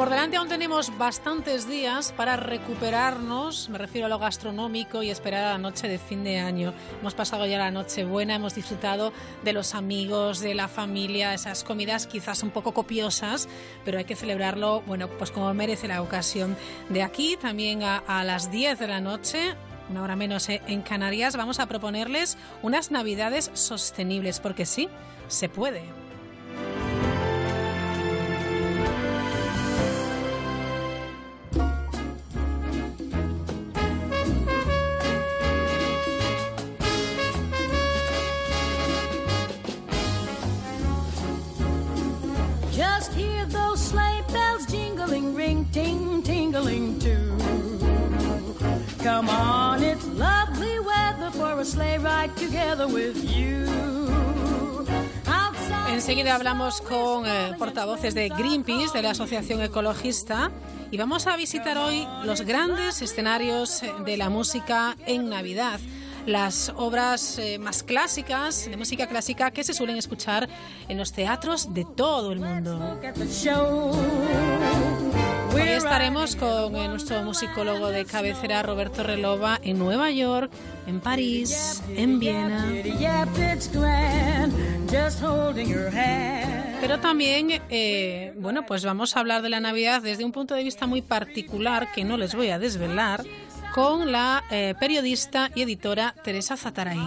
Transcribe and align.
Por 0.00 0.08
delante 0.08 0.38
aún 0.38 0.48
tenemos 0.48 0.96
bastantes 0.96 1.68
días 1.68 2.12
para 2.16 2.34
recuperarnos, 2.38 3.68
me 3.68 3.76
refiero 3.76 4.06
a 4.06 4.08
lo 4.08 4.18
gastronómico 4.18 5.02
y 5.02 5.10
esperar 5.10 5.44
a 5.44 5.50
la 5.50 5.58
noche 5.58 5.88
de 5.88 5.98
fin 5.98 6.24
de 6.24 6.38
año. 6.38 6.72
Hemos 7.00 7.12
pasado 7.12 7.44
ya 7.44 7.58
la 7.58 7.70
noche 7.70 8.06
buena, 8.06 8.36
hemos 8.36 8.54
disfrutado 8.54 9.12
de 9.44 9.52
los 9.52 9.74
amigos, 9.74 10.40
de 10.40 10.54
la 10.54 10.68
familia, 10.68 11.34
esas 11.34 11.64
comidas 11.64 12.06
quizás 12.06 12.42
un 12.42 12.48
poco 12.48 12.72
copiosas, 12.72 13.46
pero 13.84 13.98
hay 13.98 14.06
que 14.06 14.16
celebrarlo, 14.16 14.80
bueno, 14.86 15.06
pues 15.06 15.30
como 15.30 15.52
merece 15.52 15.86
la 15.86 16.00
ocasión. 16.00 16.56
De 16.88 17.02
aquí 17.02 17.36
también 17.36 17.82
a, 17.82 18.24
las 18.24 18.50
10 18.50 18.78
de 18.78 18.88
la 18.88 19.02
noche 19.02 19.54
una 19.90 20.02
hora 20.02 20.16
menos 20.16 20.48
eh, 20.48 20.62
en 20.66 20.80
Canarias, 20.80 21.36
vamos 21.36 21.60
a 21.60 21.66
proponerles 21.66 22.38
unas 22.62 22.90
navidades 22.90 23.50
sostenibles, 23.52 24.40
porque 24.40 24.64
sí, 24.64 24.88
se 25.28 25.50
puede. 25.50 25.99
Enseguida 55.90 56.34
hablamos 56.34 56.80
con 56.80 57.26
eh, 57.26 57.52
portavoces 57.58 58.14
de 58.14 58.30
Greenpeace, 58.30 58.96
de 58.96 59.02
la 59.02 59.10
Asociación 59.10 59.60
Ecologista, 59.60 60.50
y 60.90 60.96
vamos 60.96 61.26
a 61.26 61.36
visitar 61.36 61.76
hoy 61.76 62.06
los 62.24 62.40
grandes 62.40 63.02
escenarios 63.02 63.82
eh, 63.82 63.92
de 64.06 64.16
la 64.16 64.30
música 64.30 64.96
en 65.06 65.28
Navidad. 65.28 65.78
Las 66.24 66.72
obras 66.74 67.38
eh, 67.38 67.58
más 67.58 67.82
clásicas, 67.82 68.64
de 68.64 68.76
música 68.78 69.06
clásica, 69.06 69.50
que 69.50 69.62
se 69.62 69.74
suelen 69.74 69.96
escuchar 69.96 70.48
en 70.88 70.96
los 70.96 71.12
teatros 71.12 71.74
de 71.74 71.84
todo 71.84 72.32
el 72.32 72.40
mundo. 72.40 72.98
Hoy 75.52 75.62
estaremos 75.62 76.36
con 76.36 76.76
eh, 76.76 76.88
nuestro 76.88 77.22
musicólogo 77.22 77.88
de 77.88 78.04
cabecera, 78.04 78.62
Roberto 78.62 79.02
Relova, 79.02 79.58
en 79.62 79.78
Nueva 79.78 80.10
York, 80.10 80.50
en 80.86 81.00
París, 81.00 81.82
en 81.96 82.20
Viena. 82.20 82.66
Pero 86.80 87.00
también, 87.00 87.62
eh, 87.68 88.32
bueno, 88.36 88.64
pues 88.66 88.84
vamos 88.84 89.16
a 89.16 89.20
hablar 89.20 89.42
de 89.42 89.48
la 89.48 89.60
Navidad 89.60 90.02
desde 90.02 90.24
un 90.24 90.32
punto 90.32 90.54
de 90.54 90.62
vista 90.62 90.86
muy 90.86 91.02
particular 91.02 91.92
que 91.92 92.04
no 92.04 92.16
les 92.16 92.34
voy 92.34 92.50
a 92.50 92.58
desvelar 92.58 93.24
con 93.74 94.10
la 94.12 94.44
eh, 94.50 94.74
periodista 94.78 95.50
y 95.54 95.62
editora 95.62 96.14
Teresa 96.22 96.56
Zatarain. 96.56 97.00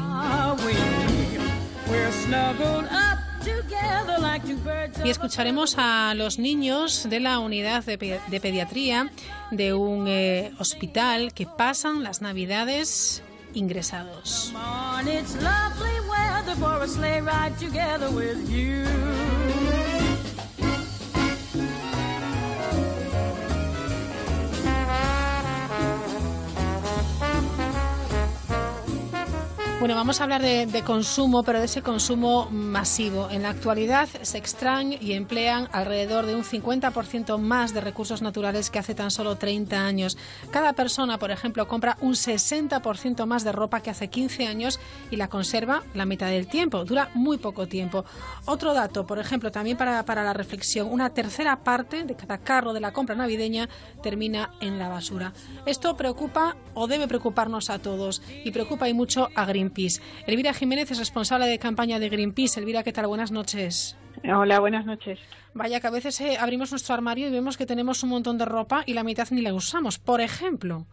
Y 5.03 5.09
escucharemos 5.09 5.75
a 5.77 6.13
los 6.15 6.39
niños 6.39 7.07
de 7.09 7.19
la 7.19 7.39
unidad 7.39 7.83
de, 7.83 7.97
pediatría 7.97 9.11
de 9.51 9.73
un 9.73 10.07
eh, 10.07 10.51
hospital 10.59 11.33
que 11.33 11.45
pasan 11.45 12.03
las 12.03 12.21
navidades 12.21 13.23
ingresados. 13.53 14.53
Bueno, 29.83 29.95
vamos 29.95 30.21
a 30.21 30.23
hablar 30.23 30.41
de, 30.41 30.81
consumo, 30.85 31.43
pero 31.43 31.59
de 31.59 31.65
ese 31.65 31.81
consumo 31.81 32.47
masivo. 32.49 33.27
En 33.29 33.41
la 33.41 33.49
actualidad 33.49 34.07
se 34.21 34.37
extraen 34.37 34.97
y 35.01 35.11
emplean 35.11 35.67
alrededor 35.73 36.25
de 36.25 36.35
un 36.35 36.45
50% 36.45 37.37
más 37.37 37.73
de 37.73 37.81
recursos 37.81 38.21
naturales 38.21 38.69
que 38.69 38.79
hace 38.79 38.95
tan 38.95 39.11
solo 39.11 39.35
30 39.35 39.85
años. 39.85 40.17
Cada 40.51 40.71
persona, 40.71 41.19
por 41.19 41.31
ejemplo, 41.31 41.67
compra 41.67 41.97
un 41.99 42.13
60% 42.13 43.25
más 43.25 43.43
de 43.43 43.51
ropa 43.51 43.81
que 43.81 43.89
hace 43.89 44.07
15 44.07 44.47
años 44.47 44.79
y 45.11 45.17
la 45.17 45.27
conserva 45.27 45.83
la 45.93 46.05
mitad 46.05 46.27
del 46.27 46.47
tiempo. 46.47 46.85
Dura 46.85 47.09
muy 47.13 47.37
poco 47.37 47.67
tiempo. 47.67 48.05
Otro 48.45 48.73
dato, 48.73 49.05
por 49.05 49.19
ejemplo, 49.19 49.51
también 49.51 49.75
para, 49.75 50.05
para 50.05 50.23
la 50.23 50.31
reflexión, 50.31 50.87
una 50.89 51.09
tercera 51.09 51.61
parte 51.61 52.05
de 52.05 52.15
cada 52.15 52.37
carro 52.37 52.71
de 52.71 52.79
la 52.79 52.93
compra 52.93 53.15
navideña 53.15 53.67
termina 54.01 54.51
en 54.61 54.79
la 54.79 54.87
basura. 54.87 55.33
Esto 55.65 55.97
preocupa 55.97 56.55
o 56.73 56.87
debe 56.87 57.09
preocuparnos 57.09 57.69
a 57.69 57.79
todos 57.79 58.21
y 58.45 58.51
preocupa 58.51 58.87
y 58.87 58.93
mucho 58.93 59.27
a 59.35 59.43
Greenpeace. 59.43 59.72
Elvira 60.27 60.53
Jiménez 60.53 60.91
es 60.91 60.99
responsable 60.99 61.47
de 61.47 61.57
campaña 61.59 61.99
de 61.99 62.09
Greenpeace. 62.09 62.59
Elvira, 62.59 62.83
¿qué 62.83 62.91
tal? 62.91 63.07
Buenas 63.07 63.31
noches. 63.31 63.97
Hola, 64.23 64.59
buenas 64.59 64.85
noches. 64.85 65.19
Vaya 65.53 65.79
que 65.79 65.87
a 65.87 65.91
veces 65.91 66.19
eh, 66.21 66.37
abrimos 66.39 66.71
nuestro 66.71 66.93
armario 66.93 67.27
y 67.27 67.31
vemos 67.31 67.57
que 67.57 67.65
tenemos 67.65 68.03
un 68.03 68.09
montón 68.09 68.37
de 68.37 68.45
ropa 68.45 68.83
y 68.85 68.93
la 68.93 69.03
mitad 69.03 69.27
ni 69.31 69.41
la 69.41 69.53
usamos, 69.53 69.99
por 69.99 70.21
ejemplo. 70.21 70.85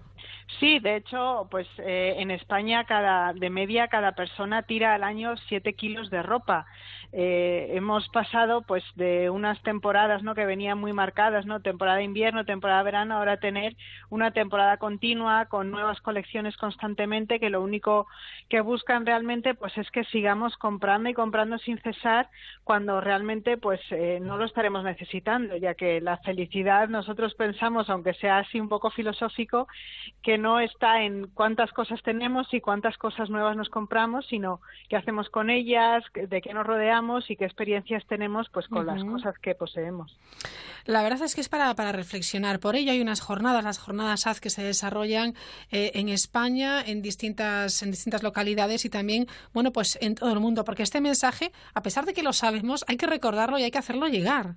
Sí, 0.59 0.79
de 0.81 0.97
hecho, 0.97 1.47
pues 1.51 1.67
eh, 1.79 2.17
en 2.19 2.31
España 2.31 2.85
cada 2.85 3.33
de 3.33 3.51
media 3.51 3.89
cada 3.89 4.13
persona 4.13 4.63
tira 4.63 4.95
al 4.95 5.05
año 5.05 5.35
7 5.49 5.75
kilos 5.75 6.11
de 6.11 6.23
ropa. 6.23 6.67
Eh, 7.13 7.73
hemos 7.73 8.09
pasado 8.11 8.63
pues 8.63 8.85
de 8.95 9.31
unas 9.31 9.61
temporadas 9.63 10.23
no 10.23 10.37
que 10.37 10.47
venían 10.47 10.79
muy 10.79 10.93
marcadas 10.93 11.45
no 11.45 11.61
temporada 11.61 12.03
invierno 12.03 12.45
temporada 12.45 12.85
verano 12.85 13.17
ahora 13.17 13.39
tener 13.39 13.77
una 14.11 14.31
temporada 14.31 14.77
continua 14.77 15.47
con 15.47 15.73
nuevas 15.73 16.01
colecciones 16.03 16.57
constantemente 16.57 17.41
que 17.41 17.51
lo 17.51 17.63
único 17.63 18.07
que 18.49 18.61
buscan 18.61 19.07
realmente 19.07 19.57
pues 19.57 19.77
es 19.77 19.91
que 19.91 20.05
sigamos 20.05 20.57
comprando 20.57 21.11
y 21.11 21.15
comprando 21.15 21.59
sin 21.59 21.79
cesar 21.79 22.29
cuando 22.63 23.01
realmente 23.01 23.57
pues 23.57 23.81
eh, 23.91 24.21
no 24.23 24.37
lo 24.37 24.45
estaremos 24.45 24.85
necesitando 24.85 25.57
ya 25.57 25.75
que 25.75 26.01
la 26.01 26.19
felicidad 26.19 26.89
nosotros 26.89 27.35
pensamos 27.35 27.91
aunque 27.91 28.15
sea 28.15 28.39
así 28.39 28.61
un 28.61 28.69
poco 28.69 28.89
filosófico 28.91 29.67
que 30.23 30.39
no 30.39 30.61
está 30.61 31.03
en 31.03 31.27
cuántas 31.35 31.73
cosas 31.73 32.01
tenemos 32.05 32.55
y 32.55 32.61
cuántas 32.61 32.97
cosas 32.99 33.31
nuevas 33.31 33.57
nos 33.57 33.69
compramos 33.69 34.29
sino 34.29 34.61
qué 34.89 34.95
hacemos 34.95 35.29
con 35.29 35.51
ellas 35.51 36.05
de 36.15 36.41
qué 36.41 36.55
nos 36.55 36.65
rodeamos 36.65 37.00
y 37.29 37.37
qué 37.37 37.45
experiencias 37.45 38.05
tenemos 38.07 38.49
pues 38.53 38.69
con 38.69 38.87
las 38.87 39.03
cosas 39.05 39.35
que 39.39 39.55
poseemos. 39.55 40.19
La 40.85 41.03
verdad 41.03 41.23
es 41.23 41.35
que 41.35 41.41
es 41.41 41.49
para, 41.49 41.75
para 41.75 41.93
reflexionar. 41.93 42.61
Por 42.61 42.77
ello 42.77 42.93
hay 42.93 43.01
unas 43.01 43.21
jornadas, 43.21 43.65
las 43.65 43.79
jornadas 43.79 44.27
AZ 44.27 44.41
que 44.41 44.51
se 44.51 44.63
desarrollan 44.63 45.35
eh, 45.71 45.93
en 45.95 46.09
España, 46.09 46.83
en 46.83 47.03
distintas, 47.03 47.83
en 47.83 47.91
distintas 47.91 48.23
localidades 48.23 48.85
y 48.85 48.91
también, 48.91 49.27
bueno, 49.53 49.73
pues 49.73 49.99
en 50.01 50.15
todo 50.15 50.33
el 50.33 50.41
mundo, 50.41 50.65
porque 50.65 50.83
este 50.83 51.01
mensaje, 51.01 51.53
a 51.75 51.83
pesar 51.83 52.07
de 52.07 52.13
que 52.13 52.23
lo 52.23 52.33
sabemos, 52.33 52.85
hay 52.89 52.97
que 52.97 53.07
recordarlo 53.07 53.59
y 53.59 53.63
hay 53.63 53.71
que 53.71 53.79
hacerlo 53.79 54.09
llegar. 54.09 54.57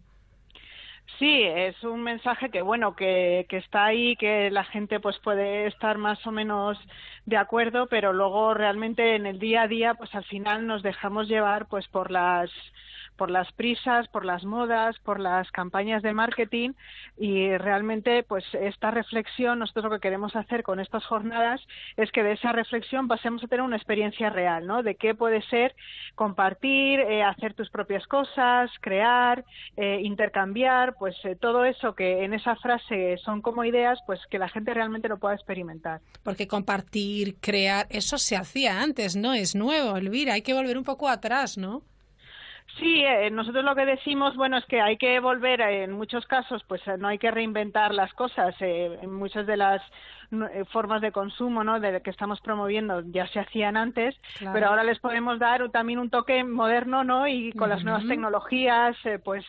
Sí, 1.19 1.43
es 1.43 1.81
un 1.83 2.01
mensaje 2.03 2.49
que 2.49 2.61
bueno 2.61 2.95
que, 2.95 3.45
que 3.49 3.57
está 3.57 3.85
ahí, 3.85 4.15
que 4.15 4.49
la 4.51 4.63
gente 4.65 4.99
pues 4.99 5.17
puede 5.19 5.67
estar 5.67 5.97
más 5.97 6.25
o 6.25 6.31
menos 6.31 6.77
de 7.25 7.37
acuerdo, 7.37 7.87
pero 7.87 8.13
luego 8.13 8.53
realmente 8.53 9.15
en 9.15 9.25
el 9.25 9.39
día 9.39 9.63
a 9.63 9.67
día 9.67 9.93
pues 9.93 10.13
al 10.15 10.23
final 10.25 10.65
nos 10.65 10.81
dejamos 10.83 11.27
llevar 11.29 11.67
pues 11.67 11.87
por 11.87 12.09
las 12.11 12.49
por 13.17 13.29
las 13.29 13.51
prisas, 13.53 14.07
por 14.09 14.25
las 14.25 14.43
modas, 14.43 14.97
por 14.99 15.19
las 15.19 15.49
campañas 15.51 16.01
de 16.01 16.13
marketing 16.13 16.71
y 17.17 17.55
realmente 17.57 18.23
pues 18.23 18.43
esta 18.53 18.91
reflexión, 18.91 19.59
nosotros 19.59 19.85
lo 19.85 19.91
que 19.91 19.99
queremos 19.99 20.35
hacer 20.35 20.63
con 20.63 20.79
estas 20.79 21.05
jornadas 21.05 21.61
es 21.97 22.11
que 22.11 22.23
de 22.23 22.33
esa 22.33 22.51
reflexión 22.51 23.07
pasemos 23.07 23.43
a 23.43 23.47
tener 23.47 23.63
una 23.63 23.77
experiencia 23.77 24.29
real, 24.29 24.65
¿no? 24.65 24.83
De 24.83 24.95
qué 24.95 25.15
puede 25.15 25.41
ser 25.43 25.75
compartir, 26.15 26.99
eh, 26.99 27.23
hacer 27.23 27.53
tus 27.53 27.69
propias 27.69 28.05
cosas, 28.07 28.69
crear, 28.81 29.43
eh, 29.77 30.01
intercambiar, 30.03 30.95
pues 30.97 31.15
eh, 31.23 31.35
todo 31.35 31.65
eso 31.65 31.95
que 31.95 32.23
en 32.23 32.33
esa 32.33 32.55
frase 32.55 33.17
son 33.23 33.41
como 33.41 33.63
ideas, 33.63 33.99
pues 34.05 34.19
que 34.29 34.39
la 34.39 34.49
gente 34.49 34.73
realmente 34.73 35.07
lo 35.07 35.17
pueda 35.17 35.35
experimentar. 35.35 36.01
Porque 36.23 36.47
compartir, 36.47 37.35
crear, 37.39 37.87
eso 37.89 38.17
se 38.17 38.35
hacía 38.35 38.81
antes, 38.81 39.15
no 39.15 39.33
es 39.33 39.55
nuevo, 39.55 39.97
Elvira, 39.97 40.33
hay 40.33 40.41
que 40.41 40.53
volver 40.53 40.77
un 40.77 40.83
poco 40.83 41.09
atrás, 41.09 41.57
¿no? 41.57 41.81
Sí, 42.79 43.03
eh, 43.05 43.29
nosotros 43.29 43.63
lo 43.63 43.75
que 43.75 43.85
decimos, 43.85 44.35
bueno, 44.35 44.57
es 44.57 44.65
que 44.65 44.81
hay 44.81 44.97
que 44.97 45.19
volver, 45.19 45.61
en 45.61 45.91
muchos 45.91 46.25
casos, 46.25 46.63
pues 46.67 46.81
no 46.97 47.07
hay 47.07 47.19
que 47.19 47.29
reinventar 47.29 47.93
las 47.93 48.11
cosas. 48.13 48.55
Eh, 48.61 48.97
en 49.01 49.13
muchas 49.13 49.45
de 49.45 49.57
las 49.57 49.81
eh, 49.81 49.87
formas 50.71 51.01
de 51.01 51.11
consumo, 51.11 51.63
¿no? 51.63 51.79
De 51.79 52.01
que 52.01 52.09
estamos 52.09 52.41
promoviendo 52.41 53.01
ya 53.05 53.27
se 53.27 53.39
hacían 53.39 53.77
antes, 53.77 54.15
pero 54.51 54.67
ahora 54.67 54.83
les 54.83 54.99
podemos 54.99 55.39
dar 55.39 55.69
también 55.69 55.99
un 55.99 56.09
toque 56.09 56.43
moderno, 56.43 57.03
¿no? 57.03 57.27
Y 57.27 57.51
con 57.53 57.69
las 57.69 57.83
nuevas 57.83 58.07
tecnologías, 58.07 58.95
eh, 59.05 59.19
pues 59.19 59.45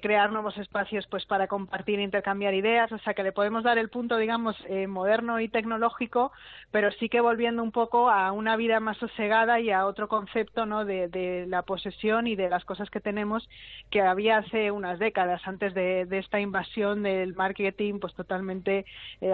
crear 0.00 0.30
nuevos 0.30 0.56
espacios, 0.58 1.06
pues 1.08 1.26
para 1.26 1.48
compartir, 1.48 1.98
e 1.98 2.02
intercambiar 2.02 2.54
ideas, 2.54 2.92
o 2.92 2.98
sea 2.98 3.14
que 3.14 3.24
le 3.24 3.32
podemos 3.32 3.64
dar 3.64 3.76
el 3.78 3.88
punto, 3.88 4.16
digamos, 4.16 4.56
moderno 4.86 5.40
y 5.40 5.48
tecnológico, 5.48 6.32
pero 6.70 6.92
sí 6.92 7.08
que 7.08 7.20
volviendo 7.20 7.62
un 7.62 7.72
poco 7.72 8.08
a 8.08 8.30
una 8.30 8.56
vida 8.56 8.78
más 8.78 8.98
sosegada 8.98 9.58
y 9.58 9.70
a 9.70 9.86
otro 9.86 10.06
concepto, 10.08 10.66
¿no? 10.66 10.84
De, 10.84 11.08
de 11.08 11.46
la 11.48 11.62
posesión 11.62 12.26
y 12.26 12.36
de 12.36 12.48
las 12.48 12.64
cosas 12.64 12.88
que 12.90 13.00
tenemos 13.00 13.48
que 13.90 14.02
había 14.02 14.38
hace 14.38 14.70
unas 14.70 14.98
décadas 14.98 15.40
antes 15.46 15.74
de, 15.74 16.06
de 16.06 16.18
esta 16.18 16.38
invasión 16.38 17.02
del 17.02 17.34
marketing, 17.34 17.98
pues 17.98 18.14
totalmente 18.14 18.84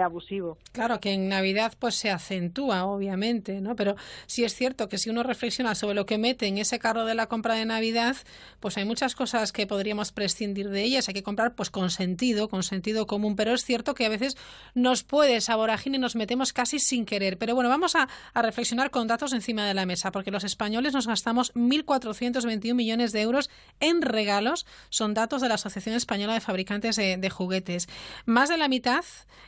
abusivo. 0.03 0.57
Claro 0.73 0.86
que 0.99 1.13
en 1.13 1.29
Navidad 1.29 1.73
pues 1.77 1.95
se 1.95 2.09
acentúa, 2.09 2.85
obviamente, 2.85 3.61
¿no? 3.61 3.75
Pero 3.75 3.95
sí 4.25 4.43
es 4.43 4.55
cierto 4.55 4.89
que 4.89 4.97
si 4.97 5.09
uno 5.09 5.23
reflexiona 5.23 5.75
sobre 5.75 5.95
lo 5.95 6.05
que 6.05 6.17
mete 6.17 6.47
en 6.47 6.57
ese 6.57 6.79
carro 6.79 7.05
de 7.05 7.15
la 7.15 7.27
compra 7.27 7.55
de 7.55 7.65
Navidad, 7.65 8.15
pues 8.59 8.77
hay 8.77 8.85
muchas 8.85 9.15
cosas 9.15 9.51
que 9.51 9.67
podríamos 9.67 10.11
prescindir 10.11 10.69
de 10.69 10.83
ellas. 10.83 11.07
Hay 11.07 11.13
que 11.13 11.23
comprar 11.23 11.55
pues 11.55 11.69
con 11.69 11.89
sentido, 11.89 12.49
con 12.49 12.63
sentido 12.63 13.05
común. 13.07 13.35
Pero 13.35 13.53
es 13.53 13.63
cierto 13.63 13.93
que 13.93 14.05
a 14.05 14.09
veces 14.09 14.37
nos 14.73 15.03
puede 15.03 15.41
saborajín 15.41 15.95
y 15.95 15.97
nos 15.97 16.15
metemos 16.15 16.53
casi 16.53 16.79
sin 16.79 17.05
querer. 17.05 17.37
Pero 17.37 17.53
bueno, 17.55 17.69
vamos 17.69 17.95
a, 17.95 18.07
reflexionar 18.33 18.91
con 18.91 19.07
datos 19.07 19.33
encima 19.33 19.65
de 19.65 19.73
la 19.73 19.85
mesa, 19.85 20.11
porque 20.11 20.31
los 20.31 20.43
españoles 20.43 20.93
nos 20.93 21.07
gastamos 21.07 21.53
1.421 21.53 22.73
millones 22.73 23.11
de 23.11 23.21
euros 23.21 23.49
en 23.79 24.01
regalos. 24.01 24.65
Son 24.89 25.13
datos 25.13 25.41
de 25.41 25.49
la 25.49 25.55
Asociación 25.55 25.95
Española 25.95 26.33
de 26.33 26.39
Fabricantes 26.39 26.95
de, 26.95 27.29
Juguetes. 27.29 27.87
Más 28.25 28.47
de 28.47 28.57
la 28.57 28.69
mitad 28.69 29.03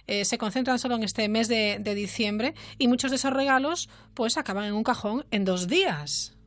eh, 0.07 0.25
se 0.25 0.37
concentran 0.37 0.79
solo 0.79 0.95
en 0.95 1.03
este 1.03 1.28
mes 1.29 1.47
de, 1.47 1.77
de 1.79 1.95
diciembre 1.95 2.53
y 2.77 2.87
muchos 2.87 3.11
de 3.11 3.17
esos 3.17 3.33
regalos 3.33 3.89
pues 4.13 4.37
acaban 4.37 4.65
en 4.65 4.73
un 4.73 4.83
cajón 4.83 5.25
en 5.31 5.45
dos 5.45 5.67
días. 5.67 6.38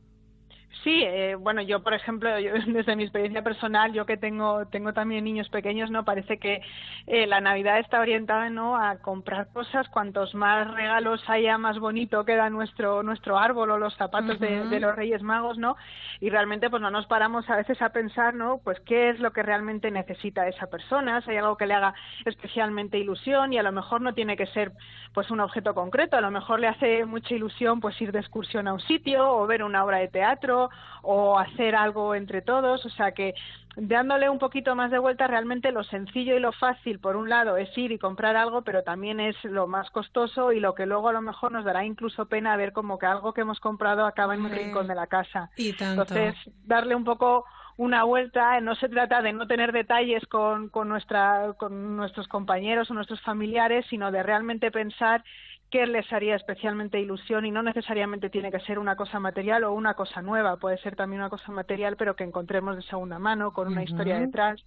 Sí, 0.83 1.01
eh, 1.01 1.35
bueno, 1.35 1.61
yo 1.61 1.81
por 1.81 1.93
ejemplo, 1.93 2.29
desde 2.67 2.95
mi 2.95 3.03
experiencia 3.03 3.41
personal, 3.41 3.93
yo 3.93 4.05
que 4.05 4.17
tengo 4.17 4.65
tengo 4.67 4.91
también 4.93 5.23
niños 5.23 5.47
pequeños, 5.49 5.89
no 5.89 6.03
parece 6.03 6.37
que 6.39 6.61
eh, 7.07 7.25
la 7.25 7.39
Navidad 7.39 7.79
está 7.79 8.01
orientada 8.01 8.49
no 8.49 8.77
a 8.77 8.97
comprar 8.97 9.47
cosas, 9.53 9.87
cuantos 9.89 10.35
más 10.35 10.69
regalos 10.73 11.23
haya, 11.27 11.57
más 11.57 11.79
bonito 11.79 12.25
queda 12.25 12.49
nuestro 12.49 13.01
nuestro 13.01 13.37
árbol 13.37 13.71
o 13.71 13.77
los 13.77 13.95
zapatos 13.95 14.39
de, 14.39 14.67
de, 14.67 14.79
los 14.81 14.95
Reyes 14.95 15.23
Magos, 15.23 15.57
¿no? 15.57 15.77
Y 16.19 16.29
realmente 16.29 16.69
pues 16.69 16.81
no 16.81 16.91
nos 16.91 17.05
paramos 17.05 17.49
a 17.49 17.55
veces 17.55 17.81
a 17.81 17.89
pensar, 17.89 18.33
¿no? 18.33 18.59
Pues 18.61 18.79
qué 18.81 19.09
es 19.09 19.19
lo 19.19 19.31
que 19.31 19.41
realmente 19.41 19.89
necesita 19.89 20.47
esa 20.47 20.67
persona, 20.67 21.21
si 21.21 21.31
hay 21.31 21.37
algo 21.37 21.55
que 21.55 21.65
le 21.65 21.75
haga 21.75 21.93
especialmente 22.25 22.97
ilusión 22.97 23.53
y 23.53 23.57
a 23.57 23.63
lo 23.63 23.71
mejor 23.71 24.01
no 24.01 24.13
tiene 24.13 24.35
que 24.35 24.47
ser 24.47 24.73
pues 25.13 25.31
un 25.31 25.39
objeto 25.39 25.73
concreto, 25.73 26.17
a 26.17 26.21
lo 26.21 26.31
mejor 26.31 26.59
le 26.59 26.67
hace 26.67 27.05
mucha 27.05 27.35
ilusión 27.35 27.79
pues 27.79 27.99
ir 28.01 28.11
de 28.11 28.19
excursión 28.19 28.67
a 28.67 28.73
un 28.73 28.79
sitio 28.81 29.29
o 29.29 29.47
ver 29.47 29.63
una 29.63 29.85
obra 29.85 29.99
de 29.99 30.07
teatro 30.07 30.69
o 31.01 31.37
hacer 31.37 31.75
algo 31.75 32.15
entre 32.15 32.41
todos, 32.41 32.85
o 32.85 32.89
sea 32.89 33.11
que 33.11 33.35
dándole 33.75 34.29
un 34.29 34.39
poquito 34.39 34.75
más 34.75 34.91
de 34.91 34.99
vuelta, 34.99 35.27
realmente 35.27 35.71
lo 35.71 35.83
sencillo 35.83 36.35
y 36.35 36.39
lo 36.39 36.51
fácil, 36.51 36.99
por 36.99 37.15
un 37.15 37.29
lado, 37.29 37.57
es 37.57 37.75
ir 37.77 37.91
y 37.91 37.97
comprar 37.97 38.35
algo, 38.35 38.61
pero 38.61 38.83
también 38.83 39.19
es 39.19 39.35
lo 39.43 39.67
más 39.67 39.89
costoso 39.89 40.51
y 40.51 40.59
lo 40.59 40.75
que 40.75 40.85
luego 40.85 41.09
a 41.09 41.13
lo 41.13 41.21
mejor 41.21 41.51
nos 41.51 41.65
dará 41.65 41.83
incluso 41.83 42.27
pena 42.27 42.55
ver 42.55 42.71
como 42.71 42.99
que 42.99 43.05
algo 43.05 43.33
que 43.33 43.41
hemos 43.41 43.59
comprado 43.59 44.05
acaba 44.05 44.35
en 44.35 44.45
un 44.45 44.51
rincón 44.51 44.87
de 44.87 44.95
la 44.95 45.07
casa. 45.07 45.49
Entonces, 45.57 46.35
darle 46.65 46.95
un 46.95 47.03
poco 47.03 47.45
una 47.77 48.03
vuelta, 48.03 48.59
no 48.61 48.75
se 48.75 48.87
trata 48.87 49.21
de 49.21 49.33
no 49.33 49.47
tener 49.47 49.71
detalles 49.71 50.25
con, 50.27 50.69
con, 50.69 50.87
nuestra, 50.89 51.53
con 51.57 51.97
nuestros 51.97 52.27
compañeros 52.27 52.91
o 52.91 52.93
nuestros 52.93 53.19
familiares, 53.21 53.85
sino 53.89 54.11
de 54.11 54.21
realmente 54.21 54.69
pensar 54.69 55.23
qué 55.73 55.87
les 55.87 56.13
haría 56.13 56.35
especialmente 56.35 56.99
ilusión 56.99 57.47
y 57.47 57.51
no 57.51 57.63
necesariamente 57.63 58.29
tiene 58.29 58.51
que 58.51 58.59
ser 58.59 58.77
una 58.77 58.95
cosa 58.95 59.19
material 59.19 59.63
o 59.63 59.73
una 59.73 59.95
cosa 59.95 60.21
nueva, 60.21 60.57
puede 60.57 60.77
ser 60.77 60.95
también 60.95 61.21
una 61.21 61.31
cosa 61.31 61.51
material 61.51 61.97
pero 61.97 62.15
que 62.15 62.23
encontremos 62.23 62.75
de 62.75 62.83
segunda 62.83 63.17
mano 63.17 63.51
con 63.53 63.69
una 63.69 63.83
historia 63.83 64.19
detrás. 64.19 64.63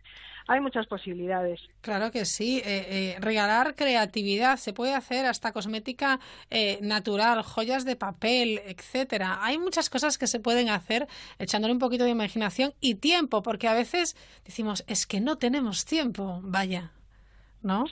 Hay 0.49 0.61
muchas 0.61 0.89
posibilidades. 0.89 1.61
Claro 1.81 2.11
que 2.11 2.25
sí. 2.25 2.59
Eh, 2.65 2.87
eh, 2.89 3.17
regalar 3.21 3.77
creatividad 3.77 4.57
se 4.57 4.73
puede 4.73 4.95
hacer 4.95 5.27
hasta 5.27 5.53
cosmética 5.53 6.19
eh, 6.51 6.81
natural, 6.83 7.45
joyas 7.45 7.85
de 7.85 7.95
papel, 7.95 8.61
etcétera. 8.67 9.39
Hay 9.43 9.59
muchas 9.59 9.89
cosas 9.89 10.19
que 10.19 10.27
se 10.27 10.41
pueden 10.41 10.71
hacer 10.71 11.07
echándole 11.39 11.73
un 11.73 11.79
poquito 11.79 12.03
de 12.03 12.11
imaginación 12.11 12.75
y 12.81 12.97
tiempo, 12.97 13.43
porque 13.43 13.69
a 13.69 13.75
veces 13.75 14.17
decimos 14.45 14.83
es 14.89 15.07
que 15.07 15.21
no 15.21 15.39
tenemos 15.39 15.85
tiempo. 15.85 16.41
Vaya. 16.43 16.96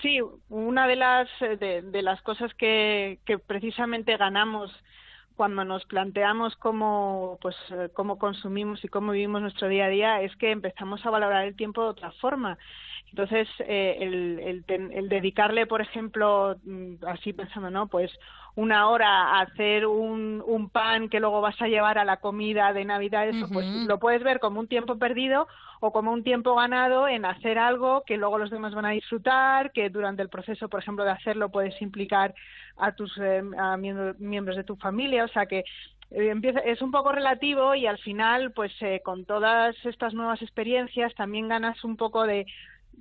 Sí, 0.01 0.21
una 0.49 0.87
de 0.87 0.97
las, 0.97 1.29
eh, 1.41 1.83
de, 1.83 2.03
las 2.03 2.23
cosas 2.23 2.55
que, 2.55 3.19
que 3.25 3.39
precisamente 3.39 4.17
ganamos 4.17 4.71
cuando 5.37 5.65
nos 5.65 5.85
planteamos 5.87 6.55
cómo, 6.57 7.39
pues, 7.43 7.57
eh, 7.71 7.89
cómo 7.93 8.19
consumimos 8.19 8.85
y 8.85 8.89
cómo 8.89 9.13
vivimos 9.13 9.43
nuestro 9.43 9.69
día 9.69 9.87
a 9.87 9.89
día 9.89 10.23
es 10.23 10.35
que 10.37 10.53
empezamos 10.53 11.05
a 11.05 11.11
valorar 11.11 11.45
el 11.45 11.57
tiempo 11.57 11.83
de 11.83 11.89
otra 11.89 12.13
forma. 12.13 12.57
Entonces, 13.11 13.49
eh, 13.61 13.97
el, 14.01 14.65
el, 14.69 15.09
dedicarle, 15.09 15.67
por 15.67 15.81
ejemplo, 15.81 16.57
mm, 16.65 16.95
así 17.07 17.33
pensando, 17.33 17.71
¿no? 17.71 17.87
Pues 17.89 18.11
una 18.57 18.89
hora 18.89 19.09
a 19.09 19.41
hacer 19.41 19.87
un, 19.87 20.43
un 20.47 20.69
pan 20.69 21.09
que 21.09 21.19
luego 21.19 21.41
vas 21.41 21.61
a 21.61 21.67
llevar 21.67 21.99
a 21.99 22.05
la 22.05 22.19
comida 22.19 22.73
de 22.73 22.85
Navidad, 22.85 23.29
eso, 23.29 23.49
pues 23.53 23.67
lo 23.67 23.99
puedes 23.99 24.23
ver 24.23 24.39
como 24.39 24.61
un 24.61 24.69
tiempo 24.69 24.97
perdido 24.97 25.49
o 25.81 25.93
como 25.93 26.13
un 26.13 26.23
tiempo 26.23 26.55
ganado 26.55 27.09
en 27.09 27.25
hacer 27.25 27.59
algo 27.59 28.05
que 28.07 28.17
luego 28.17 28.39
los 28.39 28.51
demás 28.51 28.75
van 28.75 28.87
a 28.87 28.91
disfrutar, 28.91 29.73
que 29.73 29.91
durante 29.91 30.23
el 30.23 30.29
proceso, 30.29 30.69
por 30.69 30.81
ejemplo, 30.81 31.05
de 31.05 31.11
hacerlo 31.11 31.51
puedes 31.51 31.81
implicar 31.83 32.35
a 32.77 32.93
tus 32.93 33.17
eh, 33.19 33.43
a 33.59 33.77
miembros 33.77 34.57
de 34.57 34.65
tu 34.65 34.77
familia, 34.77 35.25
o 35.25 35.29
sea 35.29 35.47
que 35.47 35.65
eh, 36.11 36.29
empieza, 36.31 36.61
es 36.61 36.81
un 36.81 36.93
poco 36.93 37.13
relativo 37.13 37.75
y 37.75 37.87
al 37.87 37.99
final, 37.99 38.53
pues 38.53 38.73
eh, 38.81 39.01
con 39.05 39.25
todas 39.25 39.75
estas 39.85 40.15
nuevas 40.15 40.41
experiencias 40.43 41.15
también 41.15 41.49
ganas 41.49 41.83
un 41.83 41.97
poco 41.97 42.25
de 42.25 42.47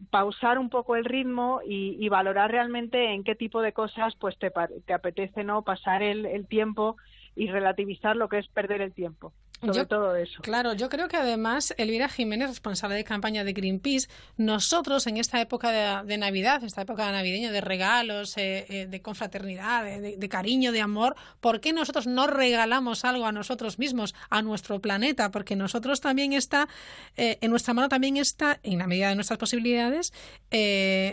pausar 0.10 0.60
un 0.60 0.70
poco 0.70 0.96
el 0.96 1.06
ritmo 1.06 1.62
y, 1.66 2.08
valorar 2.10 2.52
realmente 2.52 3.14
en 3.14 3.24
qué 3.24 3.36
tipo 3.36 3.62
de 3.62 3.74
cosas 3.74 4.16
pues 4.16 4.38
te, 4.38 4.52
te 4.86 4.94
apetece 4.94 5.44
no 5.44 5.64
pasar 5.64 6.04
el, 6.04 6.26
el 6.26 6.48
tiempo 6.48 6.98
y 7.36 7.48
relativizar 7.48 8.16
lo 8.16 8.30
que 8.30 8.40
es 8.40 8.48
perder 8.48 8.82
el 8.82 8.94
tiempo 8.94 9.34
yo, 9.72 9.88
todo 9.88 10.16
eso. 10.16 10.42
Claro, 10.42 10.74
yo 10.74 10.90
creo 10.90 11.08
que 11.08 11.18
además 11.18 11.74
Elvira 11.78 12.10
Jiménez, 12.10 12.50
responsable 12.50 12.96
de 12.96 13.04
campaña 13.04 13.44
de 13.44 13.54
Greenpeace, 13.54 14.08
nosotros 14.38 15.08
en 15.08 15.18
esta 15.18 15.40
época 15.42 16.04
de, 16.04 16.18
Navidad, 16.18 16.64
esta 16.64 16.82
época 16.82 17.12
navideña 17.12 17.52
de 17.52 17.62
regalos, 17.62 18.38
eh, 18.38 18.66
eh, 18.70 18.88
de 18.88 19.02
confraternidad, 19.02 19.84
de, 19.84 20.30
cariño, 20.30 20.72
de 20.72 20.82
amor, 20.82 21.16
¿por 21.42 21.60
qué 21.60 21.74
nosotros 21.74 22.08
no 22.08 22.28
regalamos 22.28 23.06
algo 23.06 23.26
a 23.26 23.32
nosotros 23.32 23.80
mismos, 23.80 24.16
a 24.30 24.42
nuestro 24.42 24.80
planeta? 24.80 25.32
Porque 25.32 25.56
nosotros 25.56 26.02
también 26.02 26.34
está, 26.34 26.68
eh, 27.16 27.38
en 27.42 27.50
nuestra 27.50 27.74
mano 27.74 27.90
también 27.90 28.18
está, 28.18 28.60
en 28.64 28.80
la 28.80 28.88
medida 28.88 29.10
de 29.10 29.16
nuestras 29.16 29.40
posibilidades, 29.40 30.14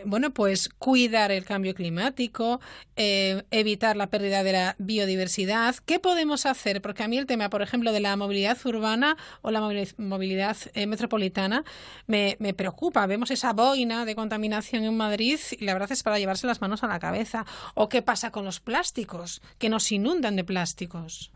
bueno, 0.05 0.33
pues 0.33 0.69
cuidar 0.79 1.31
el 1.33 1.45
cambio 1.45 1.75
climático, 1.75 2.61
evitar 2.97 3.97
la 3.97 4.09
pérdida 4.09 4.43
de 4.43 4.53
la 4.53 4.77
biodiversidad. 4.79 5.77
¿Qué 5.87 5.99
podemos 5.99 6.47
hacer? 6.47 6.83
Porque 6.83 7.03
a 7.03 7.09
mí 7.09 7.17
el 7.19 7.27
tema, 7.27 7.49
por 7.51 7.63
ejemplo, 7.63 7.93
de 7.93 8.01
la 8.01 8.17
movilidad 8.17 8.40
urbana 8.65 9.17
o 9.43 9.51
la 9.51 9.61
movilidad 9.61 10.57
eh, 10.75 10.87
metropolitana 10.87 11.65
me, 12.07 12.37
me, 12.39 12.55
preocupa. 12.55 13.07
Vemos 13.07 13.31
esa 13.31 13.53
boina 13.53 14.05
de 14.05 14.15
contaminación 14.15 14.85
en 14.85 14.97
Madrid 14.97 15.39
y 15.59 15.65
la 15.65 15.73
verdad 15.73 15.93
es 15.93 16.03
para 16.03 16.19
llevarse 16.19 16.47
las 16.47 16.61
manos 16.61 16.83
a 16.83 16.89
la 16.89 16.99
cabeza. 16.99 17.45
¿O 17.75 17.89
qué 17.89 18.03
pasa 18.03 18.31
con 18.31 18.45
los 18.45 18.61
plásticos, 18.61 19.41
que 19.59 19.69
nos 19.69 19.91
inundan 19.93 20.37
de 20.37 20.45
plásticos? 20.45 21.33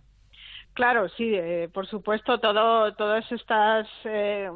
Claro, 0.75 1.09
sí, 1.11 1.33
eh, 1.33 1.69
por 1.73 1.87
supuesto, 1.87 2.41
todo, 2.41 2.93
todas 2.95 3.31
estas 3.31 3.87
eh, 4.05 4.51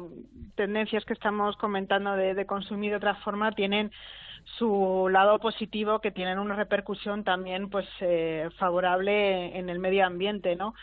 tendencias 0.55 1.05
que 1.05 1.13
estamos 1.13 1.55
comentando 1.55 2.13
de, 2.15 2.33
de, 2.33 2.45
consumir 2.45 2.91
de 2.91 2.97
otra 2.97 3.15
forma 3.15 3.53
tienen 3.53 3.91
su 4.57 5.07
lado 5.09 5.39
positivo, 5.39 5.99
que 5.99 6.11
tienen 6.11 6.39
una 6.39 6.55
repercusión 6.55 7.23
también, 7.23 7.69
pues, 7.69 7.87
eh, 8.01 8.49
favorable 8.57 9.57
en 9.57 9.69
el 9.69 9.79
medio 9.79 10.05
ambiente, 10.05 10.55
¿no? 10.55 10.73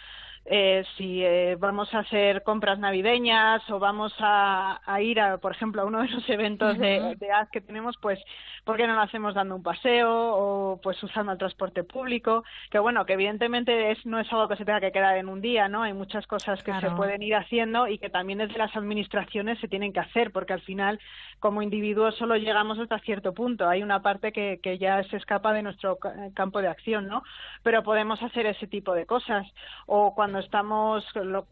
Eh, 0.48 0.84
si 0.96 1.24
eh, 1.24 1.56
vamos 1.58 1.92
a 1.92 2.00
hacer 2.00 2.44
compras 2.44 2.78
navideñas 2.78 3.68
o 3.68 3.80
vamos 3.80 4.14
a, 4.20 4.80
a, 4.84 5.02
ir, 5.02 5.18
a, 5.18 5.38
por 5.38 5.52
ejemplo, 5.52 5.82
a 5.82 5.84
uno 5.84 6.02
de 6.02 6.08
los 6.08 6.28
eventos 6.30 6.78
de, 6.78 7.16
de 7.18 7.28
que 7.50 7.60
tenemos, 7.60 7.96
pues, 8.00 8.20
¿por 8.64 8.76
qué 8.76 8.86
no 8.86 8.94
lo 8.94 9.00
hacemos 9.00 9.34
dando 9.34 9.56
un 9.56 9.62
paseo 9.62 10.08
o 10.08 10.80
pues 10.80 11.02
usando 11.02 11.32
el 11.32 11.38
transporte 11.38 11.82
público? 11.82 12.44
Que 12.70 12.78
bueno, 12.78 13.04
que 13.06 13.14
evidentemente 13.14 13.90
es, 13.90 14.06
no 14.06 14.20
es 14.20 14.32
algo 14.32 14.46
que 14.46 14.56
se 14.56 14.64
tenga 14.64 14.80
que 14.80 14.92
quedar 14.92 15.16
en 15.16 15.28
un 15.28 15.40
día, 15.40 15.68
¿no? 15.68 15.82
Hay 15.82 15.94
muchas 15.94 16.26
cosas 16.26 16.62
que 16.62 16.72
se 16.80 16.90
pueden 16.90 17.22
ir 17.22 17.34
haciendo 17.34 17.88
y 17.88 17.98
que 17.98 18.08
también 18.08 18.38
desde 18.38 18.58
las 18.58 18.76
administraciones 18.76 19.58
se 19.58 19.68
tienen 19.68 19.92
que 19.92 20.00
hacer, 20.00 20.30
porque 20.30 20.52
al 20.52 20.60
final, 20.60 21.00
como 21.40 21.60
individuos, 21.60 22.14
solo 22.16 22.36
llegamos 22.36 22.78
hasta 22.78 23.00
cierto 23.00 23.34
punto. 23.34 23.68
Hay 23.68 23.82
una 23.82 24.00
parte 24.00 24.30
que, 24.30 24.60
que 24.62 24.78
ya 24.78 25.02
se 25.04 25.16
escapa 25.16 25.52
de 25.52 25.62
nuestro 25.62 25.98
campo 26.34 26.60
de 26.60 26.68
acción, 26.68 27.08
¿no? 27.08 27.22
Pero 27.64 27.82
podemos 27.82 28.22
hacer 28.22 28.46
ese 28.46 28.66
tipo 28.66 28.94
de 28.94 29.06
cosas. 29.06 29.46
O 29.86 30.14
cuando 30.14 30.35
cuando 30.36 30.44
estamos, 30.44 31.04
lo, 31.14 31.46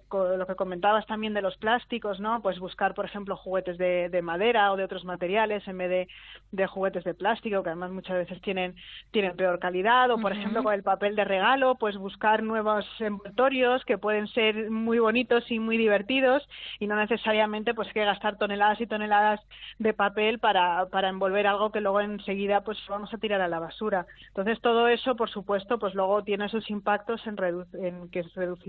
que 0.47 0.55
comentabas 0.57 1.07
también 1.07 1.33
de 1.33 1.41
los 1.41 1.57
plásticos, 1.57 2.21
¿no? 2.21 2.43
Pues 2.43 2.59
buscar, 2.59 2.93
por 2.93 3.07
ejemplo, 3.07 3.35
juguetes 3.35 3.79
de, 3.79 4.21
madera 4.23 4.73
o 4.73 4.77
de 4.77 4.85
otros 4.85 5.07
materiales 5.07 5.67
en 5.67 5.79
vez 5.79 6.09
de, 6.51 6.67
juguetes 6.67 7.03
de 7.05 7.15
plástico, 7.15 7.63
que 7.63 7.71
además 7.71 7.93
muchas 7.93 8.17
veces 8.17 8.43
tienen, 8.43 8.75
tienen 9.11 9.37
peor 9.37 9.59
calidad, 9.59 10.11
o 10.11 10.19
por 10.19 10.33
ejemplo 10.33 10.63
con 10.63 10.75
el 10.75 10.83
papel 10.83 11.17
de 11.17 11.25
regalo, 11.25 11.77
pues 11.77 11.97
buscar 11.97 12.43
nuevos 12.43 12.85
envoltorios 13.01 13.83
que 13.87 13.97
pueden 13.97 14.29
ser 14.29 14.71
muy 14.71 14.99
bonitos 14.99 15.51
y 15.51 15.59
muy 15.59 15.79
divertidos 15.79 16.47
y 16.79 16.87
no 16.87 16.97
necesariamente 16.97 17.73
pues 17.73 17.91
que 17.93 18.05
gastar 18.05 18.37
toneladas 18.37 18.81
y 18.83 18.87
toneladas 18.87 19.41
de 19.79 19.95
papel 19.95 20.41
para, 20.41 20.87
para 20.87 21.09
envolver 21.09 21.47
algo 21.47 21.71
que 21.71 21.81
luego 21.81 22.01
enseguida 22.01 22.63
pues 22.63 22.79
vamos 22.89 23.15
a 23.15 23.19
tirar 23.19 23.41
a 23.41 23.49
la 23.49 23.61
basura. 23.61 24.07
Entonces 24.29 24.61
todo 24.61 24.89
eso, 24.89 25.17
por 25.17 25.31
supuesto, 25.31 25.79
pues 25.79 25.95
luego 25.95 26.23
tiene 26.23 26.49
sus 26.51 26.69
impactos 26.69 27.27
en, 27.27 27.37
en 27.83 28.11
que 28.11 28.25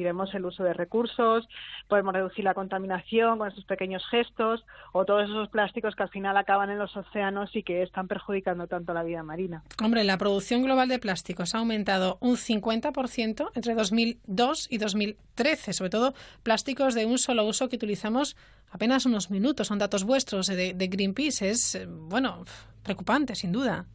el 0.09 0.45
uso 0.45 0.63
de 0.63 0.73
recursos, 0.73 1.47
podemos 1.87 2.13
reducir 2.13 2.43
la 2.43 2.53
contaminación 2.53 3.37
con 3.37 3.47
esos 3.47 3.65
pequeños 3.65 4.03
gestos 4.09 4.65
o 4.91 5.05
todos 5.05 5.29
esos 5.29 5.49
plásticos 5.49 5.95
que 5.95 6.03
al 6.03 6.09
final 6.09 6.37
acaban 6.37 6.69
en 6.69 6.77
los 6.77 6.95
océanos 6.95 7.55
y 7.55 7.63
que 7.63 7.81
están 7.81 8.07
perjudicando 8.07 8.67
tanto 8.67 8.93
la 8.93 9.03
vida 9.03 9.23
marina. 9.23 9.63
Hombre, 9.83 10.03
la 10.03 10.17
producción 10.17 10.63
global 10.63 10.89
de 10.89 10.99
plásticos 10.99 11.55
ha 11.55 11.59
aumentado 11.59 12.17
un 12.21 12.35
50% 12.35 13.51
entre 13.55 13.75
2002 13.75 14.67
y 14.69 14.77
2013, 14.77 15.73
sobre 15.73 15.89
todo 15.89 16.13
plásticos 16.43 16.93
de 16.93 17.05
un 17.05 17.17
solo 17.17 17.45
uso 17.45 17.69
que 17.69 17.75
utilizamos 17.75 18.35
apenas 18.69 19.05
unos 19.05 19.31
minutos. 19.31 19.67
Son 19.67 19.79
datos 19.79 20.03
vuestros 20.03 20.47
de, 20.47 20.73
de 20.73 20.87
Greenpeace. 20.87 21.49
Es, 21.49 21.75
eh, 21.75 21.85
bueno, 21.87 22.43
preocupante, 22.83 23.35
sin 23.35 23.51
duda. 23.51 23.85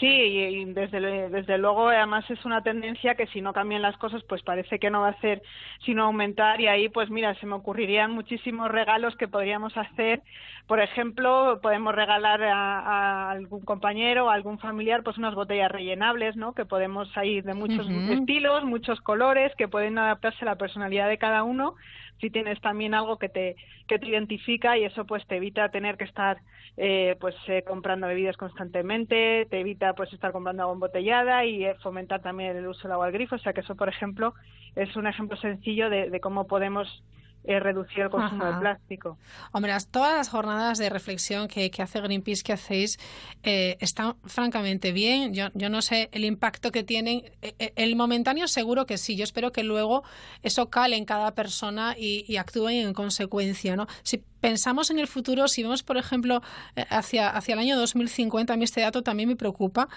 Sí, 0.00 0.06
y 0.06 0.64
desde, 0.64 1.28
desde 1.28 1.58
luego 1.58 1.90
además 1.90 2.28
es 2.28 2.44
una 2.44 2.62
tendencia 2.62 3.14
que 3.14 3.28
si 3.28 3.40
no 3.40 3.52
cambian 3.52 3.82
las 3.82 3.96
cosas 3.98 4.22
pues 4.24 4.42
parece 4.42 4.80
que 4.80 4.90
no 4.90 5.02
va 5.02 5.08
a 5.08 5.10
hacer 5.10 5.42
sino 5.84 6.04
aumentar. 6.04 6.60
Y 6.60 6.66
ahí 6.66 6.88
pues 6.88 7.08
mira 7.08 7.34
se 7.36 7.46
me 7.46 7.54
ocurrirían 7.54 8.10
muchísimos 8.10 8.68
regalos 8.70 9.16
que 9.16 9.28
podríamos 9.28 9.76
hacer. 9.76 10.22
Por 10.66 10.80
ejemplo 10.80 11.60
podemos 11.62 11.94
regalar 11.94 12.42
a, 12.42 13.30
algún 13.30 13.60
compañero 13.60 14.26
o 14.26 14.30
algún 14.30 14.58
familiar 14.58 15.04
pues 15.04 15.18
unas 15.18 15.34
botellas 15.34 15.70
rellenables 15.70 16.34
no 16.36 16.52
que 16.52 16.64
podemos 16.64 17.08
ir 17.22 17.44
de 17.44 17.54
muchos 17.54 17.88
estilos 17.88 18.64
muchos 18.64 19.00
colores 19.00 19.52
que 19.56 19.68
pueden 19.68 19.98
adaptarse 19.98 20.44
a 20.44 20.46
la 20.46 20.56
personalidad 20.56 21.08
de 21.08 21.18
cada 21.18 21.44
uno 21.44 21.76
si 22.20 22.30
tienes 22.30 22.60
también 22.60 22.94
algo 22.94 23.18
que 23.18 23.28
te, 23.28 23.56
que 23.86 23.98
te 23.98 24.08
identifica 24.08 24.76
y 24.78 24.84
eso 24.84 25.04
pues 25.04 25.26
te 25.26 25.36
evita 25.36 25.68
tener 25.68 25.96
que 25.96 26.04
estar 26.04 26.38
eh, 26.76 27.16
pues 27.20 27.34
eh, 27.48 27.62
comprando 27.66 28.06
bebidas 28.06 28.36
constantemente, 28.36 29.46
te 29.50 29.60
evita 29.60 29.94
pues 29.94 30.12
estar 30.12 30.32
comprando 30.32 30.62
agua 30.62 30.74
embotellada 30.74 31.44
y 31.44 31.64
eh, 31.64 31.74
fomentar 31.82 32.22
también 32.22 32.56
el 32.56 32.66
uso 32.66 32.82
del 32.82 32.92
agua 32.92 33.06
al 33.06 33.12
grifo, 33.12 33.36
o 33.36 33.38
sea 33.38 33.52
que 33.52 33.60
eso 33.60 33.76
por 33.76 33.88
ejemplo 33.88 34.34
es 34.74 34.94
un 34.96 35.06
ejemplo 35.06 35.36
sencillo 35.36 35.90
de, 35.90 36.10
de 36.10 36.20
cómo 36.20 36.46
podemos 36.46 37.02
eh, 37.46 37.60
reducir 37.60 38.00
el 38.00 38.10
consumo 38.10 38.44
de 38.44 38.58
plástico. 38.58 39.18
Hombre, 39.52 39.72
todas 39.90 40.16
las 40.16 40.28
jornadas 40.28 40.78
de 40.78 40.90
reflexión 40.90 41.46
que, 41.46 41.70
hace 41.78 42.00
Greenpeace, 42.00 42.42
que 42.42 42.52
hacéis, 42.52 42.98
eh, 43.42 43.76
están 43.80 44.16
francamente 44.24 44.92
bien. 44.92 45.32
Yo, 45.32 45.48
yo 45.54 45.70
no 45.70 45.80
sé 45.80 46.08
el 46.12 46.24
impacto 46.24 46.72
que 46.72 46.82
tienen. 46.82 47.22
Eh, 47.42 47.72
el 47.76 47.94
momentáneo 47.94 48.48
seguro 48.48 48.84
que 48.86 48.98
sí. 48.98 49.16
Yo 49.16 49.24
espero 49.24 49.52
que 49.52 49.62
luego 49.62 50.02
eso 50.42 50.70
cale 50.70 50.96
en 50.96 51.04
cada 51.04 51.34
persona 51.34 51.94
y, 51.96 52.24
y 52.26 52.36
actúen 52.36 52.86
en 52.86 52.92
consecuencia. 52.92 53.76
¿no? 53.76 53.86
Si 54.02 54.24
pensamos 54.46 54.92
en 54.92 55.00
el 55.00 55.08
futuro, 55.08 55.48
si 55.48 55.64
vemos, 55.64 55.82
por 55.82 55.96
ejemplo, 55.96 56.40
hacia, 56.88 57.30
hacia 57.30 57.54
el 57.54 57.58
año 57.58 57.76
2050, 57.76 58.52
a 58.52 58.56
mí 58.56 58.62
este 58.62 58.80
dato 58.80 59.02
también 59.02 59.28
me 59.28 59.34
preocupa, 59.34 59.88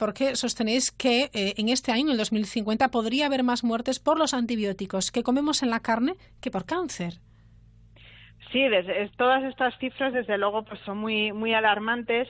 porque 0.00 0.34
sostenéis 0.34 0.90
que 0.90 1.30
en 1.32 1.68
este 1.68 1.92
año, 1.92 2.06
en 2.06 2.10
el 2.10 2.18
2050, 2.18 2.88
podría 2.88 3.26
haber 3.26 3.44
más 3.44 3.62
muertes 3.62 4.00
por 4.00 4.18
los 4.18 4.34
antibióticos 4.34 5.12
que 5.12 5.22
comemos 5.22 5.62
en 5.62 5.70
la 5.70 5.78
carne 5.78 6.14
que 6.40 6.50
por 6.50 6.66
cáncer. 6.66 7.20
Sí, 8.50 8.60
todas 9.16 9.44
estas 9.44 9.78
cifras 9.78 10.12
desde 10.12 10.36
luego 10.36 10.64
pues 10.64 10.80
son 10.80 10.98
muy 10.98 11.32
muy 11.32 11.54
alarmantes 11.54 12.26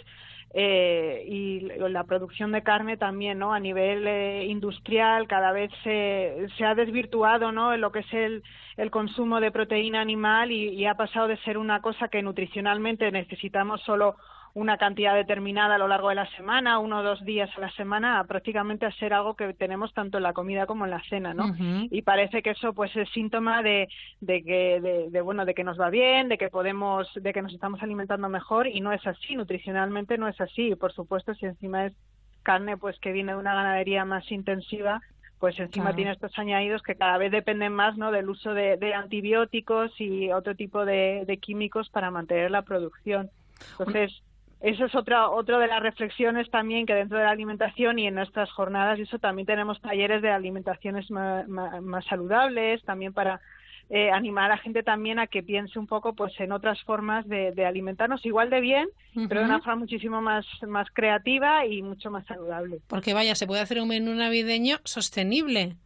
eh, 0.52 1.25
y 1.28 1.61
la 1.61 2.04
producción 2.04 2.50
de 2.50 2.62
carne 2.62 2.97
también, 2.97 3.38
¿no? 3.38 3.52
A 3.52 3.61
nivel 3.61 4.07
eh, 4.07 4.47
industrial 4.47 5.28
cada 5.28 5.52
vez 5.52 5.71
se, 5.85 6.49
se, 6.59 6.64
ha 6.64 6.75
desvirtuado, 6.75 7.52
¿no? 7.52 7.73
En 7.73 7.80
lo 7.80 7.92
que 7.92 8.00
es 8.00 8.12
el, 8.12 8.42
el 8.76 8.90
consumo 8.90 9.40
de 9.40 9.52
proteína 9.52 10.00
animal 10.00 10.50
y, 10.50 10.71
y, 10.71 10.87
ha 10.87 10.95
pasado 10.95 11.28
de 11.28 11.37
ser 11.38 11.57
una 11.57 11.80
cosa 11.80 12.09
que 12.09 12.23
nutricionalmente 12.23 13.12
necesitamos 13.12 13.80
solo 13.83 14.16
una 14.54 14.78
cantidad 14.78 15.14
determinada 15.14 15.76
a 15.76 15.78
lo 15.78 15.88
largo 15.88 16.09
de 16.09 16.16
la 16.16 16.28
semana, 16.37 16.78
uno 16.78 16.99
o 16.99 17.02
dos 17.02 17.25
días 17.25 17.50
a 17.57 17.61
la 17.61 17.71
semana, 17.73 18.25
prácticamente 18.25 18.87
a 18.87 18.92
ser 18.92 19.14
algo 19.14 19.35
que 19.35 19.54
tenemos 19.54 19.92
tanto 19.95 20.16
en 20.19 20.25
la 20.25 20.33
comida 20.33 20.66
como 20.66 20.85
en 20.85 20.90
la 20.90 21.02
cena, 21.09 21.35
¿no? 21.35 21.54
Y 21.90 22.02
parece 22.02 22.42
que 22.42 22.50
eso 22.50 22.73
pues 22.73 22.95
es 22.97 23.09
síntoma 23.11 23.62
de, 23.62 23.88
de 24.21 24.42
que 24.42 25.09
de, 25.11 25.21
bueno 25.21 25.45
de 25.45 25.54
que 25.54 25.64
nos 25.64 25.80
va 25.80 25.90
bien, 25.90 26.28
de 26.28 26.38
que 26.38 26.49
podemos, 26.49 27.09
de 27.14 27.33
que 27.33 27.42
nos 27.42 27.52
estamos 27.52 27.83
alimentando 27.83 28.28
mejor 28.28 28.66
y 28.66 28.80
no 28.80 28.92
es 28.92 29.07
así, 29.07 29.37
nutricionalmente 29.37 30.19
no 30.19 30.28
es 30.28 30.40
así. 30.40 30.69
Y 30.69 30.75
por 30.75 30.92
supuesto, 30.92 31.35
si 31.35 31.47
encima 31.47 31.87
es 31.87 31.95
carne 32.42 32.76
pues 32.76 32.99
que 32.99 33.12
viene 33.12 33.33
de 33.33 33.38
una 33.38 33.54
ganadería 33.54 34.04
más 34.04 34.30
intensiva, 34.33 35.00
pues 35.38 35.59
encima 35.59 35.95
tiene 35.95 36.12
estos 36.12 36.38
añadidos 36.38 36.83
que 36.83 36.97
cada 36.97 37.16
vez 37.16 37.33
dependen 37.33 37.73
más 37.73 37.97
¿no? 37.97 38.12
del 38.12 38.28
uso 38.28 38.52
de, 38.52 38.76
de 38.76 38.92
antibióticos 38.92 39.90
y 39.99 40.30
otro 40.33 40.54
tipo 40.54 40.85
de, 40.85 41.25
de, 41.26 41.38
químicos 41.38 41.88
para 41.88 42.11
mantener 42.11 42.50
la 42.50 42.61
producción. 42.61 43.30
Entonces, 43.73 44.23
eso 44.61 44.85
es 44.85 44.95
otra, 44.95 45.31
otra 45.31 45.59
de 45.59 45.67
las 45.67 45.83
reflexiones 45.83 46.50
también 46.50 46.85
que 46.85 46.95
dentro 46.95 47.17
de 47.17 47.25
la 47.25 47.31
alimentación 47.31 47.99
y 47.99 48.07
en 48.07 48.14
nuestras 48.14 48.50
jornadas, 48.52 48.99
eso 48.99 49.19
también 49.19 49.47
tenemos 49.47 49.81
talleres 49.81 50.21
de 50.21 50.31
alimentaciones 50.31 51.11
más, 51.11 52.05
saludables, 52.07 52.83
también 52.85 53.14
para 53.14 53.40
eh, 53.88 54.11
animar 54.11 54.45
a 54.45 54.57
la 54.57 54.59
gente 54.59 54.83
también 54.83 55.19
a 55.19 55.26
que 55.26 55.43
piense 55.43 55.79
un 55.79 55.87
poco 55.87 56.14
pues 56.14 56.38
en 56.40 56.52
otras 56.52 56.81
formas 56.83 57.26
de, 57.26 57.64
alimentarnos 57.64 58.25
igual 58.26 58.50
de 58.50 58.61
bien, 58.61 58.88
pero 59.29 59.40
de 59.40 59.47
una 59.47 59.61
forma 59.61 59.76
muchísimo 59.76 60.21
más, 60.21 60.45
más 60.69 60.88
creativa 60.93 61.64
y 61.64 61.81
mucho 61.81 62.11
más 62.11 62.26
saludable. 62.26 62.81
Porque 62.87 63.14
vaya, 63.14 63.35
se 63.35 63.47
puede 63.47 63.62
hacer 63.62 63.81
un 63.81 63.88
menú 63.88 64.14
navideño 64.14 64.76
sostenible. 64.85 65.76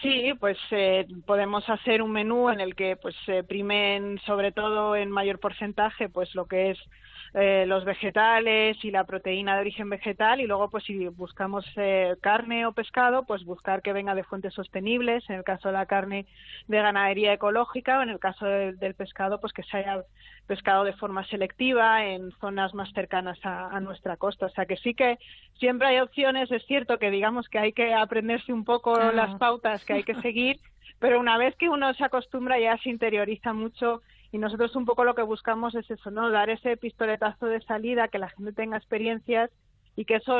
Sí, 0.00 0.32
pues 0.40 0.56
eh, 0.70 1.06
podemos 1.26 1.68
hacer 1.68 2.02
un 2.02 2.12
menú 2.12 2.50
en 2.50 2.60
el 2.60 2.74
que 2.74 2.96
pues 2.96 3.14
se 3.26 3.44
primen 3.44 4.18
sobre 4.26 4.52
todo 4.52 4.96
en 4.96 5.10
mayor 5.10 5.38
porcentaje 5.38 6.08
pues 6.08 6.34
lo 6.34 6.46
que 6.46 6.70
es 6.70 6.78
eh, 7.36 7.64
los 7.66 7.84
vegetales 7.84 8.76
y 8.84 8.92
la 8.92 9.02
proteína 9.02 9.56
de 9.56 9.62
origen 9.62 9.90
vegetal 9.90 10.40
y 10.40 10.46
luego 10.46 10.70
pues 10.70 10.84
si 10.84 11.08
buscamos 11.08 11.66
eh, 11.74 12.14
carne 12.20 12.64
o 12.64 12.70
pescado 12.72 13.24
pues 13.24 13.44
buscar 13.44 13.82
que 13.82 13.92
venga 13.92 14.14
de 14.14 14.22
fuentes 14.22 14.54
sostenibles 14.54 15.28
en 15.28 15.36
el 15.36 15.42
caso 15.42 15.66
de 15.66 15.74
la 15.74 15.86
carne 15.86 16.26
de 16.68 16.76
ganadería 16.76 17.32
ecológica 17.32 17.98
o 17.98 18.02
en 18.02 18.10
el 18.10 18.20
caso 18.20 18.46
del 18.46 18.94
pescado 18.94 19.40
pues 19.40 19.52
que 19.52 19.64
se 19.64 19.78
haya 19.78 20.04
pescado 20.46 20.84
de 20.84 20.92
forma 20.92 21.26
selectiva 21.26 22.06
en 22.06 22.30
zonas 22.40 22.72
más 22.72 22.92
cercanas 22.92 23.38
a, 23.42 23.80
nuestra 23.80 24.16
costa. 24.16 24.46
O 24.46 24.50
sea 24.50 24.66
que 24.66 24.76
sí 24.76 24.94
que 24.94 25.18
siempre 25.58 25.88
hay 25.88 25.98
opciones. 25.98 26.52
Es 26.52 26.64
cierto 26.66 26.98
que 26.98 27.10
digamos 27.10 27.48
que 27.48 27.58
hay 27.58 27.72
que 27.72 27.94
aprenderse 27.94 28.52
un 28.52 28.64
poco 28.64 28.96
las 29.12 29.36
pautas 29.38 29.84
que 29.84 29.94
hay 29.94 30.04
que 30.04 30.14
seguir 30.20 30.60
pero 30.98 31.20
una 31.20 31.36
vez 31.36 31.54
que 31.56 31.68
uno 31.68 31.92
se 31.94 32.04
acostumbra 32.04 32.58
ya 32.58 32.78
se 32.78 32.88
interioriza 32.88 33.52
mucho 33.52 34.02
y 34.34 34.38
nosotros 34.38 34.74
un 34.74 34.84
poco 34.84 35.04
lo 35.04 35.14
que 35.14 35.22
buscamos 35.22 35.76
es 35.76 35.88
eso, 35.88 36.10
¿no? 36.10 36.28
Dar 36.28 36.50
ese 36.50 36.76
pistoletazo 36.76 37.46
de 37.46 37.60
salida, 37.60 38.08
que 38.08 38.18
la 38.18 38.30
gente 38.30 38.52
tenga 38.52 38.76
experiencias 38.76 39.48
y 39.94 40.06
que 40.06 40.16
eso 40.16 40.36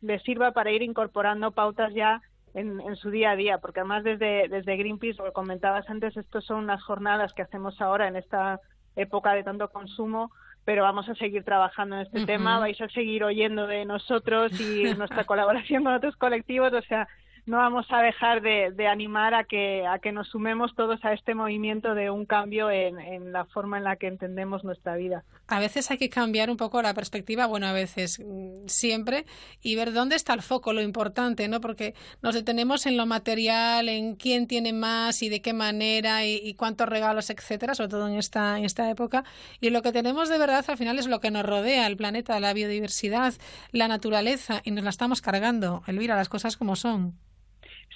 le 0.00 0.18
sirva 0.18 0.50
para 0.50 0.72
ir 0.72 0.82
incorporando 0.82 1.52
pautas 1.52 1.94
ya 1.94 2.20
en, 2.54 2.80
en, 2.80 2.96
su 2.96 3.10
día 3.10 3.30
a 3.30 3.36
día, 3.36 3.58
porque 3.58 3.78
además 3.78 4.02
desde, 4.02 4.48
desde 4.48 4.76
Greenpeace, 4.76 5.22
lo 5.22 5.32
comentabas 5.32 5.88
antes, 5.88 6.16
estos 6.16 6.44
son 6.44 6.64
unas 6.64 6.82
jornadas 6.82 7.32
que 7.34 7.42
hacemos 7.42 7.80
ahora 7.80 8.08
en 8.08 8.16
esta 8.16 8.58
época 8.96 9.32
de 9.34 9.44
tanto 9.44 9.68
consumo, 9.68 10.32
pero 10.64 10.82
vamos 10.82 11.08
a 11.08 11.14
seguir 11.14 11.44
trabajando 11.44 11.94
en 11.94 12.02
este 12.02 12.26
tema, 12.26 12.58
vais 12.58 12.80
a 12.80 12.88
seguir 12.88 13.22
oyendo 13.22 13.68
de 13.68 13.84
nosotros 13.84 14.60
y 14.60 14.82
nuestra 14.98 15.22
colaboración 15.22 15.84
con 15.84 15.94
otros 15.94 16.16
colectivos, 16.16 16.72
o 16.72 16.82
sea, 16.82 17.06
no 17.46 17.58
vamos 17.58 17.86
a 17.90 18.02
dejar 18.02 18.42
de, 18.42 18.88
animar 18.88 19.32
a 19.32 19.44
que, 19.44 19.86
a 19.86 20.00
que 20.00 20.10
nos 20.10 20.28
sumemos 20.28 20.74
todos 20.74 21.04
a 21.04 21.12
este 21.12 21.34
movimiento 21.34 21.94
de 21.94 22.10
un 22.10 22.26
cambio 22.26 22.70
en, 22.70 23.32
la 23.32 23.44
forma 23.44 23.78
en 23.78 23.84
la 23.84 23.96
que 23.96 24.08
entendemos 24.08 24.64
nuestra 24.64 24.96
vida. 24.96 25.22
A 25.46 25.60
veces 25.60 25.90
hay 25.92 25.98
que 25.98 26.08
cambiar 26.08 26.50
un 26.50 26.56
poco 26.56 26.82
la 26.82 26.92
perspectiva, 26.92 27.46
bueno, 27.46 27.68
a 27.68 27.72
veces 27.72 28.18
mm, 28.18 28.66
siempre, 28.66 29.26
y 29.62 29.76
ver 29.76 29.92
dónde 29.92 30.16
está 30.16 30.34
el 30.34 30.42
foco, 30.42 30.72
lo 30.72 30.82
importante, 30.82 31.46
¿no? 31.46 31.60
Porque 31.60 31.94
nos 32.20 32.34
detenemos 32.34 32.84
en 32.86 32.96
lo 32.96 33.06
material, 33.06 33.88
en 33.88 34.16
quién 34.16 34.48
tiene 34.48 34.72
más 34.72 35.22
y 35.22 35.28
de 35.28 35.40
qué 35.40 35.52
manera 35.52 36.26
y, 36.26 36.52
cuántos 36.54 36.88
regalos, 36.88 37.30
etcétera, 37.30 37.74
sobre 37.74 37.90
todo 37.90 38.08
en 38.08 38.16
esta, 38.16 38.58
en 38.58 38.64
esta 38.64 38.90
época. 38.90 39.22
Y 39.60 39.70
lo 39.70 39.82
que 39.82 39.92
tenemos 39.92 40.28
de 40.28 40.38
verdad 40.38 40.64
al 40.66 40.76
final 40.76 40.98
es 40.98 41.06
lo 41.06 41.20
que 41.20 41.30
nos 41.30 41.46
rodea, 41.46 41.86
el 41.86 41.96
planeta, 41.96 42.40
la 42.40 42.52
biodiversidad, 42.52 43.34
la 43.70 43.86
naturaleza, 43.86 44.62
y 44.64 44.72
nos 44.72 44.82
la 44.82 44.90
estamos 44.90 45.22
cargando. 45.22 45.84
Elvira, 45.86 46.16
las 46.16 46.28
cosas 46.28 46.56
como 46.56 46.74
son. 46.74 47.14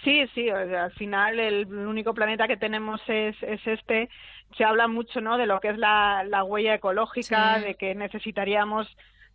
Sí, 0.04 0.26
sí, 0.34 0.48
al 0.48 0.92
final 0.92 1.38
el, 1.38 1.66
único 1.66 2.14
planeta 2.14 2.48
que 2.48 2.56
tenemos 2.56 3.00
es, 3.06 3.36
es 3.42 3.66
este. 3.66 4.08
Se 4.56 4.64
habla 4.64 4.88
mucho 4.88 5.20
¿no? 5.20 5.36
de 5.36 5.46
lo 5.46 5.60
que 5.60 5.68
es 5.68 5.78
la, 5.78 6.24
la 6.24 6.42
huella 6.42 6.74
ecológica, 6.74 7.58
de 7.60 7.74
que 7.74 7.94
necesitaríamos 7.94 8.88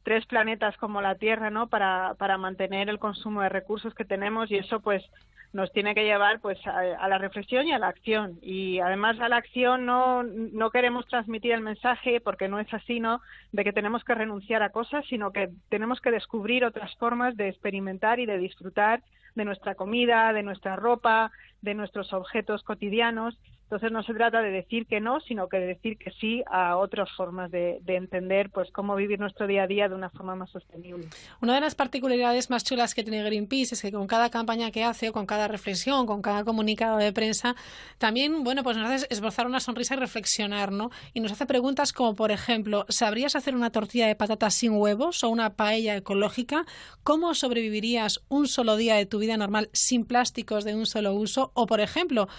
tres 0.03 0.25
planetas 0.25 0.77
como 0.77 1.01
la 1.01 1.15
Tierra 1.15 1.50
¿no? 1.50 1.67
para, 1.67 2.15
para 2.17 2.38
mantener 2.38 2.89
el 2.89 3.00
consumo 3.00 3.41
de 3.41 3.50
recursos 3.50 3.93
que 3.95 4.05
tenemos 4.05 4.51
y 4.51 4.57
eso 4.57 4.79
pues 4.79 5.03
nos 5.51 5.72
tiene 5.72 5.95
que 5.95 6.03
llevar 6.03 6.41
pues 6.41 6.60
a, 6.67 7.07
la 7.07 7.17
reflexión 7.17 7.65
y 7.65 7.72
a 7.72 7.79
la 7.79 7.88
acción 7.88 8.38
y 8.41 8.79
además 8.79 9.19
a 9.19 9.29
la 9.29 9.38
acción 9.38 9.86
no 9.86 10.22
no 10.24 10.69
queremos 10.69 11.07
transmitir 11.07 11.53
el 11.53 11.62
mensaje 11.62 12.19
porque 12.19 12.50
no 12.50 12.60
es 12.60 12.72
así 12.74 13.00
no 13.00 13.22
de 13.53 13.63
que 13.63 13.72
tenemos 13.72 14.03
que 14.03 14.13
renunciar 14.13 14.62
a 14.63 14.69
cosas 14.69 15.05
sino 15.07 15.31
que 15.31 15.50
tenemos 15.69 16.01
que 16.01 16.12
descubrir 16.12 16.65
otras 16.65 16.93
formas 16.98 17.38
de 17.38 17.48
experimentar 17.48 18.19
y 18.19 18.25
de 18.25 18.38
disfrutar 18.38 19.01
de 19.36 19.46
nuestra 19.46 19.75
comida 19.75 20.34
de 20.34 20.44
nuestra 20.44 20.75
ropa 20.75 21.32
de 21.62 21.74
nuestros 21.74 22.13
objetos 22.13 22.63
cotidianos 22.63 23.38
entonces 23.75 23.91
no 23.91 24.03
se 24.03 24.13
trata 24.13 24.41
de 24.41 24.51
decir 24.51 24.86
que 24.88 25.01
no, 25.01 25.20
sino 25.20 25.50
que 25.50 25.58
de 25.58 25.67
decir 25.67 25.98
que 25.98 26.10
sí 26.12 26.41
a 26.50 26.77
otras 26.77 27.12
formas 27.12 27.51
de, 27.51 27.82
entender 27.88 28.50
pues 28.50 28.72
cómo 28.72 28.96
vivir 28.96 29.20
nuestro 29.20 29.48
día 29.48 29.63
a 29.63 29.67
día 29.67 29.89
de 29.89 29.96
una 29.96 30.10
forma 30.10 30.34
más 30.34 30.50
sostenible. 30.50 31.08
Una 31.41 31.55
de 31.55 31.62
las 31.62 31.75
particularidades 31.75 32.50
más 32.50 32.63
chulas 32.63 32.94
que 32.94 33.03
tiene 33.03 33.22
Greenpeace 33.22 33.75
es 33.75 33.82
que 33.82 33.91
con 33.91 34.08
cada 34.08 34.29
campaña 34.29 34.72
que 34.72 34.86
hace, 34.86 35.10
o 35.10 35.13
con 35.13 35.25
cada 35.25 35.50
reflexión, 35.50 36.05
con 36.05 36.22
cada 36.22 36.46
comunicado 36.46 36.98
de 36.98 37.12
prensa, 37.12 37.55
también 37.98 38.46
bueno 38.46 38.63
pues 38.63 38.77
nos 38.77 38.89
hace 38.89 39.08
esbozar 39.10 39.46
una 39.46 39.60
sonrisa 39.60 39.96
y 39.96 39.98
reflexionar, 39.98 40.72
¿no? 40.72 40.89
Y 41.13 41.20
nos 41.20 41.34
hace 41.34 41.46
preguntas 41.46 41.91
como 41.91 42.15
por 42.15 42.32
ejemplo, 42.32 42.86
¿sabrías 42.88 43.36
hacer 43.36 43.55
una 43.55 43.72
tortilla 43.72 44.08
de 44.08 44.15
patatas 44.15 44.53
sin 44.53 44.72
huevos 44.72 45.22
o 45.25 45.29
una 45.29 45.55
paella 45.55 45.98
ecológica? 45.98 46.65
¿Cómo 47.03 47.34
sobrevivirías 47.34 48.22
un 48.29 48.48
solo 48.48 48.77
día 48.77 48.96
de 48.96 49.05
tu 49.05 49.20
vida 49.20 49.36
normal 49.36 49.70
sin 49.74 50.05
plásticos 50.05 50.63
de 50.63 50.75
un 50.75 50.86
solo 50.86 51.13
uso? 51.13 51.51
O 51.55 51.65
por 51.65 51.82
ejemplo, 51.82 52.29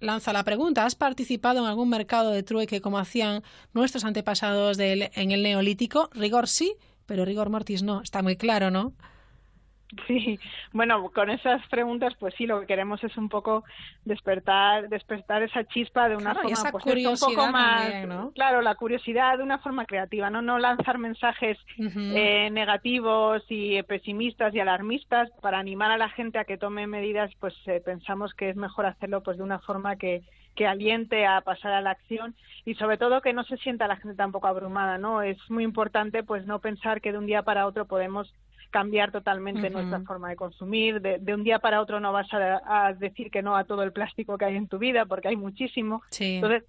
lanza 0.00 0.32
la 0.32 0.44
pregunta, 0.44 0.84
¿has 0.84 0.94
participado 0.94 1.60
en 1.60 1.66
algún 1.66 1.88
mercado 1.88 2.30
de 2.30 2.42
trueque 2.42 2.80
como 2.80 2.98
hacían 2.98 3.42
nuestros 3.72 4.04
antepasados 4.04 4.78
en 4.78 5.30
el 5.30 5.42
neolítico? 5.42 6.10
Rigor 6.12 6.48
sí, 6.48 6.76
pero 7.06 7.24
rigor 7.24 7.50
mortis 7.50 7.82
no. 7.82 8.02
Está 8.02 8.22
muy 8.22 8.36
claro, 8.36 8.70
¿no? 8.70 8.94
Sí, 10.06 10.38
bueno, 10.72 11.10
con 11.10 11.30
esas 11.30 11.66
preguntas, 11.68 12.14
pues 12.18 12.34
sí, 12.36 12.46
lo 12.46 12.60
que 12.60 12.66
queremos 12.66 13.02
es 13.04 13.16
un 13.16 13.28
poco 13.28 13.64
despertar, 14.04 14.88
despertar 14.88 15.42
esa 15.42 15.64
chispa 15.64 16.08
de 16.08 16.16
una 16.16 16.34
forma 16.34 16.70
pues, 16.72 16.84
un 16.84 17.18
poco 17.18 17.50
más, 17.50 17.92
claro, 18.34 18.62
la 18.62 18.74
curiosidad 18.74 19.38
de 19.38 19.44
una 19.44 19.58
forma 19.58 19.86
creativa, 19.86 20.30
no, 20.30 20.42
no 20.42 20.58
lanzar 20.58 20.98
mensajes 20.98 21.58
eh, 21.78 22.50
negativos 22.50 23.42
y 23.48 23.82
pesimistas 23.84 24.54
y 24.54 24.60
alarmistas. 24.60 25.30
Para 25.40 25.58
animar 25.58 25.90
a 25.90 25.98
la 25.98 26.08
gente 26.10 26.38
a 26.38 26.44
que 26.44 26.58
tome 26.58 26.86
medidas, 26.86 27.30
pues 27.38 27.54
eh, 27.66 27.80
pensamos 27.84 28.34
que 28.34 28.50
es 28.50 28.56
mejor 28.56 28.86
hacerlo 28.86 29.22
pues 29.22 29.36
de 29.38 29.44
una 29.44 29.58
forma 29.60 29.96
que 29.96 30.22
que 30.56 30.66
aliente 30.66 31.26
a 31.26 31.42
pasar 31.42 31.72
a 31.72 31.82
la 31.82 31.90
acción. 31.90 32.34
Y 32.64 32.76
sobre 32.76 32.96
todo 32.96 33.20
que 33.20 33.34
no 33.34 33.44
se 33.44 33.58
sienta 33.58 33.86
la 33.86 33.96
gente 33.96 34.16
tampoco 34.16 34.46
abrumada, 34.46 34.96
¿no? 34.96 35.20
Es 35.20 35.36
muy 35.50 35.62
importante 35.62 36.22
pues 36.22 36.46
no 36.46 36.60
pensar 36.60 37.02
que 37.02 37.12
de 37.12 37.18
un 37.18 37.26
día 37.26 37.42
para 37.42 37.66
otro 37.66 37.84
podemos 37.84 38.32
cambiar 38.76 39.10
totalmente 39.10 39.70
nuestra 39.70 40.00
forma 40.00 40.28
de 40.28 40.36
consumir. 40.36 41.00
De, 41.00 41.34
un 41.34 41.44
día 41.44 41.60
para 41.60 41.80
otro 41.80 41.98
no 41.98 42.12
vas 42.12 42.28
a, 42.30 42.92
decir 42.92 43.30
que 43.30 43.40
no 43.40 43.56
a 43.56 43.64
todo 43.64 43.82
el 43.82 43.90
plástico 43.90 44.36
que 44.36 44.44
hay 44.44 44.56
en 44.56 44.68
tu 44.68 44.76
vida, 44.76 45.06
porque 45.06 45.28
hay 45.28 45.36
muchísimo. 45.36 46.02
Entonces, 46.20 46.64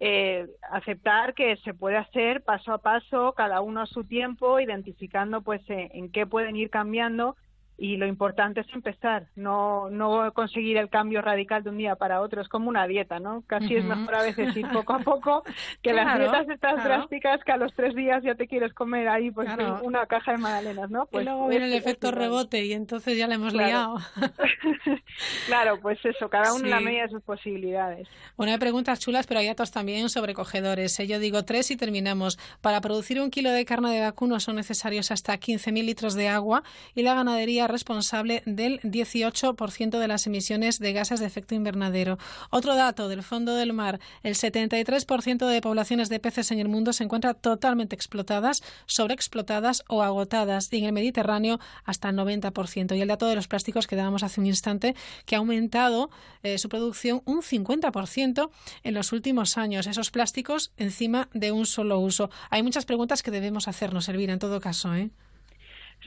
eh, 0.00 0.46
aceptar 0.70 1.34
que 1.34 1.56
se 1.64 1.74
puede 1.74 1.96
hacer 1.96 2.44
paso 2.44 2.72
a 2.72 2.78
paso, 2.78 3.32
cada 3.36 3.60
uno 3.60 3.80
a 3.80 3.86
su 3.86 4.04
tiempo, 4.04 4.60
identificando 4.60 5.42
pues 5.42 5.62
en 5.68 6.12
qué 6.12 6.28
pueden 6.28 6.54
ir 6.54 6.70
cambiando 6.70 7.34
y 7.80 7.96
lo 7.96 8.06
importante 8.06 8.60
es 8.60 8.66
empezar, 8.74 9.28
no, 9.36 9.88
no 9.88 10.32
conseguir 10.32 10.78
el 10.78 10.90
cambio 10.90 11.22
radical 11.22 11.62
de 11.62 11.70
un 11.70 11.78
día 11.78 11.94
para 11.94 12.20
otro, 12.20 12.42
es 12.42 12.48
como 12.48 12.68
una 12.68 12.88
dieta, 12.88 13.20
¿no? 13.20 13.44
Casi 13.46 13.76
es 13.76 13.84
mejor 13.84 14.16
a 14.16 14.22
veces 14.22 14.56
ir 14.56 14.68
poco 14.72 14.94
a 14.94 14.98
poco 14.98 15.44
que 15.82 15.92
las 15.92 16.18
dietas 16.18 16.48
estas 16.48 16.82
drásticas 16.82 17.44
que 17.44 17.52
a 17.52 17.56
los 17.56 17.72
tres 17.74 17.94
días 17.94 18.24
ya 18.24 18.34
te 18.34 18.48
quieres 18.48 18.74
comer 18.74 19.08
ahí 19.08 19.30
pues 19.30 19.48
una 19.82 20.06
caja 20.06 20.32
de 20.32 20.38
magdalenas, 20.38 20.90
¿no? 20.90 21.06
Pues, 21.06 21.22
y 21.22 21.28
luego 21.28 21.46
viene 21.46 21.66
el 21.66 21.74
efecto 21.74 22.10
rebote 22.10 22.64
y 22.64 22.72
entonces 22.72 23.16
ya 23.16 23.28
le 23.28 23.36
hemos 23.36 23.54
liado. 23.54 23.98
claro, 25.46 25.78
pues 25.80 26.04
eso, 26.04 26.28
cada 26.28 26.52
uno 26.54 26.64
en 26.64 26.70
la 26.70 26.80
medida 26.80 27.02
de 27.02 27.10
sus 27.10 27.22
posibilidades. 27.22 28.08
Bueno, 28.36 28.52
hay 28.52 28.58
preguntas 28.58 28.98
chulas, 28.98 29.28
pero 29.28 29.38
hay 29.38 29.46
datos 29.46 29.70
también 29.70 30.08
sobrecogedores. 30.08 30.98
¿eh? 30.98 31.06
Yo 31.06 31.20
digo 31.20 31.44
tres 31.44 31.70
y 31.70 31.76
terminamos. 31.76 32.40
Para 32.60 32.80
producir 32.80 33.20
un 33.20 33.30
kilo 33.30 33.52
de 33.52 33.64
carne 33.64 33.94
de 33.94 34.00
vacuno 34.00 34.40
son 34.40 34.56
necesarios 34.56 35.12
hasta 35.12 35.34
15.000 35.34 35.84
litros 35.84 36.14
de 36.14 36.28
agua 36.28 36.64
y 36.96 37.02
la 37.04 37.14
ganadería 37.14 37.67
responsable 37.68 38.42
del 38.46 38.80
18% 38.80 39.98
de 39.98 40.08
las 40.08 40.26
emisiones 40.26 40.78
de 40.78 40.92
gases 40.92 41.20
de 41.20 41.26
efecto 41.26 41.54
invernadero. 41.54 42.18
Otro 42.50 42.74
dato 42.74 43.08
del 43.08 43.22
fondo 43.22 43.54
del 43.54 43.72
mar, 43.72 44.00
el 44.22 44.34
73% 44.34 45.46
de 45.46 45.60
poblaciones 45.60 46.08
de 46.08 46.20
peces 46.20 46.50
en 46.50 46.58
el 46.58 46.68
mundo 46.68 46.92
se 46.92 47.04
encuentran 47.04 47.36
totalmente 47.40 47.94
explotadas, 47.94 48.62
sobreexplotadas 48.86 49.84
o 49.88 50.02
agotadas 50.02 50.72
y 50.72 50.78
en 50.78 50.84
el 50.84 50.92
Mediterráneo 50.92 51.60
hasta 51.84 52.08
el 52.08 52.16
90%. 52.16 52.96
Y 52.96 53.00
el 53.00 53.08
dato 53.08 53.26
de 53.26 53.36
los 53.36 53.48
plásticos 53.48 53.86
que 53.86 53.96
dábamos 53.96 54.22
hace 54.22 54.40
un 54.40 54.46
instante, 54.46 54.94
que 55.26 55.36
ha 55.36 55.38
aumentado 55.38 56.10
eh, 56.42 56.58
su 56.58 56.68
producción 56.68 57.22
un 57.24 57.42
50% 57.42 58.50
en 58.82 58.94
los 58.94 59.12
últimos 59.12 59.58
años. 59.58 59.86
Esos 59.86 60.10
plásticos 60.10 60.72
encima 60.76 61.28
de 61.32 61.52
un 61.52 61.66
solo 61.66 61.98
uso. 61.98 62.30
Hay 62.50 62.62
muchas 62.62 62.84
preguntas 62.84 63.22
que 63.22 63.30
debemos 63.30 63.68
hacernos, 63.68 64.08
Elvira, 64.08 64.32
en 64.32 64.38
todo 64.38 64.60
caso. 64.60 64.94
¿eh? 64.94 65.10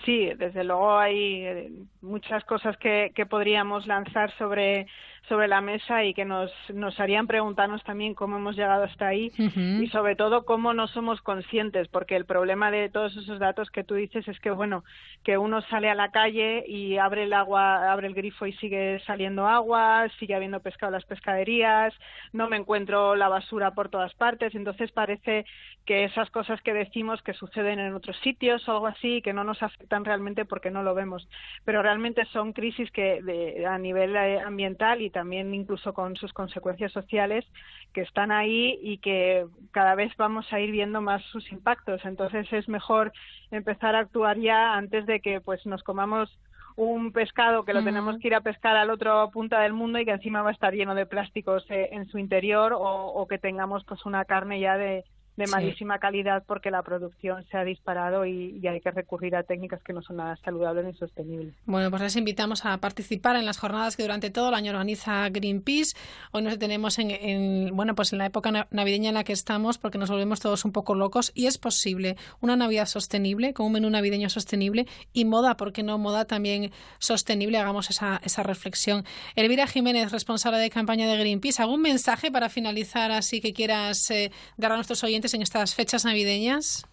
Sí, 0.05 0.31
desde 0.35 0.63
luego 0.63 0.97
hay 0.97 1.45
eh, 1.45 1.71
muchas 2.01 2.43
cosas 2.45 2.75
que, 2.77 3.11
que 3.13 3.25
podríamos 3.25 3.85
lanzar 3.85 4.35
sobre 4.37 4.87
sobre 5.27 5.47
la 5.47 5.61
mesa 5.61 6.03
y 6.03 6.13
que 6.13 6.25
nos, 6.25 6.51
nos 6.73 6.99
harían 6.99 7.27
preguntarnos 7.27 7.83
también 7.83 8.15
cómo 8.15 8.37
hemos 8.37 8.55
llegado 8.55 8.83
hasta 8.83 9.07
ahí 9.07 9.31
y 9.37 9.87
sobre 9.87 10.15
todo 10.15 10.45
cómo 10.45 10.73
no 10.73 10.87
somos 10.87 11.21
conscientes, 11.21 11.87
porque 11.87 12.15
el 12.15 12.25
problema 12.25 12.71
de 12.71 12.89
todos 12.89 13.15
esos 13.15 13.39
datos 13.39 13.69
que 13.69 13.83
tú 13.83 13.95
dices 13.95 14.27
es 14.27 14.39
que, 14.39 14.51
bueno, 14.51 14.83
que 15.23 15.37
uno 15.37 15.61
sale 15.63 15.89
a 15.89 15.95
la 15.95 16.09
calle 16.09 16.65
y 16.67 16.97
abre 16.97 17.23
el 17.23 17.33
agua, 17.33 17.91
abre 17.91 18.07
el 18.07 18.15
grifo 18.15 18.47
y 18.47 18.53
sigue 18.53 18.99
saliendo 19.05 19.47
agua, 19.47 20.07
sigue 20.19 20.35
habiendo 20.35 20.59
pescado 20.59 20.89
en 20.89 20.95
las 20.95 21.05
pescaderías, 21.05 21.93
no 22.33 22.49
me 22.49 22.57
encuentro 22.57 23.15
la 23.15 23.29
basura 23.29 23.71
por 23.71 23.89
todas 23.89 24.13
partes, 24.15 24.55
entonces 24.55 24.91
parece 24.91 25.45
que 25.85 26.03
esas 26.03 26.29
cosas 26.31 26.61
que 26.61 26.73
decimos 26.73 27.21
que 27.21 27.33
suceden 27.33 27.79
en 27.79 27.93
otros 27.93 28.17
sitios 28.19 28.67
o 28.67 28.71
algo 28.71 28.87
así, 28.87 29.21
que 29.21 29.33
no 29.33 29.43
nos 29.43 29.61
afectan 29.61 30.03
realmente 30.03 30.45
porque 30.45 30.71
no 30.71 30.83
lo 30.83 30.95
vemos, 30.95 31.27
pero 31.63 31.81
realmente 31.81 32.25
son 32.33 32.53
crisis 32.53 32.89
que 32.91 33.21
de, 33.21 33.65
a 33.65 33.77
nivel 33.77 34.15
eh, 34.15 34.39
ambiental 34.39 35.01
y 35.01 35.10
también 35.11 35.53
incluso 35.53 35.93
con 35.93 36.15
sus 36.15 36.33
consecuencias 36.33 36.91
sociales 36.91 37.45
que 37.93 38.01
están 38.01 38.31
ahí 38.31 38.79
y 38.81 38.97
que 38.97 39.45
cada 39.71 39.95
vez 39.95 40.11
vamos 40.17 40.51
a 40.51 40.59
ir 40.59 40.71
viendo 40.71 41.01
más 41.01 41.21
sus 41.25 41.51
impactos. 41.51 42.03
Entonces 42.05 42.51
es 42.51 42.67
mejor 42.67 43.11
empezar 43.51 43.95
a 43.95 43.99
actuar 43.99 44.37
ya 44.39 44.73
antes 44.73 45.05
de 45.05 45.19
que 45.19 45.41
pues 45.41 45.65
nos 45.65 45.83
comamos 45.83 46.29
un 46.75 47.11
pescado 47.11 47.63
que 47.63 47.73
lo 47.73 47.83
tenemos 47.83 48.17
que 48.17 48.29
ir 48.29 48.35
a 48.35 48.41
pescar 48.41 48.75
al 48.77 48.89
otro 48.89 49.29
punta 49.31 49.59
del 49.59 49.73
mundo 49.73 49.99
y 49.99 50.05
que 50.05 50.11
encima 50.11 50.41
va 50.41 50.49
a 50.49 50.53
estar 50.53 50.73
lleno 50.73 50.95
de 50.95 51.05
plásticos 51.05 51.65
eh, 51.69 51.89
en 51.91 52.07
su 52.07 52.17
interior 52.17 52.73
o, 52.73 52.79
o 52.79 53.27
que 53.27 53.37
tengamos 53.37 53.83
pues 53.83 54.05
una 54.05 54.25
carne 54.25 54.59
ya 54.59 54.77
de, 54.77 55.03
de 55.37 55.47
malísima 55.47 55.99
calidad 55.99 56.43
porque 56.45 56.71
la 56.71 56.83
producción 56.83 57.45
se 57.49 57.57
ha 57.57 57.63
disparado 57.63 58.25
y, 58.25 58.61
hay 58.67 58.81
que 58.81 58.91
recurrir 58.91 59.35
a 59.35 59.43
técnicas 59.43 59.81
que 59.83 59.93
no 59.93 60.01
son 60.01 60.17
nada 60.17 60.37
saludables 60.43 60.85
ni 60.85 60.93
sostenibles. 60.93 61.53
Bueno, 61.65 61.89
pues 61.89 62.01
les 62.01 62.15
invitamos 62.15 62.65
a 62.65 62.77
participar 62.77 63.35
en 63.35 63.45
las 63.45 63.57
jornadas 63.57 63.97
que 63.97 64.03
durante 64.03 64.29
todo 64.29 64.49
el 64.49 64.55
año 64.55 64.71
organiza 64.71 65.27
Greenpeace. 65.29 65.95
Hoy 66.31 66.43
nos 66.43 66.53
detenemos 66.53 66.99
en, 66.99 67.75
bueno, 67.75 67.95
pues 67.95 68.13
en 68.13 68.19
la 68.19 68.27
época 68.27 68.67
navideña 68.71 69.09
en 69.09 69.15
la 69.15 69.23
que 69.23 69.33
estamos 69.33 69.77
porque 69.77 69.97
nos 69.97 70.09
volvemos 70.09 70.39
todos 70.39 70.63
un 70.65 70.71
poco 70.71 70.95
locos 70.95 71.31
y 71.35 71.47
es 71.47 71.57
posible 71.57 72.15
una 72.39 72.55
Navidad 72.55 72.85
sostenible 72.85 73.53
con 73.53 73.65
un 73.65 73.73
menú 73.73 73.89
navideño 73.89 74.29
sostenible 74.29 74.87
y 75.13 75.25
moda, 75.25 75.57
porque 75.57 75.83
no 75.83 75.97
moda 75.97 76.25
también 76.25 76.71
sostenible. 76.99 77.57
Hagamos 77.57 77.89
esa, 77.89 78.21
esa 78.23 78.43
reflexión. 78.43 79.05
Elvira 79.35 79.67
Jiménez, 79.67 80.11
responsable 80.11 80.59
de 80.59 80.69
campaña 80.69 81.07
de 81.07 81.17
Greenpeace, 81.17 81.61
¿algún 81.61 81.81
mensaje 81.81 82.31
para 82.31 82.49
finalizar 82.49 83.11
así 83.11 83.41
que 83.41 83.53
quieras 83.53 84.09
eh, 84.11 84.31
dar 84.57 84.71
a 84.71 84.75
nuestros 84.75 85.03
oyentes 85.03 85.20
en 85.33 85.41
estas 85.41 85.75
fechas 85.75 86.05
navideñas? 86.05 86.85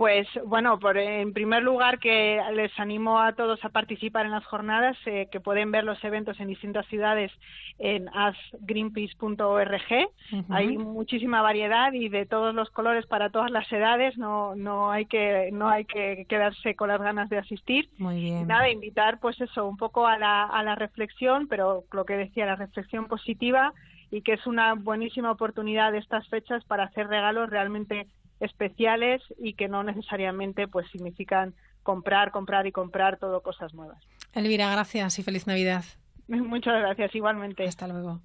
Pues 0.00 0.26
bueno, 0.46 0.78
por, 0.78 0.96
en 0.96 1.34
primer 1.34 1.62
lugar 1.62 1.98
que 1.98 2.40
les 2.54 2.72
animo 2.80 3.20
a 3.20 3.34
todos 3.34 3.62
a 3.66 3.68
participar 3.68 4.24
en 4.24 4.32
las 4.32 4.46
jornadas, 4.46 4.96
eh, 5.04 5.28
que 5.30 5.40
pueden 5.40 5.70
ver 5.72 5.84
los 5.84 6.02
eventos 6.02 6.40
en 6.40 6.48
distintas 6.48 6.86
ciudades 6.86 7.30
en 7.78 8.08
asgreenpeace.org. 8.08 10.08
Hay 10.48 10.78
muchísima 10.78 11.42
variedad 11.42 11.92
y 11.92 12.08
de 12.08 12.24
todos 12.24 12.54
los 12.54 12.70
colores 12.70 13.04
para 13.04 13.28
todas 13.28 13.50
las 13.50 13.70
edades. 13.70 14.16
No, 14.16 14.56
no 14.56 14.90
hay 14.90 15.04
que 15.04 15.50
no 15.52 15.68
hay 15.68 15.84
que 15.84 16.24
quedarse 16.30 16.74
con 16.74 16.88
las 16.88 17.02
ganas 17.02 17.28
de 17.28 17.36
asistir. 17.36 17.90
Muy 17.98 18.22
bien. 18.22 18.46
Nada, 18.46 18.70
invitar 18.70 19.20
pues 19.20 19.38
eso 19.38 19.66
un 19.66 19.76
poco 19.76 20.06
a 20.06 20.16
la, 20.16 20.44
a 20.44 20.62
la 20.62 20.76
reflexión, 20.76 21.46
pero 21.46 21.84
lo 21.92 22.06
que 22.06 22.16
decía 22.16 22.46
la 22.46 22.56
reflexión 22.56 23.06
positiva 23.06 23.74
y 24.10 24.22
que 24.22 24.34
es 24.34 24.46
una 24.46 24.74
buenísima 24.74 25.30
oportunidad 25.30 25.92
de 25.92 25.98
estas 25.98 26.26
fechas 26.28 26.64
para 26.64 26.84
hacer 26.84 27.06
regalos 27.06 27.50
realmente 27.50 28.06
especiales 28.40 29.22
y 29.38 29.54
que 29.54 29.68
no 29.68 29.82
necesariamente 29.82 30.66
pues 30.66 30.88
significan 30.90 31.54
comprar, 31.82 32.30
comprar 32.30 32.66
y 32.66 32.72
comprar 32.72 33.18
todo 33.18 33.42
cosas 33.42 33.74
nuevas. 33.74 34.02
Elvira, 34.32 34.70
gracias 34.70 35.18
y 35.18 35.22
feliz 35.22 35.46
Navidad. 35.46 35.84
Muchas 36.28 36.78
gracias, 36.80 37.14
igualmente. 37.14 37.66
Hasta 37.66 37.88
luego. 37.88 38.20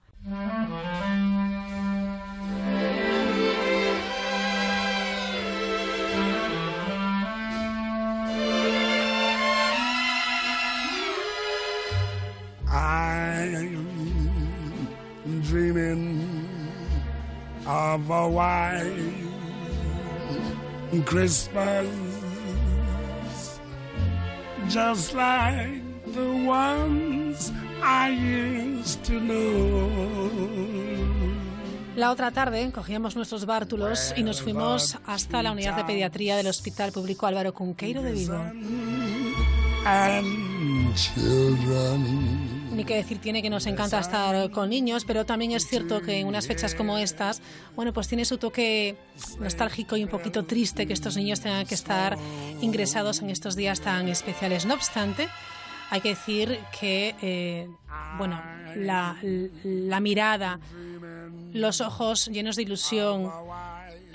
White 18.36 18.84
Christmas 21.06 21.88
just 24.68 25.14
like 25.14 25.82
the 26.14 26.30
ones 26.46 27.54
I 27.82 28.10
used 28.10 29.04
to 29.06 29.20
know. 29.20 30.26
La 31.96 32.12
otra 32.12 32.32
tarde 32.32 32.72
cogíamos 32.74 33.16
nuestros 33.16 33.46
bártulos 33.46 34.14
y 34.18 34.24
nos 34.24 34.42
fuimos 34.42 34.98
hasta 35.06 35.42
la 35.42 35.54
unidad 35.54 35.78
de 35.78 35.86
pediatría 35.86 36.36
del 36.36 36.48
Hospital 36.48 36.92
Público 36.92 37.26
Álvaro 37.26 37.54
Cunqueiro 37.54 38.02
de 38.02 38.12
Vigo. 38.12 38.36
And 39.86 40.94
children. 40.96 42.55
Ni 42.76 42.84
que 42.84 42.96
decir 42.96 43.20
tiene 43.20 43.42
que 43.42 43.50
nos 43.50 43.68
encanta 43.68 44.00
estar 44.00 44.52
con 44.52 44.70
niños, 44.70 45.06
pero 45.06 45.26
también 45.26 45.52
es 45.52 45.66
cierto 45.66 46.02
que 46.02 46.20
en 46.20 46.28
unas 46.28 46.46
fechas 46.46 46.76
como 46.76 46.98
estas, 46.98 47.42
bueno, 47.74 47.94
pues 47.94 48.10
tiene 48.10 48.26
su 48.26 48.38
toque 48.38 48.98
nostálgico 49.40 49.96
y 49.96 50.04
un 50.04 50.10
poquito 50.10 50.44
triste 50.44 50.86
que 50.86 50.92
estos 50.92 51.16
niños 51.16 51.40
tengan 51.40 51.66
que 51.66 51.76
estar 51.76 52.18
ingresados 52.62 53.22
en 53.22 53.30
estos 53.30 53.56
días 53.56 53.80
tan 53.80 54.10
especiales. 54.10 54.66
No 54.66 54.74
obstante, 54.74 55.30
hay 55.90 56.02
que 56.02 56.10
decir 56.10 56.60
que, 56.78 57.16
eh, 57.22 57.70
bueno, 58.18 58.42
la, 58.76 59.18
la 59.64 60.00
mirada, 60.02 60.60
los 61.54 61.80
ojos 61.80 62.28
llenos 62.28 62.58
de 62.58 62.64
ilusión, 62.64 63.32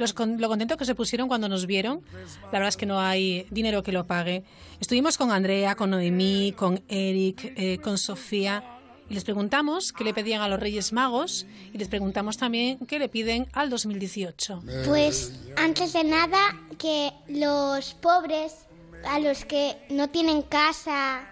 lo 0.00 0.48
contento 0.48 0.76
que 0.76 0.84
se 0.84 0.94
pusieron 0.94 1.28
cuando 1.28 1.48
nos 1.48 1.66
vieron, 1.66 2.02
la 2.44 2.50
verdad 2.52 2.68
es 2.68 2.76
que 2.76 2.86
no 2.86 3.00
hay 3.00 3.46
dinero 3.50 3.82
que 3.82 3.92
lo 3.92 4.06
pague. 4.06 4.44
Estuvimos 4.80 5.18
con 5.18 5.30
Andrea, 5.30 5.74
con 5.74 5.90
Noemí, 5.90 6.52
con 6.56 6.82
Eric, 6.88 7.52
eh, 7.56 7.78
con 7.78 7.98
Sofía 7.98 8.64
y 9.10 9.14
les 9.14 9.24
preguntamos 9.24 9.92
qué 9.92 10.04
le 10.04 10.14
pedían 10.14 10.40
a 10.40 10.48
los 10.48 10.60
Reyes 10.60 10.92
Magos 10.92 11.44
y 11.72 11.78
les 11.78 11.88
preguntamos 11.88 12.36
también 12.36 12.78
qué 12.86 13.00
le 13.00 13.08
piden 13.08 13.48
al 13.52 13.68
2018. 13.68 14.62
Pues 14.86 15.32
antes 15.56 15.92
de 15.92 16.04
nada, 16.04 16.38
que 16.78 17.12
los 17.26 17.94
pobres, 17.94 18.66
a 19.04 19.18
los 19.18 19.44
que 19.44 19.76
no 19.90 20.08
tienen 20.10 20.42
casa, 20.42 21.28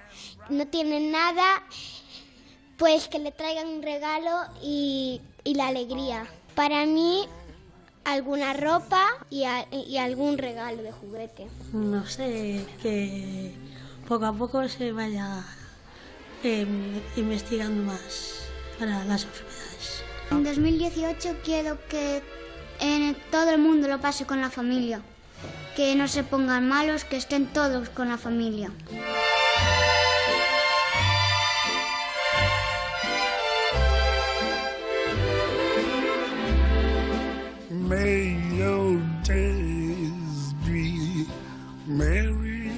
no 0.50 0.66
tienen 0.66 1.12
nada, 1.12 1.62
pues 2.76 3.06
que 3.06 3.20
le 3.20 3.30
traigan 3.30 3.68
un 3.68 3.82
regalo 3.82 4.40
y 4.60 5.20
la 5.44 5.68
alegría. 5.68 6.26
Para 6.56 6.84
mí, 6.84 7.28
alguna 8.12 8.52
ropa 8.54 9.04
y, 9.30 9.44
a- 9.44 9.66
y 9.72 9.98
algún 9.98 10.38
regalo 10.38 10.82
de 10.82 10.92
juguete. 10.92 11.46
no 11.72 12.06
sé, 12.06 12.64
que 12.82 13.52
poco 14.08 14.26
a 14.26 14.32
poco 14.32 14.66
se 14.68 14.92
vaya 14.92 15.44
eh, 16.42 16.66
investigando 17.16 17.82
más 17.84 18.40
para 18.78 19.04
las 19.04 19.24
enfermedades. 19.24 20.02
En 20.30 20.44
2018 20.44 21.36
quiero 21.44 21.78
que 21.88 22.22
en 22.80 23.16
todo 23.30 23.50
el 23.50 23.58
mundo 23.58 23.88
lo 23.88 24.00
pase 24.00 24.24
con 24.26 24.40
la 24.40 24.50
familia. 24.50 25.00
Que 25.76 25.94
no 25.94 26.08
se 26.08 26.24
pongan 26.24 26.66
malos, 26.68 27.04
que 27.04 27.16
estén 27.16 27.46
todos 27.46 27.88
con 27.90 28.08
la 28.08 28.18
familia. 28.18 28.70
May 37.88 38.36
your 38.54 39.00
days 39.24 40.52
be 40.66 41.26
merry 41.86 42.70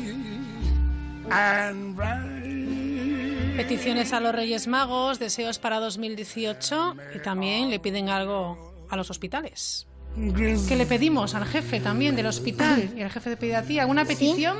and 1.29 1.97
bright. 1.97 3.57
Peticiones 3.57 4.13
a 4.13 4.21
los 4.21 4.33
Reyes 4.33 4.69
Magos, 4.69 5.19
deseos 5.19 5.59
para 5.59 5.81
2018 5.81 6.95
y 7.17 7.19
también 7.19 7.71
le 7.71 7.81
piden 7.81 8.09
algo 8.09 8.73
a 8.89 8.97
los 8.97 9.11
hospitales. 9.11 9.89
¿Qué 10.15 10.77
le 10.77 10.87
pedimos 10.87 11.35
al 11.35 11.45
jefe 11.45 11.81
también 11.81 12.15
del 12.15 12.27
hospital 12.27 12.95
y 12.97 13.03
al 13.03 13.11
jefe 13.11 13.31
de 13.31 13.37
pediatría? 13.37 13.83
¿Alguna 13.83 14.05
petición? 14.05 14.59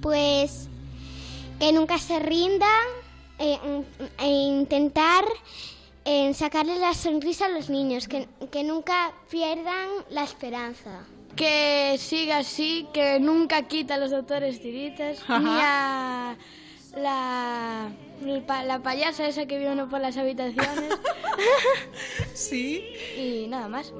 Pues 0.00 0.68
que 1.58 1.72
nunca 1.72 1.98
se 1.98 2.20
rindan 2.20 2.86
eh, 3.40 3.58
mm, 3.64 4.22
e 4.22 4.28
intentar 4.28 5.24
eh, 6.10 6.32
sacarles 6.32 6.78
la 6.80 6.94
sonrisa 6.94 7.44
a 7.46 7.48
los 7.50 7.68
niños, 7.68 8.08
que, 8.08 8.26
que 8.50 8.64
nunca 8.64 9.12
pierdan 9.30 9.88
la 10.10 10.24
esperanza. 10.24 11.04
Que 11.36 11.96
siga 11.98 12.38
así, 12.38 12.86
que 12.94 13.20
nunca 13.20 13.68
quita 13.68 13.94
a 13.94 13.98
los 13.98 14.10
doctores 14.10 14.60
tiritas, 14.60 15.20
Ajá. 15.22 15.38
ni 15.38 15.50
a 15.60 16.36
la, 16.96 17.90
la 18.64 18.78
payasa 18.82 19.28
esa 19.28 19.46
que 19.46 19.58
viene 19.58 19.84
por 19.86 20.00
las 20.00 20.16
habitaciones 20.16 20.94
Sí. 22.34 22.82
y 23.16 23.46
nada 23.48 23.68
más. 23.68 23.92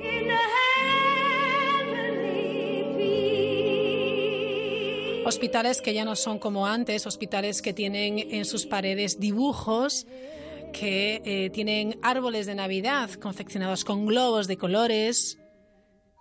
Hospitales 5.25 5.83
que 5.83 5.93
ya 5.93 6.05
no 6.05 6.17
son 6.17 6.39
como 6.39 6.67
antes, 6.67 7.07
hospitales 7.07 7.61
que 7.61 7.75
tienen 7.75 8.19
en 8.19 8.45
sus 8.47 8.65
paredes 8.67 9.21
dibujos, 9.21 10.07
que 10.73 11.23
eh, 11.25 11.51
tienen 11.51 11.99
árboles 12.03 12.47
de 12.47 12.55
Navidad 12.55 13.11
confeccionados 13.15 13.85
con 13.85 14.07
globos 14.07 14.47
de 14.47 14.57
colores, 14.57 15.39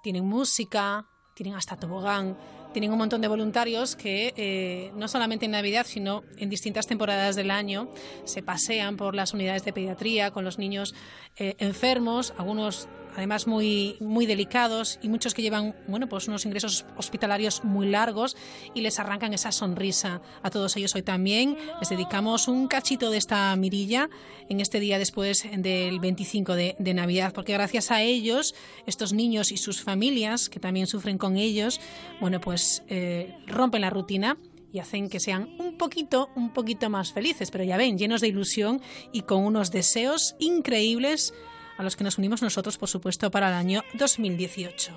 tienen 0.03 0.25
música, 0.25 1.05
tienen 1.36 1.55
hasta 1.55 1.77
tobogán, 1.77 2.38
tienen 2.73 2.91
un 2.91 2.97
montón 2.97 3.21
de 3.21 3.27
voluntarios 3.27 3.95
que 3.95 4.33
eh, 4.38 4.91
no 4.95 5.07
solamente 5.07 5.45
en 5.45 5.51
Navidad, 5.51 5.86
sino 5.88 6.23
en 6.38 6.49
distintas 6.49 6.88
temporadas 6.88 7.36
del 7.36 7.51
año 7.51 7.89
se 8.23 8.43
pasean 8.43 8.97
por 8.97 9.15
las 9.15 9.33
unidades 9.33 9.65
de 9.65 9.73
pediatría 9.73 10.31
con 10.31 10.43
los 10.43 10.60
niños 10.60 10.93
eh, 11.38 11.55
enfermos, 11.60 12.33
algunos 12.38 12.88
además 13.17 13.47
muy, 13.47 13.97
muy 13.99 14.27
delicados 14.27 14.99
y 15.01 15.10
muchos 15.10 15.34
que 15.34 15.41
llevan 15.41 15.75
bueno, 15.88 16.08
pues 16.08 16.27
unos 16.27 16.45
ingresos 16.45 16.86
hospitalarios 16.97 17.63
muy 17.63 17.88
largos 17.88 18.38
y 18.75 18.82
les 18.82 18.99
arrancan 18.99 19.34
esa 19.34 19.51
sonrisa 19.51 20.21
a 20.43 20.51
todos 20.51 20.77
ellos. 20.77 20.93
Hoy 20.93 21.01
también 21.01 21.58
les 21.80 21.89
dedicamos 21.89 22.47
un 22.47 22.67
cachito 22.67 23.10
de 23.10 23.17
esta 23.17 23.56
mirilla 23.56 24.10
en 24.49 24.60
este 24.62 24.80
día 24.80 24.99
después 24.99 25.47
del 25.51 25.99
25 25.99 26.56
de, 26.56 26.75
Navidad, 26.93 27.34
porque 27.34 27.53
gracias 27.53 27.91
a 27.91 28.01
ellos, 28.01 28.56
estos 28.86 29.13
niños 29.13 29.51
y 29.51 29.58
sus 29.58 29.82
familias, 29.82 30.49
que 30.49 30.60
también 30.60 30.88
sufren 30.88 31.17
con 31.17 31.38
ellos, 31.38 31.82
bueno, 32.21 32.39
pues 32.39 32.84
eh, 32.88 33.36
rompen 33.45 33.82
la 33.82 33.89
rutina 33.89 34.38
y 34.71 34.80
hacen 34.80 35.10
que 35.10 35.19
sean 35.19 35.56
un 35.60 35.77
poquito, 35.77 36.30
un 36.36 36.53
poquito 36.53 36.89
más 36.89 37.13
felices, 37.13 37.51
pero 37.51 37.63
ya 37.63 37.77
ven, 37.77 37.97
llenos 37.97 38.21
de 38.21 38.27
ilusión 38.30 38.82
y 39.12 39.21
con 39.23 39.43
unos 39.43 39.71
deseos 39.71 40.36
increíbles 40.39 41.34
a 41.77 41.83
los 41.83 41.95
que 41.95 42.03
nos 42.03 42.17
unimos 42.17 42.41
nosotros, 42.41 42.77
por 42.77 42.89
supuesto, 42.89 43.31
para 43.31 43.47
el 43.49 43.53
año 43.53 43.83
2018. 43.93 44.93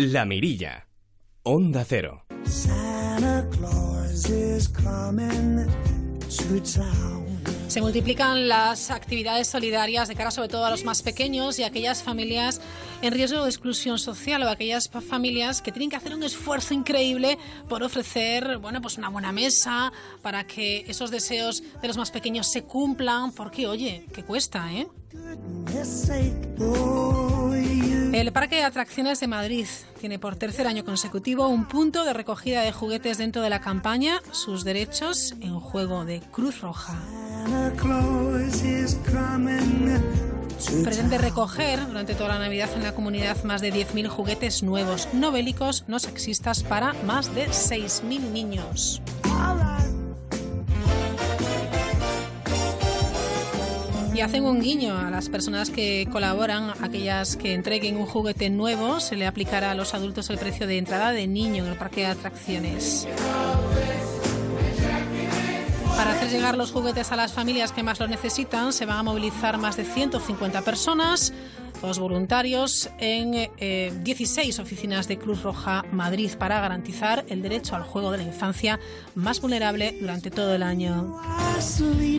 La 0.00 0.24
Mirilla. 0.24 0.86
Onda 1.42 1.84
Cero. 1.84 2.22
Santa 2.44 3.44
Claus 3.50 4.30
is 4.30 4.68
coming 4.68 5.66
to 6.28 6.62
town. 6.62 7.26
Se 7.66 7.80
multiplican 7.80 8.46
las 8.48 8.92
actividades 8.92 9.48
solidarias 9.48 10.06
de 10.06 10.14
cara 10.14 10.30
sobre 10.30 10.48
todo 10.48 10.64
a 10.66 10.70
los 10.70 10.84
más 10.84 11.02
pequeños 11.02 11.58
y 11.58 11.64
a 11.64 11.66
aquellas 11.66 12.04
familias 12.04 12.60
en 13.02 13.12
riesgo 13.12 13.42
de 13.42 13.48
exclusión 13.50 13.98
social 13.98 14.40
o 14.44 14.48
aquellas 14.48 14.86
pa- 14.86 15.00
familias 15.00 15.60
que 15.62 15.72
tienen 15.72 15.90
que 15.90 15.96
hacer 15.96 16.14
un 16.14 16.22
esfuerzo 16.22 16.74
increíble 16.74 17.36
por 17.68 17.82
ofrecer, 17.82 18.58
bueno, 18.58 18.80
pues 18.80 18.98
una 18.98 19.08
buena 19.08 19.32
mesa 19.32 19.92
para 20.22 20.46
que 20.46 20.84
esos 20.86 21.10
deseos 21.10 21.64
de 21.82 21.88
los 21.88 21.96
más 21.96 22.12
pequeños 22.12 22.46
se 22.46 22.62
cumplan, 22.62 23.32
porque 23.32 23.66
oye, 23.66 24.06
que 24.14 24.22
cuesta, 24.22 24.72
¿eh? 24.72 24.86
El 28.12 28.32
Parque 28.32 28.56
de 28.56 28.64
Atracciones 28.64 29.20
de 29.20 29.26
Madrid 29.26 29.66
tiene 30.00 30.18
por 30.18 30.36
tercer 30.36 30.66
año 30.66 30.84
consecutivo 30.84 31.48
un 31.48 31.66
punto 31.66 32.04
de 32.04 32.12
recogida 32.12 32.62
de 32.62 32.72
juguetes 32.72 33.18
dentro 33.18 33.42
de 33.42 33.50
la 33.50 33.60
campaña 33.60 34.20
Sus 34.32 34.64
derechos 34.64 35.34
en 35.40 35.60
juego 35.60 36.04
de 36.04 36.20
Cruz 36.20 36.60
Roja. 36.60 36.98
Pretende 40.82 41.18
recoger 41.18 41.86
durante 41.86 42.14
toda 42.14 42.30
la 42.30 42.38
Navidad 42.38 42.70
en 42.74 42.82
la 42.82 42.94
comunidad 42.94 43.42
más 43.44 43.60
de 43.60 43.72
10.000 43.72 44.08
juguetes 44.08 44.62
nuevos, 44.62 45.08
no 45.12 45.30
bélicos, 45.30 45.84
no 45.86 45.98
sexistas, 45.98 46.62
para 46.62 46.94
más 47.04 47.34
de 47.34 47.46
6.000 47.48 48.20
niños. 48.32 49.02
Y 54.18 54.20
hacen 54.20 54.44
un 54.44 54.60
guiño 54.60 54.98
a 54.98 55.12
las 55.12 55.28
personas 55.28 55.70
que 55.70 56.08
colaboran, 56.10 56.72
aquellas 56.82 57.36
que 57.36 57.54
entreguen 57.54 57.96
un 57.96 58.04
juguete 58.04 58.50
nuevo, 58.50 58.98
se 58.98 59.14
le 59.14 59.28
aplicará 59.28 59.70
a 59.70 59.74
los 59.76 59.94
adultos 59.94 60.28
el 60.28 60.38
precio 60.38 60.66
de 60.66 60.76
entrada 60.76 61.12
de 61.12 61.28
niño 61.28 61.64
en 61.64 61.70
el 61.70 61.78
parque 61.78 62.00
de 62.00 62.06
atracciones. 62.08 63.06
Para 65.96 66.14
hacer 66.14 66.30
llegar 66.30 66.56
los 66.56 66.72
juguetes 66.72 67.12
a 67.12 67.16
las 67.16 67.32
familias 67.32 67.70
que 67.70 67.84
más 67.84 68.00
lo 68.00 68.08
necesitan, 68.08 68.72
se 68.72 68.86
van 68.86 68.96
a 68.96 69.02
movilizar 69.04 69.56
más 69.56 69.76
de 69.76 69.84
150 69.84 70.62
personas, 70.62 71.32
los 71.82 71.98
voluntarios, 71.98 72.90
en 72.98 73.50
eh, 73.58 73.92
16 74.02 74.58
oficinas 74.58 75.08
de 75.08 75.18
Cruz 75.18 75.42
Roja 75.42 75.84
Madrid 75.92 76.32
para 76.38 76.60
garantizar 76.60 77.24
el 77.28 77.42
derecho 77.42 77.76
al 77.76 77.82
juego 77.82 78.10
de 78.10 78.18
la 78.18 78.24
infancia 78.24 78.78
más 79.14 79.40
vulnerable 79.40 79.96
durante 80.00 80.30
todo 80.30 80.54
el 80.54 80.62
año. 80.62 81.16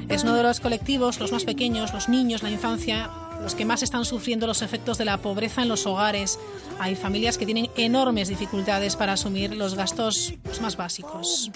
Es 0.10 0.24
uno 0.24 0.36
de 0.36 0.44
los 0.44 0.60
colectivos, 0.60 1.20
los 1.20 1.32
más 1.32 1.46
pequeños, 1.46 1.94
los 1.94 2.10
niños, 2.10 2.44
la 2.44 2.52
infancia, 2.52 3.10
los 3.42 3.56
que 3.56 3.66
más 3.66 3.84
están 3.84 4.06
sufriendo 4.06 4.48
los 4.48 4.62
efectos 4.62 4.98
de 4.98 5.06
la 5.06 5.18
pobreza 5.18 5.62
en 5.62 5.70
los 5.70 5.86
hogares. 5.86 6.40
Hay 6.80 6.96
familias 6.96 7.38
que 7.38 7.46
tienen 7.46 7.70
enormes 7.78 8.28
dificultades 8.28 8.96
para 8.96 9.14
asumir 9.14 9.56
los 9.56 9.76
gastos 9.76 10.34
más 10.62 10.76
básicos. 10.76 11.52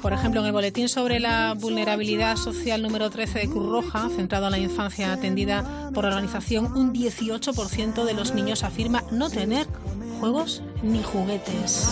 Por 0.00 0.12
ejemplo, 0.12 0.40
en 0.40 0.46
el 0.46 0.52
boletín 0.52 0.88
sobre 0.88 1.20
la 1.20 1.54
vulnerabilidad 1.54 2.36
social 2.36 2.80
número 2.80 3.10
13 3.10 3.40
de 3.40 3.48
Cruz 3.48 3.70
Roja, 3.70 4.08
centrado 4.16 4.46
en 4.46 4.52
la 4.52 4.58
infancia 4.58 5.12
atendida 5.12 5.90
por 5.92 6.04
la 6.04 6.10
organización, 6.10 6.72
un 6.76 6.94
18% 6.94 8.04
de 8.04 8.14
los 8.14 8.34
niños 8.34 8.62
afirma 8.62 9.04
no 9.10 9.28
tener 9.28 9.66
juegos 10.20 10.62
ni 10.82 11.02
juguetes. 11.02 11.90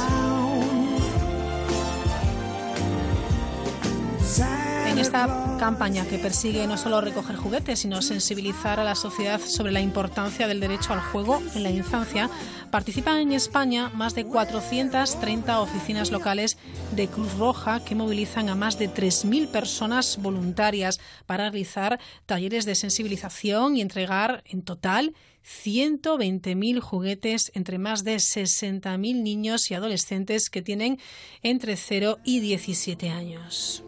Esta 5.00 5.56
campaña 5.60 6.06
que 6.06 6.18
persigue 6.18 6.66
no 6.66 6.76
solo 6.76 7.00
recoger 7.00 7.36
juguetes, 7.36 7.78
sino 7.78 8.02
sensibilizar 8.02 8.80
a 8.80 8.84
la 8.84 8.96
sociedad 8.96 9.40
sobre 9.40 9.70
la 9.70 9.80
importancia 9.80 10.48
del 10.48 10.58
derecho 10.58 10.92
al 10.92 11.00
juego 11.00 11.40
en 11.54 11.62
la 11.62 11.70
infancia, 11.70 12.28
participan 12.72 13.18
en 13.18 13.32
España 13.32 13.90
más 13.90 14.16
de 14.16 14.24
430 14.24 15.60
oficinas 15.60 16.10
locales 16.10 16.58
de 16.96 17.06
Cruz 17.06 17.32
Roja 17.38 17.84
que 17.84 17.94
movilizan 17.94 18.48
a 18.48 18.56
más 18.56 18.78
de 18.78 18.90
3.000 18.90 19.48
personas 19.48 20.18
voluntarias 20.20 20.98
para 21.26 21.50
realizar 21.50 22.00
talleres 22.26 22.64
de 22.64 22.74
sensibilización 22.74 23.76
y 23.76 23.82
entregar 23.82 24.42
en 24.46 24.62
total 24.62 25.14
120.000 25.44 26.80
juguetes 26.80 27.52
entre 27.54 27.78
más 27.78 28.04
de 28.04 28.16
60.000 28.16 29.22
niños 29.22 29.70
y 29.70 29.74
adolescentes 29.74 30.50
que 30.50 30.60
tienen 30.60 30.98
entre 31.42 31.76
0 31.76 32.18
y 32.24 32.40
17 32.40 33.10
años. 33.10 33.84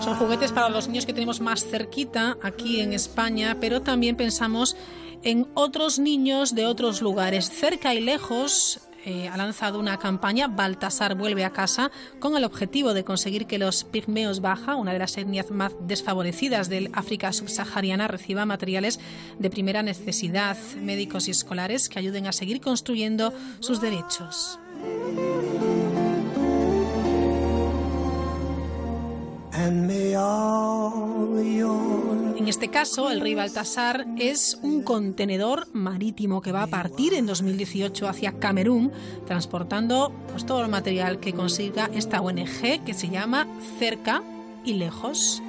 Son 0.00 0.16
juguetes 0.16 0.52
para 0.52 0.68
los 0.70 0.88
niños 0.88 1.04
que 1.04 1.12
tenemos 1.12 1.40
más 1.40 1.64
cerquita 1.64 2.38
aquí 2.42 2.80
en 2.80 2.92
España, 2.92 3.58
pero 3.60 3.82
también 3.82 4.16
pensamos 4.16 4.76
en 5.22 5.46
otros 5.54 5.98
niños 5.98 6.54
de 6.54 6.66
otros 6.66 7.02
lugares, 7.02 7.50
cerca 7.50 7.94
y 7.94 8.00
lejos. 8.00 8.87
Eh, 9.08 9.26
ha 9.26 9.38
lanzado 9.38 9.80
una 9.80 9.98
campaña, 9.98 10.48
Baltasar 10.48 11.14
vuelve 11.14 11.42
a 11.42 11.50
casa, 11.50 11.90
con 12.20 12.36
el 12.36 12.44
objetivo 12.44 12.92
de 12.92 13.04
conseguir 13.04 13.46
que 13.46 13.56
los 13.56 13.84
pigmeos 13.84 14.42
baja, 14.42 14.76
una 14.76 14.92
de 14.92 14.98
las 14.98 15.16
etnias 15.16 15.50
más 15.50 15.72
desfavorecidas 15.80 16.68
del 16.68 16.90
África 16.92 17.32
subsahariana, 17.32 18.06
reciba 18.06 18.44
materiales 18.44 19.00
de 19.38 19.48
primera 19.48 19.82
necesidad, 19.82 20.58
médicos 20.82 21.26
y 21.26 21.30
escolares 21.30 21.88
que 21.88 21.98
ayuden 21.98 22.26
a 22.26 22.32
seguir 22.32 22.60
construyendo 22.60 23.32
sus 23.60 23.80
derechos. 23.80 24.58
En 32.36 32.46
este 32.46 32.68
caso, 32.68 33.10
el 33.10 33.20
rey 33.20 33.34
Baltasar 33.34 34.06
es 34.16 34.56
un 34.62 34.82
contenedor 34.82 35.66
marítimo 35.72 36.40
que 36.40 36.52
va 36.52 36.62
a 36.62 36.68
partir 36.68 37.12
en 37.14 37.26
2018 37.26 38.08
hacia 38.08 38.38
Camerún, 38.38 38.92
transportando 39.26 40.12
pues, 40.30 40.46
todo 40.46 40.62
el 40.62 40.68
material 40.68 41.18
que 41.18 41.32
consiga 41.32 41.90
esta 41.92 42.20
ONG 42.20 42.84
que 42.86 42.94
se 42.94 43.08
llama 43.08 43.48
Cerca 43.80 44.22
y 44.64 44.74
Lejos. 44.74 45.42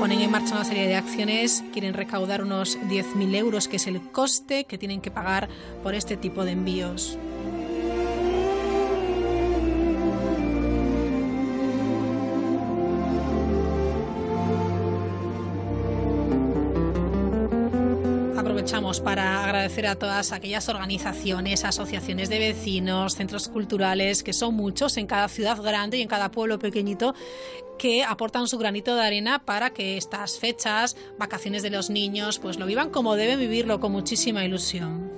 Ponen 0.00 0.20
en 0.20 0.30
marcha 0.30 0.56
una 0.56 0.64
serie 0.64 0.88
de 0.88 0.96
acciones, 0.96 1.62
quieren 1.72 1.94
recaudar 1.94 2.42
unos 2.42 2.78
10.000 2.80 3.34
euros, 3.36 3.68
que 3.68 3.76
es 3.76 3.86
el 3.86 4.00
coste 4.10 4.64
que 4.64 4.76
tienen 4.76 5.00
que 5.00 5.12
pagar 5.12 5.48
por 5.82 5.94
este 5.94 6.16
tipo 6.16 6.44
de 6.44 6.50
envíos. 6.50 7.16
Para 19.00 19.44
agradecer 19.44 19.86
a 19.86 19.94
todas 19.96 20.32
aquellas 20.32 20.68
organizaciones, 20.68 21.64
asociaciones 21.64 22.28
de 22.28 22.38
vecinos, 22.38 23.14
centros 23.14 23.48
culturales, 23.48 24.22
que 24.22 24.32
son 24.32 24.54
muchos 24.54 24.96
en 24.96 25.06
cada 25.06 25.28
ciudad 25.28 25.60
grande 25.60 25.98
y 25.98 26.02
en 26.02 26.08
cada 26.08 26.30
pueblo 26.30 26.58
pequeñito, 26.58 27.14
que 27.78 28.04
aportan 28.04 28.48
su 28.48 28.58
granito 28.58 28.94
de 28.94 29.02
arena 29.02 29.44
para 29.44 29.70
que 29.70 29.96
estas 29.96 30.38
fechas, 30.38 30.96
vacaciones 31.18 31.62
de 31.62 31.70
los 31.70 31.90
niños, 31.90 32.38
pues 32.38 32.58
lo 32.58 32.66
vivan 32.66 32.90
como 32.90 33.16
deben 33.16 33.38
vivirlo, 33.38 33.80
con 33.80 33.92
muchísima 33.92 34.44
ilusión. 34.44 35.10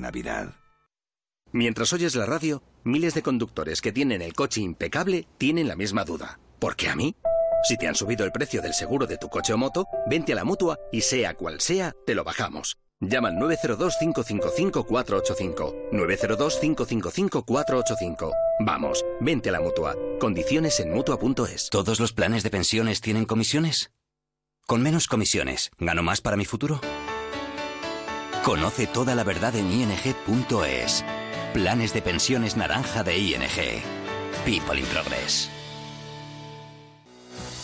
Navidad. 0.00 0.54
Mientras 1.52 1.92
oyes 1.92 2.14
la 2.14 2.26
radio, 2.26 2.62
miles 2.84 3.14
de 3.14 3.22
conductores 3.22 3.80
que 3.80 3.92
tienen 3.92 4.22
el 4.22 4.34
coche 4.34 4.60
impecable 4.60 5.26
tienen 5.38 5.68
la 5.68 5.76
misma 5.76 6.04
duda. 6.04 6.38
¿Por 6.58 6.76
qué 6.76 6.88
a 6.88 6.96
mí? 6.96 7.14
Si 7.62 7.76
te 7.76 7.86
han 7.88 7.94
subido 7.94 8.24
el 8.24 8.32
precio 8.32 8.62
del 8.62 8.72
seguro 8.74 9.06
de 9.06 9.18
tu 9.18 9.28
coche 9.28 9.52
o 9.52 9.58
moto, 9.58 9.86
vente 10.06 10.32
a 10.32 10.36
la 10.36 10.44
mutua 10.44 10.78
y 10.92 11.02
sea 11.02 11.34
cual 11.34 11.60
sea, 11.60 11.94
te 12.06 12.14
lo 12.14 12.24
bajamos. 12.24 12.78
Llama 13.00 13.28
al 13.28 13.36
902-555-485. 13.36 15.90
902-555-485. 15.92 18.32
Vamos, 18.60 19.04
vente 19.20 19.48
a 19.48 19.52
la 19.52 19.60
mutua. 19.60 19.96
Condiciones 20.18 20.80
en 20.80 20.92
mutua.es. 20.92 21.70
¿Todos 21.70 21.98
los 21.98 22.12
planes 22.12 22.42
de 22.42 22.50
pensiones 22.50 23.00
tienen 23.00 23.24
comisiones? 23.24 23.90
Con 24.66 24.82
menos 24.82 25.06
comisiones, 25.08 25.70
¿gano 25.78 26.02
más 26.02 26.20
para 26.20 26.36
mi 26.36 26.44
futuro? 26.44 26.78
Conoce 28.44 28.86
toda 28.86 29.14
la 29.14 29.22
verdad 29.22 29.54
en 29.54 29.70
ing.es. 29.70 31.04
Planes 31.52 31.92
de 31.92 32.00
pensiones 32.00 32.56
naranja 32.56 33.02
de 33.02 33.18
ING. 33.18 33.82
People 34.46 34.80
in 34.80 34.86
Progress. 34.86 35.50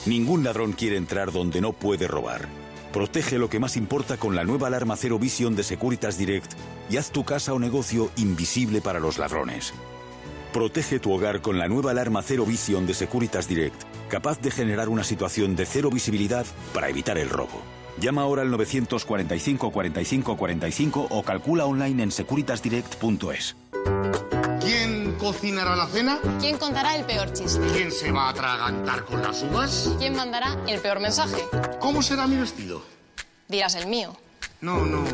Ningún 0.04 0.44
ladrón 0.44 0.72
quiere 0.72 0.98
entrar 0.98 1.32
donde 1.32 1.62
no 1.62 1.72
puede 1.72 2.06
robar. 2.06 2.46
Protege 2.92 3.38
lo 3.38 3.48
que 3.48 3.58
más 3.58 3.78
importa 3.78 4.18
con 4.18 4.36
la 4.36 4.44
nueva 4.44 4.66
alarma 4.66 4.96
Cero 4.96 5.18
Vision 5.18 5.56
de 5.56 5.62
Securitas 5.62 6.18
Direct 6.18 6.52
y 6.90 6.98
haz 6.98 7.10
tu 7.10 7.24
casa 7.24 7.54
o 7.54 7.58
negocio 7.58 8.10
invisible 8.16 8.82
para 8.82 9.00
los 9.00 9.16
ladrones. 9.16 9.72
Protege 10.52 10.98
tu 10.98 11.10
hogar 11.10 11.40
con 11.40 11.58
la 11.58 11.68
nueva 11.68 11.92
alarma 11.92 12.20
Cero 12.22 12.44
Vision 12.44 12.86
de 12.86 12.92
Securitas 12.92 13.48
Direct, 13.48 13.82
capaz 14.10 14.40
de 14.42 14.50
generar 14.50 14.90
una 14.90 15.04
situación 15.04 15.56
de 15.56 15.64
cero 15.64 15.88
visibilidad 15.90 16.44
para 16.74 16.90
evitar 16.90 17.16
el 17.16 17.30
robo. 17.30 17.62
Llama 17.98 18.22
ahora 18.22 18.42
al 18.42 18.50
945 18.50 19.70
45 19.70 20.36
45 20.36 21.06
o 21.10 21.22
calcula 21.22 21.64
online 21.64 22.02
en 22.02 22.10
securitasdirect.es. 22.10 23.56
¿Quién 24.60 25.14
cocinará 25.18 25.76
la 25.76 25.86
cena? 25.86 26.18
¿Quién 26.40 26.58
contará 26.58 26.96
el 26.96 27.04
peor 27.04 27.32
chiste? 27.32 27.64
¿Quién 27.72 27.90
se 27.90 28.10
va 28.10 28.26
a 28.26 28.30
atragantar 28.30 29.04
con 29.04 29.22
las 29.22 29.42
uvas? 29.42 29.94
¿Quién 29.98 30.14
mandará 30.14 30.56
el 30.66 30.80
peor 30.80 31.00
mensaje? 31.00 31.42
¿Cómo 31.78 32.02
será 32.02 32.26
mi 32.26 32.36
vestido? 32.36 32.82
Dirás 33.48 33.74
el 33.76 33.86
mío. 33.86 34.16
No, 34.60 34.84
no. 34.84 35.04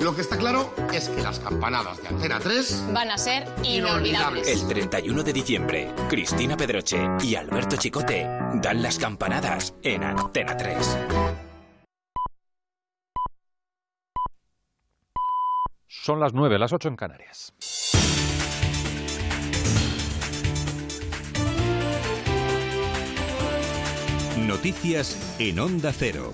Lo 0.00 0.14
que 0.14 0.22
está 0.22 0.36
claro 0.36 0.74
es 0.92 1.08
que 1.08 1.22
las 1.22 1.38
campanadas 1.40 2.02
de 2.02 2.08
Antena 2.08 2.38
3 2.40 2.84
van 2.92 3.10
a 3.10 3.18
ser 3.18 3.46
inolvidables. 3.62 4.48
El 4.48 4.66
31 4.66 5.22
de 5.22 5.32
diciembre, 5.32 5.94
Cristina 6.08 6.56
Pedroche 6.56 6.98
y 7.22 7.34
Alberto 7.34 7.76
Chicote 7.76 8.28
dan 8.54 8.82
las 8.82 8.98
campanadas 8.98 9.74
en 9.82 10.04
Antena 10.04 10.56
3. 10.56 10.96
Son 16.02 16.18
las 16.18 16.32
9, 16.32 16.58
las 16.58 16.72
8 16.72 16.88
en 16.88 16.96
Canarias. 16.96 17.52
Noticias 24.38 25.36
en 25.38 25.58
Onda 25.60 25.92
Cero. 25.92 26.32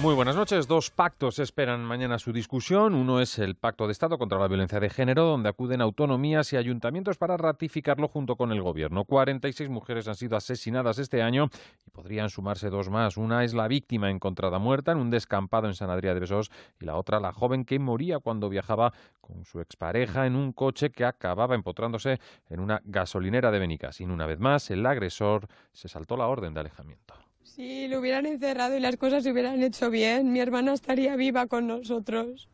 Muy 0.00 0.14
buenas 0.14 0.36
noches. 0.36 0.68
Dos 0.68 0.90
pactos 0.90 1.40
esperan 1.40 1.84
mañana 1.84 2.20
su 2.20 2.32
discusión. 2.32 2.94
Uno 2.94 3.20
es 3.20 3.36
el 3.40 3.56
Pacto 3.56 3.86
de 3.86 3.92
Estado 3.92 4.16
contra 4.16 4.38
la 4.38 4.46
Violencia 4.46 4.78
de 4.78 4.90
Género, 4.90 5.24
donde 5.24 5.48
acuden 5.48 5.80
autonomías 5.80 6.52
y 6.52 6.56
ayuntamientos 6.56 7.16
para 7.16 7.36
ratificarlo 7.36 8.06
junto 8.06 8.36
con 8.36 8.52
el 8.52 8.62
Gobierno. 8.62 9.04
46 9.04 9.68
mujeres 9.68 10.06
han 10.06 10.14
sido 10.14 10.36
asesinadas 10.36 11.00
este 11.00 11.20
año 11.20 11.50
y 11.84 11.90
podrían 11.90 12.30
sumarse 12.30 12.70
dos 12.70 12.88
más. 12.90 13.16
Una 13.16 13.42
es 13.42 13.54
la 13.54 13.66
víctima 13.66 14.08
encontrada 14.08 14.60
muerta 14.60 14.92
en 14.92 14.98
un 14.98 15.10
descampado 15.10 15.66
en 15.66 15.74
San 15.74 15.90
Adrià 15.90 16.14
de 16.14 16.20
Besós 16.20 16.48
y 16.80 16.84
la 16.84 16.96
otra 16.96 17.18
la 17.18 17.32
joven 17.32 17.64
que 17.64 17.80
moría 17.80 18.20
cuando 18.20 18.48
viajaba 18.48 18.92
con 19.20 19.44
su 19.44 19.60
expareja 19.60 20.26
en 20.26 20.36
un 20.36 20.52
coche 20.52 20.90
que 20.90 21.04
acababa 21.04 21.56
empotrándose 21.56 22.20
en 22.48 22.60
una 22.60 22.80
gasolinera 22.84 23.50
de 23.50 23.58
Benicassin. 23.58 24.12
Una 24.12 24.26
vez 24.26 24.38
más, 24.38 24.70
el 24.70 24.86
agresor 24.86 25.48
se 25.72 25.88
saltó 25.88 26.16
la 26.16 26.28
orden 26.28 26.54
de 26.54 26.60
alejamiento. 26.60 27.27
Si 27.54 27.88
lo 27.88 28.00
hubieran 28.00 28.26
encerrado 28.26 28.76
y 28.76 28.80
las 28.80 28.96
cosas 28.96 29.24
se 29.24 29.32
hubieran 29.32 29.62
hecho 29.62 29.90
bien, 29.90 30.32
mi 30.32 30.40
hermana 30.40 30.74
estaría 30.74 31.16
viva 31.16 31.46
con 31.46 31.66
nosotros. 31.66 32.48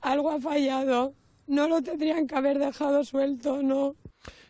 Algo 0.00 0.30
ha 0.30 0.40
fallado. 0.40 1.14
No 1.46 1.66
lo 1.66 1.82
tendrían 1.82 2.26
que 2.26 2.36
haber 2.36 2.58
dejado 2.58 3.04
suelto, 3.04 3.62
no. 3.62 3.96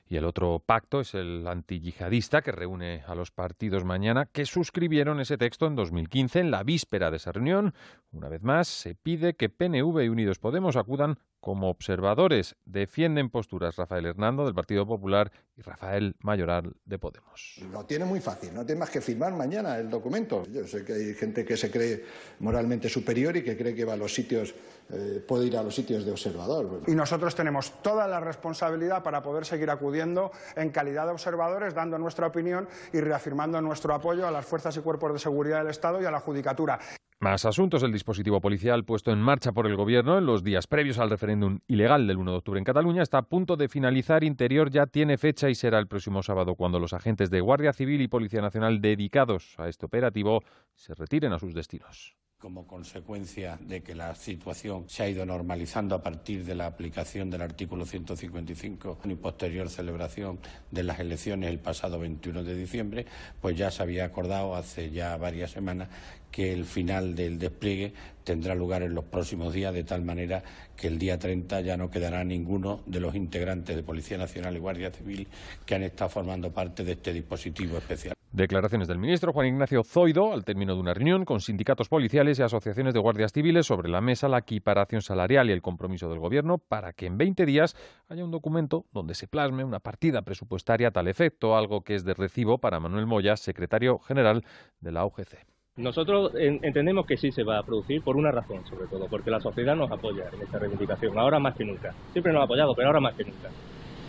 Y 0.07 0.17
el 0.17 0.25
otro 0.25 0.63
pacto 0.65 1.01
es 1.01 1.15
el 1.15 1.47
antiyihadista 1.47 2.43
que 2.43 2.53
reúne 2.53 3.03
a 3.07 3.15
los 3.15 3.31
partidos 3.31 3.85
mañana 3.85 4.27
que 4.27 4.45
suscribieron 4.45 5.21
ese 5.21 5.39
texto 5.39 5.67
en 5.67 5.77
2015 5.77 6.41
en 6.41 6.51
la 6.51 6.63
víspera 6.63 7.11
de 7.11 7.17
esa 7.17 7.33
reunión. 7.33 7.75
Una 8.13 8.29
vez 8.29 8.43
más, 8.43 8.69
se 8.69 8.95
pide 8.95 9.35
que 9.35 9.49
PNV 9.49 10.03
y 10.03 10.09
Unidos 10.09 10.39
Podemos 10.39 10.77
acudan 10.77 11.19
como 11.45 11.69
observadores. 11.69 12.57
Defienden 12.65 13.29
posturas 13.29 13.77
Rafael 13.77 14.07
Hernando 14.07 14.47
del 14.47 14.55
Partido 14.55 14.87
Popular 14.87 15.31
y 15.59 15.61
Rafael 15.61 16.17
Mayoral 16.21 16.75
de 16.87 16.99
Podemos. 16.99 17.61
Lo 17.71 17.85
tiene 17.85 18.07
muy 18.07 18.21
fácil, 18.21 18.55
no 18.55 18.65
tiene 18.65 18.79
más 18.79 18.89
que 18.89 19.03
firmar 19.03 19.35
mañana 19.35 19.77
el 19.77 19.91
documento. 19.91 20.45
Yo 20.51 20.67
sé 20.67 20.87
que 20.87 20.95
hay 20.95 21.13
gente 21.13 21.45
que 21.45 21.59
se 21.59 21.71
cree 21.71 22.03
moralmente 22.39 22.89
superior 22.89 23.37
y 23.37 23.45
que 23.45 23.59
cree 23.59 23.75
que 23.75 23.85
va 23.85 23.93
a 23.93 23.97
los 23.97 24.15
sitios, 24.15 24.55
eh, 24.89 25.23
puede 25.29 25.49
ir 25.49 25.59
a 25.59 25.63
los 25.63 25.75
sitios 25.75 26.07
de 26.07 26.13
observador. 26.13 26.81
Y 26.87 26.95
nosotros 26.95 27.35
tenemos 27.35 27.83
toda 27.83 28.09
la 28.09 28.21
responsabilidad 28.21 29.03
para 29.03 29.23
poder 29.23 29.45
seguir 29.45 29.69
acudiendo 29.69 30.33
en 30.57 30.71
calidad 30.71 31.05
de 31.05 31.13
observadores, 31.13 31.75
dando 31.75 31.99
nuestra 31.99 32.27
opinión 32.27 32.67
y 32.91 33.01
reafirmando 33.01 33.61
nuestro 33.61 33.95
apoyo 33.95 34.27
a 34.27 34.31
las 34.31 34.47
fuerzas 34.47 34.75
y 34.79 34.81
cuerpos 34.81 35.13
de 35.13 35.19
seguridad 35.19 35.59
del 35.59 35.69
Estado 35.69 36.01
y 36.01 36.07
a 36.07 36.11
la 36.11 36.21
Judicatura. 36.21 36.81
Más 37.25 37.47
asuntos. 37.47 37.83
El 37.83 37.91
dispositivo 37.91 38.39
policial 38.39 38.85
puesto 38.85 39.11
en 39.11 39.19
marcha 39.19 39.53
por 39.53 39.67
el 39.67 39.77
Gobierno 39.77 40.19
en 40.19 40.27
los 40.27 40.45
días 40.45 40.67
previos 40.67 40.99
al 40.99 41.09
referéndum 41.09 41.61
ilegal 41.67 42.07
del 42.07 42.19
1 42.19 42.33
de 42.33 42.37
octubre 42.37 42.59
en 42.59 42.67
Cataluña 42.67 43.03
está 43.03 43.17
a 43.17 43.23
punto 43.23 43.57
de 43.57 43.71
finalizar. 43.71 44.23
Interior 44.23 44.69
ya 44.71 44.85
tiene 44.85 45.17
fecha 45.17 45.49
y 45.49 45.55
será 45.55 45.79
el 45.79 45.87
próximo 45.87 46.23
sábado 46.23 46.55
cuando 46.55 46.79
los 46.79 46.93
agentes 46.93 47.31
de 47.31 47.41
Guardia 47.41 47.73
Civil 47.73 48.03
y 48.03 48.09
Policía 48.09 48.43
Nacional 48.43 48.83
dedicados 48.83 49.59
a 49.59 49.71
este 49.71 49.87
operativo 49.87 50.43
se 50.75 50.93
retiren 50.93 51.33
a 51.33 51.39
sus 51.39 51.55
destinos 51.55 52.15
como 52.45 52.67
consecuencia 52.67 53.59
de 53.63 53.83
que 53.83 53.95
la 53.95 54.15
situación 54.15 54.85
se 54.87 55.03
ha 55.03 55.09
ido 55.09 55.25
normalizando 55.25 55.95
a 55.95 56.03
partir 56.03 56.45
de 56.45 56.55
la 56.55 56.67
aplicación 56.67 57.31
del 57.31 57.41
artículo 57.41 57.87
155 57.87 58.99
y 59.03 59.15
posterior 59.15 59.71
celebración 59.71 60.39
de 60.71 60.83
las 60.83 61.01
elecciones 61.01 61.49
el 61.49 61.59
pasado 61.59 61.99
21 61.99 62.45
de 62.45 62.55
diciembre, 62.55 63.07
pues 63.41 63.57
ya 63.57 63.71
se 63.71 63.83
había 63.83 64.05
acordado 64.05 64.57
hace 64.57 64.91
ya 64.91 65.17
varias 65.17 65.53
semanas 65.53 65.89
que 66.31 66.53
el 66.53 66.67
final 66.67 67.15
del 67.15 67.39
despliegue 67.39 67.95
tendrá 68.25 68.55
lugar 68.55 68.83
en 68.83 68.95
los 68.95 69.05
próximos 69.05 69.55
días, 69.55 69.73
de 69.73 69.85
tal 69.85 70.03
manera 70.03 70.43
que 70.77 70.89
el 70.89 70.99
día 70.99 71.19
30 71.19 71.63
ya 71.63 71.79
no 71.79 71.91
quedará 71.91 72.25
ninguno 72.25 72.83
de 72.85 73.01
los 73.01 73.15
integrantes 73.15 73.75
de 73.75 73.83
Policía 73.83 74.19
Nacional 74.19 74.55
y 74.55 74.59
Guardia 74.59 74.91
Civil 74.91 75.29
que 75.65 75.77
han 75.77 75.83
estado 75.83 76.11
formando 76.11 76.53
parte 76.53 76.85
de 76.85 76.93
este 76.93 77.15
dispositivo 77.15 77.79
especial. 77.79 78.15
Declaraciones 78.35 78.89
del 78.89 78.99
ministro 78.99 79.33
Juan 79.33 79.47
Ignacio 79.47 79.85
Zoido 79.85 80.33
al 80.33 80.45
término 80.45 80.75
de 80.75 80.81
una 80.81 80.93
reunión 80.93 81.25
con 81.25 81.39
sindicatos 81.39 81.89
policiales 81.89 82.37
y 82.37 82.43
asociaciones 82.43 82.93
de 82.93 82.99
guardias 82.99 83.31
civiles 83.33 83.65
sobre 83.65 83.89
la 83.89 84.01
mesa 84.01 84.27
la 84.27 84.39
equiparación 84.39 85.03
salarial 85.03 85.51
y 85.51 85.53
el 85.53 85.63
compromiso 85.63 86.09
del 86.09 86.19
Gobierno 86.19 86.59
para 86.59 86.93
que 86.95 87.07
en 87.07 87.17
20 87.17 87.47
días 87.47 87.77
haya 88.09 88.25
un 88.25 88.33
documento 88.33 88.87
donde 88.91 89.15
se 89.15 89.29
plasme 89.29 89.63
una 89.63 89.79
partida 89.79 90.23
presupuestaria 90.23 90.89
a 90.89 90.91
tal 90.91 91.07
efecto, 91.07 91.57
algo 91.57 91.83
que 91.83 91.95
es 91.95 92.05
de 92.05 92.13
recibo 92.13 92.59
para 92.59 92.81
Manuel 92.81 93.07
Moya, 93.07 93.37
secretario 93.37 94.01
general 94.01 94.43
de 94.81 94.91
la 94.91 95.07
UGC. 95.07 95.47
Nosotros 95.77 96.33
entendemos 96.35 97.07
que 97.07 97.17
sí 97.17 97.31
se 97.31 97.45
va 97.45 97.61
a 97.61 97.63
producir 97.63 98.03
por 98.03 98.17
una 98.17 98.33
razón, 98.33 98.67
sobre 98.67 98.89
todo, 98.89 99.07
porque 99.07 99.31
la 99.31 99.39
sociedad 99.39 99.77
nos 99.77 99.93
apoya 99.93 100.25
en 100.33 100.43
esta 100.43 100.59
reivindicación, 100.59 101.17
ahora 101.17 101.39
más 101.39 101.55
que 101.55 101.65
nunca. 101.65 101.95
Siempre 102.11 102.33
nos 102.33 102.41
ha 102.41 102.45
apoyado, 102.47 102.75
pero 102.75 102.89
ahora 102.89 103.01
más 103.01 103.15
que 103.15 103.23
nunca. 103.23 103.51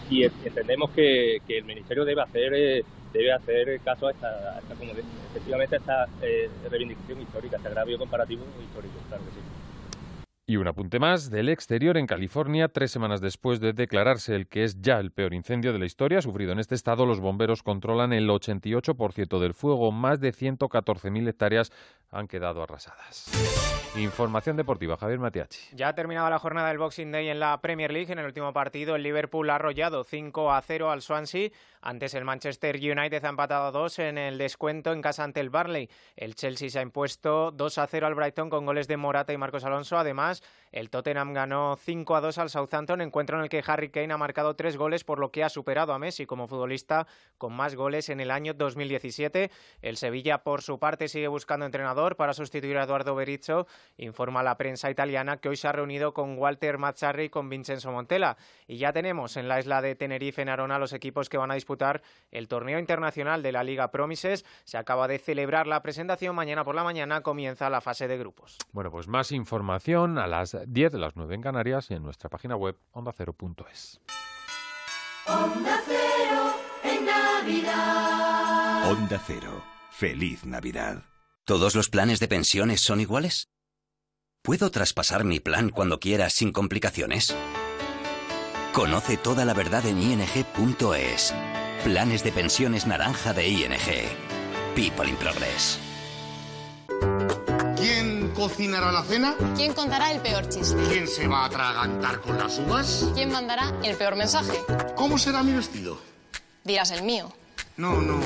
Y 0.10 0.24
entendemos 0.24 0.92
que, 0.92 1.38
el 1.48 1.64
Ministerio 1.64 2.06
debe 2.06 2.22
hacer 2.22 2.54
eh, 2.54 2.84
debe 3.12 3.32
hacer 3.34 3.80
caso 3.82 4.08
a 4.08 4.12
esta, 4.12 4.60
efectivamente 5.32 5.76
a 5.76 5.80
esta 5.80 6.08
eh, 6.22 6.50
reivindicación 6.70 7.22
histórica, 7.22 7.58
este 7.58 7.70
agravio 7.70 7.98
comparativo 7.98 8.44
histórico, 8.62 8.96
claro 9.08 9.24
que. 9.24 9.66
Y 10.48 10.58
un 10.58 10.68
apunte 10.68 11.00
más 11.00 11.32
del 11.32 11.50
exterior 11.50 11.98
en 11.98 12.06
California, 12.06 12.68
tres 12.68 12.92
semanas 12.92 13.20
después 13.20 13.60
de 13.60 13.74
declararse 13.74 14.36
el 14.36 14.48
que 14.48 14.64
es 14.64 14.80
ya 14.80 15.00
el 15.00 15.12
peor 15.12 15.34
incendio 15.34 15.74
de 15.74 15.80
la 15.80 15.88
historia 15.88 16.22
sufrido 16.22 16.52
en 16.52 16.60
este 16.60 16.76
estado, 16.76 17.08
los 17.08 17.20
bomberos 17.20 17.64
controlan 17.64 18.14
el 18.14 18.30
88% 18.30 19.40
del 19.40 19.56
fuego, 19.56 19.92
más 19.92 20.20
de 20.20 20.32
114.000 20.32 21.30
hectáreas 21.30 21.72
han 22.12 22.28
quedado 22.28 22.62
arrasadas. 22.62 23.75
Información 23.98 24.58
deportiva, 24.58 24.98
Javier 24.98 25.20
Matiachi. 25.20 25.58
Ya 25.74 25.88
ha 25.88 25.96
terminado 25.96 26.30
la 26.30 26.38
jornada 26.38 26.68
del 26.68 26.78
Boxing 26.78 27.14
Day 27.14 27.30
en 27.30 27.40
la 27.40 27.62
Premier 27.62 27.94
League. 27.94 28.12
En 28.12 28.20
el 28.20 28.26
último 28.26 28.52
partido, 28.52 28.96
el 28.96 29.04
Liverpool 29.04 29.50
ha 29.50 29.56
arrollado 29.56 30.04
5 30.04 30.52
a 30.52 30.62
0 30.62 30.92
al 30.92 31.02
Swansea. 31.02 31.50
Antes, 31.86 32.16
el 32.16 32.26
Manchester 32.26 32.78
United 32.78 33.24
ha 33.24 33.30
empatado 33.30 33.68
a 33.68 33.72
2 33.72 34.00
en 34.00 34.18
el 34.18 34.40
descuento 34.40 34.92
en 34.92 35.04
casa 35.04 35.24
ante 35.24 35.40
el 35.40 35.52
Barley. 35.52 35.88
El 36.16 36.34
Chelsea 36.34 36.68
se 36.68 36.80
ha 36.80 36.82
impuesto 36.82 37.52
2 37.52 37.78
a 37.78 37.86
0 37.86 38.08
al 38.08 38.16
Brighton 38.16 38.50
con 38.50 38.66
goles 38.66 38.88
de 38.88 38.98
Morata 38.98 39.34
y 39.34 39.38
Marcos 39.38 39.66
Alonso. 39.66 39.96
Además, 39.96 40.42
el 40.72 40.90
Tottenham 40.90 41.34
ganó 41.34 41.76
5 41.76 42.16
a 42.16 42.22
2 42.22 42.40
al 42.40 42.50
Southampton, 42.50 43.02
encuentro 43.02 43.38
en 43.38 43.44
el 43.44 43.50
que 43.50 43.64
Harry 43.68 43.90
Kane 43.90 44.12
ha 44.12 44.18
marcado 44.18 44.56
3 44.56 44.78
goles, 44.78 45.04
por 45.04 45.20
lo 45.20 45.32
que 45.32 45.44
ha 45.44 45.50
superado 45.50 45.94
a 45.94 46.00
Messi 46.00 46.26
como 46.26 46.48
futbolista 46.48 47.06
con 47.38 47.54
más 47.54 47.76
goles 47.76 48.10
en 48.10 48.20
el 48.20 48.32
año 48.32 48.56
2017. 48.56 49.52
El 49.84 49.98
Sevilla, 49.98 50.40
por 50.40 50.64
su 50.64 50.80
parte, 50.80 51.08
sigue 51.08 51.28
buscando 51.28 51.68
entrenador 51.68 52.16
para 52.16 52.34
sustituir 52.34 52.80
a 52.80 52.86
Eduardo 52.86 53.14
Berizzo. 53.14 53.68
Informa 53.98 54.42
la 54.42 54.58
prensa 54.58 54.90
italiana 54.90 55.38
que 55.38 55.50
hoy 55.50 55.56
se 55.56 55.68
ha 55.68 55.72
reunido 55.72 56.16
con 56.16 56.40
Walter 56.40 56.80
Mazzarri 56.80 57.26
y 57.26 57.30
con 57.30 57.48
Vincenzo 57.48 57.92
Montella. 57.92 58.38
Y 58.66 58.78
ya 58.78 58.92
tenemos 58.92 59.38
en 59.38 59.48
la 59.48 59.60
isla 59.60 59.84
de 59.84 59.94
Tenerife, 59.94 60.42
en 60.42 60.50
Arona, 60.50 60.80
los 60.80 60.92
equipos 60.92 61.30
que 61.30 61.38
van 61.38 61.52
a 61.52 61.54
disputar 61.54 61.75
el 62.32 62.48
torneo 62.48 62.80
internacional 62.80 63.44
de 63.44 63.52
la 63.52 63.64
Liga 63.64 63.92
Promises. 63.92 64.46
Se 64.64 64.78
acaba 64.78 65.08
de 65.08 65.20
celebrar 65.20 65.68
la 65.68 65.82
presentación. 65.82 66.36
Mañana 66.36 66.64
por 66.64 66.76
la 66.76 66.84
mañana 66.84 67.22
comienza 67.22 67.70
la 67.70 67.82
fase 67.82 68.08
de 68.08 68.18
grupos. 68.18 68.58
Bueno, 68.72 68.92
pues 68.92 69.08
más 69.08 69.32
información 69.32 70.18
a 70.18 70.28
las 70.28 70.58
10 70.68 70.92
de 70.92 71.00
las 71.00 71.16
9 71.16 71.36
en 71.36 71.42
Canarias 71.42 71.92
y 71.92 71.96
en 71.96 72.04
nuestra 72.04 72.30
página 72.30 72.56
web 72.56 72.78
ondacero.es. 72.92 74.02
Onda 75.28 75.82
Cero 75.86 76.54
en 76.84 77.06
Navidad. 77.06 78.92
Onda 78.92 79.22
Cero. 79.26 79.64
Feliz 79.92 80.46
Navidad. 80.46 81.04
¿Todos 81.46 81.74
los 81.74 81.90
planes 81.90 82.20
de 82.20 82.28
pensiones 82.28 82.82
son 82.82 83.00
iguales? 83.00 83.50
¿Puedo 84.42 84.70
traspasar 84.70 85.24
mi 85.24 85.40
plan 85.40 85.70
cuando 85.70 86.00
quiera 86.00 86.30
sin 86.30 86.52
complicaciones? 86.52 87.36
Conoce 88.74 89.16
toda 89.16 89.46
la 89.46 89.54
verdad 89.54 89.86
en 89.86 90.02
ing.es. 90.02 91.34
Planes 91.86 92.24
de 92.24 92.32
pensiones 92.32 92.88
naranja 92.88 93.32
de 93.32 93.48
ING. 93.48 93.70
People 94.74 95.08
in 95.08 95.16
Progress. 95.18 95.78
¿Quién 97.78 98.32
cocinará 98.34 98.92
la 98.92 99.04
cena? 99.04 99.36
¿Quién 99.56 99.72
contará 99.74 100.12
el 100.12 100.20
peor 100.20 100.50
chiste? 100.50 100.82
¿Quién 100.90 101.08
se 101.08 101.28
va 101.28 101.44
a 101.44 101.46
atragantar 101.46 102.22
con 102.22 102.40
las 102.40 102.58
uvas? 102.58 103.12
¿Quién 103.14 103.32
mandará 103.32 103.72
el 103.84 103.96
peor 103.98 104.16
mensaje? 104.16 104.64
¿Cómo 104.96 105.20
será 105.20 105.44
mi 105.44 105.54
vestido? 105.54 106.02
Dirás 106.64 106.90
el 106.90 107.04
mío. 107.04 107.32
No, 107.78 108.02
no. 108.02 108.20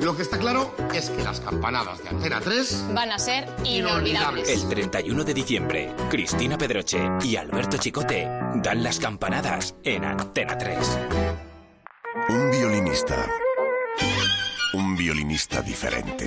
Lo 0.00 0.16
que 0.16 0.22
está 0.22 0.38
claro 0.38 0.74
es 0.94 1.10
que 1.10 1.22
las 1.22 1.40
campanadas 1.40 2.02
de 2.02 2.08
Antena 2.08 2.40
3 2.40 2.86
van 2.94 3.12
a 3.12 3.18
ser 3.18 3.46
inolvidables. 3.64 4.48
El 4.48 4.66
31 4.66 5.24
de 5.24 5.34
diciembre, 5.34 5.94
Cristina 6.08 6.56
Pedroche 6.56 7.06
y 7.22 7.36
Alberto 7.36 7.76
Chicote 7.76 8.26
dan 8.62 8.82
las 8.82 8.98
campanadas 8.98 9.74
en 9.84 10.06
Antena 10.06 10.56
3. 10.56 10.98
Un 12.16 12.50
violinista. 12.52 13.26
Un 14.72 14.96
violinista 14.96 15.62
diferente. 15.62 16.26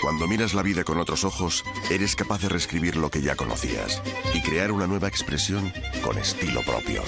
Cuando 0.00 0.26
miras 0.26 0.54
la 0.54 0.62
vida 0.62 0.84
con 0.84 0.98
otros 0.98 1.24
ojos, 1.24 1.64
eres 1.90 2.16
capaz 2.16 2.40
de 2.40 2.48
reescribir 2.48 2.96
lo 2.96 3.10
que 3.10 3.20
ya 3.20 3.36
conocías 3.36 4.02
y 4.32 4.40
crear 4.40 4.72
una 4.72 4.86
nueva 4.86 5.08
expresión 5.08 5.70
con 6.02 6.16
estilo 6.16 6.62
propio. 6.62 7.02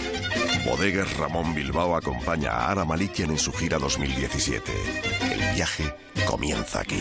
Bodegas 0.67 1.17
Ramón 1.17 1.55
Bilbao 1.55 1.97
acompaña 1.97 2.51
a 2.51 2.71
Ara 2.71 2.85
Malikian 2.85 3.31
en 3.31 3.39
su 3.39 3.53
gira 3.53 3.79
2017. 3.79 4.71
El 5.33 5.55
viaje 5.55 5.95
comienza 6.27 6.81
aquí. 6.81 7.01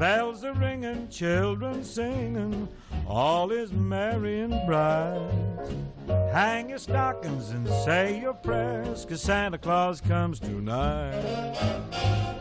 Bells 0.00 0.44
are 0.44 0.54
ringing, 0.54 1.08
children 1.10 1.84
singing, 1.84 2.66
all 3.06 3.50
is 3.50 3.70
merry 3.70 4.40
and 4.40 4.54
bright. 4.66 5.28
Hang 6.32 6.70
your 6.70 6.78
stockings 6.78 7.50
and 7.50 7.68
say 7.84 8.18
your 8.18 8.32
prayers, 8.32 9.04
'cause 9.04 9.20
Santa 9.20 9.58
Claus 9.58 10.00
comes 10.00 10.40
tonight. 10.40 11.22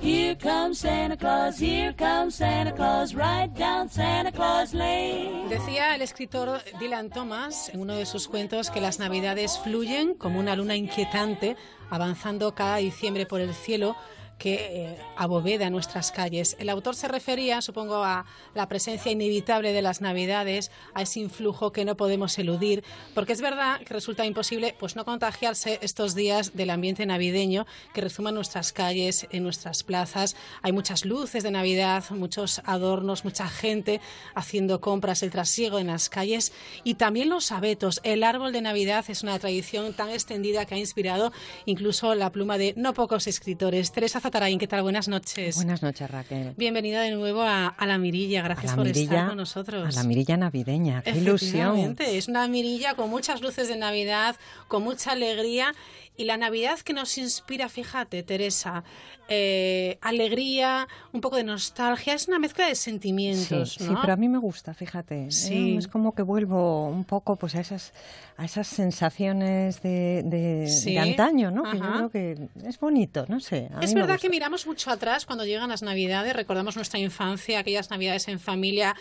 Here 0.01 0.37
comes 0.37 0.79
Santa 0.79 1.17
Claus, 1.17 1.59
here 1.59 1.91
comes 1.91 2.35
Santa 2.35 2.71
Claus, 2.71 3.13
right 3.13 3.53
down 3.53 3.89
Santa 3.89 4.31
Claus 4.31 4.73
Lane. 4.73 5.49
Decía 5.49 5.95
el 5.95 6.01
escritor 6.01 6.61
Dylan 6.79 7.09
Thomas 7.09 7.67
en 7.73 7.81
uno 7.81 7.95
de 7.95 8.05
sus 8.05 8.29
cuentos 8.29 8.69
que 8.69 8.79
las 8.79 8.99
navidades 8.99 9.59
fluyen 9.59 10.13
como 10.13 10.39
una 10.39 10.55
luna 10.55 10.77
inquietante 10.77 11.57
avanzando 11.89 12.55
cada 12.55 12.77
diciembre 12.77 13.25
por 13.25 13.41
el 13.41 13.53
cielo 13.53 13.97
que 14.39 14.55
eh, 14.55 14.97
aboveda 15.17 15.69
nuestras 15.69 16.11
calles. 16.11 16.55
El 16.59 16.69
autor 16.69 16.95
se 16.95 17.07
refería, 17.07 17.61
supongo, 17.61 18.03
a 18.03 18.25
la 18.55 18.67
presencia 18.67 19.11
inevitable 19.11 19.73
de 19.73 19.81
las 19.83 20.01
Navidades, 20.01 20.71
a 20.95 21.03
ese 21.03 21.19
influjo 21.19 21.71
que 21.71 21.85
no 21.85 21.95
podemos 21.95 22.39
eludir, 22.39 22.83
porque 23.13 23.33
es 23.33 23.41
verdad 23.41 23.81
que 23.81 23.93
resulta 23.93 24.25
imposible 24.25 24.75
pues 24.79 24.95
no 24.95 25.05
contagiarse 25.05 25.77
estos 25.81 26.15
días 26.15 26.55
del 26.55 26.69
ambiente 26.69 27.05
navideño 27.05 27.67
que 27.93 28.01
rezuma 28.01 28.31
nuestras 28.31 28.73
calles, 28.73 29.27
en 29.29 29.43
nuestras 29.43 29.83
plazas. 29.83 30.35
Hay 30.61 30.71
muchas 30.71 31.05
luces 31.05 31.43
de 31.43 31.51
Navidad, 31.51 32.03
muchos 32.11 32.61
adornos, 32.65 33.25
mucha 33.25 33.47
gente 33.49 33.99
haciendo 34.35 34.79
compras, 34.79 35.21
el 35.21 35.31
trasiego 35.31 35.79
en 35.79 35.87
las 35.87 36.09
calles 36.09 36.53
y 36.83 36.95
también 36.95 37.29
los 37.29 37.51
abetos. 37.51 37.99
El 38.03 38.23
árbol 38.23 38.53
de 38.53 38.61
Navidad 38.61 39.03
es 39.09 39.21
una 39.21 39.37
tradición 39.37 39.93
tan 39.93 40.09
extendida 40.09 40.65
que 40.65 40.75
ha 40.75 40.77
inspirado 40.79 41.33
incluso 41.65 42.15
la 42.15 42.31
pluma 42.31 42.57
de 42.57 42.73
no 42.77 42.93
pocos 42.93 43.27
escritores. 43.27 43.91
Teresa 43.91 44.21
Zatarain, 44.29 44.59
¿qué 44.59 44.67
tal? 44.67 44.83
Buenas 44.83 45.07
noches. 45.07 45.55
Buenas 45.55 45.81
noches, 45.81 46.07
Raquel. 46.07 46.53
Bienvenida 46.55 47.01
de 47.01 47.09
nuevo 47.09 47.41
a, 47.41 47.65
a 47.65 47.85
La 47.87 47.97
Mirilla. 47.97 48.43
Gracias 48.43 48.73
la 48.73 48.75
por 48.75 48.85
mirilla- 48.85 49.01
estar 49.15 49.27
con 49.29 49.37
nosotros. 49.37 49.97
A 49.97 50.03
la 50.03 50.07
mirilla 50.07 50.37
navideña. 50.37 51.01
Qué 51.01 51.17
ilusión. 51.17 51.95
Es 51.97 52.27
una 52.27 52.47
mirilla 52.47 52.93
con 52.93 53.09
muchas 53.09 53.41
luces 53.41 53.67
de 53.69 53.75
Navidad, 53.75 54.35
con 54.67 54.83
mucha 54.83 55.13
alegría. 55.13 55.73
Y 56.19 56.25
la 56.25 56.35
Navidad 56.35 56.79
que 56.79 56.91
nos 56.91 57.17
inspira, 57.17 57.69
fíjate, 57.69 58.23
Teresa, 58.23 58.83
eh, 59.29 59.97
alegría, 60.01 60.85
un 61.13 61.21
poco 61.21 61.37
de 61.37 61.45
nostalgia, 61.45 62.13
es 62.13 62.27
una 62.27 62.39
mezcla 62.39 62.67
de 62.67 62.75
sentimientos, 62.75 63.75
Sí, 63.75 63.83
¿no? 63.85 63.91
sí, 63.91 63.97
pero 64.01 64.11
a 64.11 64.15
mí 64.17 64.27
me 64.27 64.37
gusta, 64.37 64.73
fíjate. 64.73 65.27
¿eh? 65.27 65.31
Sí. 65.31 65.77
Es 65.77 65.87
como 65.87 66.13
que 66.13 66.21
vuelvo 66.21 66.89
un 66.89 67.05
poco 67.05 67.37
pues 67.37 67.55
a 67.55 67.61
esas, 67.61 67.93
a 68.35 68.43
esas 68.43 68.67
sensaciones 68.67 69.81
de, 69.81 70.23
de, 70.25 70.67
Sí, 70.67 70.91
de 70.95 70.99
antaño, 70.99 71.51
¿no? 71.51 71.63
Que 71.71 71.77
yo 71.77 71.93
creo 71.93 72.09
que 72.09 72.49
es 72.67 72.77
bonito, 72.81 73.25
no 73.29 73.39
sé. 73.39 73.69
a 73.73 73.79
Es 73.79 73.93
mí 73.93 74.01
verdad 74.01 74.19
que 74.19 74.29
miramos 74.29 74.67
mucho 74.67 74.91
atrás 74.91 75.25
cuando 75.25 75.45
llegan 75.45 75.69
las 75.69 75.83
Navidades, 75.83 76.35
recordamos 76.35 76.75
nuestra 76.75 76.99
infancia, 76.99 77.59
aquellas 77.59 77.89
Navidades 77.91 78.27
en 78.27 78.41
familia, 78.41 78.93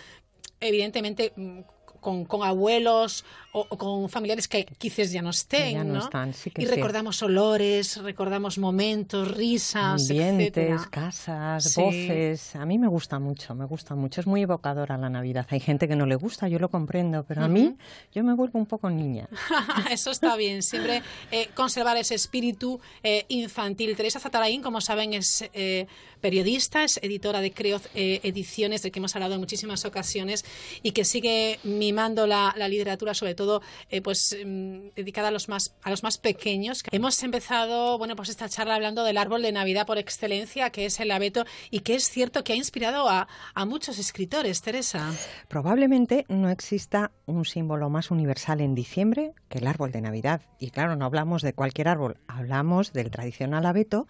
evidentemente 0.61 1.33
con, 2.01 2.25
con 2.25 2.43
abuelos 2.43 3.25
o, 3.53 3.67
o 3.69 3.79
con 3.79 4.09
familiares 4.09 4.47
que 4.49 4.65
quizás 4.79 5.11
ya 5.11 5.23
no 5.23 5.31
estén, 5.31 5.73
Ya 5.73 5.85
no 5.85 5.95
¿no? 5.95 6.01
están, 6.01 6.35
sí 6.35 6.51
que 6.51 6.63
y 6.63 6.65
es 6.65 6.71
recordamos 6.71 7.23
olores, 7.23 7.97
recordamos 8.03 8.59
momentos, 8.59 9.31
risas, 9.37 10.03
Ambientes, 10.11 10.87
casas, 10.89 11.65
Sí. 11.65 11.81
voces. 11.83 12.57
A 12.57 12.67
mí 12.67 12.79
me 12.79 12.89
gusta 12.89 13.19
mucho, 13.19 13.55
me 13.55 13.65
gusta 13.65 13.95
mucho. 13.95 14.21
Es 14.21 14.27
muy 14.27 14.43
evocadora 14.43 14.97
la 14.99 15.09
Navidad. 15.11 15.47
Hay 15.51 15.61
gente 15.61 15.89
que 15.89 15.97
no 15.97 16.07
le 16.07 16.15
gusta, 16.17 16.49
yo 16.49 16.59
lo 16.59 16.69
comprendo, 16.71 17.25
pero 17.27 17.45
a 17.45 17.49
mí 17.49 17.77
yo 18.15 18.23
me 18.25 18.35
vuelvo 18.35 18.59
un 18.59 18.67
poco 18.67 18.91
niña. 18.91 19.29
Eso 19.91 20.11
está 20.11 20.37
bien, 20.37 20.63
siempre 20.63 21.03
eh, 21.31 21.49
conservar 21.55 21.97
ese 21.97 22.15
espíritu 22.15 22.81
eh, 23.03 23.25
infantil. 23.29 23.97
Teresa 23.97 24.21
Zatarain, 24.21 24.63
como 24.63 24.81
saben, 24.81 25.15
es 25.15 25.49
eh, 25.53 25.87
periodista, 26.21 26.85
es 26.85 26.99
editora 27.03 27.41
de 27.41 27.53
Creo 27.53 27.81
eh, 27.95 28.21
Ediciones, 28.23 28.83
de 28.83 28.91
que 28.91 28.99
hemos 28.99 29.15
hablado 29.15 29.35
en 29.35 29.41
muchísimas 29.41 29.85
ocasiones, 29.85 30.45
y 30.83 30.93
que 30.93 31.05
sigue 31.05 31.59
mimando 31.89 32.27
la, 32.27 32.55
literatura, 32.69 33.15
sobre 33.15 33.35
todo 33.35 33.63
eh, 33.89 34.03
pues 34.03 34.37
mm, 34.45 34.91
dedicada 34.95 35.29
a 35.29 35.31
los 35.31 35.49
más 35.49 35.75
a 35.83 35.91
los 35.91 36.03
más 36.03 36.19
pequeños. 36.19 36.83
Hemos 36.91 37.23
empezado, 37.23 37.97
bueno, 37.97 38.15
pues 38.15 38.29
esta 38.29 38.49
charla 38.49 38.75
hablando 38.75 39.05
del 39.05 39.17
árbol 39.17 39.43
de 39.43 39.53
Navidad 39.53 39.87
por 39.87 39.97
excelencia, 39.97 40.71
que 40.71 40.85
es 40.85 41.01
el 41.01 41.11
abeto, 41.11 41.45
y 41.71 41.81
que 41.81 41.95
es 41.95 42.11
cierto 42.11 42.45
que 42.45 42.53
ha 42.53 42.57
inspirado 42.57 43.09
a 43.09 43.27
muchos 43.65 43.99
escritores, 43.99 44.61
Teresa. 44.61 45.13
Probablemente 45.49 46.27
no 46.29 46.51
exista 46.51 47.11
un 47.27 47.45
símbolo 47.45 47.89
más 47.89 48.11
universal 48.11 48.61
en 48.61 48.75
diciembre 48.75 49.33
que 49.49 49.59
el 49.59 49.67
árbol 49.67 49.93
de 49.93 50.03
Navidad. 50.03 50.43
Y 50.59 50.71
claro, 50.71 50.97
no 50.97 51.07
hablamos 51.07 51.43
de 51.43 51.55
cualquier 51.55 51.89
árbol, 51.89 52.19
hablamos 52.27 52.93
del 52.93 53.11
tradicional 53.11 53.65
abeto 53.67 54.07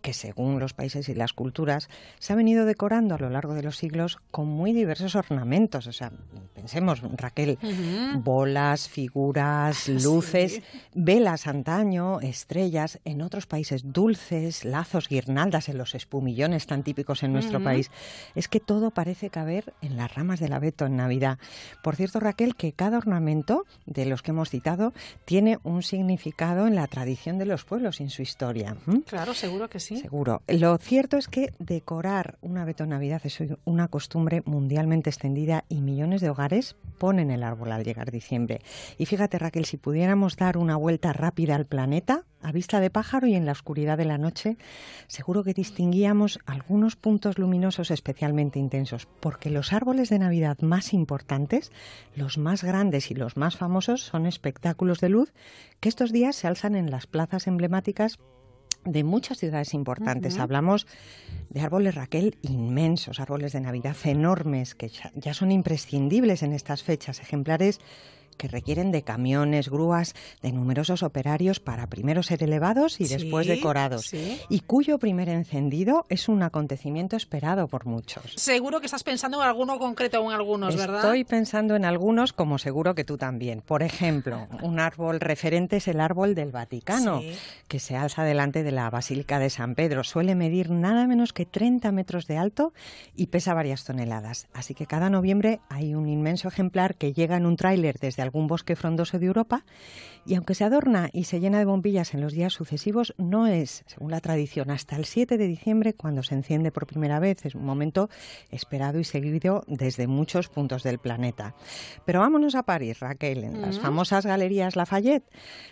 que 0.00 0.12
según 0.12 0.58
los 0.58 0.72
países 0.72 1.08
y 1.08 1.14
las 1.14 1.32
culturas 1.32 1.88
se 2.18 2.32
ha 2.32 2.36
venido 2.36 2.64
decorando 2.64 3.14
a 3.14 3.18
lo 3.18 3.30
largo 3.30 3.54
de 3.54 3.62
los 3.62 3.76
siglos 3.76 4.18
con 4.30 4.48
muy 4.48 4.72
diversos 4.72 5.14
ornamentos. 5.14 5.86
O 5.86 5.92
sea, 5.92 6.12
pensemos, 6.54 7.02
Raquel, 7.16 7.58
bolas, 8.22 8.88
figuras, 8.88 9.88
luces, 10.02 10.62
velas 10.94 11.46
antaño, 11.46 12.20
estrellas, 12.20 13.00
en 13.04 13.22
otros 13.22 13.46
países 13.46 13.82
dulces, 13.92 14.64
lazos, 14.64 15.08
guirnaldas 15.08 15.68
en 15.68 15.78
los 15.78 15.94
espumillones 15.94 16.66
tan 16.66 16.82
típicos 16.82 17.22
en 17.22 17.32
nuestro 17.32 17.62
país. 17.62 17.90
Es 18.34 18.48
que 18.48 18.60
todo 18.60 18.90
parece 18.90 19.30
caber 19.30 19.74
en 19.82 19.96
las 19.96 20.14
ramas 20.14 20.40
del 20.40 20.52
abeto 20.52 20.86
en 20.86 20.96
Navidad. 20.96 21.38
Por 21.82 21.96
cierto, 21.96 22.20
Raquel, 22.20 22.54
que 22.56 22.72
cada 22.72 22.98
ornamento 22.98 23.64
de 23.86 24.06
los 24.06 24.22
que 24.22 24.30
hemos 24.30 24.50
citado 24.50 24.92
tiene 25.24 25.58
un 25.62 25.82
significado 25.82 26.66
en 26.66 26.74
la 26.74 26.86
tradición 26.86 27.38
de 27.38 27.46
los 27.46 27.64
pueblos 27.64 28.00
y 28.00 28.04
en 28.04 28.10
su 28.10 28.22
historia. 28.22 28.76
¿m? 28.86 29.02
Claro, 29.06 29.34
seguro 29.34 29.68
que 29.68 29.80
sí. 29.80 29.89
Seguro. 29.96 30.42
Lo 30.48 30.76
cierto 30.78 31.16
es 31.16 31.28
que 31.28 31.52
decorar 31.58 32.38
un 32.40 32.58
abeto 32.58 32.86
Navidad 32.86 33.22
es 33.24 33.42
una 33.64 33.88
costumbre 33.88 34.42
mundialmente 34.44 35.10
extendida 35.10 35.64
y 35.68 35.80
millones 35.80 36.20
de 36.20 36.30
hogares 36.30 36.76
ponen 36.98 37.30
el 37.30 37.42
árbol 37.42 37.72
al 37.72 37.84
llegar 37.84 38.10
diciembre. 38.10 38.60
Y 38.98 39.06
fíjate, 39.06 39.38
Raquel, 39.38 39.64
si 39.64 39.76
pudiéramos 39.76 40.36
dar 40.36 40.58
una 40.58 40.76
vuelta 40.76 41.12
rápida 41.12 41.54
al 41.54 41.66
planeta, 41.66 42.24
a 42.42 42.52
vista 42.52 42.80
de 42.80 42.90
pájaro 42.90 43.26
y 43.26 43.34
en 43.34 43.46
la 43.46 43.52
oscuridad 43.52 43.98
de 43.98 44.04
la 44.04 44.18
noche, 44.18 44.56
seguro 45.06 45.44
que 45.44 45.54
distinguíamos 45.54 46.38
algunos 46.46 46.96
puntos 46.96 47.38
luminosos 47.38 47.90
especialmente 47.90 48.58
intensos, 48.58 49.06
porque 49.20 49.50
los 49.50 49.72
árboles 49.72 50.08
de 50.08 50.18
Navidad 50.18 50.58
más 50.60 50.92
importantes, 50.92 51.70
los 52.14 52.38
más 52.38 52.64
grandes 52.64 53.10
y 53.10 53.14
los 53.14 53.36
más 53.36 53.56
famosos, 53.56 54.02
son 54.02 54.26
espectáculos 54.26 55.00
de 55.00 55.10
luz 55.10 55.32
que 55.80 55.88
estos 55.88 56.12
días 56.12 56.36
se 56.36 56.46
alzan 56.46 56.76
en 56.76 56.90
las 56.90 57.06
plazas 57.06 57.46
emblemáticas 57.46 58.18
de 58.84 59.04
muchas 59.04 59.38
ciudades 59.38 59.74
importantes. 59.74 60.38
Hablamos 60.38 60.86
de 61.48 61.60
árboles 61.60 61.94
Raquel 61.94 62.36
inmensos, 62.42 63.20
árboles 63.20 63.52
de 63.52 63.60
Navidad 63.60 63.96
enormes, 64.04 64.74
que 64.74 64.88
ya, 64.88 65.12
ya 65.14 65.34
son 65.34 65.52
imprescindibles 65.52 66.42
en 66.42 66.52
estas 66.52 66.82
fechas, 66.82 67.20
ejemplares 67.20 67.80
que 68.40 68.48
requieren 68.48 68.90
de 68.90 69.02
camiones, 69.02 69.68
grúas, 69.68 70.14
de 70.40 70.50
numerosos 70.52 71.02
operarios 71.02 71.60
para 71.60 71.86
primero 71.88 72.22
ser 72.22 72.42
elevados 72.42 72.98
y 73.00 73.04
Sí, 73.04 73.14
después 73.14 73.46
decorados, 73.46 74.06
sí. 74.06 74.40
y 74.48 74.60
cuyo 74.60 74.98
primer 74.98 75.28
encendido 75.28 76.06
es 76.08 76.28
un 76.30 76.42
acontecimiento 76.42 77.16
esperado 77.16 77.68
por 77.68 77.84
muchos. 77.84 78.32
Seguro 78.36 78.80
que 78.80 78.86
estás 78.86 79.02
pensando 79.04 79.42
en 79.42 79.46
alguno 79.48 79.78
concreto 79.78 80.22
o 80.22 80.30
en 80.30 80.34
algunos, 80.34 80.74
¿verdad? 80.74 81.00
Estoy 81.04 81.24
pensando 81.24 81.76
en 81.76 81.84
algunos, 81.84 82.32
como 82.32 82.56
seguro 82.58 82.94
que 82.94 83.04
tú 83.04 83.18
también. 83.18 83.60
Por 83.60 83.82
ejemplo, 83.82 84.48
un 84.62 84.80
árbol 84.80 85.20
referente 85.20 85.76
es 85.76 85.86
el 85.88 86.00
árbol 86.00 86.34
del 86.34 86.50
Vaticano, 86.50 87.20
Sí. 87.20 87.34
que 87.68 87.78
se 87.78 87.96
alza 87.96 88.24
delante 88.24 88.62
de 88.62 88.72
la 88.72 88.88
Basílica 88.88 89.38
de 89.38 89.50
San 89.50 89.74
Pedro. 89.74 90.02
Suele 90.02 90.34
medir 90.34 90.70
nada 90.70 91.06
menos 91.06 91.34
que 91.34 91.44
30 91.44 91.92
metros 91.92 92.26
de 92.26 92.38
alto 92.38 92.72
y 93.14 93.26
pesa 93.26 93.52
varias 93.52 93.84
toneladas. 93.84 94.46
Así 94.54 94.74
que 94.74 94.86
cada 94.86 95.10
noviembre 95.10 95.60
hay 95.68 95.94
un 95.94 96.08
inmenso 96.08 96.48
ejemplar 96.48 96.94
que 96.94 97.12
llega 97.12 97.36
en 97.36 97.44
un 97.44 97.56
tráiler 97.56 97.98
desde 97.98 98.22
algún 98.30 98.46
bosque 98.46 98.76
frondoso 98.76 99.18
de 99.18 99.26
Europa 99.26 99.64
y 100.24 100.36
aunque 100.36 100.54
se 100.54 100.64
adorna 100.64 101.10
y 101.12 101.24
se 101.24 101.40
llena 101.40 101.58
de 101.58 101.64
bombillas 101.64 102.14
en 102.14 102.20
los 102.20 102.32
días 102.32 102.52
sucesivos, 102.52 103.14
no 103.18 103.46
es, 103.48 103.82
según 103.86 104.12
la 104.12 104.20
tradición, 104.20 104.70
hasta 104.70 104.96
el 104.96 105.04
7 105.04 105.36
de 105.36 105.48
diciembre 105.48 105.94
cuando 105.94 106.22
se 106.22 106.34
enciende 106.34 106.70
por 106.70 106.86
primera 106.86 107.18
vez. 107.18 107.44
Es 107.44 107.54
un 107.54 107.64
momento 107.64 108.08
esperado 108.50 109.00
y 109.00 109.04
seguido 109.04 109.64
desde 109.66 110.06
muchos 110.06 110.48
puntos 110.48 110.84
del 110.84 110.98
planeta. 110.98 111.54
Pero 112.04 112.20
vámonos 112.20 112.54
a 112.54 112.62
París, 112.62 113.00
Raquel, 113.00 113.44
en 113.44 113.60
las 113.62 113.80
famosas 113.80 114.26
galerías 114.26 114.76
Lafayette, 114.76 115.28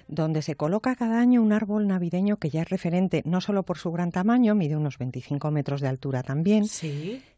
donde 0.08 0.42
se 0.42 0.56
coloca 0.56 0.96
cada 0.96 1.20
año 1.20 1.42
un 1.42 1.52
árbol 1.52 1.86
navideño 1.86 2.38
que 2.38 2.50
ya 2.50 2.62
es 2.62 2.68
referente 2.68 3.22
no 3.24 3.40
solo 3.40 3.62
por 3.62 3.78
su 3.78 3.92
gran 3.92 4.10
tamaño, 4.10 4.54
mide 4.54 4.76
unos 4.76 4.98
25 4.98 5.50
metros 5.50 5.80
de 5.80 5.88
altura 5.88 6.22
también, 6.22 6.66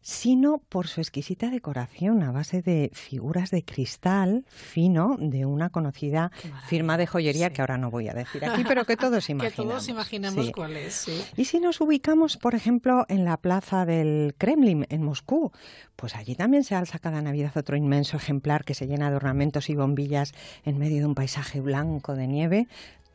sino 0.01 0.57
por 0.69 0.87
su 0.87 0.99
exquisita 1.01 1.49
decoración 1.49 2.23
a 2.23 2.31
base 2.31 2.61
de 2.61 2.89
figuras 2.93 3.51
de 3.51 3.63
cristal 3.63 4.45
fino 4.47 5.15
de 5.19 5.45
una 5.45 5.69
conocida 5.69 6.31
firma 6.67 6.97
de 6.97 7.05
joyería 7.07 7.51
que 7.51 7.61
ahora 7.61 7.77
no 7.77 7.91
voy 7.91 8.07
a 8.09 8.13
decir 8.13 8.43
aquí, 8.43 8.63
pero 8.67 8.85
que 8.85 8.97
todos 8.97 9.25
que 9.27 9.31
imaginamos. 9.33 9.55
todos 9.73 9.87
imaginamos 9.89 10.45
Sí. 10.47 10.51
cuál 10.51 10.75
es. 10.77 10.93
sí. 10.95 11.21
Y 11.37 11.45
si 11.45 11.59
nos 11.59 11.81
ubicamos, 11.81 12.37
por 12.37 12.55
ejemplo, 12.55 13.05
en 13.09 13.25
la 13.25 13.37
plaza 13.37 13.85
del 13.85 14.33
Kremlin, 14.37 14.85
en 14.89 15.03
Moscú, 15.03 15.51
pues 15.95 16.15
allí 16.15 16.35
también 16.35 16.63
se 16.63 16.73
alza 16.75 16.97
cada 16.99 17.21
Navidad 17.21 17.51
otro 17.55 17.75
inmenso 17.75 18.17
ejemplar 18.17 18.63
que 18.65 18.73
se 18.73 18.87
llena 18.87 19.09
de 19.11 19.15
ornamentos 19.17 19.69
y 19.69 19.75
bombillas 19.75 20.33
en 20.65 20.77
medio 20.79 20.99
de 20.99 21.05
un 21.05 21.15
paisaje 21.15 21.61
blanco 21.61 22.15
de 22.15 22.27
nieve. 22.27 22.67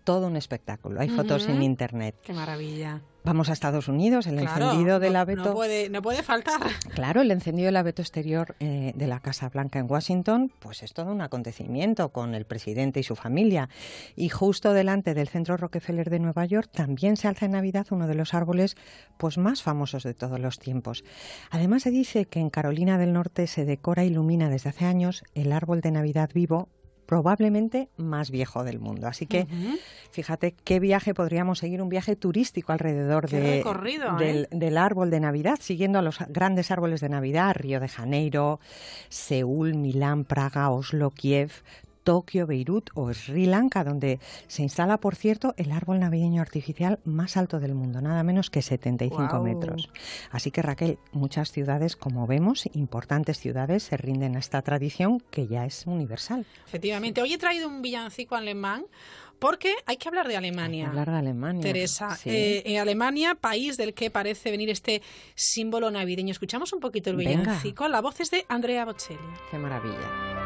Todo 0.07 0.29
un 0.29 0.37
espectáculo. 0.37 1.01
Hay 1.01 1.09
fotos 1.09 1.49
en 1.49 1.65
internet. 1.65 2.15
Qué 2.23 2.33
maravilla. 2.33 3.03
Vamos 3.25 3.51
a 3.51 3.55
Estados 3.55 3.89
Unidos, 3.89 4.29
el 4.29 4.37
Claro, 4.39 4.67
encendido 4.67 5.01
del 5.01 5.15
no- 5.15 5.19
abeto. 5.19 5.45
No 5.47 5.53
puede, 5.55 5.91
no 5.91 6.01
puede 6.01 6.23
faltar. 6.23 6.61
Claro, 6.95 7.23
el 7.23 7.33
encendido 7.33 7.67
del 7.67 7.77
abeto 7.77 8.03
exterior 8.03 8.55
eh, 8.61 8.93
de 8.95 9.07
la 9.09 9.19
Casa 9.19 9.49
Blanca 9.49 9.81
en 9.81 9.91
Washington, 9.91 10.53
pues 10.61 10.85
es 10.85 10.93
todo 10.93 11.11
un 11.11 11.23
acontecimiento 11.23 12.11
con 12.11 12.37
el 12.37 12.45
presidente 12.47 13.01
y 13.01 13.03
su 13.03 13.17
familia. 13.17 13.69
Y 14.15 14.29
justo 14.29 14.73
delante 14.75 15.13
del 15.13 15.27
Centro 15.27 15.57
Rockefeller 15.57 16.09
de 16.09 16.21
Nueva 16.21 16.45
York 16.45 16.71
también 16.73 17.17
se 17.17 17.27
alza 17.27 17.47
en 17.47 17.53
Navidad 17.53 17.89
uno 17.91 18.07
de 18.07 18.15
los 18.15 18.33
árboles 18.33 18.77
pues 19.19 19.39
más 19.39 19.61
famosos 19.65 20.05
de 20.05 20.15
todos 20.15 20.39
los 20.39 20.61
tiempos. 20.61 21.03
Además 21.51 21.83
se 21.83 21.91
dice 21.91 22.27
que 22.27 22.39
en 22.39 22.49
Carolina 22.51 22.97
del 22.97 23.13
Norte 23.13 23.49
se 23.49 23.65
decora 23.65 24.05
e 24.05 24.07
ilumina 24.07 24.49
desde 24.51 24.69
hace 24.71 24.85
años 24.85 25.25
el 25.35 25.51
árbol 25.51 25.81
de 25.81 25.91
Navidad 25.91 26.31
vivo 26.33 26.69
probablemente 27.07 27.89
más 27.97 28.31
viejo 28.31 28.65
del 28.65 28.79
mundo. 28.81 29.07
Así 29.07 29.27
que 29.27 29.47
fíjate 30.11 30.55
qué 30.65 30.81
viaje 30.81 31.15
podríamos 31.15 31.59
seguir, 31.61 31.81
un 31.81 31.89
viaje 31.89 32.17
turístico 32.17 32.73
alrededor 32.73 33.29
de- 33.29 33.59
del, 34.19 34.45
¿eh? 34.45 34.49
del 34.51 34.77
árbol 34.77 35.11
de 35.11 35.21
Navidad, 35.21 35.59
siguiendo 35.61 35.99
a 35.99 36.03
los 36.03 36.19
grandes 36.29 36.71
árboles 36.71 37.01
de 37.01 37.09
Navidad, 37.09 37.55
Río 37.55 37.81
de 37.81 37.89
Janeiro, 37.89 38.61
Seúl, 39.09 39.75
Milán, 39.75 40.25
Praga, 40.25 40.71
Oslo, 40.71 41.11
Kiev, 41.11 41.51
Tokio, 42.07 42.47
Beirut 42.47 42.91
o 42.95 43.13
Sri 43.13 43.47
Lanka, 43.47 43.83
donde 43.83 44.21
se 44.47 44.63
instala, 44.63 44.99
por 44.99 45.17
cierto, 45.17 45.55
el 45.57 45.73
árbol 45.73 45.99
navideño 45.99 46.41
artificial 46.41 47.01
más 47.05 47.37
alto 47.37 47.59
del 47.59 47.75
mundo, 47.75 48.01
nada 48.01 48.23
menos 48.23 48.49
que 48.49 48.63
75 48.63 49.17
Guau. 49.29 49.43
metros. 49.43 49.91
Así 50.31 50.53
que 50.53 50.63
Raquel, 50.63 50.99
muchas 51.11 51.51
ciudades, 51.51 51.97
como 51.97 52.29
vemos, 52.29 52.69
importantes 52.75 53.41
ciudades, 53.41 53.83
se 53.83 53.97
rinden 53.97 54.37
a 54.37 54.39
esta 54.39 54.63
tradición 54.63 55.21
que 55.33 55.49
ya 55.49 55.67
es 55.67 55.85
universal. 55.87 56.47
Efectivamente. 56.65 57.21
Hoy 57.23 57.33
he 57.33 57.39
traído 57.39 57.67
un 57.67 57.83
villancico 57.83 58.37
alemán 58.37 58.85
porque 59.41 59.75
hay 59.85 59.97
que 59.97 60.09
hablar 60.09 60.29
de 60.29 60.37
Alemania. 60.37 60.87
Hablar 60.89 61.11
de 61.11 61.17
Alemania. 61.19 61.61
Teresa, 61.61 62.15
Sí. 62.15 62.31
eh, 62.31 62.63
en 62.67 62.81
Alemania, 62.81 63.35
país 63.35 63.77
del 63.77 63.95
que 63.95 64.13
parece 64.13 64.53
venir 64.53 64.71
este 64.71 65.03
símbolo 65.35 65.91
navideño. 65.91 66.31
Escuchamos 66.31 66.73
un 66.73 66.79
poquito 66.79 67.11
el 67.11 67.17
Venga. 67.17 67.41
villancico. 67.41 67.89
La 67.89 68.01
voz 68.01 68.21
es 68.21 68.31
de 68.31 68.47
Andrea 68.49 68.85
Bocelli. 68.85 69.19
Qué 69.51 69.59
maravilla. 69.59 70.46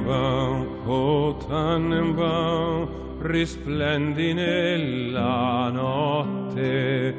Tannenbaum, 0.00 0.66
o 0.86 1.36
Tannenbaum, 1.36 2.88
risplendi 3.20 4.32
nella 4.32 5.70
notte. 5.70 7.14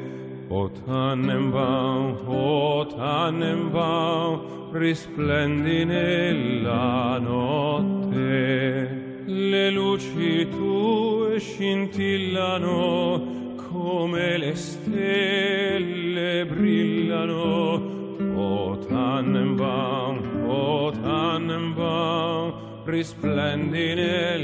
O 0.48 0.68
Tannenbaum, 0.70 2.16
o 2.26 2.86
Tannenbaum, 2.86 4.40
risplendi 4.72 5.84
nella 5.84 7.18
notte. 7.18 9.00
Le 9.26 9.70
luci 9.70 10.48
tue 10.48 11.38
scintillano 11.38 13.22
come 13.70 14.38
le 14.38 14.54
stelle 14.56 16.44
brillano. 16.46 18.00
O 18.34 18.76
Tannenbaum, 18.78 20.20
o 20.46 20.90
Tannenbaum, 20.90 22.71
nella. 22.86 24.36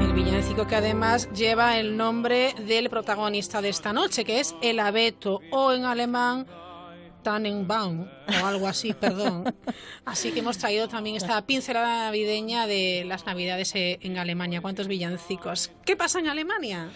El 0.00 0.12
villancico 0.14 0.66
que 0.66 0.76
además 0.76 1.30
lleva 1.32 1.78
el 1.78 1.96
nombre 1.96 2.54
del 2.66 2.88
protagonista 2.88 3.60
de 3.60 3.68
esta 3.68 3.92
noche, 3.92 4.24
que 4.24 4.40
es 4.40 4.54
el 4.62 4.80
abeto, 4.80 5.40
o 5.50 5.72
en 5.72 5.84
alemán 5.84 6.46
Tannenbaum, 7.22 8.06
o 8.42 8.46
algo 8.46 8.66
así, 8.66 8.92
perdón. 9.00 9.54
Así 10.04 10.32
que 10.32 10.40
hemos 10.40 10.58
traído 10.58 10.88
también 10.88 11.16
esta 11.16 11.44
pincelada 11.46 12.04
navideña 12.04 12.66
de 12.66 13.04
las 13.06 13.26
navidades 13.26 13.74
eh, 13.74 13.98
en 14.02 14.18
Alemania. 14.18 14.60
¿Cuántos 14.62 14.88
villancicos? 14.88 15.70
¿Qué 15.84 15.96
pasa 15.96 16.18
en 16.18 16.28
Alemania? 16.28 16.90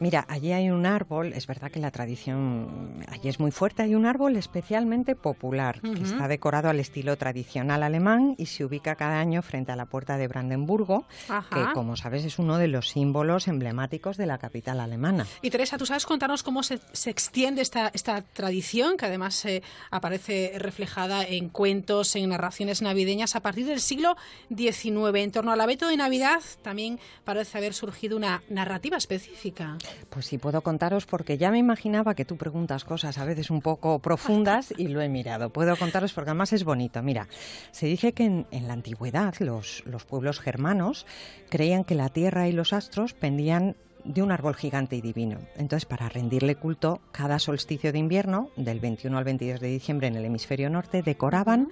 Mira, 0.00 0.26
allí 0.28 0.52
hay 0.52 0.70
un 0.70 0.86
árbol, 0.86 1.32
es 1.32 1.46
verdad 1.46 1.70
que 1.70 1.80
la 1.80 1.90
tradición 1.90 3.04
allí 3.08 3.28
es 3.28 3.40
muy 3.40 3.50
fuerte, 3.50 3.82
hay 3.82 3.94
un 3.94 4.06
árbol 4.06 4.36
especialmente 4.36 5.14
popular 5.14 5.80
que 5.80 6.02
está 6.02 6.28
decorado 6.28 6.68
al 6.68 6.80
estilo 6.80 7.16
tradicional 7.16 7.82
alemán 7.82 8.34
y 8.38 8.46
se 8.46 8.64
ubica 8.64 8.94
cada 8.94 9.20
año 9.20 9.42
frente 9.42 9.72
a 9.72 9.76
la 9.76 9.86
puerta 9.86 10.16
de 10.18 10.28
Brandenburgo, 10.28 11.06
Ajá. 11.28 11.48
que 11.50 11.72
como 11.72 11.96
sabes 11.96 12.24
es 12.24 12.38
uno 12.38 12.58
de 12.58 12.68
los 12.68 12.90
símbolos 12.90 13.48
emblemáticos 13.48 14.16
de 14.16 14.26
la 14.26 14.38
capital 14.38 14.80
alemana. 14.80 15.26
Y 15.42 15.50
Teresa, 15.50 15.78
¿tú 15.78 15.86
sabes 15.86 16.06
contarnos 16.06 16.42
cómo 16.42 16.62
se, 16.62 16.78
se 16.92 17.10
extiende 17.10 17.62
esta, 17.62 17.88
esta 17.94 18.22
tradición, 18.22 18.96
que 18.96 19.06
además 19.06 19.44
eh, 19.44 19.62
aparece 19.90 20.52
reflejada 20.58 21.24
en 21.24 21.48
cuentos, 21.48 22.14
en 22.16 22.28
narraciones 22.28 22.82
navideñas 22.82 23.36
a 23.36 23.40
partir 23.40 23.66
del 23.66 23.80
siglo 23.80 24.16
XIX? 24.54 25.16
En 25.16 25.32
torno 25.32 25.52
al 25.52 25.60
abeto 25.60 25.88
de 25.88 25.96
Navidad 25.96 26.40
también 26.62 26.98
parece 27.24 27.58
haber 27.58 27.74
surgido 27.74 28.16
una 28.16 28.42
narrativa 28.48 28.96
específica. 28.96 29.78
Pues 30.10 30.26
sí, 30.26 30.38
puedo 30.38 30.62
contaros 30.62 31.06
porque 31.06 31.38
ya 31.38 31.50
me 31.50 31.58
imaginaba 31.58 32.14
que 32.14 32.24
tú 32.24 32.36
preguntas 32.36 32.84
cosas 32.84 33.18
a 33.18 33.24
veces 33.24 33.50
un 33.50 33.60
poco 33.60 33.98
profundas 33.98 34.72
y 34.76 34.88
lo 34.88 35.00
he 35.00 35.08
mirado. 35.08 35.50
Puedo 35.50 35.76
contaros 35.76 36.12
porque 36.12 36.30
además 36.30 36.52
es 36.52 36.64
bonito. 36.64 37.02
Mira, 37.02 37.28
se 37.70 37.86
dice 37.86 38.12
que 38.12 38.24
en, 38.24 38.46
la 38.66 38.72
antigüedad 38.72 39.34
los, 39.40 39.82
los 39.86 40.04
pueblos 40.04 40.40
germanos 40.40 41.06
creían 41.50 41.84
que 41.84 41.94
la 41.94 42.08
tierra 42.08 42.48
y 42.48 42.52
los 42.52 42.72
astros 42.72 43.14
pendían 43.14 43.76
de 44.06 44.22
un 44.22 44.30
árbol 44.30 44.54
gigante 44.54 44.96
y 44.96 45.00
divino. 45.00 45.38
Entonces, 45.56 45.84
para 45.84 46.08
rendirle 46.08 46.54
culto, 46.54 47.00
cada 47.12 47.38
solsticio 47.38 47.92
de 47.92 47.98
invierno, 47.98 48.50
del 48.56 48.80
21 48.80 49.18
al 49.18 49.24
22 49.24 49.60
de 49.60 49.68
diciembre 49.68 50.06
en 50.06 50.16
el 50.16 50.24
hemisferio 50.24 50.70
norte, 50.70 51.02
decoraban 51.02 51.68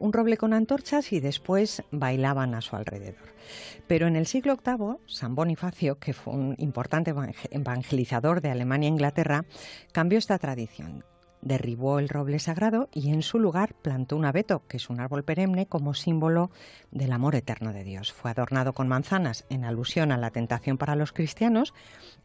un 0.00 0.12
roble 0.12 0.36
con 0.36 0.52
antorchas 0.52 1.12
y 1.12 1.20
después 1.20 1.84
bailaban 1.92 2.54
a 2.54 2.60
su 2.60 2.74
alrededor. 2.74 3.30
Pero 3.86 4.06
en 4.06 4.16
el 4.16 4.26
siglo 4.26 4.56
VIII, 4.64 4.96
San 5.06 5.34
Bonifacio, 5.34 5.98
que 5.98 6.12
fue 6.12 6.34
un 6.34 6.54
importante 6.58 7.12
evangel- 7.14 7.48
evangelizador 7.50 8.40
de 8.40 8.50
Alemania 8.50 8.88
e 8.88 8.92
Inglaterra, 8.92 9.44
cambió 9.92 10.18
esta 10.18 10.38
tradición. 10.38 11.04
Derribó 11.42 11.98
el 11.98 12.10
roble 12.10 12.38
sagrado 12.38 12.90
y 12.92 13.10
en 13.12 13.22
su 13.22 13.38
lugar 13.38 13.74
plantó 13.74 14.16
un 14.16 14.26
abeto, 14.26 14.62
que 14.68 14.76
es 14.76 14.90
un 14.90 15.00
árbol 15.00 15.24
perenne 15.24 15.66
como 15.66 15.94
símbolo 15.94 16.50
del 16.90 17.12
amor 17.12 17.34
eterno 17.34 17.72
de 17.72 17.82
Dios. 17.82 18.12
Fue 18.12 18.30
adornado 18.30 18.74
con 18.74 18.88
manzanas 18.88 19.46
en 19.48 19.64
alusión 19.64 20.12
a 20.12 20.18
la 20.18 20.30
tentación 20.30 20.76
para 20.76 20.96
los 20.96 21.12
cristianos 21.12 21.72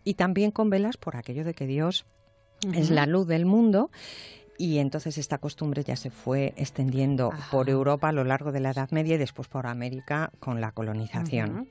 y 0.04 0.16
también 0.16 0.52
con 0.52 0.70
velas 0.70 0.98
por 0.98 1.16
aquello 1.16 1.46
de 1.46 1.54
que 1.54 1.66
Dios 1.66 2.06
es 2.74 2.90
la 2.90 3.06
luz 3.06 3.28
del 3.28 3.46
mundo 3.46 3.90
y 4.58 4.78
entonces 4.80 5.18
esta 5.18 5.38
costumbre 5.38 5.84
ya 5.84 5.96
se 5.96 6.10
fue 6.10 6.54
extendiendo 6.58 7.32
por 7.52 7.70
Europa 7.70 8.10
a 8.10 8.12
lo 8.12 8.24
largo 8.24 8.52
de 8.52 8.60
la 8.60 8.72
Edad 8.72 8.90
Media 8.92 9.16
y 9.16 9.18
después 9.18 9.48
por 9.48 9.68
América 9.68 10.32
con 10.40 10.62
la 10.62 10.72
colonización. 10.72 11.68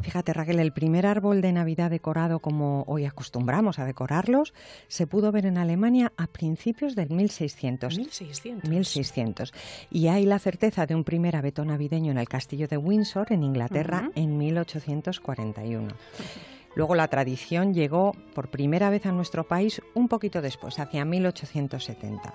Fíjate, 0.00 0.32
Raquel, 0.32 0.60
el 0.60 0.72
primer 0.72 1.06
árbol 1.06 1.40
de 1.40 1.52
Navidad 1.52 1.90
decorado 1.90 2.38
como 2.38 2.84
hoy 2.86 3.04
acostumbramos 3.04 3.78
a 3.78 3.84
decorarlos 3.84 4.54
se 4.86 5.06
pudo 5.06 5.32
ver 5.32 5.46
en 5.46 5.58
Alemania 5.58 6.12
a 6.16 6.26
principios 6.26 6.94
del 6.94 7.10
1600. 7.10 7.96
1600. 7.96 8.70
1600. 8.70 9.52
Y 9.90 10.08
hay 10.08 10.24
la 10.24 10.38
certeza 10.38 10.86
de 10.86 10.94
un 10.94 11.04
primer 11.04 11.34
abeto 11.36 11.64
navideño 11.64 12.12
en 12.12 12.18
el 12.18 12.28
castillo 12.28 12.68
de 12.68 12.76
Windsor, 12.76 13.32
en 13.32 13.42
Inglaterra, 13.42 14.04
Ujú. 14.10 14.12
en 14.14 14.38
1841. 14.38 15.88
Luego 16.74 16.94
la 16.94 17.08
tradición 17.08 17.74
llegó 17.74 18.12
por 18.34 18.50
primera 18.50 18.90
vez 18.90 19.06
a 19.06 19.12
nuestro 19.12 19.46
país 19.46 19.82
un 19.94 20.08
poquito 20.08 20.42
después, 20.42 20.78
hacia 20.78 21.04
1870. 21.04 22.34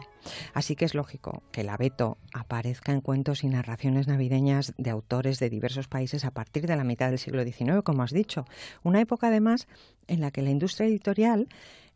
Así 0.54 0.76
que 0.76 0.86
es 0.86 0.96
lógico 0.96 1.44
que 1.52 1.62
el 1.62 1.70
abeto 1.70 2.18
aparezca 2.34 2.92
en 2.92 3.02
cuentos 3.02 3.44
y 3.44 3.50
narraciones 3.50 4.08
navideñas 4.08 4.74
de 4.78 4.90
autores 4.90 5.40
de 5.40 5.50
diversos 5.50 5.88
países 5.88 6.26
a 6.26 6.32
partir 6.32 6.68
de 6.68 6.76
la 6.76 6.84
mitad 6.84 7.10
del 7.10 7.20
siglo 7.20 7.44
XIX, 7.44 7.84
como 7.84 8.04
has 8.04 8.12
dicho. 8.12 8.46
Una 8.84 9.02
época 9.02 9.28
además 9.28 9.68
en 10.08 10.22
la 10.22 10.32
que 10.32 10.42
la 10.42 10.50
industria 10.50 10.88
editorial 10.88 11.48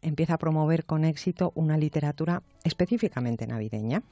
empieza 0.02 0.36
a 0.36 0.38
promover 0.38 0.86
con 0.86 1.06
éxito 1.06 1.52
una 1.56 1.78
literatura 1.78 2.44
específicamente 2.64 3.48
navideña. 3.48 4.04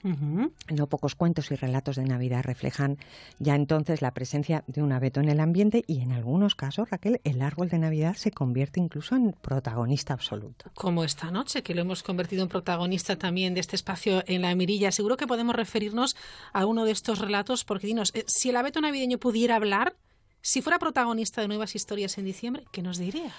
No 0.70 0.88
pocos 0.88 1.16
cuentos 1.16 1.52
y 1.52 1.56
relatos 1.56 1.98
de 1.98 2.06
Navidad 2.06 2.44
reflejan 2.44 2.98
ya 3.40 3.56
entonces 3.56 4.02
la 4.02 4.14
presencia 4.14 4.64
de 4.68 4.82
un 4.82 4.92
abeto 4.92 5.20
en 5.20 5.30
el 5.30 5.40
ambiente 5.40 5.84
y 5.88 6.02
en 6.02 6.12
algunos 6.12 6.56
casos, 6.56 6.90
Raquel, 6.90 7.22
el 7.24 7.42
árbol 7.42 7.70
de 7.70 7.80
Navidad 7.80 8.16
se 8.16 8.32
convierte 8.32 8.80
incluso 8.80 9.16
en 9.16 9.34
protagonista 9.34 10.14
absoluto. 10.14 10.72
Como 10.74 11.04
esta 11.04 11.32
noche, 11.32 11.64
que 11.64 11.76
lo 11.76 11.82
hemos 11.82 12.04
convertido 12.04 12.44
en 12.44 12.50
protagonista 12.50 13.18
también 13.18 13.54
de 13.54 13.60
este 13.60 13.76
espacio 13.76 14.24
en 14.28 14.42
la 14.42 14.56
mirilla. 14.56 14.92
Seguro 14.92 15.18
que 15.18 15.28
podemos 15.28 15.56
referirnos 15.56 16.16
a 16.54 16.66
uno 16.66 16.86
de 16.86 16.92
estos 16.92 17.20
relatos, 17.20 17.66
porque 17.66 17.88
dinos, 17.88 18.12
eh, 18.16 18.24
si 18.28 18.50
el 18.50 18.58
abeto 18.58 18.82
navideño 18.82 19.18
pudiera 19.18 19.56
hablar, 19.56 19.96
si 20.42 20.62
fuera 20.62 20.80
protagonista 20.80 21.42
de 21.42 21.48
nuevas 21.48 21.76
historias 21.76 22.18
en 22.18 22.26
diciembre, 22.26 22.66
¿qué 22.72 22.82
nos 22.82 22.98
diría? 22.98 23.34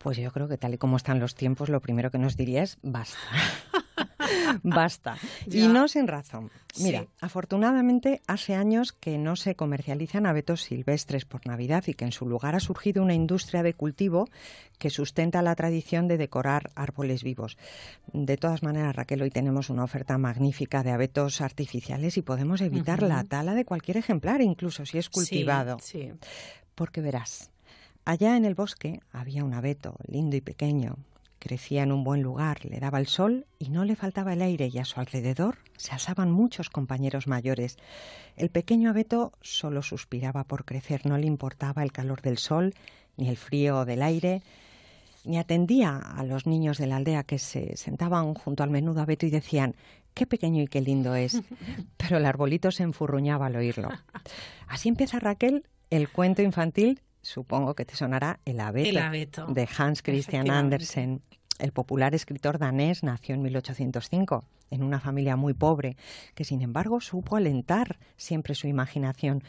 Pues 0.00 0.16
yo 0.16 0.32
creo 0.32 0.48
que 0.48 0.56
tal 0.56 0.72
y 0.72 0.78
como 0.78 0.96
están 0.96 1.20
los 1.20 1.34
tiempos, 1.34 1.68
lo 1.68 1.78
primero 1.80 2.10
que 2.10 2.16
nos 2.16 2.34
diría 2.34 2.62
es 2.62 2.78
basta. 2.80 3.18
basta. 4.62 5.18
Y 5.46 5.66
no 5.68 5.88
sin 5.88 6.08
razón. 6.08 6.50
Mira, 6.78 7.04
afortunadamente 7.20 8.22
hace 8.26 8.54
años 8.54 8.92
que 8.92 9.18
no 9.18 9.36
se 9.36 9.56
comercializan 9.56 10.24
abetos 10.24 10.62
silvestres 10.62 11.26
por 11.26 11.46
Navidad 11.46 11.84
y 11.86 11.92
que 11.92 12.06
en 12.06 12.12
su 12.12 12.24
lugar 12.24 12.54
ha 12.54 12.60
surgido 12.60 13.02
una 13.02 13.12
industria 13.12 13.62
de 13.62 13.74
cultivo 13.74 14.26
que 14.78 14.88
sustenta 14.88 15.42
la 15.42 15.54
tradición 15.54 16.08
de 16.08 16.16
decorar 16.16 16.70
árboles 16.76 17.22
vivos. 17.22 17.58
De 18.10 18.38
todas 18.38 18.62
maneras, 18.62 18.96
Raquel, 18.96 19.20
hoy 19.20 19.30
tenemos 19.30 19.68
una 19.68 19.84
oferta 19.84 20.16
magnífica 20.16 20.82
de 20.82 20.92
abetos 20.92 21.42
artificiales 21.42 22.16
y 22.16 22.22
podemos 22.22 22.62
evitar 22.62 23.02
la 23.02 23.22
tala 23.24 23.54
de 23.54 23.66
cualquier 23.66 23.98
ejemplar, 23.98 24.40
incluso 24.40 24.86
si 24.86 24.96
es 24.96 25.10
cultivado. 25.10 25.76
Sí, 25.82 26.10
Porque 26.74 27.02
verás, 27.02 27.50
Allá 28.04 28.36
en 28.36 28.44
el 28.44 28.54
bosque 28.54 29.00
había 29.12 29.44
un 29.44 29.54
abeto, 29.54 29.96
lindo 30.06 30.36
y 30.36 30.40
pequeño. 30.40 30.96
Crecía 31.38 31.82
en 31.82 31.92
un 31.92 32.04
buen 32.04 32.22
lugar, 32.22 32.64
le 32.66 32.80
daba 32.80 32.98
el 32.98 33.06
sol 33.06 33.46
y 33.58 33.70
no 33.70 33.84
le 33.84 33.96
faltaba 33.96 34.34
el 34.34 34.42
aire 34.42 34.68
y 34.72 34.78
a 34.78 34.84
su 34.84 35.00
alrededor 35.00 35.58
se 35.76 35.92
alzaban 35.92 36.30
muchos 36.30 36.68
compañeros 36.68 37.26
mayores. 37.26 37.78
El 38.36 38.50
pequeño 38.50 38.90
abeto 38.90 39.32
solo 39.40 39.80
suspiraba 39.82 40.44
por 40.44 40.66
crecer, 40.66 41.06
no 41.06 41.16
le 41.16 41.26
importaba 41.26 41.82
el 41.82 41.92
calor 41.92 42.20
del 42.20 42.36
sol, 42.36 42.74
ni 43.16 43.30
el 43.30 43.38
frío 43.38 43.86
del 43.86 44.02
aire, 44.02 44.42
ni 45.24 45.38
atendía 45.38 45.96
a 45.96 46.22
los 46.24 46.46
niños 46.46 46.76
de 46.76 46.86
la 46.86 46.96
aldea 46.96 47.24
que 47.24 47.38
se 47.38 47.76
sentaban 47.78 48.34
junto 48.34 48.62
al 48.62 48.70
menudo 48.70 49.00
abeto 49.00 49.24
y 49.24 49.30
decían 49.30 49.74
qué 50.12 50.26
pequeño 50.26 50.62
y 50.62 50.68
qué 50.68 50.82
lindo 50.82 51.14
es. 51.14 51.40
Pero 51.96 52.18
el 52.18 52.26
arbolito 52.26 52.70
se 52.70 52.82
enfurruñaba 52.82 53.46
al 53.46 53.56
oírlo. 53.56 53.88
Así 54.68 54.90
empieza 54.90 55.18
Raquel 55.18 55.64
el 55.88 56.10
cuento 56.10 56.42
infantil 56.42 57.00
supongo 57.22 57.74
que 57.74 57.84
te 57.84 57.96
sonará 57.96 58.40
El 58.44 58.60
abeto, 58.60 58.88
El 58.88 58.98
abeto. 58.98 59.46
de 59.46 59.68
Hans 59.76 60.02
Christian. 60.02 60.50
Andersen. 60.50 61.22
El 61.58 61.72
popular 61.72 62.14
escritor 62.14 62.58
danés 62.58 63.02
nació 63.02 63.34
en 63.34 63.42
1805 63.42 64.44
en 64.70 64.82
una 64.82 65.00
familia 65.00 65.36
muy 65.36 65.52
pobre, 65.52 65.96
que 66.34 66.44
sin 66.44 66.62
embargo 66.62 67.00
supo 67.00 67.36
alentar 67.36 67.98
siempre 68.16 68.54
su 68.54 68.66
imaginación. 68.68 69.42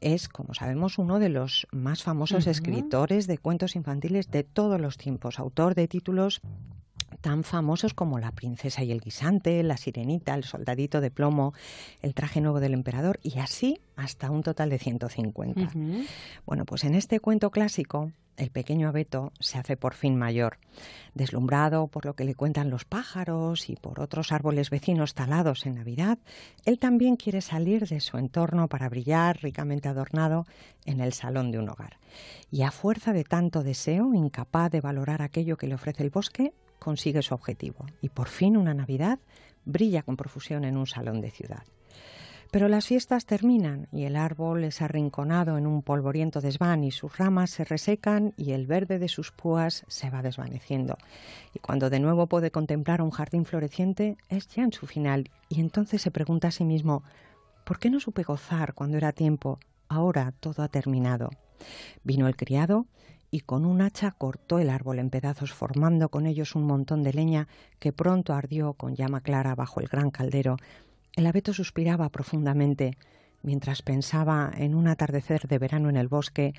Es, 0.00 0.28
como 0.28 0.54
sabemos, 0.54 0.98
uno 0.98 1.18
de 1.18 1.28
los 1.28 1.66
más 1.72 2.02
famosos 2.02 2.46
escritores 2.46 3.26
de 3.26 3.38
cuentos 3.38 3.76
infantiles 3.76 4.30
de 4.30 4.44
todos 4.44 4.80
los 4.80 4.96
tiempos, 4.96 5.38
autor 5.38 5.74
de 5.74 5.88
títulos 5.88 6.40
tan 7.20 7.44
famosos 7.44 7.94
como 7.94 8.18
La 8.18 8.32
princesa 8.32 8.84
y 8.84 8.92
el 8.92 9.00
guisante, 9.00 9.62
La 9.62 9.76
sirenita, 9.76 10.34
El 10.34 10.44
soldadito 10.44 11.00
de 11.00 11.10
plomo, 11.10 11.54
El 12.02 12.14
traje 12.14 12.40
nuevo 12.40 12.60
del 12.60 12.74
emperador 12.74 13.18
y 13.22 13.38
así 13.38 13.80
hasta 13.96 14.30
un 14.30 14.42
total 14.42 14.70
de 14.70 14.78
150. 14.78 15.70
Bueno, 16.46 16.64
pues 16.64 16.84
en 16.84 16.94
este 16.94 17.20
cuento 17.20 17.50
clásico, 17.50 18.12
el 18.38 18.50
pequeño 18.50 18.88
abeto 18.88 19.32
se 19.40 19.58
hace 19.58 19.76
por 19.76 19.94
fin 19.94 20.16
mayor. 20.16 20.58
Deslumbrado 21.12 21.88
por 21.88 22.06
lo 22.06 22.14
que 22.14 22.24
le 22.24 22.36
cuentan 22.36 22.70
los 22.70 22.84
pájaros 22.84 23.68
y 23.68 23.74
por 23.74 24.00
otros 24.00 24.30
árboles 24.30 24.70
vecinos 24.70 25.14
talados 25.14 25.66
en 25.66 25.74
Navidad, 25.74 26.18
él 26.64 26.78
también 26.78 27.16
quiere 27.16 27.40
salir 27.40 27.88
de 27.88 27.98
su 27.98 28.16
entorno 28.16 28.68
para 28.68 28.88
brillar 28.88 29.42
ricamente 29.42 29.88
adornado 29.88 30.46
en 30.84 31.00
el 31.00 31.12
salón 31.12 31.50
de 31.50 31.58
un 31.58 31.68
hogar. 31.68 31.98
Y 32.52 32.62
a 32.62 32.70
fuerza 32.70 33.12
de 33.12 33.24
tanto 33.24 33.64
deseo, 33.64 34.14
incapaz 34.14 34.70
de 34.70 34.80
valorar 34.80 35.20
aquello 35.20 35.56
que 35.56 35.66
le 35.66 35.74
ofrece 35.74 36.04
el 36.04 36.10
bosque, 36.10 36.54
consigue 36.88 37.20
su 37.20 37.34
objetivo. 37.34 37.84
Y 38.00 38.08
por 38.08 38.28
fin 38.28 38.56
una 38.56 38.72
Navidad 38.72 39.18
brilla 39.66 40.02
con 40.02 40.16
profusión 40.16 40.64
en 40.64 40.78
un 40.78 40.86
salón 40.86 41.20
de 41.20 41.30
ciudad. 41.30 41.64
Pero 42.50 42.66
las 42.66 42.86
fiestas 42.86 43.26
terminan 43.26 43.88
y 43.92 44.04
el 44.04 44.16
árbol 44.16 44.64
es 44.64 44.80
arrinconado 44.80 45.58
en 45.58 45.66
un 45.66 45.82
polvoriento 45.82 46.40
desván 46.40 46.84
y 46.84 46.90
sus 46.90 47.18
ramas 47.18 47.50
se 47.50 47.64
resecan 47.64 48.32
y 48.38 48.52
el 48.52 48.66
verde 48.66 48.98
de 48.98 49.08
sus 49.08 49.32
púas 49.32 49.84
se 49.86 50.08
va 50.08 50.22
desvaneciendo. 50.22 50.96
Y 51.52 51.58
cuando 51.58 51.90
de 51.90 52.00
nuevo 52.00 52.26
puede 52.26 52.50
contemplar 52.50 53.02
un 53.02 53.10
jardín 53.10 53.44
floreciente 53.44 54.16
es 54.30 54.48
ya 54.48 54.62
en 54.62 54.72
su 54.72 54.86
final 54.86 55.28
y 55.50 55.60
entonces 55.60 56.00
se 56.00 56.10
pregunta 56.10 56.48
a 56.48 56.52
sí 56.52 56.64
mismo 56.64 57.02
¿por 57.64 57.78
qué 57.78 57.90
no 57.90 58.00
supe 58.00 58.22
gozar 58.22 58.72
cuando 58.72 58.96
era 58.96 59.12
tiempo? 59.12 59.58
Ahora 59.90 60.32
todo 60.40 60.62
ha 60.62 60.68
terminado. 60.68 61.28
Vino 62.02 62.28
el 62.28 62.36
criado 62.36 62.86
y 63.30 63.40
con 63.40 63.64
un 63.64 63.80
hacha 63.82 64.12
cortó 64.12 64.58
el 64.58 64.70
árbol 64.70 64.98
en 64.98 65.10
pedazos, 65.10 65.52
formando 65.52 66.08
con 66.08 66.26
ellos 66.26 66.54
un 66.54 66.64
montón 66.64 67.02
de 67.02 67.12
leña 67.12 67.48
que 67.78 67.92
pronto 67.92 68.32
ardió 68.32 68.72
con 68.74 68.94
llama 68.94 69.20
clara 69.20 69.54
bajo 69.54 69.80
el 69.80 69.88
gran 69.88 70.10
caldero. 70.10 70.56
El 71.14 71.26
abeto 71.26 71.52
suspiraba 71.52 72.08
profundamente 72.08 72.96
mientras 73.42 73.82
pensaba 73.82 74.50
en 74.56 74.74
un 74.74 74.88
atardecer 74.88 75.46
de 75.48 75.58
verano 75.58 75.88
en 75.88 75.96
el 75.96 76.08
bosque 76.08 76.54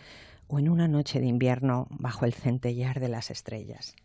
o 0.48 0.60
en 0.60 0.70
una 0.70 0.88
noche 0.88 1.20
de 1.20 1.28
invierno 1.28 1.88
bajo 1.90 2.26
el 2.26 2.34
centellear 2.34 3.00
de 3.00 3.10
las 3.10 3.32
estrellas. 3.32 3.96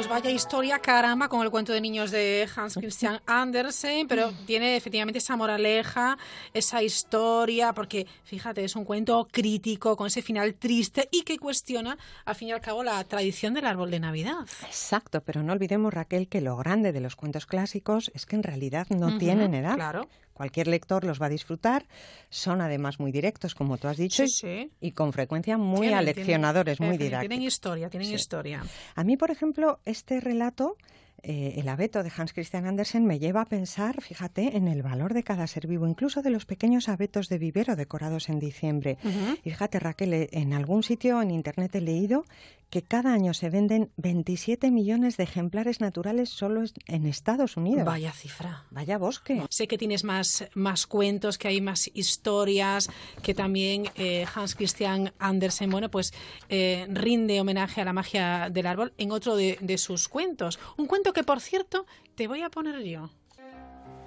Pues 0.00 0.08
vaya 0.08 0.30
historia, 0.30 0.78
caramba, 0.78 1.28
con 1.28 1.42
el 1.42 1.50
cuento 1.50 1.74
de 1.74 1.80
niños 1.82 2.10
de 2.10 2.48
Hans 2.56 2.72
Christian 2.76 3.20
Andersen, 3.26 4.08
pero 4.08 4.32
tiene 4.46 4.74
efectivamente 4.74 5.18
esa 5.18 5.36
moraleja, 5.36 6.16
esa 6.54 6.82
historia, 6.82 7.74
porque 7.74 8.06
fíjate, 8.24 8.64
es 8.64 8.76
un 8.76 8.86
cuento 8.86 9.28
crítico, 9.30 9.98
con 9.98 10.06
ese 10.06 10.22
final 10.22 10.54
triste 10.54 11.06
y 11.12 11.20
que 11.20 11.36
cuestiona, 11.36 11.98
al 12.24 12.34
fin 12.34 12.48
y 12.48 12.52
al 12.52 12.62
cabo, 12.62 12.82
la 12.82 13.04
tradición 13.04 13.52
del 13.52 13.66
árbol 13.66 13.90
de 13.90 14.00
Navidad. 14.00 14.48
Exacto, 14.64 15.20
pero 15.20 15.42
no 15.42 15.52
olvidemos, 15.52 15.92
Raquel, 15.92 16.28
que 16.28 16.40
lo 16.40 16.56
grande 16.56 16.92
de 16.92 17.00
los 17.00 17.14
cuentos 17.14 17.44
clásicos 17.44 18.10
es 18.14 18.24
que 18.24 18.36
en 18.36 18.42
realidad 18.42 18.86
no 18.88 19.18
tienen 19.18 19.52
edad. 19.52 19.74
claro. 19.74 20.08
Cualquier 20.40 20.68
lector 20.68 21.04
los 21.04 21.20
va 21.20 21.26
a 21.26 21.28
disfrutar, 21.28 21.84
son 22.30 22.62
además 22.62 22.98
muy 22.98 23.12
directos, 23.12 23.54
como 23.54 23.76
tú 23.76 23.88
has 23.88 23.98
dicho, 23.98 24.26
Sí, 24.26 24.46
y- 24.46 24.64
sí. 24.64 24.70
y 24.80 24.92
con 24.92 25.12
frecuencia 25.12 25.58
muy 25.58 25.80
Tienen- 25.88 25.98
aleccionadores, 25.98 26.78
tienen- 26.78 26.96
muy 26.96 26.96
didácticos. 26.96 27.28
Tienen 27.28 27.46
historia, 27.46 27.90
tienen 27.90 28.08
Sí. 28.08 28.14
historia. 28.14 28.64
A 28.94 29.04
mí, 29.04 29.18
por 29.18 29.30
ejemplo, 29.30 29.80
este 29.84 30.18
relato, 30.18 30.78
eh, 31.22 31.54
el 31.56 31.68
abeto 31.68 32.02
de 32.02 32.12
Hans 32.16 32.32
Christian 32.32 32.66
Andersen, 32.66 33.06
me 33.06 33.18
lleva 33.18 33.42
a 33.42 33.44
pensar, 33.46 34.00
fíjate, 34.00 34.56
en 34.56 34.68
el 34.68 34.82
valor 34.82 35.14
de 35.14 35.22
cada 35.22 35.46
ser 35.46 35.66
vivo, 35.66 35.86
incluso 35.86 36.22
de 36.22 36.30
los 36.30 36.46
pequeños 36.46 36.88
abetos 36.88 37.28
de 37.28 37.38
vivero 37.38 37.76
decorados 37.76 38.28
en 38.28 38.38
diciembre. 38.38 38.98
Y 39.44 39.50
fíjate, 39.50 39.78
Raquel, 39.78 40.12
eh, 40.12 40.28
en 40.32 40.52
algún 40.52 40.82
sitio 40.82 41.20
en 41.22 41.30
Internet 41.30 41.74
he 41.74 41.80
leído 41.80 42.24
que 42.70 42.82
cada 42.82 43.12
año 43.12 43.34
se 43.34 43.50
venden 43.50 43.90
27 43.96 44.70
millones 44.70 45.16
de 45.16 45.24
ejemplares 45.24 45.80
naturales 45.80 46.30
solo 46.30 46.62
en 46.86 47.06
Estados 47.06 47.56
Unidos. 47.56 47.84
Vaya 47.84 48.12
cifra. 48.12 48.64
Vaya 48.70 48.96
bosque. 48.96 49.42
Sé 49.50 49.66
que 49.66 49.76
tienes 49.76 50.04
más, 50.04 50.44
más 50.54 50.86
cuentos, 50.86 51.36
que 51.36 51.48
hay 51.48 51.60
más 51.60 51.90
historias, 51.92 52.88
que 53.22 53.34
también 53.34 53.90
eh, 53.96 54.24
Hans 54.32 54.54
Christian 54.54 55.12
Andersen, 55.18 55.68
bueno, 55.68 55.90
pues 55.90 56.14
eh, 56.48 56.86
rinde 56.88 57.40
homenaje 57.40 57.80
a 57.80 57.84
la 57.84 57.92
magia 57.92 58.48
del 58.50 58.66
árbol 58.66 58.92
en 58.98 59.10
otro 59.10 59.34
de, 59.34 59.58
de 59.60 59.76
sus 59.76 60.08
cuentos. 60.08 60.60
Un 60.76 60.86
cuento 60.86 61.09
que, 61.12 61.24
por 61.24 61.40
cierto, 61.40 61.86
te 62.14 62.28
voy 62.28 62.42
a 62.42 62.50
poner 62.50 62.82
yo. 62.82 63.10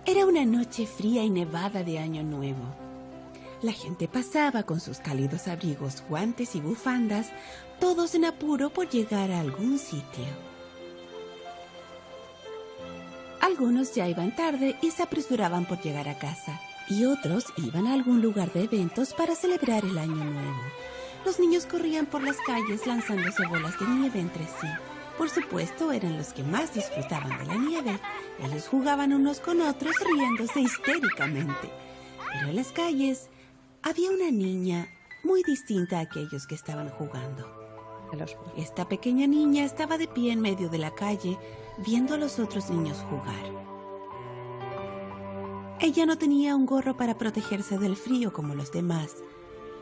Era 0.05 0.25
una 0.25 0.45
noche 0.45 0.85
fría 0.85 1.23
y 1.23 1.29
nevada 1.29 1.83
de 1.83 1.99
Año 1.99 2.23
Nuevo. 2.23 2.75
La 3.61 3.71
gente 3.71 4.09
pasaba 4.09 4.63
con 4.63 4.81
sus 4.81 4.99
cálidos 4.99 5.47
abrigos, 5.47 6.03
guantes 6.09 6.55
y 6.55 6.59
bufandas, 6.59 7.31
todos 7.79 8.13
en 8.13 8.25
apuro 8.25 8.69
por 8.71 8.89
llegar 8.89 9.31
a 9.31 9.39
algún 9.39 9.79
sitio. 9.79 10.25
Algunos 13.39 13.95
ya 13.95 14.07
iban 14.09 14.35
tarde 14.35 14.75
y 14.81 14.91
se 14.91 15.03
apresuraban 15.03 15.65
por 15.65 15.81
llegar 15.81 16.09
a 16.09 16.17
casa, 16.17 16.59
y 16.89 17.05
otros 17.05 17.45
iban 17.57 17.87
a 17.87 17.93
algún 17.93 18.21
lugar 18.21 18.51
de 18.51 18.63
eventos 18.63 19.13
para 19.13 19.35
celebrar 19.35 19.85
el 19.85 19.97
Año 19.97 20.15
Nuevo. 20.25 20.61
Los 21.25 21.39
niños 21.39 21.65
corrían 21.65 22.05
por 22.05 22.21
las 22.21 22.37
calles 22.45 22.85
lanzándose 22.85 23.45
bolas 23.47 23.79
de 23.79 23.85
nieve 23.85 24.19
entre 24.19 24.43
sí. 24.43 24.67
Por 25.23 25.29
supuesto, 25.29 25.93
eran 25.93 26.17
los 26.17 26.33
que 26.33 26.43
más 26.43 26.73
disfrutaban 26.73 27.39
de 27.39 27.45
la 27.45 27.55
nieve. 27.55 27.97
Ellos 28.43 28.67
jugaban 28.67 29.13
unos 29.13 29.39
con 29.39 29.61
otros 29.61 29.95
riéndose 30.05 30.59
histéricamente. 30.59 31.71
Pero 32.33 32.49
en 32.49 32.57
las 32.57 32.73
calles 32.73 33.29
había 33.83 34.09
una 34.09 34.29
niña 34.31 34.89
muy 35.23 35.41
distinta 35.43 35.99
a 35.99 36.01
aquellos 36.01 36.45
que 36.45 36.55
estaban 36.55 36.89
jugando. 36.89 37.49
Esta 38.57 38.89
pequeña 38.89 39.25
niña 39.25 39.63
estaba 39.63 39.97
de 39.97 40.09
pie 40.09 40.33
en 40.33 40.41
medio 40.41 40.67
de 40.67 40.79
la 40.79 40.93
calle 40.93 41.39
viendo 41.77 42.15
a 42.15 42.17
los 42.17 42.37
otros 42.37 42.69
niños 42.69 42.97
jugar. 43.09 43.45
Ella 45.79 46.05
no 46.05 46.17
tenía 46.17 46.53
un 46.53 46.65
gorro 46.65 46.97
para 46.97 47.17
protegerse 47.17 47.77
del 47.77 47.95
frío 47.95 48.33
como 48.33 48.55
los 48.55 48.73
demás. 48.73 49.15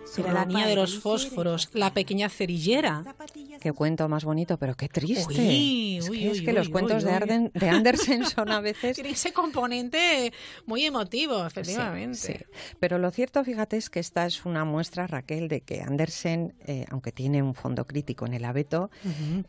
Su 0.05 0.21
Era 0.21 0.33
la 0.33 0.45
niña 0.45 0.67
de 0.67 0.75
los 0.75 0.99
fósforos, 0.99 1.67
la 1.73 1.95
pequeña 1.95 2.29
cerillera. 2.29 3.03
Qué 3.61 3.71
cuento 3.73 4.09
más 4.09 4.25
bonito, 4.25 4.57
pero 4.57 4.75
qué 4.75 4.89
triste. 4.89 5.35
Uy, 5.39 5.97
es 5.99 6.09
uy, 6.09 6.19
que, 6.19 6.31
es 6.31 6.41
que 6.41 6.51
los 6.51 6.69
cuentos 6.69 7.03
de. 7.03 7.11
Arden- 7.11 7.51
de 7.53 7.69
Andersen 7.69 8.25
son 8.25 8.49
a 8.51 8.59
veces 8.61 8.95
Tiene 8.95 9.11
ese 9.11 9.31
componente 9.33 10.33
muy 10.65 10.83
emotivo, 10.83 11.45
efectivamente. 11.45 12.17
Sí, 12.17 12.33
sí. 12.33 12.45
Pero 12.79 12.97
lo 12.97 13.11
cierto, 13.11 13.43
fíjate, 13.43 13.77
es 13.77 13.91
que 13.91 13.99
esta 13.99 14.25
es 14.25 14.45
una 14.45 14.65
muestra, 14.65 15.05
Raquel, 15.05 15.47
de 15.47 15.61
que 15.61 15.81
Andersen, 15.81 16.55
eh, 16.65 16.85
aunque 16.89 17.11
tiene 17.11 17.43
un 17.43 17.53
fondo 17.53 17.85
crítico 17.85 18.25
en 18.25 18.33
el 18.33 18.45
abeto, 18.45 18.89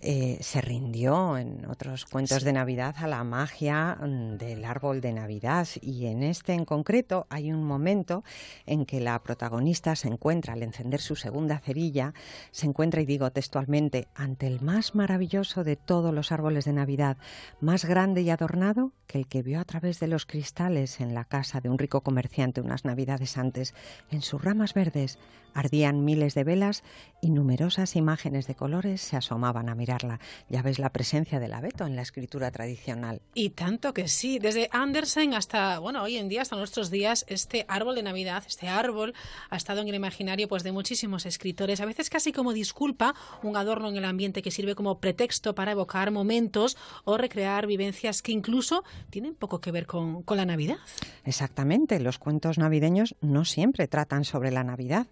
eh, 0.03 0.37
se 0.43 0.61
rindió 0.61 1.39
en 1.39 1.65
otros 1.65 2.05
cuentos 2.05 2.41
Sí. 2.41 2.45
de 2.45 2.53
Navidad 2.53 2.95
a 2.99 3.07
la 3.07 3.25
magia 3.25 3.97
mm, 3.99 4.37
del 4.37 4.67
árbol 4.67 5.01
de 5.01 5.15
Navidad. 5.15 5.67
Y 5.81 6.05
en 6.05 6.23
este 6.23 6.53
en 6.53 6.67
concreto 6.67 7.27
hay 7.31 7.51
un 7.51 7.65
momento 7.65 8.25
en 8.67 8.85
que 8.85 9.01
la 9.01 9.23
protagonista 9.23 9.97
se 9.97 10.09
encuentra, 10.09 10.53
al 10.53 10.63
encender 10.63 11.01
su 11.01 11.17
segunda 11.17 11.59
cerilla, 11.61 12.13
se 12.51 12.67
encuentra, 12.67 13.01
y 13.01 13.07
digo 13.07 13.31
textualmente, 13.33 14.02
ante 14.15 14.47
el 14.47 14.61
más 14.61 14.95
maravilloso 14.95 15.65
de 15.65 15.77
todos 15.77 16.15
los 16.15 16.33
árboles 16.33 16.65
de 16.65 16.73
Navidad, 16.73 17.17
más 17.61 17.85
grande 17.85 18.23
y 18.23 18.31
adornado 18.31 18.93
que 19.07 19.19
el 19.19 19.27
que 19.27 19.43
vio 19.43 19.61
a 19.61 19.65
través 19.65 20.01
de 20.01 20.09
los 20.09 20.27
cristales 20.27 21.01
en 21.01 21.15
la 21.15 21.25
casa 21.25 21.61
de 21.61 21.69
un 21.69 21.79
rico 21.79 22.01
comerciante 22.01 22.61
unas 22.61 22.85
Navidades 22.85 23.39
antes. 23.39 23.75
En 24.11 24.23
sus 24.23 24.43
ramas 24.43 24.75
verdes 24.75 25.19
ardían 25.55 26.05
miles 26.05 26.35
de 26.35 26.45
velas 26.45 26.83
y 27.21 27.31
numerosas 27.31 27.95
imágenes 27.97 28.47
de 28.47 28.55
colores 28.55 29.01
se 29.01 29.17
asomaban 29.17 29.69
a 29.69 29.75
mirarla. 29.75 30.19
Ya 30.49 30.63
ves 30.63 30.79
la 30.79 30.91
presencia 30.91 31.39
del 31.39 31.55
abeto 31.55 31.87
en 31.87 31.95
la 31.95 32.03
escritura 32.03 32.51
tradicional. 32.51 33.23
Y 33.35 33.51
tanto 33.51 33.95
que 33.95 34.09
sí, 34.09 34.39
desde 34.39 34.69
Andersen 34.73 35.35
hasta, 35.35 35.79
bueno, 35.79 36.03
hoy 36.03 36.17
en 36.17 36.29
día, 36.29 36.43
hasta 36.43 36.57
nuestros 36.57 36.91
días, 36.91 37.25
este 37.29 37.65
árbol 37.69 37.95
de 37.95 38.03
Navidad, 38.03 38.43
este 38.47 38.69
árbol, 38.69 39.15
ha 39.51 39.57
estado 39.57 39.81
en 39.83 39.89
el 39.89 39.95
imaginario 39.95 40.49
pues 40.49 40.63
de 40.65 40.73
muchísimos 40.73 41.27
escritores, 41.27 41.81
a 41.81 41.87
veces 41.87 42.11
casi 42.11 42.33
como 42.33 42.53
disculpa, 42.53 43.15
un 43.43 43.57
adorno 43.57 43.89
en 43.89 43.97
el 43.97 44.05
ambiente 44.05 44.43
que 44.43 44.51
sirve 44.51 44.75
como 44.75 44.99
pretexto 44.99 45.55
para 45.55 45.73
evocar 45.73 46.11
momentos 46.11 46.77
o 47.05 47.17
recrear 47.17 47.67
vivencias 47.67 48.23
que 48.23 48.33
incluso 48.33 48.85
tienen 49.11 49.35
poco 49.35 49.61
que 49.61 49.71
ver 49.71 49.87
con, 49.87 50.23
con 50.23 50.37
la 50.37 50.45
Navidad. 50.45 50.79
Exactamente, 51.25 52.01
los 52.01 52.19
cuentos 52.19 52.59
navideños 52.59 53.15
no 53.21 53.45
siempre 53.45 53.87
tratan 53.87 54.25
sobre 54.25 54.51
la 54.51 54.65
Navidad. 54.65 55.07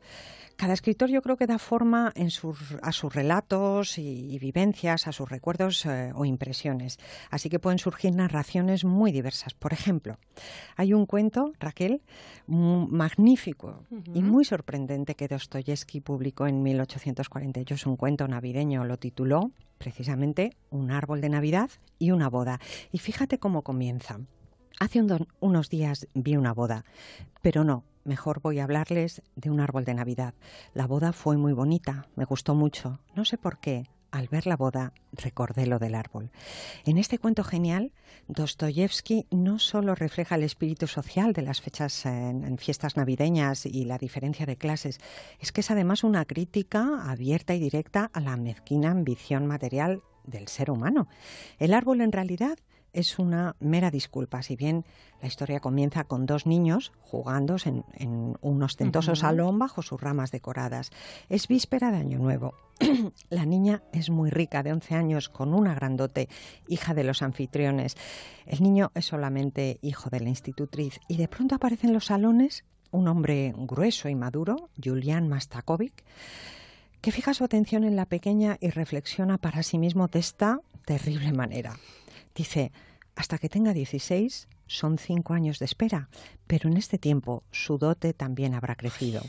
Cada 0.60 0.74
escritor 0.74 1.08
yo 1.08 1.22
creo 1.22 1.38
que 1.38 1.46
da 1.46 1.58
forma 1.58 2.12
en 2.14 2.28
sus, 2.28 2.76
a 2.82 2.92
sus 2.92 3.14
relatos 3.14 3.96
y, 3.96 4.30
y 4.30 4.38
vivencias, 4.38 5.06
a 5.06 5.12
sus 5.12 5.26
recuerdos 5.30 5.86
eh, 5.86 6.12
o 6.14 6.26
impresiones. 6.26 6.98
Así 7.30 7.48
que 7.48 7.58
pueden 7.58 7.78
surgir 7.78 8.14
narraciones 8.14 8.84
muy 8.84 9.10
diversas. 9.10 9.54
Por 9.54 9.72
ejemplo, 9.72 10.18
hay 10.76 10.92
un 10.92 11.06
cuento, 11.06 11.54
Raquel, 11.58 12.02
magnífico 12.46 13.86
y 14.12 14.22
muy 14.22 14.44
sorprendente 14.44 15.14
que 15.14 15.28
Dostoyevsky 15.28 16.02
publicó 16.02 16.46
en 16.46 16.62
1848. 16.62 17.74
Es 17.76 17.86
un 17.86 17.96
cuento 17.96 18.28
navideño, 18.28 18.84
lo 18.84 18.98
tituló 18.98 19.52
precisamente 19.78 20.58
Un 20.68 20.90
árbol 20.90 21.22
de 21.22 21.30
Navidad 21.30 21.70
y 21.98 22.10
una 22.10 22.28
boda. 22.28 22.60
Y 22.92 22.98
fíjate 22.98 23.38
cómo 23.38 23.62
comienza. 23.62 24.20
Hace 24.78 25.00
un 25.00 25.26
unos 25.40 25.70
días 25.70 26.06
vi 26.12 26.36
una 26.36 26.52
boda, 26.52 26.84
pero 27.40 27.64
no, 27.64 27.84
mejor 28.04 28.40
voy 28.40 28.58
a 28.58 28.64
hablarles 28.64 29.22
de 29.36 29.50
un 29.50 29.60
árbol 29.60 29.84
de 29.84 29.94
Navidad. 29.94 30.34
La 30.74 30.86
boda 30.86 31.12
fue 31.12 31.36
muy 31.36 31.52
bonita, 31.52 32.08
me 32.16 32.24
gustó 32.24 32.54
mucho. 32.54 33.00
No 33.14 33.24
sé 33.24 33.38
por 33.38 33.58
qué, 33.58 33.88
al 34.10 34.28
ver 34.28 34.46
la 34.46 34.56
boda 34.56 34.92
recordé 35.12 35.66
lo 35.66 35.78
del 35.78 35.94
árbol. 35.94 36.30
En 36.84 36.98
este 36.98 37.18
cuento 37.18 37.44
genial, 37.44 37.92
Dostoyevsky 38.28 39.26
no 39.30 39.58
solo 39.58 39.94
refleja 39.94 40.34
el 40.34 40.42
espíritu 40.42 40.86
social 40.86 41.32
de 41.32 41.42
las 41.42 41.60
fechas 41.60 42.06
en, 42.06 42.44
en 42.44 42.58
fiestas 42.58 42.96
navideñas 42.96 43.66
y 43.66 43.84
la 43.84 43.98
diferencia 43.98 44.46
de 44.46 44.56
clases, 44.56 45.00
es 45.38 45.52
que 45.52 45.60
es 45.60 45.70
además 45.70 46.04
una 46.04 46.24
crítica 46.24 47.10
abierta 47.10 47.54
y 47.54 47.60
directa 47.60 48.10
a 48.12 48.20
la 48.20 48.36
mezquina 48.36 48.90
ambición 48.90 49.46
material 49.46 50.02
del 50.24 50.48
ser 50.48 50.70
humano. 50.70 51.08
El 51.58 51.74
árbol 51.74 52.00
en 52.00 52.12
realidad 52.12 52.58
es 52.92 53.18
una 53.18 53.56
mera 53.60 53.90
disculpa, 53.90 54.42
si 54.42 54.56
bien 54.56 54.84
la 55.20 55.28
historia 55.28 55.60
comienza 55.60 56.04
con 56.04 56.26
dos 56.26 56.46
niños 56.46 56.92
jugando 57.00 57.56
en, 57.64 57.84
en 57.94 58.36
un 58.40 58.62
ostentoso 58.62 59.14
salón 59.16 59.58
bajo 59.58 59.82
sus 59.82 60.00
ramas 60.00 60.30
decoradas. 60.30 60.90
Es 61.28 61.48
víspera 61.48 61.90
de 61.90 61.98
Año 61.98 62.18
Nuevo. 62.18 62.54
la 63.30 63.44
niña 63.44 63.82
es 63.92 64.10
muy 64.10 64.30
rica, 64.30 64.62
de 64.62 64.72
11 64.72 64.94
años, 64.94 65.28
con 65.28 65.54
una 65.54 65.74
grandote, 65.74 66.28
hija 66.68 66.94
de 66.94 67.04
los 67.04 67.22
anfitriones. 67.22 67.96
El 68.46 68.62
niño 68.62 68.90
es 68.94 69.06
solamente 69.06 69.78
hijo 69.82 70.10
de 70.10 70.20
la 70.20 70.28
institutriz 70.28 71.00
y 71.08 71.16
de 71.16 71.28
pronto 71.28 71.54
aparece 71.54 71.86
en 71.86 71.92
los 71.92 72.06
salones 72.06 72.64
un 72.90 73.08
hombre 73.08 73.54
grueso 73.56 74.08
y 74.08 74.14
maduro, 74.14 74.70
Julian 74.82 75.28
Mastakovic, 75.28 76.04
que 77.00 77.12
fija 77.12 77.34
su 77.34 77.44
atención 77.44 77.84
en 77.84 77.96
la 77.96 78.06
pequeña 78.06 78.58
y 78.60 78.70
reflexiona 78.70 79.38
para 79.38 79.62
sí 79.62 79.78
mismo 79.78 80.08
de 80.08 80.18
esta 80.18 80.60
terrible 80.84 81.32
manera. 81.32 81.76
Dice, 82.40 82.72
hasta 83.16 83.36
que 83.36 83.50
tenga 83.50 83.74
16 83.74 84.48
son 84.66 84.96
cinco 84.96 85.34
años 85.34 85.58
de 85.58 85.66
espera, 85.66 86.08
pero 86.46 86.70
en 86.70 86.78
este 86.78 86.96
tiempo 86.96 87.42
su 87.50 87.76
dote 87.76 88.14
también 88.14 88.54
habrá 88.54 88.76
crecido. 88.76 89.20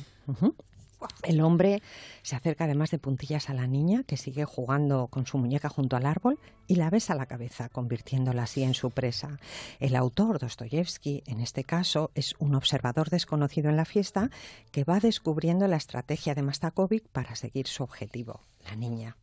El 1.24 1.42
hombre 1.42 1.82
se 2.22 2.38
acerca 2.38 2.64
además 2.64 2.90
de 2.90 3.00
puntillas 3.00 3.50
a 3.50 3.54
la 3.54 3.68
niña, 3.68 4.04
que 4.04 4.16
sigue 4.16 4.46
jugando 4.46 5.08
con 5.08 5.26
su 5.26 5.38
muñeca 5.38 5.68
junto 5.68 5.98
al 5.98 6.06
árbol, 6.06 6.40
y 6.68 6.76
la 6.76 6.90
besa 6.90 7.14
la 7.14 7.26
cabeza, 7.26 7.68
convirtiéndola 7.68 8.44
así 8.44 8.64
en 8.64 8.76
su 8.76 8.92
presa. 8.92 9.42
El 9.82 9.98
autor, 9.98 10.40
Dostoyevsky, 10.40 11.24
en 11.26 11.42
este 11.42 11.66
caso, 11.66 12.12
es 12.16 12.36
un 12.40 12.56
observador 12.56 13.10
desconocido 13.10 13.70
en 13.70 13.76
la 13.76 13.84
fiesta 13.84 14.30
que 14.72 14.86
va 14.86 15.02
descubriendo 15.02 15.68
la 15.68 15.76
estrategia 15.76 16.34
de 16.34 16.44
Mastakovic 16.44 17.10
para 17.10 17.36
seguir 17.36 17.68
su 17.68 17.84
objetivo, 17.84 18.40
la 18.64 18.78
niña. 18.78 19.18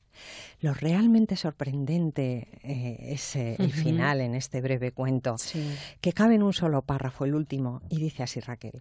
Lo 0.60 0.74
realmente 0.74 1.36
sorprendente 1.36 2.48
eh, 2.62 3.12
es 3.12 3.36
eh, 3.36 3.56
el 3.58 3.72
final 3.72 4.20
en 4.20 4.34
este 4.34 4.60
breve 4.60 4.92
cuento, 4.92 5.36
que 6.00 6.12
cabe 6.12 6.34
en 6.34 6.42
un 6.42 6.52
solo 6.52 6.82
párrafo, 6.82 7.24
el 7.24 7.34
último, 7.34 7.82
y 7.88 7.98
dice 7.98 8.22
así 8.22 8.40
Raquel. 8.40 8.80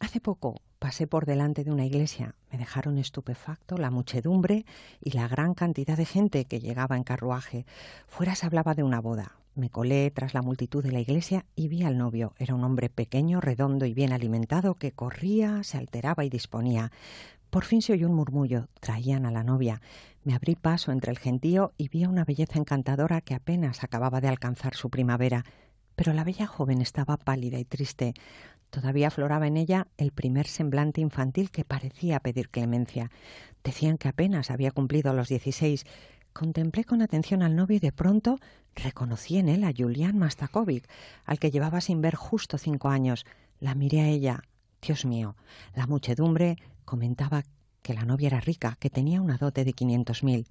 Hace 0.00 0.20
poco 0.20 0.60
pasé 0.78 1.06
por 1.06 1.26
delante 1.26 1.64
de 1.64 1.72
una 1.72 1.86
iglesia. 1.86 2.34
Me 2.52 2.58
dejaron 2.58 2.98
estupefacto 2.98 3.78
la 3.78 3.90
muchedumbre 3.90 4.64
y 5.00 5.10
la 5.10 5.26
gran 5.26 5.54
cantidad 5.54 5.96
de 5.96 6.04
gente 6.04 6.44
que 6.44 6.60
llegaba 6.60 6.96
en 6.96 7.04
carruaje. 7.04 7.66
Fuera 8.06 8.34
se 8.34 8.46
hablaba 8.46 8.74
de 8.74 8.84
una 8.84 9.00
boda. 9.00 9.38
Me 9.58 9.70
colé 9.70 10.12
tras 10.12 10.34
la 10.34 10.42
multitud 10.42 10.84
de 10.84 10.92
la 10.92 11.00
iglesia 11.00 11.44
y 11.56 11.66
vi 11.66 11.82
al 11.82 11.98
novio. 11.98 12.32
Era 12.38 12.54
un 12.54 12.62
hombre 12.62 12.90
pequeño, 12.90 13.40
redondo 13.40 13.86
y 13.86 13.92
bien 13.92 14.12
alimentado 14.12 14.76
que 14.76 14.92
corría, 14.92 15.64
se 15.64 15.78
alteraba 15.78 16.24
y 16.24 16.30
disponía. 16.30 16.92
Por 17.50 17.64
fin 17.64 17.80
se 17.80 17.94
oyó 17.94 18.08
un 18.08 18.14
murmullo. 18.14 18.68
Traían 18.80 19.24
a 19.24 19.30
la 19.30 19.42
novia. 19.42 19.80
Me 20.22 20.34
abrí 20.34 20.54
paso 20.54 20.92
entre 20.92 21.10
el 21.10 21.18
gentío 21.18 21.72
y 21.78 21.88
vi 21.88 22.04
a 22.04 22.08
una 22.08 22.24
belleza 22.24 22.58
encantadora 22.58 23.20
que 23.22 23.34
apenas 23.34 23.82
acababa 23.84 24.20
de 24.20 24.28
alcanzar 24.28 24.74
su 24.74 24.90
primavera. 24.90 25.44
Pero 25.96 26.12
la 26.12 26.24
bella 26.24 26.46
joven 26.46 26.82
estaba 26.82 27.16
pálida 27.16 27.58
y 27.58 27.64
triste. 27.64 28.14
Todavía 28.70 29.08
afloraba 29.08 29.46
en 29.46 29.56
ella 29.56 29.86
el 29.96 30.12
primer 30.12 30.46
semblante 30.46 31.00
infantil 31.00 31.50
que 31.50 31.64
parecía 31.64 32.20
pedir 32.20 32.50
clemencia. 32.50 33.10
Decían 33.64 33.96
que 33.96 34.08
apenas 34.08 34.50
había 34.50 34.70
cumplido 34.70 35.14
los 35.14 35.28
dieciséis. 35.28 35.86
Contemplé 36.34 36.84
con 36.84 37.00
atención 37.00 37.42
al 37.42 37.56
novio 37.56 37.78
y 37.78 37.80
de 37.80 37.92
pronto 37.92 38.38
reconocí 38.74 39.38
en 39.38 39.48
él 39.48 39.64
a 39.64 39.72
Julián 39.76 40.18
Mastakovic, 40.18 40.86
al 41.24 41.38
que 41.38 41.50
llevaba 41.50 41.80
sin 41.80 42.02
ver 42.02 42.14
justo 42.14 42.58
cinco 42.58 42.90
años. 42.90 43.24
La 43.58 43.74
miré 43.74 44.02
a 44.02 44.08
ella. 44.08 44.42
Dios 44.82 45.06
mío, 45.06 45.34
la 45.74 45.86
muchedumbre 45.86 46.58
comentaba 46.88 47.44
que 47.82 47.92
la 47.92 48.06
novia 48.06 48.28
era 48.28 48.40
rica, 48.40 48.76
que 48.80 48.88
tenía 48.88 49.20
una 49.20 49.36
dote 49.36 49.64
de 49.64 49.74
quinientos 49.74 50.24
mil. 50.24 50.46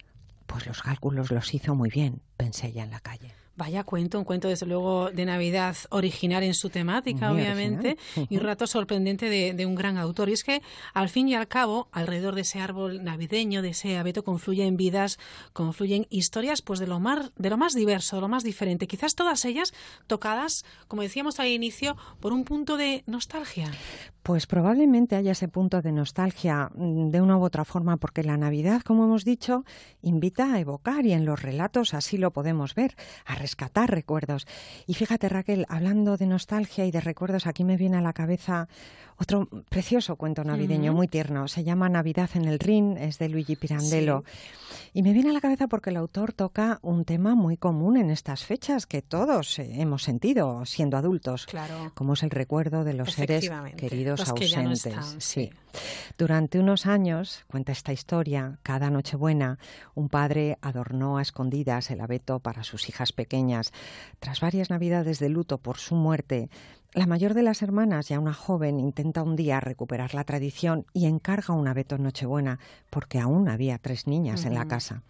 Pues 0.45 0.67
los 0.67 0.83
cálculos 0.83 1.31
los 1.31 1.53
hizo 1.53 1.73
muy 1.73 1.89
bien, 1.89 2.21
pensé 2.37 2.71
ya 2.71 2.83
en 2.83 2.91
la 2.91 2.99
calle. 2.99 3.33
Vaya 3.57 3.83
cuento, 3.83 4.19
un 4.19 4.23
cuento 4.23 4.47
desde 4.47 4.65
luego 4.67 5.09
de 5.11 5.25
Navidad 5.25 5.75
original 5.89 6.43
en 6.43 6.53
su 6.53 6.69
temática, 6.69 7.29
Muy 7.31 7.41
obviamente, 7.41 7.97
original. 8.15 8.27
y 8.29 8.37
un 8.37 8.43
rato 8.45 8.67
sorprendente 8.67 9.29
de, 9.29 9.53
de 9.53 9.65
un 9.65 9.75
gran 9.75 9.97
autor. 9.97 10.29
Y 10.29 10.33
es 10.33 10.43
que, 10.43 10.61
al 10.93 11.09
fin 11.09 11.27
y 11.27 11.35
al 11.35 11.47
cabo, 11.47 11.89
alrededor 11.91 12.35
de 12.35 12.41
ese 12.41 12.59
árbol 12.59 13.03
navideño, 13.03 13.61
de 13.61 13.69
ese 13.69 13.97
abeto, 13.97 14.23
confluyen 14.23 14.77
vidas, 14.77 15.17
confluyen 15.53 16.05
historias 16.09 16.61
pues 16.61 16.79
de 16.79 16.87
lo 16.87 16.99
más, 16.99 17.31
de 17.35 17.49
lo 17.49 17.57
más 17.57 17.73
diverso, 17.73 18.17
de 18.17 18.21
lo 18.21 18.27
más 18.27 18.43
diferente. 18.43 18.87
Quizás 18.87 19.15
todas 19.15 19.43
ellas 19.45 19.73
tocadas, 20.05 20.63
como 20.87 21.01
decíamos 21.01 21.39
al 21.39 21.47
inicio, 21.47 21.97
por 22.19 22.33
un 22.33 22.43
punto 22.43 22.77
de 22.77 23.03
nostalgia. 23.07 23.71
Pues 24.23 24.45
probablemente 24.45 25.15
haya 25.15 25.31
ese 25.31 25.47
punto 25.47 25.81
de 25.81 25.91
nostalgia 25.93 26.69
mm, 26.75 27.09
de 27.09 27.21
una 27.21 27.37
u 27.37 27.43
otra 27.43 27.63
forma, 27.63 27.97
porque 27.97 28.23
la 28.23 28.35
Navidad, 28.37 28.81
como 28.81 29.05
hemos 29.05 29.23
dicho, 29.23 29.63
invita 30.01 30.53
a 30.53 30.59
evocar 30.59 31.05
y 31.05 31.13
en 31.13 31.25
los 31.25 31.41
relatos 31.41 31.93
así 31.93 32.17
lo 32.17 32.31
podemos 32.31 32.75
ver, 32.75 32.95
a 33.25 33.35
rescatar 33.47 33.89
recuerdos. 33.89 34.45
Y 34.87 34.95
fíjate, 34.95 35.29
Raquel, 35.29 35.65
hablando 35.69 36.17
de 36.17 36.25
nostalgia 36.25 36.85
y 36.85 36.91
de 36.91 36.99
recuerdos, 36.99 37.47
aquí 37.47 37.63
me 37.63 37.77
viene 37.77 37.95
a 37.95 38.01
la 38.01 38.11
cabeza 38.11 38.67
otro 39.19 39.47
precioso 39.69 40.15
cuento 40.15 40.43
navideño, 40.43 40.93
muy 40.93 41.07
tierno. 41.07 41.47
Se 41.47 41.63
llama 41.63 41.89
Navidad 41.89 42.29
en 42.35 42.45
el 42.45 42.59
Rin, 42.59 42.97
es 42.97 43.17
de 43.17 43.29
Luigi 43.29 43.55
Pirandello. 43.55 44.23
Y 44.93 45.03
me 45.03 45.13
viene 45.13 45.29
a 45.31 45.33
la 45.33 45.41
cabeza 45.41 45.67
porque 45.67 45.89
el 45.89 45.97
autor 45.97 46.33
toca 46.33 46.79
un 46.81 47.03
tema 47.05 47.35
muy 47.35 47.57
común 47.57 47.97
en 47.97 48.09
estas 48.09 48.43
fechas 48.45 48.85
que 48.85 49.01
todos 49.01 49.59
eh, 49.59 49.81
hemos 49.81 50.03
sentido 50.03 50.65
siendo 50.65 50.97
adultos, 50.97 51.45
Claro. 51.45 51.91
como 51.95 52.13
es 52.13 52.23
el 52.23 52.29
recuerdo 52.29 52.83
de 52.83 52.93
los 52.93 53.11
seres 53.13 53.49
queridos 53.75 54.19
los 54.19 54.33
que 54.33 54.47
ya 54.47 54.61
no 54.61 54.69
ausentes. 54.69 55.15
sí. 55.19 55.49
Durante 56.17 56.59
unos 56.59 56.87
años, 56.87 57.43
cuenta 57.47 57.71
esta 57.71 57.93
historia, 57.93 58.57
cada 58.63 58.89
Nochebuena, 58.89 59.59
un 59.93 60.09
padre 60.09 60.57
adornó 60.61 61.17
a 61.17 61.21
escondidas 61.21 61.91
el 61.91 62.01
abeto 62.01 62.39
para 62.39 62.63
sus 62.63 62.89
hijas 62.89 63.11
pequeñas. 63.11 63.71
Tras 64.19 64.41
varias 64.41 64.71
navidades 64.71 65.19
de 65.19 65.29
luto 65.29 65.59
por 65.59 65.77
su 65.77 65.93
muerte, 65.93 66.49
la 66.93 67.05
mayor 67.05 67.33
de 67.33 67.43
las 67.43 67.61
hermanas, 67.61 68.07
ya 68.07 68.19
una 68.19 68.33
joven, 68.33 68.79
intenta 68.79 69.21
un 69.21 69.35
día 69.35 69.59
recuperar 69.59 70.13
la 70.13 70.23
tradición 70.23 70.85
y 70.93 71.05
encarga 71.05 71.53
un 71.53 71.67
abeto 71.67 71.95
en 71.95 72.03
Nochebuena, 72.03 72.59
porque 72.89 73.19
aún 73.19 73.49
había 73.49 73.77
tres 73.77 74.07
niñas 74.07 74.45
en 74.45 74.53
la 74.55 74.67
casa. 74.67 75.03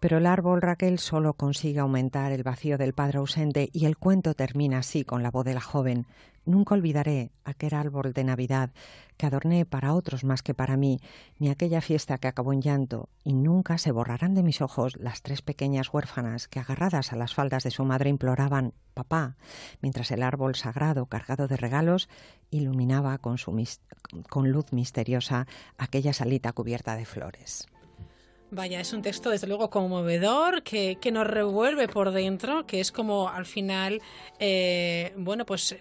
Pero 0.00 0.18
el 0.18 0.26
árbol 0.26 0.60
Raquel 0.60 0.98
solo 0.98 1.32
consigue 1.32 1.80
aumentar 1.80 2.32
el 2.32 2.42
vacío 2.42 2.76
del 2.76 2.92
padre 2.92 3.18
ausente 3.18 3.70
y 3.72 3.86
el 3.86 3.96
cuento 3.96 4.34
termina 4.34 4.78
así 4.78 5.04
con 5.04 5.22
la 5.22 5.30
voz 5.30 5.46
de 5.46 5.54
la 5.54 5.62
joven. 5.62 6.06
Nunca 6.46 6.74
olvidaré 6.74 7.32
aquel 7.44 7.74
árbol 7.74 8.12
de 8.12 8.24
Navidad 8.24 8.70
que 9.16 9.26
adorné 9.26 9.64
para 9.64 9.94
otros 9.94 10.24
más 10.24 10.42
que 10.42 10.54
para 10.54 10.76
mí, 10.76 11.00
ni 11.38 11.48
aquella 11.48 11.80
fiesta 11.80 12.18
que 12.18 12.28
acabó 12.28 12.52
en 12.52 12.60
llanto, 12.60 13.08
y 13.22 13.32
nunca 13.32 13.78
se 13.78 13.92
borrarán 13.92 14.34
de 14.34 14.42
mis 14.42 14.60
ojos 14.60 14.96
las 14.98 15.22
tres 15.22 15.40
pequeñas 15.40 15.92
huérfanas 15.92 16.48
que 16.48 16.60
agarradas 16.60 17.12
a 17.12 17.16
las 17.16 17.34
faldas 17.34 17.64
de 17.64 17.70
su 17.70 17.84
madre 17.84 18.10
imploraban 18.10 18.74
papá, 18.92 19.36
mientras 19.80 20.10
el 20.10 20.22
árbol 20.22 20.54
sagrado 20.54 21.06
cargado 21.06 21.48
de 21.48 21.56
regalos 21.56 22.08
iluminaba 22.50 23.18
con, 23.18 23.38
su 23.38 23.54
con 24.28 24.50
luz 24.50 24.72
misteriosa 24.72 25.46
aquella 25.78 26.12
salita 26.12 26.52
cubierta 26.52 26.96
de 26.96 27.06
flores. 27.06 27.68
Vaya, 28.50 28.78
es 28.78 28.92
un 28.92 29.02
texto 29.02 29.30
desde 29.30 29.48
luego 29.48 29.68
conmovedor 29.68 30.62
que, 30.62 30.96
nos 31.12 31.26
revuelve 31.26 31.88
por 31.88 32.12
dentro, 32.12 32.66
que 32.66 32.78
es 32.78 32.92
como 32.92 33.28
al 33.28 33.46
final, 33.46 34.00
eh, 34.38 35.12
bueno, 35.16 35.44
pues 35.44 35.74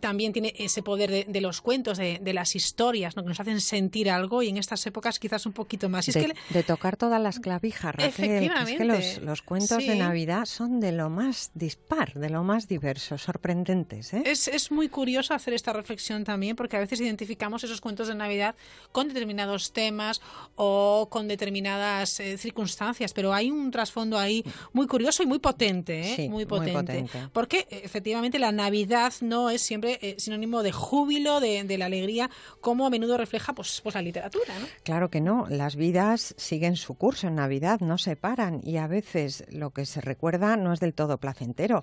también 0.00 0.32
tiene 0.32 0.52
ese 0.58 0.82
poder 0.82 1.10
de, 1.10 1.24
de 1.28 1.40
los 1.40 1.60
cuentos, 1.60 1.98
de, 1.98 2.18
de 2.20 2.32
las 2.32 2.56
historias, 2.56 3.16
¿no? 3.16 3.22
que 3.22 3.28
nos 3.28 3.40
hacen 3.40 3.60
sentir 3.60 4.10
algo 4.10 4.42
y 4.42 4.48
en 4.48 4.56
estas 4.56 4.86
épocas 4.86 5.18
quizás 5.18 5.46
un 5.46 5.52
poquito 5.52 5.88
más. 5.88 6.08
Y 6.08 6.10
es 6.10 6.14
de, 6.14 6.20
que 6.22 6.28
le- 6.28 6.34
de 6.50 6.62
tocar 6.62 6.96
todas 6.96 7.20
las 7.20 7.38
clavijas, 7.40 7.94
Raquel. 7.94 8.12
que 8.14 8.22
Es 8.24 8.28
que 8.28 8.36
Efectivamente, 8.46 8.84
los, 8.84 9.18
los 9.22 9.42
cuentos 9.42 9.78
de 9.78 9.92
sí. 9.92 9.98
Navidad 9.98 10.44
son 10.46 10.80
de 10.80 10.92
lo 10.92 11.08
más 11.10 11.50
dispar, 11.54 12.14
de 12.14 12.30
lo 12.30 12.42
más 12.42 12.66
diversos, 12.68 13.22
sorprendentes. 13.22 14.12
¿eh? 14.14 14.22
Es, 14.26 14.48
es 14.48 14.70
muy 14.70 14.88
curioso 14.88 15.34
hacer 15.34 15.54
esta 15.54 15.72
reflexión 15.72 16.24
también 16.24 16.56
porque 16.56 16.76
a 16.76 16.80
veces 16.80 17.00
identificamos 17.00 17.62
esos 17.64 17.80
cuentos 17.80 18.08
de 18.08 18.14
Navidad 18.14 18.54
con 18.92 19.08
determinados 19.08 19.72
temas 19.72 20.20
o 20.56 21.08
con 21.10 21.28
determinadas 21.28 22.18
eh, 22.20 22.36
circunstancias, 22.38 23.12
pero 23.12 23.32
hay 23.32 23.50
un 23.50 23.70
trasfondo 23.70 24.18
ahí 24.18 24.44
muy 24.72 24.86
curioso 24.86 25.22
y 25.22 25.26
muy 25.26 25.38
potente, 25.38 26.00
¿eh? 26.00 26.16
Sí, 26.16 26.22
muy 26.28 26.44
muy 26.44 26.46
potente. 26.46 26.72
potente. 26.72 27.28
Porque 27.32 27.66
efectivamente 27.70 28.38
la 28.38 28.52
Navidad 28.52 29.12
no 29.20 29.50
es 29.50 29.62
siempre 29.62 29.75
eh, 29.84 30.14
sinónimo 30.18 30.62
de 30.62 30.72
júbilo, 30.72 31.40
de, 31.40 31.64
de 31.64 31.78
la 31.78 31.86
alegría, 31.86 32.30
como 32.60 32.86
a 32.86 32.90
menudo 32.90 33.16
refleja 33.16 33.54
pues, 33.54 33.80
pues 33.82 33.94
la 33.94 34.02
literatura, 34.02 34.58
¿no? 34.58 34.66
Claro 34.82 35.10
que 35.10 35.20
no, 35.20 35.46
las 35.48 35.76
vidas 35.76 36.34
siguen 36.36 36.76
su 36.76 36.94
curso 36.94 37.26
en 37.28 37.34
Navidad, 37.36 37.80
no 37.80 37.98
se 37.98 38.16
paran 38.16 38.60
y 38.62 38.76
a 38.78 38.86
veces 38.86 39.44
lo 39.50 39.70
que 39.70 39.86
se 39.86 40.00
recuerda 40.00 40.56
no 40.56 40.72
es 40.72 40.80
del 40.80 40.94
todo 40.94 41.18
placentero. 41.18 41.82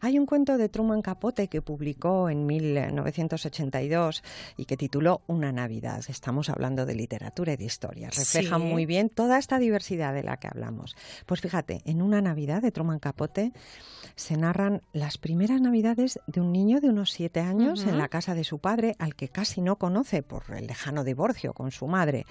Hay 0.00 0.18
un 0.18 0.26
cuento 0.26 0.56
de 0.58 0.68
Truman 0.68 1.02
Capote 1.02 1.48
que 1.48 1.62
publicó 1.62 2.28
en 2.28 2.46
1982 2.46 4.22
y 4.56 4.64
que 4.64 4.76
tituló 4.76 5.22
Una 5.26 5.52
Navidad. 5.52 6.02
Estamos 6.08 6.48
hablando 6.48 6.86
de 6.86 6.94
literatura 6.94 7.52
y 7.52 7.56
de 7.56 7.64
historia. 7.64 8.08
Refleja 8.10 8.56
Sí. 8.56 8.62
muy 8.62 8.86
bien 8.86 9.08
toda 9.08 9.38
esta 9.38 9.58
diversidad 9.58 10.12
de 10.14 10.22
la 10.22 10.36
que 10.36 10.48
hablamos. 10.48 10.96
Pues 11.26 11.40
fíjate, 11.40 11.82
en 11.84 12.02
Una 12.02 12.20
Navidad 12.20 12.62
de 12.62 12.70
Truman 12.72 12.98
Capote 12.98 13.52
se 14.14 14.36
narran 14.36 14.82
las 14.92 15.18
primeras 15.18 15.60
Navidades 15.60 16.20
de 16.26 16.40
un 16.40 16.52
niño 16.52 16.80
de 16.80 16.88
unos 16.88 17.10
siete 17.12 17.31
años 17.40 17.84
en 17.84 17.98
la 17.98 18.08
casa 18.08 18.34
de 18.34 18.44
su 18.44 18.58
padre, 18.58 18.96
al 18.98 19.14
que 19.14 19.28
casi 19.28 19.60
no 19.60 19.76
conoce 19.76 20.22
por 20.22 20.44
el 20.56 20.66
lejano 20.66 21.04
divorcio 21.04 21.52
con 21.52 21.70
su 21.70 21.86
madre. 21.86 22.26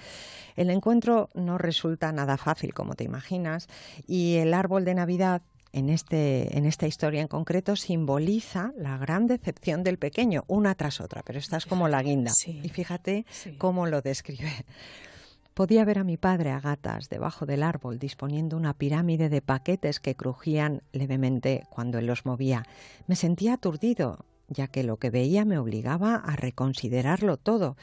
El 0.56 0.70
encuentro 0.70 1.28
no 1.34 1.58
resulta 1.58 2.12
nada 2.12 2.36
fácil, 2.36 2.74
como 2.74 2.94
te 2.94 3.04
imaginas, 3.04 3.68
y 4.06 4.36
el 4.36 4.54
árbol 4.54 4.84
de 4.84 4.94
Navidad 4.94 5.42
en, 5.72 5.88
este, 5.88 6.56
en 6.56 6.66
esta 6.66 6.86
historia 6.86 7.20
en 7.20 7.28
concreto 7.28 7.76
simboliza 7.76 8.72
la 8.76 8.98
gran 8.98 9.26
decepción 9.26 9.82
del 9.82 9.98
pequeño, 9.98 10.44
una 10.46 10.74
tras 10.74 11.00
otra, 11.00 11.22
pero 11.22 11.38
esta 11.38 11.56
es 11.56 11.66
como 11.66 11.88
la 11.88 12.02
guinda. 12.02 12.32
Y 12.46 12.68
fíjate 12.68 13.24
cómo 13.58 13.86
lo 13.86 14.02
describe. 14.02 14.52
Podía 15.54 15.84
ver 15.84 15.98
a 15.98 16.04
mi 16.04 16.16
padre 16.16 16.50
a 16.50 16.60
gatas 16.60 17.10
debajo 17.10 17.44
del 17.44 17.62
árbol 17.62 17.98
disponiendo 17.98 18.56
una 18.56 18.72
pirámide 18.72 19.28
de 19.28 19.42
paquetes 19.42 20.00
que 20.00 20.14
crujían 20.14 20.82
levemente 20.92 21.66
cuando 21.68 21.98
él 21.98 22.06
los 22.06 22.24
movía. 22.24 22.64
Me 23.06 23.16
sentía 23.16 23.54
aturdido, 23.54 24.24
ya 24.52 24.68
que 24.68 24.82
lo 24.82 24.96
que 24.98 25.10
veía 25.10 25.44
me 25.44 25.58
obligaba 25.58 26.16
a 26.16 26.36
reconsiderarlo 26.36 27.36
todo. 27.36 27.76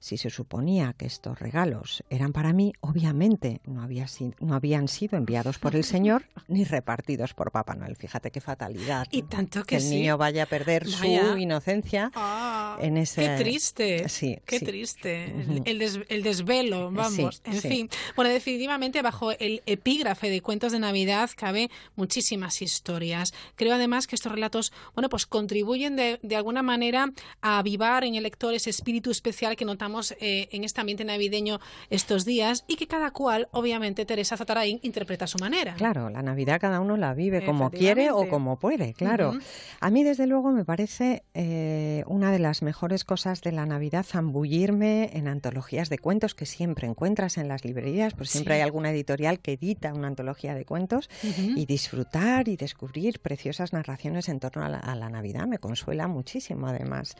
Si 0.00 0.16
se 0.16 0.30
suponía 0.30 0.94
que 0.96 1.06
estos 1.06 1.38
regalos 1.40 2.04
eran 2.08 2.32
para 2.32 2.52
mí, 2.52 2.72
obviamente 2.80 3.60
no, 3.66 3.82
había 3.82 4.06
no 4.40 4.54
habían 4.54 4.86
sido 4.88 5.16
enviados 5.18 5.58
por 5.58 5.74
el 5.74 5.82
Señor 5.84 6.24
ni 6.48 6.64
repartidos 6.64 7.34
por 7.34 7.50
Papá 7.50 7.74
Noel. 7.74 7.96
Fíjate 7.96 8.30
qué 8.30 8.40
fatalidad. 8.40 9.06
Y 9.10 9.22
¿no? 9.22 9.28
tanto 9.28 9.60
que 9.62 9.66
que 9.68 9.76
el 9.76 9.82
sí. 9.82 9.90
niño 9.96 10.16
vaya 10.16 10.44
a 10.44 10.46
perder 10.46 10.84
Vaya. 11.00 11.32
su 11.32 11.38
inocencia 11.38 12.12
en 12.80 12.96
ese. 12.96 13.22
Qué 13.22 13.36
triste, 13.42 14.08
Sí, 14.08 14.38
qué 14.46 14.58
sí. 14.60 14.64
triste. 14.64 15.34
El, 15.64 15.78
des- 15.78 16.00
el 16.08 16.22
desvelo, 16.22 16.90
vamos. 16.92 17.42
Sí, 17.44 17.50
en 17.50 17.60
fin. 17.60 17.90
Bueno, 18.16 18.30
definitivamente 18.30 19.02
bajo 19.02 19.32
el 19.32 19.62
epígrafe 19.66 20.30
de 20.30 20.40
cuentos 20.42 20.72
de 20.72 20.78
Navidad 20.78 21.30
cabe 21.36 21.70
muchísimas 21.96 22.62
historias. 22.62 23.34
Creo 23.56 23.74
además 23.74 24.06
que 24.06 24.14
estos 24.14 24.30
relatos, 24.32 24.72
bueno, 24.94 25.08
pues 25.08 25.26
contribuyen 25.26 25.96
de, 25.96 26.20
de 26.22 26.36
alguna 26.36 26.62
manera 26.62 27.10
a 27.42 27.58
avivar 27.58 28.04
en 28.04 28.14
el 28.14 28.22
lector 28.22 28.54
ese 28.54 28.70
espíritu 28.70 29.10
especial 29.10 29.56
que 29.56 29.64
notamos 29.64 29.87
eh, 30.20 30.48
en 30.52 30.64
este 30.64 30.80
ambiente 30.80 31.04
navideño 31.04 31.60
estos 31.90 32.24
días 32.24 32.64
y 32.68 32.76
que 32.76 32.86
cada 32.86 33.10
cual, 33.10 33.48
obviamente, 33.52 34.04
Teresa 34.04 34.36
Zatarain 34.36 34.78
interpreta 34.82 35.24
a 35.24 35.28
su 35.28 35.38
manera. 35.38 35.74
Claro, 35.74 36.10
la 36.10 36.22
Navidad 36.22 36.60
cada 36.60 36.80
uno 36.80 36.96
la 36.96 37.14
vive 37.14 37.44
como 37.44 37.70
quiere 37.70 38.10
o 38.10 38.28
como 38.28 38.58
puede, 38.58 38.94
claro. 38.94 39.30
Ujú. 39.30 39.38
A 39.80 39.90
mí, 39.90 40.04
desde 40.04 40.26
luego, 40.26 40.50
me 40.50 40.64
parece 40.64 41.22
eh, 41.34 42.02
una 42.06 42.30
de 42.32 42.38
las 42.38 42.62
mejores 42.62 43.04
cosas 43.04 43.40
de 43.42 43.52
la 43.52 43.66
Navidad 43.66 44.04
zambullirme 44.04 45.10
en 45.14 45.28
antologías 45.28 45.88
de 45.88 45.98
cuentos 45.98 46.34
que 46.34 46.46
siempre 46.46 46.86
encuentras 46.86 47.38
en 47.38 47.48
las 47.48 47.64
librerías, 47.64 48.14
pues 48.14 48.30
siempre 48.30 48.54
Sí. 48.54 48.56
hay 48.56 48.62
alguna 48.62 48.90
editorial 48.90 49.40
que 49.40 49.52
edita 49.52 49.92
una 49.92 50.08
antología 50.08 50.54
de 50.54 50.64
cuentos 50.64 51.08
Ujú. 51.22 51.52
y 51.56 51.66
disfrutar 51.66 52.48
y 52.48 52.56
descubrir 52.56 53.20
preciosas 53.20 53.72
narraciones 53.72 54.28
en 54.28 54.40
torno 54.40 54.64
a 54.64 54.68
la, 54.68 54.78
a 54.78 54.94
la 54.96 55.08
Navidad 55.10 55.46
me 55.46 55.58
consuela 55.58 56.08
muchísimo, 56.08 56.66
además. 56.66 57.14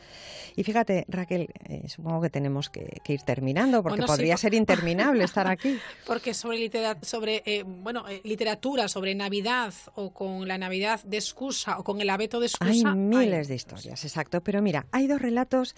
Y 0.55 0.63
fíjate, 0.63 1.05
Raquel, 1.07 1.49
eh, 1.69 1.87
supongo 1.87 2.21
que 2.21 2.29
tenemos 2.29 2.58
que, 2.67 2.99
que 3.03 3.13
ir 3.13 3.21
terminando 3.21 3.81
porque 3.81 3.99
Bueno, 4.01 4.07
sí, 4.07 4.11
podría 4.17 4.33
por- 4.33 4.39
ser 4.41 4.53
interminable 4.55 5.23
estar 5.23 5.47
aquí. 5.51 5.77
Porque 6.05 6.33
sobre, 6.33 6.57
litera- 6.57 6.97
sobre 7.01 7.41
eh, 7.45 7.63
bueno, 7.63 8.09
eh, 8.09 8.19
literatura, 8.25 8.89
sobre 8.89 9.15
Navidad 9.15 9.73
o 9.95 10.11
con 10.11 10.47
la 10.47 10.57
Navidad 10.57 11.01
de 11.05 11.17
excusa 11.17 11.77
o 11.79 11.83
con 11.83 12.01
el 12.01 12.09
abeto 12.09 12.39
de 12.41 12.47
Hay 12.59 12.79
excusa. 12.79 12.95
miles 12.95 13.47
de 13.47 13.55
historias, 13.55 14.03
exacto. 14.03 14.41
Pero 14.41 14.61
mira, 14.61 14.87
hay 14.91 15.07
dos 15.07 15.21
relatos 15.21 15.75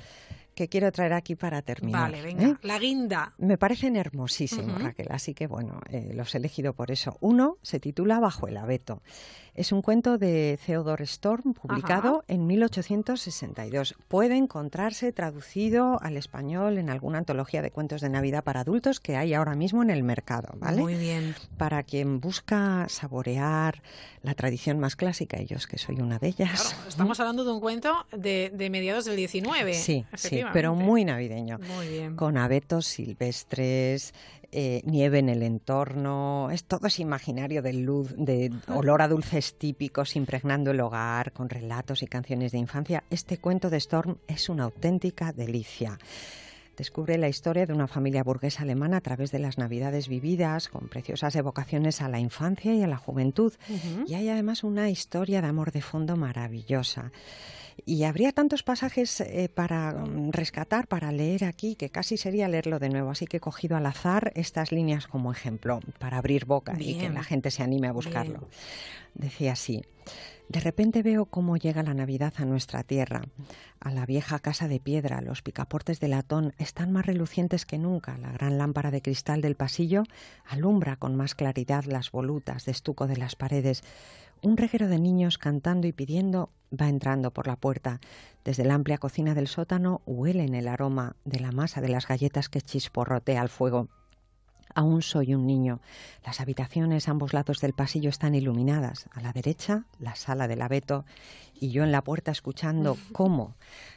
que 0.56 0.68
quiero 0.68 0.92
traer 0.92 1.14
aquí 1.14 1.36
para 1.36 1.62
terminar. 1.62 2.12
Vale, 2.12 2.22
venga, 2.22 2.48
¿eh? 2.50 2.56
la 2.64 2.78
guinda. 2.78 3.34
Me 3.38 3.58
parecen 3.58 3.96
hermosísimos, 3.96 4.76
Ujú. 4.76 4.84
Raquel, 4.84 5.08
así 5.10 5.34
que 5.34 5.48
bueno, 5.48 5.80
eh, 5.90 6.12
los 6.14 6.36
he 6.36 6.40
elegido 6.40 6.74
por 6.74 6.92
eso. 6.92 7.18
Uno 7.22 7.58
se 7.62 7.80
titula 7.80 8.20
Bajo 8.20 8.48
el 8.50 8.58
abeto. 8.58 9.02
Es 9.54 9.74
un 9.74 9.82
cuento 9.82 10.18
de 10.18 10.58
Theodore 10.66 11.04
Storm, 11.04 11.54
publicado 11.54 12.24
en 12.30 12.48
1862. 12.48 13.96
Puede 14.08 14.38
encontrarse 14.38 15.12
traducido 15.12 16.02
al 16.02 16.16
español 16.16 16.78
en 16.78 16.90
alguna 16.90 17.18
antología 17.18 17.62
de 17.62 17.70
cuentos 17.70 18.00
de 18.00 18.08
Navidad 18.08 18.46
para 18.46 18.62
adultos 18.62 19.02
que 19.02 19.18
hay 19.18 19.34
ahora 19.34 19.56
mismo 19.56 19.84
en 19.84 19.90
el 19.90 20.04
mercado, 20.04 20.54
¿vale? 20.58 20.82
Muy 20.82 20.96
bien. 20.96 21.36
Para 21.58 21.84
quien 21.84 22.22
busca 22.22 22.86
saborear 22.88 23.82
la 24.22 24.36
tradición 24.36 24.80
más 24.80 24.96
clásica, 24.96 25.42
y 25.42 25.48
yo 25.48 25.58
es 25.58 25.68
que 25.68 25.78
soy 25.78 26.00
una 26.00 26.18
de 26.18 26.30
ellas. 26.30 26.74
Estamos 26.88 27.20
hablando 27.20 27.44
de 27.44 27.52
un 27.52 27.60
cuento 27.60 28.06
de, 28.14 28.52
de 28.54 28.70
mediados 28.70 29.04
del 29.04 29.18
19. 29.18 29.74
Sí, 29.74 30.06
sí, 30.14 30.44
pero 30.54 30.76
muy 30.76 31.04
navideño. 31.04 31.60
Muy 31.76 31.90
bien. 31.90 32.16
Con 32.16 32.38
abetos 32.38 32.88
silvestres, 32.88 34.14
eh, 34.52 34.82
nieve 34.86 35.20
en 35.20 35.30
el 35.30 35.44
entorno, 35.44 36.50
es 36.52 36.66
todo 36.66 36.88
ese 36.88 37.02
imaginario 37.02 37.62
de 37.62 37.74
luz, 37.74 38.14
de 38.18 38.52
olor 38.68 39.02
a 39.02 39.08
dulces 39.08 39.58
típicos 39.58 40.16
impregnando 40.16 40.72
el 40.72 40.82
hogar, 40.82 41.32
con 41.32 41.50
relatos 41.50 42.04
y 42.04 42.08
canciones 42.08 42.52
de 42.52 42.58
infancia. 42.58 43.04
Este 43.10 43.38
cuento 43.38 43.70
de 43.70 43.78
Storm 43.78 44.18
es 44.28 44.50
una 44.50 44.66
auténtica 44.66 45.32
delicia. 45.32 45.98
Descubre 46.78 47.18
la 47.18 47.30
historia 47.30 47.66
de 47.66 47.74
una 47.74 47.88
familia 47.88 48.24
burguesa 48.24 48.64
alemana 48.64 48.98
a 48.98 49.02
través 49.02 49.32
de 49.32 49.40
las 49.40 49.58
navidades 49.58 50.08
vividas, 50.08 50.68
con 50.68 50.88
preciosas 50.88 51.36
evocaciones 51.36 52.02
a 52.02 52.10
la 52.10 52.20
infancia 52.20 52.74
y 52.74 52.82
a 52.82 52.88
la 52.88 52.98
juventud. 52.98 53.54
Y 54.08 54.16
hay 54.16 54.30
además 54.30 54.64
una 54.64 54.90
historia 54.90 55.42
de 55.42 55.48
amor 55.48 55.72
de 55.72 55.82
fondo 55.82 56.16
maravillosa. 56.16 57.12
Y 57.86 58.04
habría 58.04 58.32
tantos 58.32 58.64
pasajes 58.64 59.22
eh, 59.22 59.50
para 59.54 59.94
mm, 59.94 60.32
rescatar, 60.32 60.88
para 60.88 61.12
leer 61.12 61.46
aquí, 61.46 61.76
que 61.76 61.90
casi 61.90 62.18
sería 62.18 62.48
leerlo 62.48 62.80
de 62.80 62.90
nuevo. 62.90 63.12
Así 63.12 63.26
que 63.28 63.38
he 63.38 63.40
cogido 63.40 63.78
al 63.78 63.86
azar 63.86 64.32
estas 64.36 64.72
líneas 64.72 65.08
como 65.08 65.32
ejemplo, 65.32 65.80
para 66.00 66.18
abrir 66.18 66.46
boca 66.46 66.74
y 66.80 66.96
que 66.98 67.10
la 67.10 67.24
gente 67.24 67.52
se 67.52 67.64
anime 67.64 67.88
a 67.88 67.92
buscarlo. 67.92 68.40
Bien. 68.40 68.52
Decía 69.14 69.54
así. 69.54 69.82
De 70.52 70.60
repente 70.60 71.02
veo 71.02 71.28
cómo 71.28 71.56
llega 71.56 71.82
la 71.82 71.94
Navidad 71.94 72.34
a 72.36 72.44
nuestra 72.44 72.84
tierra. 72.84 73.22
A 73.80 73.90
la 73.90 74.06
vieja 74.06 74.38
casa 74.40 74.68
de 74.68 74.82
piedra, 74.82 75.22
los 75.22 75.42
picaportes 75.42 76.02
de 76.02 76.10
latón 76.10 76.54
están 76.58 76.92
más 76.92 77.06
relucientes 77.06 77.66
que 77.66 77.78
nunca. 77.78 78.18
La 78.18 78.34
gran 78.34 78.58
lámpara 78.58 78.92
de 78.92 79.02
cristal 79.02 79.40
del 79.40 79.56
pasillo 79.56 80.04
alumbra 80.46 80.98
con 80.98 81.16
más 81.16 81.36
claridad 81.36 81.86
las 81.86 82.12
volutas 82.12 82.66
de 82.66 82.74
estuco 82.74 83.08
de 83.08 83.16
las 83.16 83.38
paredes. 83.38 83.82
Un 84.44 84.58
reguero 84.58 84.88
de 84.88 84.98
niños 84.98 85.38
cantando 85.38 85.86
y 85.86 85.92
pidiendo 85.92 86.50
va 86.74 86.90
entrando 86.90 87.30
por 87.30 87.46
la 87.46 87.58
puerta. 87.58 88.00
Desde 88.44 88.66
la 88.66 88.74
amplia 88.74 88.98
cocina 88.98 89.36
del 89.36 89.48
sótano 89.48 90.02
huelen 90.08 90.56
el 90.56 90.68
aroma 90.68 91.16
de 91.26 91.40
la 91.40 91.52
masa 91.52 91.80
de 91.80 91.90
las 91.90 92.08
galletas 92.08 92.50
que 92.50 92.60
chisporrotea 92.60 93.40
al 93.40 93.50
fuego. 93.50 93.88
Aún 94.74 95.04
soy 95.04 95.36
un 95.36 95.46
niño. 95.46 95.80
Las 96.26 96.42
habitaciones 96.42 97.08
a 97.08 97.12
ambos 97.12 97.34
lados 97.34 97.60
del 97.62 97.74
pasillo 97.74 98.10
están 98.10 98.34
iluminadas. 98.34 99.10
A 99.12 99.22
la 99.22 99.32
derecha, 99.32 99.86
la 100.00 100.16
sala 100.16 100.48
del 100.48 100.64
abeto, 100.64 101.06
y 101.60 101.70
yo 101.70 101.84
en 101.84 101.92
la 101.92 102.04
puerta 102.04 102.32
escuchando 102.32 102.98
cómo, 103.12 103.54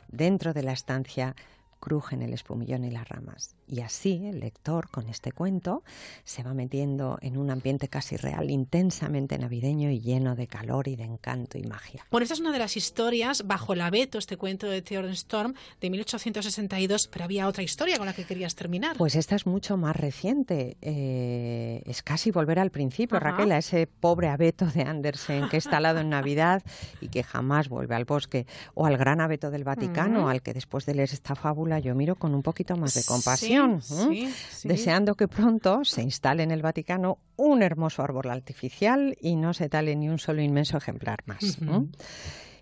dentro 0.09 0.53
de 0.53 0.63
la 0.63 0.73
estancia, 0.73 1.37
crujen 1.85 2.23
el 2.23 2.33
espumillón 2.33 2.83
y 2.85 2.91
las 2.91 3.07
ramas. 3.07 3.57
Y 3.69 3.81
así 3.81 4.27
el 4.27 4.41
lector, 4.41 4.89
con 4.89 5.07
este 5.11 5.33
cuento, 5.33 5.83
se 6.25 6.43
va 6.43 6.55
metiendo 6.55 7.19
en 7.21 7.37
un 7.37 7.51
ambiente 7.51 7.89
casi 7.89 8.17
real, 8.17 8.51
intensamente 8.51 9.37
navideño 9.39 9.91
y 9.91 10.01
lleno 10.01 10.35
de 10.35 10.47
calor 10.47 10.89
y 10.89 10.97
de 10.97 11.05
encanto 11.05 11.59
y 11.59 11.63
magia. 11.65 12.07
Bueno, 12.11 12.23
esta 12.23 12.33
es 12.33 12.41
una 12.41 12.53
de 12.53 12.59
las 12.59 12.79
historias 12.79 13.47
bajo 13.47 13.75
el 13.75 13.83
abeto, 13.83 14.17
este 14.17 14.39
cuento 14.39 14.67
de 14.67 14.81
Theodore 14.81 15.13
Storm 15.13 15.53
de 15.79 15.91
1862, 15.91 17.09
pero 17.09 17.27
había 17.27 17.47
otra 17.49 17.63
historia 17.63 17.99
con 17.99 18.07
la 18.07 18.15
que 18.15 18.25
querías 18.25 18.55
terminar. 18.55 18.97
Pues 18.97 19.15
esta 19.15 19.37
es 19.37 19.47
mucho 19.47 19.77
más 19.77 19.95
reciente. 19.95 20.79
eh, 20.81 21.83
es 21.85 22.03
casi 22.03 22.31
volver 22.31 22.59
al 22.59 22.71
principio, 22.71 23.19
Ajá. 23.19 23.33
Raquel, 23.33 23.53
a 23.53 23.59
ese 23.59 23.87
pobre 23.87 24.29
abeto 24.29 24.65
de 24.67 24.85
Andersen 24.85 25.51
que 25.51 25.59
está 25.59 25.77
alado 25.77 25.99
en 26.01 26.09
Navidad 26.09 26.63
y 27.03 27.09
que 27.09 27.23
jamás 27.23 27.69
vuelve 27.69 27.95
al 27.95 28.07
bosque. 28.07 28.47
O 28.73 28.87
al 28.87 28.97
gran 28.97 29.21
abeto 29.21 29.51
del 29.51 29.65
Vaticano, 29.65 30.31
al 30.31 30.41
que 30.41 30.55
después 30.55 30.87
de 30.87 30.95
leer 30.95 31.11
esta 31.13 31.35
fábula 31.35 31.74
yo 31.79 31.95
miro 31.95 32.17
con 32.17 32.35
un 32.35 32.43
poquito 32.43 32.77
más 32.77 32.95
de 32.95 33.03
Sí, 33.03 33.09
compasión. 33.09 33.77
¿eh? 33.77 33.81
sí, 33.83 34.35
sí. 34.51 34.69
Deseando 34.69 35.15
que 35.15 35.29
pronto 35.29 35.85
se 35.85 36.03
instale 36.03 36.43
en 36.43 36.51
el 36.51 36.63
Vaticano 36.63 37.19
un 37.37 37.63
hermoso 37.63 38.03
árbol 38.03 38.31
artificial 38.31 39.17
y 39.21 39.37
no 39.37 39.55
se 39.55 39.69
tale 39.69 39.97
ni 39.97 40.09
un 40.09 40.19
solo 40.19 40.43
inmenso 40.43 40.77
ejemplar 40.77 41.21
más. 41.27 41.59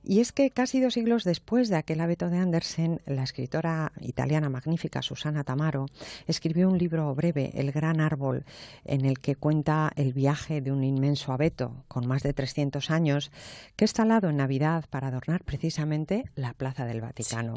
Y 0.05 0.19
es 0.19 0.33
que 0.33 0.51
casi 0.51 0.81
dos 0.81 0.95
siglos 0.95 1.23
después 1.23 1.69
de 1.69 1.77
aquel 1.77 2.01
abeto 2.01 2.29
de 2.29 2.37
Andersen, 2.37 3.01
la 3.07 3.23
escritora 3.23 3.93
italiana 4.01 4.49
magnífica 4.49 5.01
Susana 5.01 5.45
Tamaro 5.45 5.87
escribió 6.27 6.69
un 6.69 6.77
libro 6.77 7.15
breve, 7.15 7.53
El 7.55 7.71
gran 7.71 8.01
árbol, 8.01 8.45
en 8.85 9.05
el 9.05 9.21
que 9.21 9.37
cuenta 9.37 9.93
el 9.95 10.13
viaje 10.13 10.61
de 10.61 10.73
un 10.73 10.83
inmenso 10.83 11.33
abeto 11.33 11.85
con 11.87 12.09
más 12.09 12.25
de 12.25 12.33
300 12.33 12.91
años 12.91 13.31
que 13.77 13.85
es 13.85 13.93
talado 13.93 14.29
en 14.29 14.39
Navidad 14.39 14.87
para 14.91 15.07
adornar 15.07 15.45
precisamente 15.45 16.25
la 16.35 16.53
Plaza 16.53 16.85
del 16.85 17.01
Vaticano. 17.01 17.55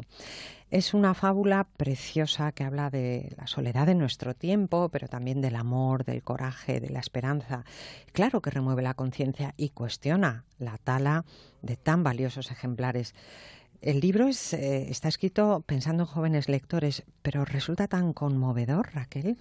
Es 0.70 0.94
una 0.94 1.14
fábula 1.14 1.68
preciosa 1.76 2.50
que 2.50 2.64
habla 2.64 2.90
de 2.90 3.32
la 3.36 3.46
soledad 3.46 3.86
de 3.86 3.94
nuestro 3.94 4.34
tiempo, 4.34 4.88
pero 4.88 5.06
también 5.06 5.40
del 5.40 5.54
amor, 5.54 6.04
del 6.04 6.22
coraje, 6.24 6.80
de 6.80 6.90
la 6.90 6.98
esperanza. 6.98 7.64
Claro 8.12 8.42
que 8.42 8.50
remueve 8.50 8.82
la 8.82 8.94
conciencia 8.94 9.54
y 9.56 9.68
cuestiona 9.70 10.44
la 10.58 10.76
tala 10.78 11.24
de 11.62 11.76
tan 11.76 12.02
valiosos 12.02 12.50
ejemplares. 12.50 13.14
El 13.80 14.00
libro 14.00 14.26
es, 14.26 14.54
eh, 14.54 14.90
está 14.90 15.06
escrito 15.06 15.62
pensando 15.66 16.02
en 16.02 16.08
jóvenes 16.08 16.48
lectores, 16.48 17.04
pero 17.22 17.44
resulta 17.44 17.86
tan 17.86 18.12
conmovedor, 18.12 18.90
Raquel, 18.92 19.36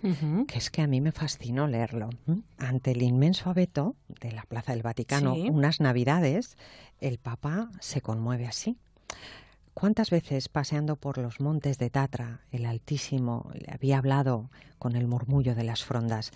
que 0.47 0.57
es 0.59 0.69
que 0.69 0.83
a 0.83 0.87
mí 0.87 1.01
me 1.01 1.11
fascinó 1.11 1.67
leerlo. 1.67 2.09
Ante 2.59 2.91
el 2.91 3.01
inmenso 3.01 3.49
abeto 3.49 3.95
de 4.21 4.31
la 4.31 4.43
Plaza 4.43 4.73
del 4.73 4.83
Vaticano, 4.83 5.33
Sí. 5.33 5.49
unas 5.49 5.79
navidades, 5.79 6.55
el 6.99 7.17
Papa 7.17 7.71
se 7.79 8.01
conmueve 8.01 8.45
así. 8.45 8.77
¿Cuántas 9.75 10.09
veces 10.09 10.47
paseando 10.47 10.95
por 10.95 11.17
los 11.17 11.41
montes 11.41 11.77
de 11.77 11.89
Tatra, 11.89 12.39
el 12.49 12.65
Altísimo 12.65 13.51
le 13.53 13.73
había 13.73 13.97
hablado 13.97 14.49
con 14.79 14.95
el 14.95 15.05
murmullo 15.05 15.53
de 15.53 15.65
las 15.65 15.83
frondas? 15.83 16.31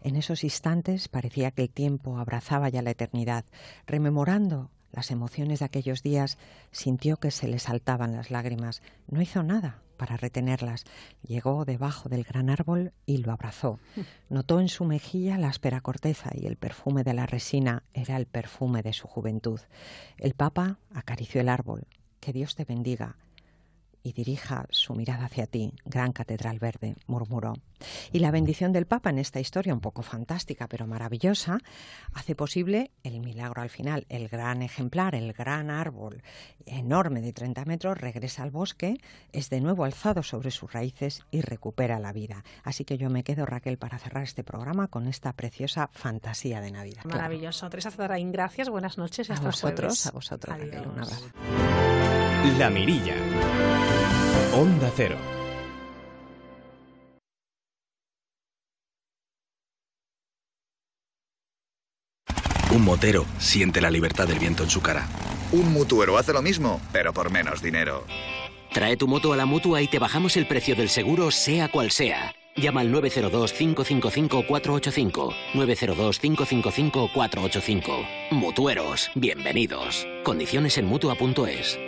En 0.00 0.14
esos 0.14 0.44
instantes 0.44 1.08
parecía 1.08 1.50
que 1.50 1.62
el 1.62 1.70
tiempo 1.70 2.18
abrazaba 2.18 2.68
ya 2.68 2.82
la 2.82 2.92
eternidad. 2.92 3.44
Rememorando 3.84 4.70
las 4.92 5.10
emociones 5.10 5.58
de 5.58 5.64
aquellos 5.64 6.04
días, 6.04 6.38
sintió 6.70 7.16
que 7.16 7.32
se 7.32 7.48
le 7.48 7.58
saltaban 7.58 8.14
las 8.14 8.30
lágrimas. 8.30 8.80
No 9.08 9.20
hizo 9.20 9.42
nada 9.42 9.82
para 9.96 10.16
retenerlas. 10.16 10.84
Llegó 11.26 11.64
debajo 11.64 12.08
del 12.08 12.22
gran 12.22 12.48
árbol 12.48 12.92
y 13.06 13.16
lo 13.16 13.32
abrazó. 13.32 13.80
Notó 14.28 14.60
en 14.60 14.68
su 14.68 14.84
mejilla 14.84 15.36
la 15.36 15.48
áspera 15.48 15.80
corteza 15.80 16.30
y 16.32 16.46
el 16.46 16.56
perfume 16.56 17.02
de 17.02 17.14
la 17.14 17.26
resina 17.26 17.82
era 17.92 18.16
el 18.16 18.26
perfume 18.26 18.82
de 18.82 18.92
su 18.92 19.08
juventud. 19.08 19.58
El 20.16 20.34
Papa 20.34 20.78
acarició 20.92 21.40
el 21.40 21.48
árbol. 21.48 21.88
Que 22.24 22.32
Dios 22.32 22.54
te 22.54 22.64
bendiga 22.64 23.16
y 24.04 24.12
dirija 24.12 24.66
su 24.68 24.94
mirada 24.94 25.24
hacia 25.24 25.46
ti, 25.46 25.72
gran 25.86 26.12
catedral 26.12 26.58
verde, 26.58 26.94
murmuró. 27.06 27.54
Y 28.12 28.18
la 28.18 28.30
bendición 28.30 28.70
del 28.70 28.86
Papa 28.86 29.08
en 29.08 29.18
esta 29.18 29.40
historia, 29.40 29.72
un 29.72 29.80
poco 29.80 30.02
fantástica 30.02 30.68
pero 30.68 30.86
maravillosa, 30.86 31.58
hace 32.12 32.34
posible 32.34 32.90
el 33.02 33.20
milagro 33.20 33.62
al 33.62 33.70
final. 33.70 34.04
El 34.10 34.28
gran 34.28 34.60
ejemplar, 34.62 35.14
el 35.14 35.32
gran 35.32 35.70
árbol 35.70 36.22
enorme 36.66 37.22
de 37.22 37.32
30 37.32 37.64
metros, 37.64 37.98
regresa 37.98 38.42
al 38.42 38.50
bosque, 38.50 38.98
es 39.32 39.48
de 39.48 39.62
nuevo 39.62 39.84
alzado 39.84 40.22
sobre 40.22 40.50
sus 40.50 40.70
raíces 40.70 41.22
y 41.30 41.40
recupera 41.40 41.98
la 41.98 42.12
vida. 42.12 42.44
Así 42.62 42.84
que 42.84 42.98
yo 42.98 43.08
me 43.08 43.24
quedo, 43.24 43.46
Raquel, 43.46 43.78
para 43.78 43.98
cerrar 43.98 44.22
este 44.24 44.44
programa 44.44 44.88
con 44.88 45.08
esta 45.08 45.32
preciosa 45.32 45.88
fantasía 45.90 46.60
de 46.60 46.70
Navidad. 46.70 47.04
Maravilloso. 47.04 47.70
Teresa 47.70 47.90
Zaraín, 47.90 48.32
gracias, 48.32 48.68
buenas 48.68 48.98
noches 48.98 49.30
A 49.30 49.34
vosotros, 49.40 50.02
jueves. 50.02 50.06
a 50.06 50.10
vosotros, 50.10 50.58
Raquel, 50.58 50.86
un 50.88 51.00
abrazo. 51.00 51.93
La 52.44 52.68
Mirilla. 52.68 53.14
Onda 54.52 54.92
Cero. 54.94 55.16
Un 62.70 62.84
motero 62.84 63.24
siente 63.38 63.80
la 63.80 63.90
libertad 63.90 64.28
del 64.28 64.38
viento 64.38 64.62
en 64.62 64.68
su 64.68 64.82
cara. 64.82 65.08
Un 65.52 65.72
mutuero 65.72 66.18
hace 66.18 66.34
lo 66.34 66.42
mismo, 66.42 66.82
pero 66.92 67.14
por 67.14 67.30
menos 67.30 67.62
dinero. 67.62 68.04
Trae 68.72 68.98
tu 68.98 69.08
moto 69.08 69.32
a 69.32 69.38
la 69.38 69.46
mutua 69.46 69.80
y 69.80 69.88
te 69.88 69.98
bajamos 69.98 70.36
el 70.36 70.46
precio 70.46 70.76
del 70.76 70.90
seguro, 70.90 71.30
sea 71.30 71.70
cual 71.70 71.90
sea. 71.90 72.34
Llama 72.56 72.82
al 72.82 72.92
902-555-485. 72.92 75.34
902-555-485. 75.54 78.06
Mutueros, 78.32 79.10
bienvenidos. 79.14 80.06
Condiciones 80.24 80.76
en 80.76 80.84
mutua.es. 80.84 81.78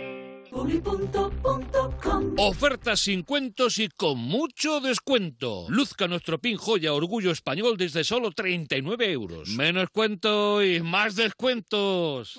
Ofertas 2.38 3.00
sin 3.00 3.22
cuentos 3.22 3.78
y 3.78 3.88
con 3.88 4.18
mucho 4.18 4.80
descuento. 4.80 5.66
Luzca 5.68 6.08
nuestro 6.08 6.38
pin 6.38 6.56
joya 6.56 6.92
Orgullo 6.92 7.30
Español 7.30 7.76
desde 7.76 8.04
solo 8.04 8.30
39 8.30 9.10
euros. 9.10 9.48
Menos 9.50 9.88
cuento 9.90 10.62
y 10.62 10.80
más 10.80 11.16
descuentos. 11.16 12.38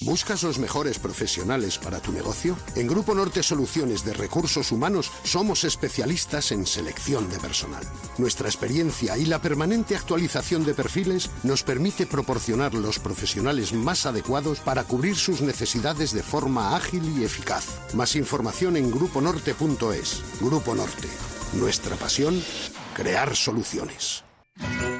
¿Buscas 0.00 0.42
los 0.42 0.58
mejores 0.58 0.98
profesionales 0.98 1.78
para 1.78 2.00
tu 2.00 2.12
negocio? 2.12 2.56
En 2.74 2.86
Grupo 2.86 3.14
Norte 3.14 3.42
Soluciones 3.42 4.04
de 4.04 4.12
Recursos 4.12 4.72
Humanos 4.72 5.10
somos 5.24 5.64
especialistas 5.64 6.52
en 6.52 6.66
selección 6.66 7.30
de 7.30 7.38
personal. 7.38 7.82
Nuestra 8.18 8.48
experiencia 8.48 9.16
y 9.16 9.24
la 9.24 9.40
permanente 9.40 9.96
actualización 9.96 10.64
de 10.64 10.74
perfiles 10.74 11.30
nos 11.44 11.62
permite 11.62 12.06
proporcionar 12.06 12.74
los 12.74 12.98
profesionales 12.98 13.72
más 13.72 14.06
adecuados 14.06 14.60
para 14.60 14.84
cubrir 14.84 15.16
sus 15.16 15.40
necesidades 15.40 16.12
de 16.12 16.22
forma 16.22 16.76
ágil 16.76 17.18
y 17.18 17.24
eficaz. 17.24 17.64
Más 17.94 18.16
información 18.16 18.76
en 18.76 18.90
gruponorte.es. 18.90 20.22
Grupo 20.40 20.74
Norte. 20.74 21.08
Nuestra 21.54 21.96
pasión, 21.96 22.42
crear 22.94 23.34
soluciones. 23.34 24.25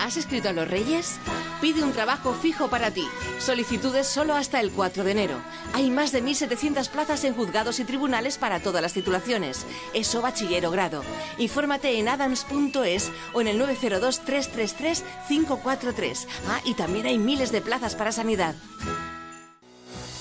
¿Has 0.07 0.16
escrito 0.16 0.48
a 0.48 0.52
los 0.52 0.68
Reyes? 0.68 1.18
Pide 1.61 1.82
un 1.82 1.92
trabajo 1.92 2.32
fijo 2.32 2.68
para 2.68 2.92
ti. 2.92 3.04
Solicitudes 3.38 4.07
solo 4.07 4.36
hasta 4.36 4.61
el 4.61 4.70
4 4.70 5.02
de 5.02 5.11
enero. 5.11 5.40
Hay 5.72 5.90
más 5.90 6.12
de 6.12 6.22
1.700 6.22 6.88
plazas 6.90 7.24
en 7.24 7.34
juzgados 7.34 7.80
y 7.80 7.84
tribunales 7.84 8.38
para 8.38 8.61
todas 8.61 8.80
las 8.82 8.92
titulaciones. 8.92 9.66
Eso 9.94 10.22
bachiller 10.22 10.64
o 10.66 10.70
grado. 10.70 11.02
Infórmate 11.38 11.98
en 11.98 12.09
adams.es 12.09 13.11
o 13.32 13.40
en 13.40 13.48
el 13.48 13.61
902-333-543. 13.61 16.26
Ah, 16.48 16.61
y 16.64 16.74
también 16.74 17.07
hay 17.07 17.18
miles 17.18 17.50
de 17.50 17.62
plazas 17.62 17.96
para 17.96 18.12
sanidad. 18.12 18.54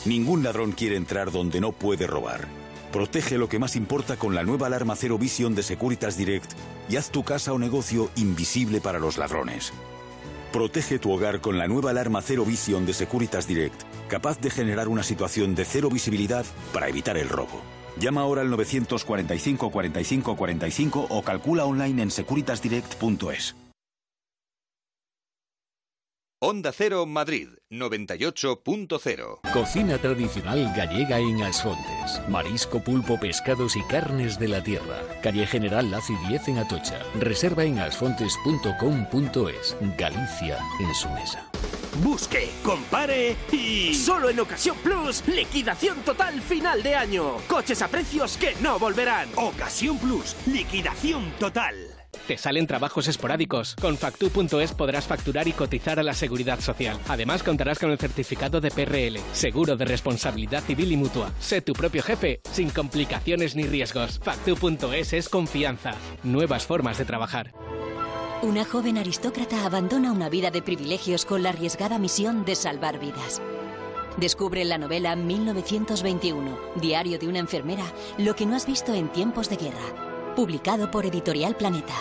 Ningún 0.05 0.41
ladrón 0.43 0.71
quiere 0.71 0.95
entrar 0.95 1.31
donde 1.31 1.61
no 1.61 1.73
puede 1.73 2.07
robar. 2.07 2.47
Protege 2.95 3.37
lo 3.37 3.49
que 3.49 3.59
más 3.59 3.75
importa 3.75 4.15
con 4.15 4.35
la 4.35 4.43
nueva 4.43 4.67
alarma 4.67 4.95
Cero 4.95 5.17
Vision 5.17 5.53
de 5.53 5.63
Securitas 5.63 6.15
Direct 6.15 6.53
y 6.87 6.95
haz 6.95 7.11
tu 7.11 7.25
casa 7.25 7.51
o 7.51 7.59
negocio 7.59 8.09
invisible 8.15 8.79
para 8.79 8.99
los 8.99 9.17
ladrones. 9.17 9.73
Protege 10.53 10.97
tu 10.97 11.11
hogar 11.11 11.41
con 11.41 11.57
la 11.57 11.67
nueva 11.67 11.89
alarma 11.89 12.21
Cero 12.21 12.45
Vision 12.45 12.85
de 12.85 12.93
Securitas 12.93 13.49
Direct, 13.49 13.81
capaz 14.07 14.39
de 14.39 14.49
generar 14.49 14.87
una 14.87 15.03
situación 15.03 15.55
de 15.55 15.65
cero 15.65 15.89
visibilidad 15.89 16.45
para 16.71 16.87
evitar 16.87 17.17
el 17.17 17.27
robo. 17.27 17.61
Llama 17.99 18.21
ahora 18.21 18.43
al 18.43 18.49
945 18.49 19.71
45 19.71 20.37
45 20.37 21.07
o 21.09 21.21
calcula 21.21 21.65
online 21.65 22.01
en 22.01 22.11
securitasdirect.es. 22.11 23.64
Onda 26.41 26.73
Cero 26.73 27.05
Madrid 27.05 27.47
98.0. 27.71 29.39
Cocina 29.53 29.97
tradicional 29.97 30.73
gallega 30.75 31.17
en 31.17 31.41
Asfontes. 31.41 32.21
Marisco, 32.27 32.83
pulpo, 32.83 33.17
pescados 33.17 33.77
y 33.77 33.81
carnes 33.83 34.37
de 34.37 34.49
la 34.49 34.61
tierra. 34.61 35.01
Calle 35.23 35.47
General 35.47 35.89
Laci 35.89 36.13
10 36.27 36.49
en 36.49 36.57
Atocha. 36.57 36.99
Reserva 37.19 37.63
en 37.63 37.79
asfontes.com.es. 37.79 39.77
Galicia 39.97 40.59
en 40.81 40.93
su 40.93 41.09
mesa. 41.11 41.49
Busque, 42.03 42.49
compare 42.63 43.37
y... 43.53 43.95
Solo 43.95 44.29
en 44.29 44.41
Ocasión 44.41 44.75
Plus, 44.83 45.25
liquidación 45.27 46.01
total 46.03 46.41
final 46.41 46.83
de 46.83 46.95
año. 46.95 47.37
Coches 47.47 47.81
a 47.81 47.87
precios 47.87 48.35
que 48.35 48.55
no 48.61 48.77
volverán. 48.77 49.29
Ocasión 49.35 49.97
Plus, 49.97 50.35
liquidación 50.45 51.31
total. 51.39 51.94
Te 52.27 52.39
salen 52.39 52.65
trabajos 52.65 53.07
esporádicos. 53.07 53.75
Con 53.79 53.97
Factu.es 53.97 54.71
podrás 54.73 55.05
facturar 55.05 55.47
y 55.47 55.51
cotizar 55.51 55.99
a 55.99 56.03
la 56.03 56.15
seguridad 56.15 56.59
social. 56.59 56.97
Además, 57.07 57.43
contarás 57.43 57.77
con 57.77 57.91
el 57.91 57.99
certificado 57.99 58.59
de 58.61 58.71
PRL, 58.71 59.19
seguro 59.31 59.75
de 59.75 59.85
responsabilidad 59.85 60.63
civil 60.63 60.91
y 60.91 60.97
mutua. 60.97 61.31
Sé 61.39 61.61
tu 61.61 61.73
propio 61.73 62.01
jefe, 62.01 62.41
sin 62.51 62.71
complicaciones 62.71 63.55
ni 63.55 63.63
riesgos. 63.63 64.19
Factu.es 64.23 65.13
es 65.13 65.29
confianza. 65.29 65.93
Nuevas 66.23 66.65
formas 66.65 66.97
de 66.97 67.05
trabajar. 67.05 67.51
Una 68.41 68.65
joven 68.65 68.97
aristócrata 68.97 69.65
abandona 69.65 70.11
una 70.11 70.29
vida 70.29 70.49
de 70.49 70.63
privilegios 70.63 71.25
con 71.25 71.43
la 71.43 71.49
arriesgada 71.49 71.99
misión 71.99 72.43
de 72.43 72.55
salvar 72.55 72.99
vidas. 72.99 73.41
Descubre 74.17 74.61
en 74.61 74.69
la 74.69 74.77
novela 74.77 75.15
1921, 75.15 76.57
Diario 76.75 77.19
de 77.19 77.27
una 77.27 77.39
enfermera, 77.39 77.85
lo 78.17 78.35
que 78.35 78.45
no 78.45 78.55
has 78.55 78.65
visto 78.65 78.93
en 78.93 79.09
tiempos 79.09 79.49
de 79.49 79.57
guerra. 79.57 80.33
Publicado 80.35 80.89
por 80.89 81.05
Editorial 81.05 81.55
Planeta. 81.55 81.93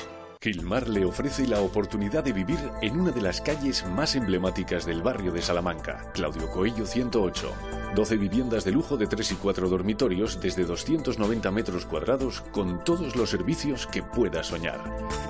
Gilmar 0.45 0.91
le 0.91 1.07
ofrece 1.07 1.47
la 1.47 1.63
oportunidad 1.63 2.23
de 2.23 2.35
vivir 2.35 2.59
en 2.83 3.01
una 3.01 3.13
de 3.13 3.23
las 3.23 3.41
calles 3.41 3.83
más 3.87 4.15
emblemáticas 4.15 4.85
del 4.85 5.01
barrio 5.01 5.33
de 5.33 5.41
Salamanca, 5.41 6.13
Claudio 6.13 6.51
Coello 6.51 6.85
108. 6.85 7.51
12 7.95 8.17
viviendas 8.19 8.63
de 8.63 8.73
lujo 8.73 8.99
de 8.99 9.07
3 9.07 9.33
y 9.33 9.35
4 9.37 9.71
dormitorios 9.71 10.39
desde 10.43 10.67
290 10.67 11.51
metros 11.51 11.87
cuadrados 11.87 12.43
con 12.53 12.85
todos 12.85 13.17
los 13.17 13.31
servicios 13.31 13.87
que 13.87 14.03
pueda 14.03 14.45
soñar. 14.45 14.81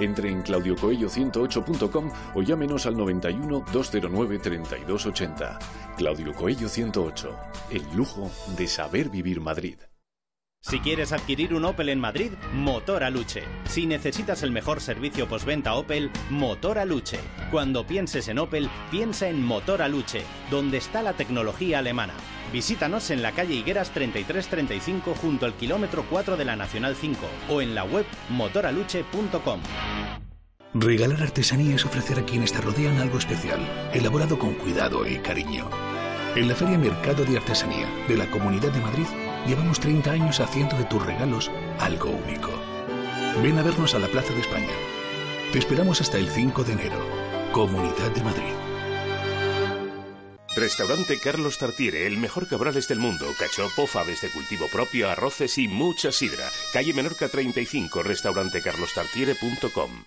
Entre 0.01 0.33
en 0.33 0.43
claudiocoello108.com 0.43 2.11
o 2.35 2.43
llámenos 2.43 2.87
al 2.87 2.97
91 2.97 3.67
209 3.73 4.41
3280. 4.41 5.59
Claudio 5.97 6.35
Coello 6.35 6.69
108. 6.69 7.37
El 7.71 7.85
lujo 7.95 8.29
de 8.57 8.67
saber 8.67 9.11
vivir 9.11 9.41
Madrid. 9.41 9.77
Si 10.67 10.81
quieres 10.81 11.13
adquirir 11.13 11.53
un 11.53 11.67
Opel 11.67 11.91
en 11.91 12.01
Madrid, 12.01 12.33
Motor 12.55 13.05
Aluche. 13.05 13.43
Si 13.69 13.85
necesitas 13.85 14.43
el 14.43 14.51
mejor 14.51 14.81
servicio 14.81 15.29
postventa 15.29 15.75
Opel, 15.75 16.11
Motor 16.31 16.79
Aluche. 16.79 17.21
Cuando 17.51 17.87
pienses 17.87 18.29
en 18.29 18.39
Opel, 18.39 18.71
piensa 18.91 19.29
en 19.29 19.45
Motor 19.45 19.83
Aluche, 19.83 20.23
donde 20.51 20.79
está 20.79 21.03
la 21.03 21.13
tecnología 21.13 21.81
alemana. 21.81 22.15
Visítanos 22.51 23.11
en 23.11 23.21
la 23.21 23.33
calle 23.33 23.57
Higueras 23.57 23.91
3335 23.91 25.15
junto 25.15 25.45
al 25.45 25.53
kilómetro 25.53 26.07
4 26.09 26.39
de 26.39 26.47
la 26.47 26.57
Nacional 26.57 26.97
5 26.99 27.21
o 27.51 27.61
en 27.61 27.75
la 27.75 27.85
web 27.85 28.07
motoraluche.com. 28.31 29.61
Regalar 30.73 31.23
artesanía 31.23 31.75
es 31.75 31.85
ofrecer 31.85 32.19
a 32.21 32.25
quienes 32.25 32.55
te 32.55 32.63
rodean 32.63 32.97
algo 32.97 33.19
especial, 33.19 33.61
elaborado 33.93 34.39
con 34.39 34.55
cuidado 34.55 35.07
y 35.07 35.19
cariño. 35.19 35.69
En 36.35 36.49
la 36.49 36.55
Feria 36.55 36.79
Mercado 36.79 37.23
de 37.27 37.37
Artesanía 37.37 37.87
de 38.09 38.17
la 38.17 38.31
Comunidad 38.31 38.73
de 38.73 38.81
Madrid 38.81 39.07
llevamos 39.47 39.81
30 39.81 40.11
años 40.11 40.41
haciendo 40.41 40.77
de 40.77 40.85
tus 40.85 41.05
regalos 41.05 41.51
algo 41.79 42.11
único. 42.11 42.51
Ven 43.43 43.59
a 43.59 43.63
vernos 43.63 43.95
a 43.95 43.99
la 43.99 44.09
Plaza 44.09 44.33
de 44.33 44.41
España. 44.41 44.73
Te 45.53 45.59
esperamos 45.59 46.01
hasta 46.01 46.19
el 46.19 46.29
5 46.29 46.65
de 46.65 46.73
enero. 46.73 46.99
Comunidad 47.53 48.11
de 48.13 48.23
Madrid. 48.23 48.55
Restaurante 50.57 51.19
Carlos 51.19 51.59
Tartiere, 51.59 52.07
el 52.07 52.17
mejor 52.17 52.49
cabrales 52.49 52.87
del 52.87 53.01
mundo. 53.01 53.27
Cachopo, 53.39 53.89
faves 53.89 54.21
de 54.21 54.31
cultivo 54.31 54.69
propio, 54.69 55.11
arroces 55.11 55.59
y 55.59 55.67
mucha 55.67 56.13
sidra. 56.13 56.49
Calle 56.73 56.95
Menorca 56.95 57.29
35, 57.29 58.05
restaurantecarlostartiere.com. 58.05 60.05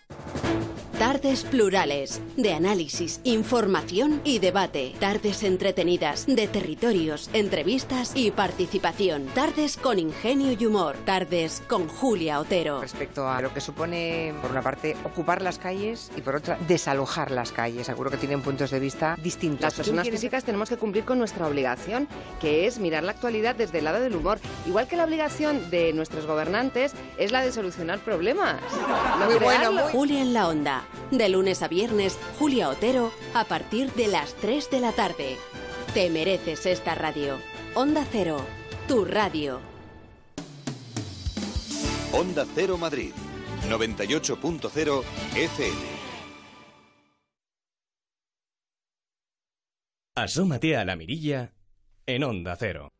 Tardes 0.99 1.43
plurales, 1.43 2.21
de 2.37 2.53
análisis, 2.53 3.21
información 3.23 4.19
y 4.23 4.39
debate. 4.39 4.95
Tardes 4.99 5.43
entretenidas, 5.43 6.25
de 6.25 6.47
territorios, 6.47 7.29
entrevistas 7.33 8.13
y 8.15 8.31
participación. 8.31 9.27
Tardes 9.27 9.77
con 9.77 9.99
ingenio 9.99 10.57
y 10.59 10.65
humor. 10.65 10.95
Tardes 11.05 11.61
con 11.67 11.87
Julia 11.87 12.39
Otero. 12.39 12.81
Respecto 12.81 13.29
a 13.29 13.41
lo 13.41 13.53
que 13.53 13.61
supone, 13.61 14.33
por 14.41 14.49
una 14.49 14.63
parte, 14.63 14.97
ocupar 15.03 15.43
las 15.43 15.59
calles 15.59 16.11
y 16.17 16.21
por 16.21 16.37
otra, 16.37 16.57
desalojar 16.67 17.29
las 17.29 17.51
calles. 17.51 17.85
Seguro 17.85 18.09
que 18.09 18.17
tienen 18.17 18.41
puntos 18.41 18.71
de 18.71 18.79
vista 18.79 19.15
distintos. 19.21 19.61
Las 19.61 19.75
personas 19.75 20.09
físicas 20.09 20.43
tenemos 20.43 20.67
que 20.67 20.77
cumplir 20.77 21.05
con 21.05 21.19
nuestra 21.19 21.45
obligación, 21.45 22.07
que 22.41 22.65
es 22.65 22.79
mirar 22.79 23.03
la 23.03 23.11
actualidad 23.11 23.55
desde 23.55 23.79
el 23.79 23.85
lado 23.85 23.99
del 23.99 24.15
humor. 24.15 24.39
Igual 24.65 24.87
que 24.87 24.97
la 24.97 25.03
obligación 25.03 25.69
de 25.69 25.93
nuestros 25.93 26.25
gobernantes 26.25 26.93
es 27.19 27.31
la 27.31 27.41
de 27.41 27.51
solucionar 27.51 27.99
problemas. 27.99 28.59
No 29.19 29.25
Muy 29.27 29.35
bueno. 29.35 29.87
Julia 29.91 30.21
en 30.21 30.33
la 30.33 30.47
onda. 30.47 30.86
De 31.11 31.29
lunes 31.29 31.61
a 31.61 31.67
viernes, 31.67 32.17
Julia 32.39 32.69
Otero, 32.69 33.11
a 33.33 33.45
partir 33.45 33.91
de 33.93 34.07
las 34.07 34.33
3 34.35 34.69
de 34.69 34.79
la 34.79 34.91
tarde. 34.91 35.37
Te 35.93 36.09
mereces 36.09 36.65
esta 36.65 36.95
radio. 36.95 37.39
Onda 37.75 38.05
Cero, 38.11 38.45
tu 38.87 39.05
radio. 39.05 39.59
Onda 42.13 42.45
Cero 42.55 42.77
Madrid 42.77 43.11
98.0 43.69 45.03
FM. 45.35 45.97
Asómate 50.15 50.75
a 50.75 50.83
la 50.83 50.95
mirilla 50.95 51.53
en 52.07 52.23
Onda 52.23 52.55
Cero. 52.55 52.96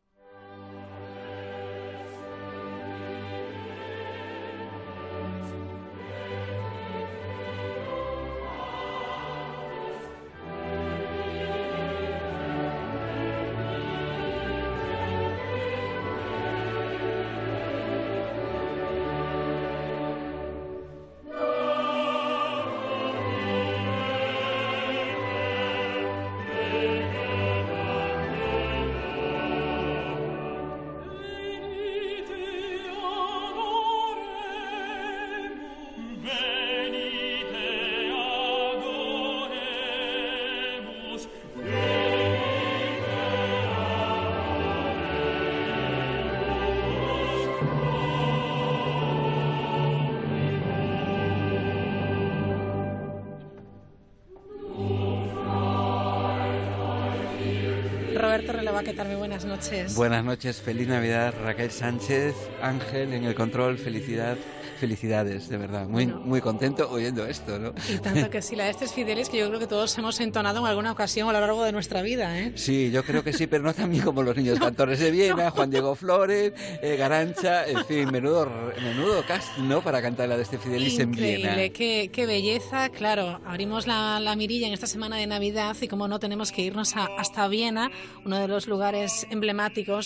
Noches. 59.58 59.96
Buenas 59.96 60.24
noches, 60.24 60.62
feliz 60.62 60.88
Navidad, 60.88 61.34
Raquel 61.44 61.72
Sánchez, 61.72 62.36
Ángel 62.62 63.14
en 63.14 63.24
el 63.24 63.34
control, 63.34 63.78
felicidad, 63.78 64.38
felicidades, 64.78 65.50
de 65.50 65.58
verdad. 65.58 65.88
Muy, 65.88 66.06
muy 66.06 66.42
contento 66.42 66.88
oyendo 66.90 67.26
esto, 67.26 67.58
¿no? 67.58 67.74
Y 67.90 67.98
tanto 67.98 68.30
que 68.32 68.42
sí, 68.42 68.56
la 68.56 68.66
de 68.66 68.70
este 68.70 68.86
es 68.86 68.94
Fidelis, 68.94 69.30
que 69.30 69.40
yo 69.40 69.48
creo 69.48 69.60
que 69.60 69.66
todos 69.68 69.98
hemos 69.98 70.20
entonado 70.20 70.60
en 70.60 70.66
alguna 70.68 70.92
ocasión 70.92 71.28
a 71.30 71.34
lo 71.34 71.40
largo 71.40 71.64
de 71.64 71.72
nuestra 71.72 72.04
vida, 72.04 72.40
¿eh? 72.40 72.52
Sí, 72.56 72.92
yo 72.92 73.04
creo 73.04 73.24
que 73.24 73.34
sí, 73.34 73.48
pero 73.48 73.64
no 73.64 73.74
también 73.74 74.04
como 74.04 74.22
los 74.22 74.38
niños 74.38 74.60
cantores 74.68 75.00
de 75.00 75.10
Viena, 75.10 75.50
Juan 75.50 75.72
Diego 75.72 75.96
Flores, 75.96 76.54
eh, 76.84 76.96
Garancha, 76.96 77.66
en 77.68 77.84
fin, 77.86 78.12
menudo, 78.12 78.50
menudo 78.82 79.26
cast, 79.26 79.58
¿no? 79.58 79.82
Para 79.82 80.02
cantar 80.02 80.30
la 80.30 80.38
de 80.38 80.44
este 80.44 80.60
Fidelis 80.60 81.00
en 81.00 81.12
Viena. 81.12 81.38
Increíble, 81.38 81.72
qué, 81.72 82.12
qué 82.14 82.26
belleza, 82.28 82.90
claro. 82.90 83.42
Abrimos 83.46 83.88
la, 83.88 84.20
la 84.20 84.36
mirilla 84.36 84.68
en 84.68 84.74
esta 84.74 84.88
semana 84.88 85.18
de 85.18 85.26
Navidad 85.26 85.76
y 85.82 85.88
como 85.88 86.08
no 86.08 86.20
tenemos 86.20 86.52
que 86.52 86.62
irnos 86.62 86.96
a, 86.96 87.08
hasta 87.18 87.48
Viena, 87.48 87.90
uno 88.24 88.38
de 88.38 88.48
los 88.48 88.68
lugares 88.68 89.26
emblemáticos 89.32 89.47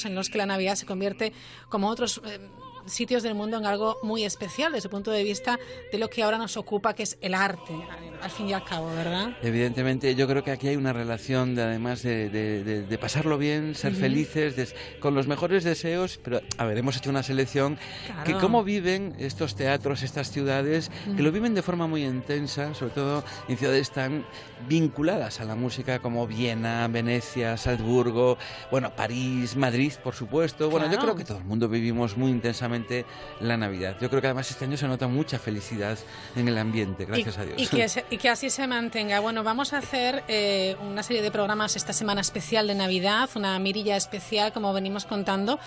en 0.05 0.15
los 0.15 0.29
que 0.29 0.37
la 0.37 0.45
Navidad 0.45 0.75
se 0.75 0.85
convierte 0.85 1.33
como 1.69 1.89
otros... 1.89 2.21
Eh, 2.25 2.39
sitios 2.85 3.23
del 3.23 3.35
mundo 3.35 3.57
en 3.57 3.65
algo 3.65 3.97
muy 4.03 4.23
especial 4.23 4.71
desde 4.71 4.87
el 4.87 4.91
punto 4.91 5.11
de 5.11 5.23
vista 5.23 5.59
de 5.91 5.97
lo 5.97 6.09
que 6.09 6.23
ahora 6.23 6.37
nos 6.37 6.57
ocupa, 6.57 6.93
que 6.93 7.03
es 7.03 7.17
el 7.21 7.33
arte, 7.33 7.73
al 8.21 8.31
fin 8.31 8.49
y 8.49 8.53
al 8.53 8.63
cabo, 8.63 8.87
¿verdad? 8.95 9.37
Evidentemente, 9.41 10.15
yo 10.15 10.27
creo 10.27 10.43
que 10.43 10.51
aquí 10.51 10.67
hay 10.67 10.75
una 10.75 10.93
relación, 10.93 11.55
de, 11.55 11.63
además 11.63 12.03
de, 12.03 12.29
de, 12.29 12.63
de, 12.83 12.97
pasarlo 12.97 13.37
bien, 13.37 13.75
ser 13.75 13.93
uh 13.93 13.95
-huh. 13.95 13.99
felices, 13.99 14.75
con 14.99 15.15
los 15.15 15.27
mejores 15.27 15.63
deseos, 15.63 16.19
pero, 16.23 16.41
a 16.57 16.65
ver, 16.65 16.77
hemos 16.77 16.97
hecho 16.97 17.09
una 17.09 17.23
selección 17.23 17.77
claro. 18.05 18.23
que 18.23 18.33
cómo 18.33 18.63
viven 18.63 19.15
estos 19.19 19.55
teatros, 19.55 20.03
estas 20.03 20.31
ciudades, 20.31 20.89
uh 20.89 21.11
-huh. 21.11 21.15
que 21.15 21.23
lo 21.23 21.31
viven 21.31 21.53
de 21.53 21.61
forma 21.61 21.87
muy 21.87 22.03
intensa, 22.03 22.73
sobre 22.73 22.93
todo 22.93 23.23
en 23.47 23.57
ciudades 23.57 23.91
tan 23.91 24.25
vinculadas 24.67 25.39
a 25.39 25.45
la 25.45 25.55
música 25.55 25.99
como 25.99 26.27
Viena, 26.27 26.87
Venecia, 26.87 27.57
Salzburgo, 27.57 28.37
bueno, 28.69 28.95
París, 28.95 29.55
Madrid, 29.55 29.93
por 30.03 30.15
supuesto. 30.15 30.69
Bueno, 30.69 30.87
claro. 30.87 31.01
yo 31.01 31.03
creo 31.03 31.15
que 31.15 31.25
todo 31.25 31.37
el 31.37 31.45
mundo 31.45 31.67
vivimos 31.67 32.17
muy 32.17 32.31
intensamente 32.31 33.05
la 33.39 33.57
Navidad. 33.57 33.97
Yo 33.99 34.09
creo 34.09 34.21
que 34.21 34.27
además 34.27 34.49
este 34.49 34.65
año 34.65 34.77
se 34.77 34.87
nota 34.87 35.07
mucha 35.07 35.39
felicidad 35.39 35.97
en 36.35 36.47
el 36.47 36.57
ambiente, 36.57 37.05
gracias 37.05 37.37
y, 37.37 37.39
a 37.39 37.43
Dios. 37.43 37.61
Y 37.61 37.67
que, 37.67 37.89
se, 37.89 38.05
y 38.09 38.17
que, 38.17 38.29
así 38.29 38.49
se 38.49 38.67
mantenga. 38.67 39.19
Bueno, 39.19 39.43
vamos 39.43 39.73
a 39.73 39.77
hacer 39.77 40.23
eh, 40.27 40.75
una 40.81 41.03
serie 41.03 41.21
de 41.21 41.31
programas 41.31 41.75
esta 41.75 41.93
semana 41.93 42.21
especial 42.21 42.67
de 42.67 42.75
Navidad, 42.75 43.29
una 43.35 43.57
mirilla 43.59 43.97
especial, 43.97 44.53
como 44.53 44.73
venimos 44.73 45.05
contando. 45.05 45.59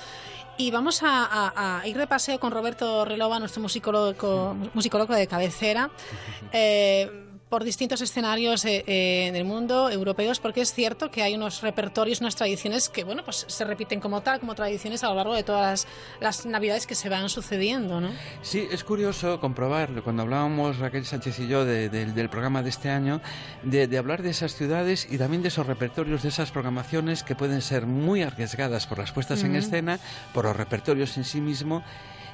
Y 0.56 0.70
vamos 0.70 1.02
a, 1.02 1.24
a, 1.24 1.80
a, 1.80 1.88
ir 1.88 1.98
de 1.98 2.06
paseo 2.06 2.38
con 2.38 2.52
Roberto 2.52 3.04
Relova, 3.04 3.40
nuestro 3.40 3.60
musicólogo, 3.60 4.54
musicólogo 4.72 5.14
de 5.14 5.26
cabecera. 5.26 5.90
Eh, 6.56 7.10
por 7.48 7.64
distintos 7.64 8.00
escenarios 8.00 8.64
eh, 8.64 8.84
eh, 8.86 9.30
del 9.32 9.44
mundo, 9.44 9.90
europeos, 9.90 10.40
porque 10.40 10.60
es 10.60 10.72
cierto 10.72 11.10
que 11.10 11.22
hay 11.22 11.34
unos 11.34 11.62
repertorios, 11.62 12.20
unas 12.20 12.36
tradiciones 12.36 12.88
que, 12.88 13.04
bueno, 13.04 13.24
pues 13.24 13.44
se 13.48 13.64
repiten 13.64 14.00
como 14.00 14.22
tal, 14.22 14.40
como 14.40 14.54
tradiciones 14.54 15.04
a 15.04 15.08
lo 15.08 15.14
largo 15.14 15.34
de 15.34 15.42
todas 15.42 15.86
las, 16.20 16.36
las 16.38 16.46
navidades 16.46 16.86
que 16.86 16.94
se 16.94 17.08
van 17.08 17.28
sucediendo, 17.28 18.00
¿no? 18.00 18.10
Sí, 18.42 18.66
es 18.70 18.82
curioso 18.82 19.40
comprobarlo. 19.40 20.02
Cuando 20.02 20.22
hablábamos 20.22 20.78
Raquel 20.78 21.04
Sánchez 21.04 21.38
y 21.40 21.48
yo 21.48 21.64
de, 21.64 21.88
de, 21.88 22.06
del 22.06 22.28
programa 22.28 22.62
de 22.62 22.70
este 22.70 22.90
año, 22.90 23.20
de, 23.62 23.86
de, 23.86 23.98
hablar 23.98 24.22
de 24.22 24.30
esas 24.30 24.54
ciudades 24.54 25.06
y 25.10 25.18
también 25.18 25.42
de 25.42 25.48
esos 25.48 25.66
repertorios, 25.66 26.22
de 26.22 26.30
esas 26.30 26.50
programaciones 26.50 27.22
que 27.22 27.34
pueden 27.34 27.62
ser 27.62 27.86
muy 27.86 28.22
arriesgadas 28.22 28.86
por 28.86 28.98
las 28.98 29.12
puestas 29.12 29.42
en 29.42 29.54
escena, 29.54 30.00
por 30.32 30.44
los 30.44 30.56
repertorios 30.56 31.16
en 31.16 31.24
sí 31.24 31.40
mismo 31.40 31.84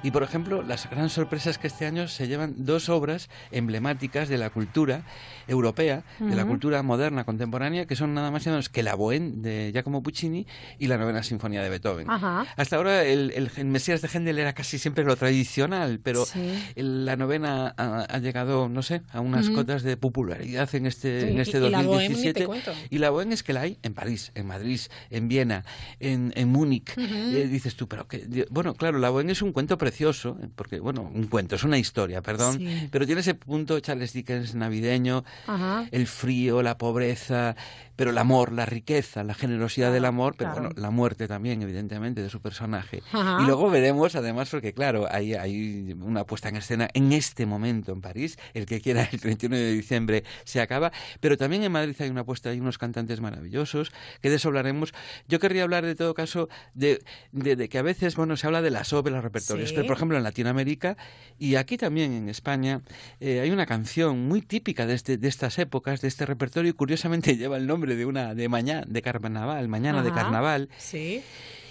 y, 0.03 0.11
por 0.11 0.23
ejemplo, 0.23 0.63
las 0.63 0.89
grandes 0.89 1.13
sorpresas 1.13 1.59
que 1.59 1.67
este 1.67 1.87
año 1.87 2.09
se 2.09 2.29
llevan 2.29 2.55
dos 2.59 2.89
obras 2.89 3.29
emblemáticas 3.51 4.29
de 4.29 4.39
la 4.39 4.51
cultura 4.51 5.03
europea, 5.49 6.05
uh 6.21 6.25
-huh. 6.25 6.31
de 6.31 6.37
la 6.37 6.45
cultura 6.45 6.83
moderna, 6.83 7.25
contemporánea, 7.25 7.87
que 7.87 7.97
son 7.97 8.15
nada 8.15 8.31
más 8.31 8.43
y 8.43 8.47
nada 8.47 8.57
menos 8.57 8.69
que 8.69 8.83
la 8.83 8.95
Bohème 8.97 9.43
de 9.43 9.71
Giacomo 9.73 10.03
Puccini 10.03 10.47
y 10.79 10.87
la 10.87 10.97
Novena 10.97 11.23
Sinfonía 11.23 11.63
de 11.63 11.69
Beethoven. 11.69 12.07
Hasta 12.11 12.77
ahora 12.77 13.05
el, 13.05 13.33
el, 13.33 13.51
el, 13.57 13.65
Mesías 13.67 14.03
de 14.03 14.09
Händel 14.09 14.39
era 14.39 14.53
casi 14.53 14.79
siempre 14.79 15.05
lo 15.05 15.17
tradicional, 15.17 16.01
pero 16.03 16.25
sí. 16.25 16.41
la 16.77 17.17
novena 17.17 17.75
ha, 17.77 18.07
ha, 18.09 18.19
llegado, 18.19 18.69
no 18.69 18.83
sé, 18.83 19.03
a 19.13 19.21
unas 19.21 19.49
uh 19.49 19.53
-huh. 19.53 19.55
cotas 19.57 19.83
de 19.83 19.97
popularidad 19.97 20.73
en 20.75 20.87
este, 20.87 21.21
sí, 21.21 21.29
en 21.29 21.41
este 21.41 21.59
y, 21.59 21.61
2017. 21.61 22.49
Y 22.91 22.99
la, 22.99 23.11
Bohème 23.11 23.33
es 23.33 23.43
que 23.43 23.53
la 23.53 23.63
hay 23.63 23.79
en 23.83 23.95
París, 23.95 24.33
en 24.35 24.47
Madrid, 24.47 24.81
en 25.11 25.29
Viena, 25.29 25.65
en, 25.99 26.33
en 26.37 26.49
Múnich. 26.49 26.97
Eh, 26.97 27.49
dices 27.51 27.77
tú, 27.77 27.89
pero 27.89 28.07
que... 28.09 28.47
Bueno, 28.51 28.75
claro, 28.75 28.99
la 28.99 29.11
Bohème 29.11 29.31
es 29.31 29.43
un 29.43 29.53
cuento 29.53 29.77
precioso, 29.91 30.37
porque, 30.55 30.79
bueno, 30.79 31.11
un 31.13 31.27
cuento, 31.27 31.57
es 31.57 31.65
una 31.65 31.77
historia, 31.77 32.23
perdón, 32.23 32.59
sí. 32.59 32.89
pero 32.93 33.07
tiene 33.07 33.23
ese 33.23 33.35
punto 33.35 33.81
Charles 33.81 34.13
Dickens 34.13 34.55
navideño, 34.55 35.25
Ajá. 35.49 35.89
el 35.91 36.07
frío, 36.07 36.63
la 36.63 36.79
pobreza, 36.79 37.57
pero 38.01 38.13
el 38.13 38.17
amor, 38.17 38.53
la 38.53 38.65
riqueza, 38.65 39.23
la 39.25 39.35
generosidad 39.35 39.93
del 39.93 40.07
amor, 40.07 40.35
pero 40.35 40.53
claro. 40.53 40.69
bueno, 40.69 40.81
la 40.81 40.91
muerte 40.91 41.29
también, 41.29 41.61
evidentemente, 41.61 42.23
de 42.23 42.31
su 42.31 42.41
personaje. 42.41 43.03
Ajá. 43.13 43.43
Y 43.43 43.45
luego 43.45 43.69
veremos, 43.69 44.17
además, 44.17 44.49
porque 44.49 44.73
claro, 44.73 45.07
hay, 45.11 45.35
hay 45.35 45.95
una 46.01 46.25
puesta 46.25 46.49
en 46.49 46.57
escena 46.57 46.89
en 46.95 47.13
este 47.13 47.45
momento 47.45 47.93
en 47.93 48.01
París, 48.01 48.39
el 48.55 48.65
que 48.65 48.81
quiera 48.81 49.07
el 49.13 49.21
31 49.21 49.55
de 49.55 49.73
diciembre 49.73 50.25
se 50.45 50.63
acaba, 50.63 50.93
pero 51.21 51.37
también 51.37 51.63
en 51.63 51.73
Madrid 51.73 51.95
hay 51.99 52.09
una 52.09 52.25
puesta, 52.25 52.49
hay 52.49 52.59
unos 52.59 52.79
cantantes 52.79 53.21
maravillosos, 53.21 53.93
que 54.23 54.31
de 54.31 54.37
eso 54.37 54.49
hablaremos. 54.49 54.95
Yo 55.29 55.39
querría 55.39 55.65
hablar, 55.65 55.85
de 55.85 55.95
todo 55.95 56.15
caso, 56.15 56.49
de, 56.73 57.03
de, 57.33 57.55
de 57.55 57.69
que 57.69 57.77
a 57.77 57.83
veces, 57.83 58.17
bueno, 58.17 58.39
se 58.39 58.47
habla 58.47 58.63
de 58.63 58.71
las 58.71 58.95
óperas, 58.95 59.17
los 59.17 59.25
repertorios, 59.25 59.69
sí. 59.69 59.75
pero 59.75 59.87
por 59.87 59.97
ejemplo 59.99 60.17
en 60.17 60.25
Latinoamérica 60.25 60.97
y 61.39 61.57
aquí 61.57 61.77
también 61.77 62.15
en 62.15 62.31
España 62.31 62.81
eh, 63.21 63.41
hay 63.41 63.51
una 63.51 63.67
canción 63.67 64.27
muy 64.27 64.41
típica 64.41 64.87
de, 64.87 64.95
este, 64.95 65.19
de 65.19 65.29
estas 65.29 65.59
épocas, 65.59 66.01
de 66.01 66.09
este 66.09 66.25
repertorio, 66.25 66.71
y 66.71 66.73
curiosamente 66.73 67.37
lleva 67.37 67.59
el 67.59 67.67
nombre 67.67 67.90
de 67.97 68.07
una 68.07 68.35
de 68.35 68.49
mañana 68.49 68.85
de 68.87 69.03
carnaval, 69.03 69.69
mañana 69.69 70.01
Ajá, 70.01 70.09
de 70.09 70.15
carnaval. 70.15 70.69
Sí. 70.79 71.23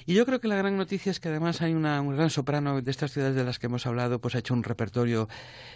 Y 0.09 0.15
yo 0.15 0.25
creo 0.25 0.41
que 0.41 0.47
la 0.47 0.55
gran 0.55 0.75
noticia 0.75 1.11
es 1.11 1.19
que 1.19 1.29
además 1.29 1.61
hay 1.61 1.75
una, 1.75 2.01
un 2.01 2.15
gran 2.15 2.31
soprano 2.31 2.81
de 2.81 2.89
estas 2.89 3.11
ciudades 3.11 3.35
de 3.35 3.43
las 3.43 3.59
que 3.59 3.67
hemos 3.67 3.85
hablado, 3.85 4.17
pues 4.17 4.33
ha 4.33 4.39
hecho 4.39 4.55
un 4.55 4.63
repertorio 4.63 5.29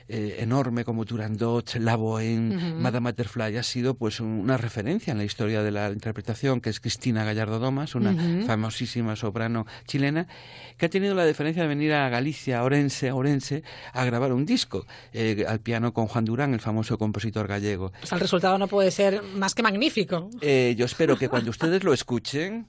eh, 0.08 0.38
enorme 0.40 0.84
como 0.86 1.06
Turandot, 1.06 1.76
La 1.76 1.96
Bohème, 1.96 2.56
uh 2.56 2.60
-huh. 2.60 2.76
Madame 2.80 3.12
Butterfly, 3.12 3.56
ha 3.58 3.62
sido 3.62 3.94
pues 3.94 4.20
una 4.20 4.58
referencia 4.58 5.12
en 5.12 5.20
la 5.20 5.24
historia 5.24 5.62
de 5.62 5.70
la 5.70 5.92
interpretación, 5.92 6.62
que 6.62 6.72
es 6.72 6.80
Cristina 6.80 7.24
Gallardo 7.24 7.60
Domas, 7.60 7.94
una 7.94 8.10
uh 8.10 8.16
-huh. 8.16 8.46
famosísima 8.48 9.16
soprano 9.16 9.68
chilena, 9.86 10.26
que 10.80 10.88
ha 10.88 10.90
tenido 10.90 11.14
la 11.14 11.28
diferencia 11.28 11.62
de 11.62 11.70
venir 11.70 11.94
a 11.94 12.10
Galicia, 12.10 12.58
a 12.58 12.64
Orense, 12.64 13.10
a 13.10 13.14
Orense, 13.14 13.62
a 13.94 14.04
grabar 14.04 14.34
un 14.34 14.48
disco 14.48 14.88
eh, 15.14 15.46
al 15.48 15.60
piano 15.60 15.94
con 15.94 16.08
Juan 16.08 16.26
Durán, 16.26 16.56
el 16.56 16.60
famoso 16.60 16.98
compositor 16.98 17.48
gallego. 17.48 17.92
Pues 18.00 18.12
el 18.12 18.20
resultado 18.20 18.58
no 18.58 18.68
puede 18.68 18.90
ser 18.90 19.22
más 19.36 19.54
que 19.54 19.62
magnífico. 19.62 20.32
Eh, 20.42 20.74
yo 20.76 20.86
espero 20.88 21.20
que 21.20 21.30
cuando 21.30 21.52
ustedes 21.52 21.84
lo 21.84 21.94
escuchen, 21.94 22.66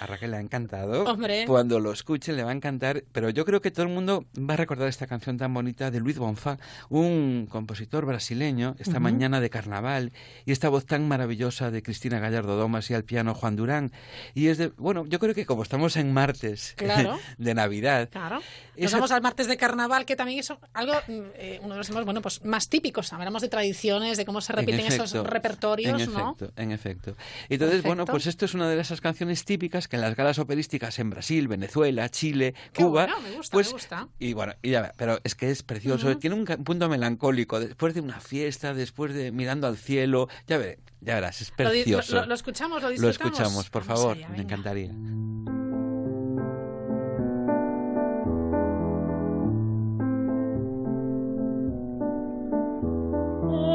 a 0.00 0.06
Raquel 0.06 0.30
le 0.30 0.36
ha 0.38 0.40
encantado. 0.40 1.04
Hombre. 1.04 1.44
Cuando 1.46 1.80
lo 1.80 1.92
escuchen 1.92 2.36
le 2.36 2.44
va 2.44 2.50
a 2.50 2.54
encantar, 2.54 3.04
pero 3.12 3.30
yo 3.30 3.44
creo 3.44 3.60
que 3.60 3.70
todo 3.70 3.84
el 3.86 3.92
mundo 3.92 4.26
va 4.38 4.54
a 4.54 4.56
recordar 4.56 4.88
esta 4.88 5.06
canción 5.06 5.38
tan 5.38 5.52
bonita 5.52 5.90
de 5.90 6.00
Luis 6.00 6.18
Bonfá, 6.18 6.58
un 6.88 7.46
compositor 7.50 8.06
brasileño, 8.06 8.76
esta 8.78 8.92
uh 8.92 8.94
-huh. 8.94 9.00
mañana 9.00 9.40
de 9.40 9.50
carnaval, 9.50 10.12
y 10.44 10.52
esta 10.52 10.68
voz 10.68 10.86
tan 10.86 11.06
maravillosa 11.08 11.70
de 11.70 11.82
Cristina 11.82 12.18
Gallardo 12.18 12.56
Domas 12.56 12.90
y 12.90 12.94
al 12.94 13.04
piano 13.04 13.34
Juan 13.34 13.56
Durán. 13.56 13.92
Y 14.34 14.48
es 14.48 14.58
de, 14.58 14.68
bueno, 14.76 15.04
yo 15.06 15.18
creo 15.18 15.34
que 15.34 15.46
como 15.46 15.62
estamos 15.62 15.96
en 15.96 16.12
martes 16.12 16.74
claro. 16.76 17.18
de 17.38 17.54
Navidad. 17.54 18.08
Claro. 18.10 18.36
Nos 18.36 18.86
esa... 18.86 18.96
vamos 18.96 19.12
al 19.12 19.22
martes 19.22 19.46
de 19.46 19.56
carnaval, 19.56 20.04
que 20.04 20.16
también 20.16 20.40
es 20.40 20.52
algo, 20.72 20.94
eh, 21.08 21.60
uno 21.62 21.74
de 21.74 21.78
los 21.78 21.86
temas, 21.86 22.04
bueno, 22.04 22.20
pues 22.22 22.44
más 22.44 22.68
típicos. 22.68 23.12
Hablamos 23.12 23.42
de 23.42 23.48
tradiciones, 23.48 24.16
de 24.16 24.24
cómo 24.24 24.40
se 24.40 24.52
repiten 24.52 24.80
efecto, 24.80 25.04
esos 25.04 25.26
repertorios, 25.26 26.02
en 26.02 26.12
¿no? 26.12 26.32
Efecto, 26.32 26.52
en 26.60 26.72
efecto. 26.72 27.16
Entonces, 27.48 27.82
Perfecto. 27.82 27.88
bueno, 27.88 28.04
pues 28.04 28.26
esto 28.26 28.44
es 28.44 28.54
una 28.54 28.68
de 28.68 28.80
esas 28.80 29.00
canciones 29.00 29.44
típicas 29.44 29.63
que 29.70 29.96
en 29.96 30.02
las 30.02 30.14
galas 30.16 30.38
operísticas 30.38 30.98
en 30.98 31.10
Brasil, 31.10 31.48
Venezuela, 31.48 32.08
Chile, 32.08 32.54
Cuba. 32.76 33.06
Bueno, 33.06 33.20
me 33.20 33.36
gusta, 33.36 33.52
pues. 33.52 33.74
Y 34.18 34.32
bueno, 34.32 34.54
y 34.62 34.70
ya, 34.70 34.92
pero 34.96 35.18
es 35.24 35.34
que 35.34 35.50
es 35.50 35.62
precioso. 35.62 36.16
Tiene 36.18 36.36
un 36.36 36.44
punto 36.44 36.88
melancólico. 36.88 37.60
Después 37.60 37.94
de 37.94 38.00
una 38.00 38.20
fiesta, 38.20 38.74
después 38.74 39.14
de 39.14 39.32
mirando 39.32 39.66
al 39.66 39.76
cielo, 39.76 40.28
ya, 40.46 40.58
veré, 40.58 40.78
ya 41.00 41.14
verás, 41.14 41.40
es 41.40 41.50
precioso. 41.50 42.14
Lo, 42.14 42.20
lo, 42.22 42.26
lo 42.28 42.34
escuchamos, 42.34 42.82
lo 42.82 43.08
escuchamos, 43.08 43.70
por 43.70 43.84
favor, 43.84 44.16
me 44.30 44.42
encantaría. 44.42 44.90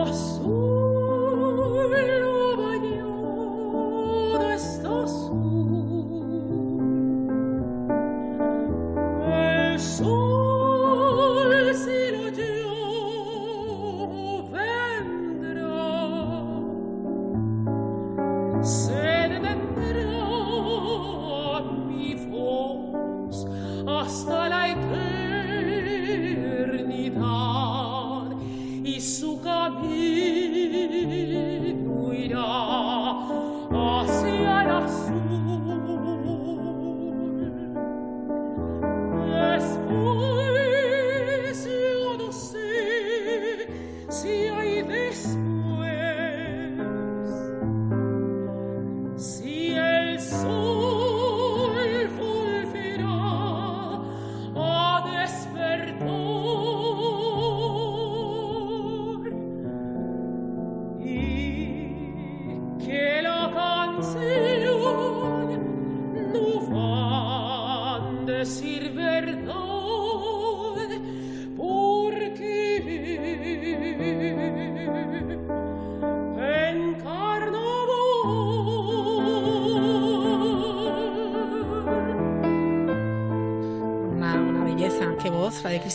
azul 0.09 1.89
lo 2.21 2.57
bañó 2.57 4.39
de 4.39 4.55
estos 4.55 5.31
soul. 9.99 10.38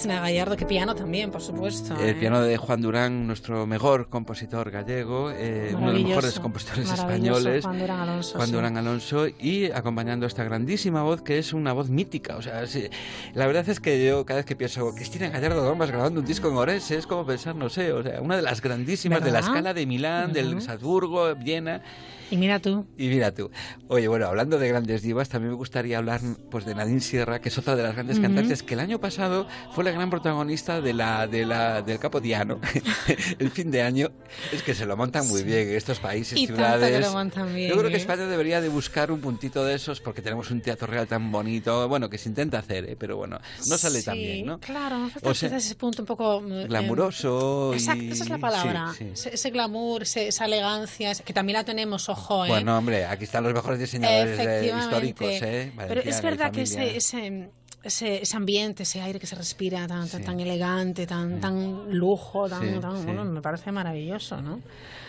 Cristina 0.05 0.21
Gallardo, 0.21 0.55
que 0.59 0.67
piano 0.67 0.95
también, 0.95 1.31
por 1.31 1.41
supuesto. 1.41 1.99
El 1.99 2.11
¿eh? 2.11 2.15
piano 2.15 2.43
de 2.43 2.59
Juan 2.59 2.83
Durán, 2.83 3.27
nuestro 3.27 3.67
mejor 3.67 4.11
compositor 4.11 4.71
gallego, 4.71 5.31
eh, 5.31 5.73
uno 5.75 5.87
de 5.87 5.93
los 5.95 6.09
mejores 6.09 6.41
compositores 6.41 6.91
españoles. 6.93 7.65
Juan 7.65 7.79
Durán 7.79 8.01
Alonso. 8.01 8.37
Juan 8.37 8.53
Durán 8.53 8.77
Alonso, 8.77 9.27
y 9.27 9.71
acompañando 9.71 10.27
esta 10.27 10.45
grandísima 10.45 11.03
voz 11.03 11.23
que 11.23 11.39
es 11.39 11.55
una 11.55 11.73
voz 11.73 11.89
mítica. 11.89 12.37
O 12.37 12.43
sea, 12.43 12.67
sí, 12.67 12.85
la 13.33 13.47
verdad 13.47 13.67
es 13.67 13.81
que 13.81 14.07
yo 14.07 14.27
cada 14.27 14.41
vez 14.41 14.45
que 14.45 14.57
pienso, 14.57 14.95
Cristina 14.95 15.31
Gallardo 15.31 15.65
Dormas 15.65 15.91
grabando 15.91 16.21
un 16.21 16.27
disco 16.27 16.51
en 16.51 16.57
Orense, 16.59 16.99
es 16.99 17.07
como 17.07 17.25
pensar, 17.25 17.57
no 17.57 17.71
sé, 17.71 17.91
o 17.95 18.03
sea, 18.03 18.21
una 18.21 18.37
de 18.37 18.43
las 18.43 18.61
grandísimas 18.61 19.25
de 19.25 19.31
la 19.31 19.39
escala 19.39 19.73
de 19.73 19.87
Milán, 19.87 20.35
del 20.35 20.61
Salzburgo, 20.61 21.35
Viena. 21.35 21.81
Y 22.31 22.37
mira 22.37 22.59
tú. 22.59 22.87
Y 22.97 23.09
mira 23.09 23.33
tú. 23.33 23.51
Oye, 23.89 24.09
bueno, 24.09 24.27
hablando 24.27 24.59
de 24.59 24.69
grandes 24.69 25.03
divas, 25.03 25.29
también 25.29 25.51
me 25.51 25.57
gustaría 25.57 25.99
hablar 25.99 26.21
pues 26.51 26.65
de 26.65 26.75
Nadine 26.75 27.01
Sierra, 27.01 27.41
que 27.41 27.49
es 27.49 27.59
otra 27.59 27.77
de 27.77 27.83
las 27.83 27.95
grandes 27.95 28.19
cantantes, 28.21 28.63
que 28.63 28.75
el 28.75 28.81
año 28.81 28.99
pasado 29.01 29.47
fue 29.73 29.85
la 29.85 29.91
gran 29.91 30.11
protagonista 30.11 30.81
de 30.81 30.93
la, 30.95 31.27
de 31.27 31.47
la, 31.47 31.83
del 31.83 31.99
Capodiano. 31.99 32.61
el 33.39 33.51
fin 33.51 33.71
de 33.71 33.83
año 33.83 34.11
es 34.53 34.63
que 34.63 34.75
se 34.75 34.87
lo 34.87 34.97
montan 34.97 35.27
muy 35.29 35.43
bien 35.43 35.69
estos 35.71 36.01
países, 36.01 36.39
y 36.39 36.47
ciudades. 36.47 36.91
que 36.91 37.01
lo 37.01 37.13
montan 37.13 37.55
bien, 37.55 37.71
Yo 37.71 37.77
creo 37.77 37.89
que 37.91 37.97
¿eh? 37.97 38.01
España 38.01 38.27
debería 38.27 38.61
de 38.61 38.69
buscar 38.69 39.11
un 39.13 39.21
puntito 39.21 39.65
de 39.65 39.75
esos 39.75 40.01
porque 40.01 40.23
tenemos 40.23 40.51
un 40.51 40.61
teatro 40.61 40.87
real 40.87 41.07
tan 41.07 41.31
bonito, 41.31 41.89
bueno, 41.89 42.09
que 42.11 42.19
se 42.19 42.29
intenta 42.29 42.59
hacer, 42.59 42.85
¿eh? 42.89 42.97
pero 42.99 43.17
bueno, 43.17 43.39
no 43.69 43.79
sale 43.79 44.03
tan 44.03 44.15
Sí, 44.15 44.21
bien, 44.21 44.47
¿no? 44.47 44.61
Claro, 44.61 44.99
me 44.99 45.11
falta 45.11 45.29
O 45.31 45.35
sea, 45.35 45.57
ese 45.57 45.75
punto 45.75 46.03
un 46.03 46.07
poco... 46.07 46.43
eh, 46.49 46.67
glamuroso 46.69 47.71
y- 47.73 47.77
Exacto, 47.77 48.05
esa 48.05 48.25
es 48.25 48.31
la 48.31 48.39
palabra. 48.39 48.93
sí, 48.97 49.05
sí. 49.05 49.11
Ese, 49.13 49.35
ese 49.35 49.51
glamour, 49.51 50.03
ese- 50.03 50.29
esa 50.29 50.45
elegancia, 50.47 51.15
que 51.15 51.33
también 51.33 51.55
la 51.59 51.65
tenemos, 51.65 52.09
ojo, 52.15 52.45
¿eh? 52.45 52.49
Bueno, 52.49 52.79
hombre, 52.79 53.05
aquí 53.07 53.25
están 53.25 53.45
los 53.45 53.53
mejores 53.53 53.79
diseñadores 53.79 54.39
históricos, 54.81 55.29
¿eh? 55.43 55.73
Pero 55.89 56.01
es 56.01 56.23
verdad 56.23 56.51
que 56.53 56.63
ese, 56.63 56.97
ese, 56.97 57.49
ese, 57.83 58.23
ese 58.23 58.37
ambiente, 58.37 58.83
ese 58.85 59.01
aire 59.03 59.19
que 59.21 59.27
se 59.27 59.35
respira 59.37 59.87
tan, 59.87 60.09
tan, 60.09 60.23
tan 60.25 60.41
elegante, 60.41 61.07
tan, 61.07 61.41
tan 61.41 61.91
lujo, 61.97 62.49
tan, 62.49 62.63
Sí, 62.75 62.81
tan- 62.81 63.05
bueno, 63.05 63.25
me 63.25 63.41
parece 63.43 63.71
maravilloso, 63.73 64.41
¿no? 64.41 64.61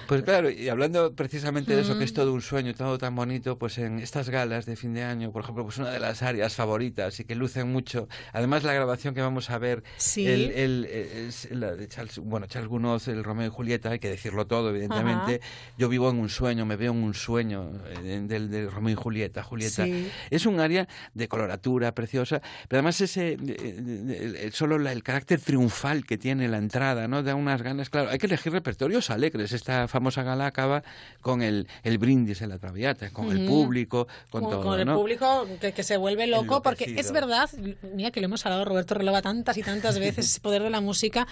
Pues 0.07 0.21
claro, 0.23 0.49
y 0.49 0.69
hablando 0.69 1.13
precisamente 1.15 1.75
de 1.75 1.81
eso, 1.81 1.97
que 1.97 2.03
es 2.03 2.11
Mm. 2.11 2.15
todo 2.15 2.33
un 2.33 2.41
sueño, 2.41 2.73
todo 2.73 2.97
tan 2.97 3.15
bonito, 3.15 3.57
pues 3.57 3.77
en 3.77 3.99
estas 3.99 4.29
galas 4.29 4.65
de 4.65 4.75
fin 4.75 4.93
de 4.93 5.03
año, 5.03 5.31
por 5.31 5.43
ejemplo, 5.43 5.63
pues 5.63 5.77
una 5.77 5.89
de 5.91 5.99
las 5.99 6.21
áreas 6.21 6.53
favoritas 6.55 7.19
y 7.19 7.25
que 7.25 7.33
lucen 7.35 7.71
mucho, 7.71 8.07
además 8.33 8.63
la 8.63 8.73
grabación 8.73 9.13
que 9.15 9.21
vamos 9.21 9.49
a 9.49 9.57
ver, 9.57 9.83
Sí. 9.97 10.27
el, 10.27 11.29
la 11.51 11.75
de 11.75 11.87
Charles, 11.87 12.19
bueno, 12.19 12.45
Charles 12.47 12.69
Gounod, 12.69 13.01
el 13.09 13.23
Romeo 13.23 13.47
y 13.47 13.49
Julieta, 13.49 13.89
hay 13.91 13.99
que 13.99 14.09
decirlo 14.09 14.45
todo, 14.47 14.69
evidentemente, 14.69 15.41
yo 15.77 15.89
vivo 15.89 16.09
en 16.09 16.17
un 16.19 16.29
sueño, 16.29 16.65
me 16.65 16.75
veo 16.75 16.91
en 16.91 17.03
un 17.03 17.13
sueño 17.13 17.71
eh, 18.03 18.21
del, 18.27 18.49
del 18.49 18.71
Romeo 18.71 18.93
y 18.93 18.95
Julieta, 18.95 19.43
Julieta, 19.43 19.85
Sí. 19.85 20.09
es 20.29 20.45
un 20.45 20.59
área 20.59 20.87
de 21.13 21.27
coloratura 21.27 21.93
preciosa, 21.93 22.41
pero 22.67 22.79
además 22.79 23.01
ese, 23.01 23.37
eh, 23.47 24.37
el- 24.43 24.53
solo 24.53 24.77
la- 24.77 24.91
el 24.91 25.03
carácter 25.03 25.39
triunfal 25.39 26.05
que 26.05 26.17
tiene 26.17 26.47
la 26.47 26.57
entrada, 26.57 27.07
¿no? 27.07 27.23
Da 27.23 27.35
unas 27.35 27.61
ganas, 27.61 27.89
claro, 27.89 28.09
hay 28.09 28.17
que 28.17 28.27
elegir 28.27 28.51
repertorios 28.53 29.09
alegres. 29.09 29.51
Esta 29.51 29.87
famosa 29.95 30.23
gala 30.23 30.45
acaba 30.47 30.83
con 31.21 31.41
el, 31.41 31.67
el 31.83 31.97
brindis 31.97 32.41
en 32.41 32.49
la 32.49 32.59
Traviata, 32.59 33.09
con 33.11 33.31
el 33.31 33.37
Ujú. 33.39 33.47
público, 33.47 34.07
con, 34.29 34.41
con, 34.41 34.49
todo, 34.51 34.63
con 34.63 34.79
el 34.79 34.85
¿no? 34.85 34.95
público 34.95 35.47
que, 35.61 35.71
que 35.71 35.83
se 35.83 35.95
vuelve 35.95 36.27
loco, 36.27 36.61
porque 36.61 36.93
es 36.97 37.11
verdad, 37.13 37.49
mira 37.93 38.11
que 38.11 38.19
lo 38.19 38.25
hemos 38.25 38.45
hablado 38.45 38.65
Roberto 38.65 38.93
Relova 38.93 39.21
tantas 39.21 39.55
y 39.57 39.63
tantas 39.63 39.97
veces, 39.97 40.25
ese 40.31 40.41
poder 40.41 40.63
de 40.63 40.69
la 40.69 40.81
música 40.81 41.27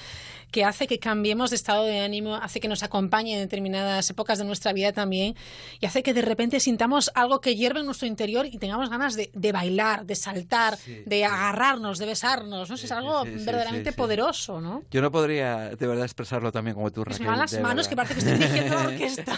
que 0.50 0.64
hace 0.64 0.88
que 0.88 0.98
cambiemos 0.98 1.50
de 1.50 1.58
estado 1.58 1.84
de 1.84 2.00
ánimo, 2.00 2.36
hace 2.36 2.62
que 2.62 2.68
nos 2.70 2.84
acompañe 2.84 3.34
en 3.34 3.40
determinadas 3.40 4.10
épocas 4.10 4.38
de 4.40 4.46
nuestra 4.46 4.72
vida 4.72 4.94
también 4.94 5.36
y 5.82 5.86
hace 5.86 6.04
que 6.04 6.14
de 6.14 6.22
repente 6.22 6.60
sintamos 6.62 7.12
algo 7.16 7.42
que 7.42 7.56
hierve 7.56 7.82
en 7.82 7.86
nuestro 7.86 8.08
interior 8.08 8.46
y 8.46 8.58
tengamos 8.58 8.90
ganas 8.90 9.16
de, 9.16 9.30
de 9.34 9.52
bailar, 9.52 10.06
de 10.06 10.16
saltar, 10.16 10.78
de 11.06 11.26
agarrarnos, 11.26 11.98
de 12.00 12.06
besarnos, 12.06 12.70
¿no? 12.70 12.76
Eso 12.76 12.86
es 12.86 12.92
algo 12.92 13.24
sí, 13.26 13.40
sí, 13.40 13.46
verdaderamente 13.46 13.90
sí, 13.90 13.94
sí. 13.94 13.98
poderoso, 13.98 14.62
¿no? 14.62 14.84
Yo 14.90 15.02
no 15.02 15.12
podría 15.12 15.70
de 15.76 15.88
verdad 15.88 16.06
expresarlo 16.06 16.52
también 16.52 16.76
como 16.76 16.92
tú, 16.92 17.04
Raquel. 17.04 17.26
las 17.28 17.52
de 17.52 17.60
manos 17.62 17.88
verdad. 17.88 17.90
que 17.90 17.96
parece 17.96 18.14
que 18.14 18.20
estoy 18.20 18.53
la 18.62 18.78
orquesta. 18.88 19.38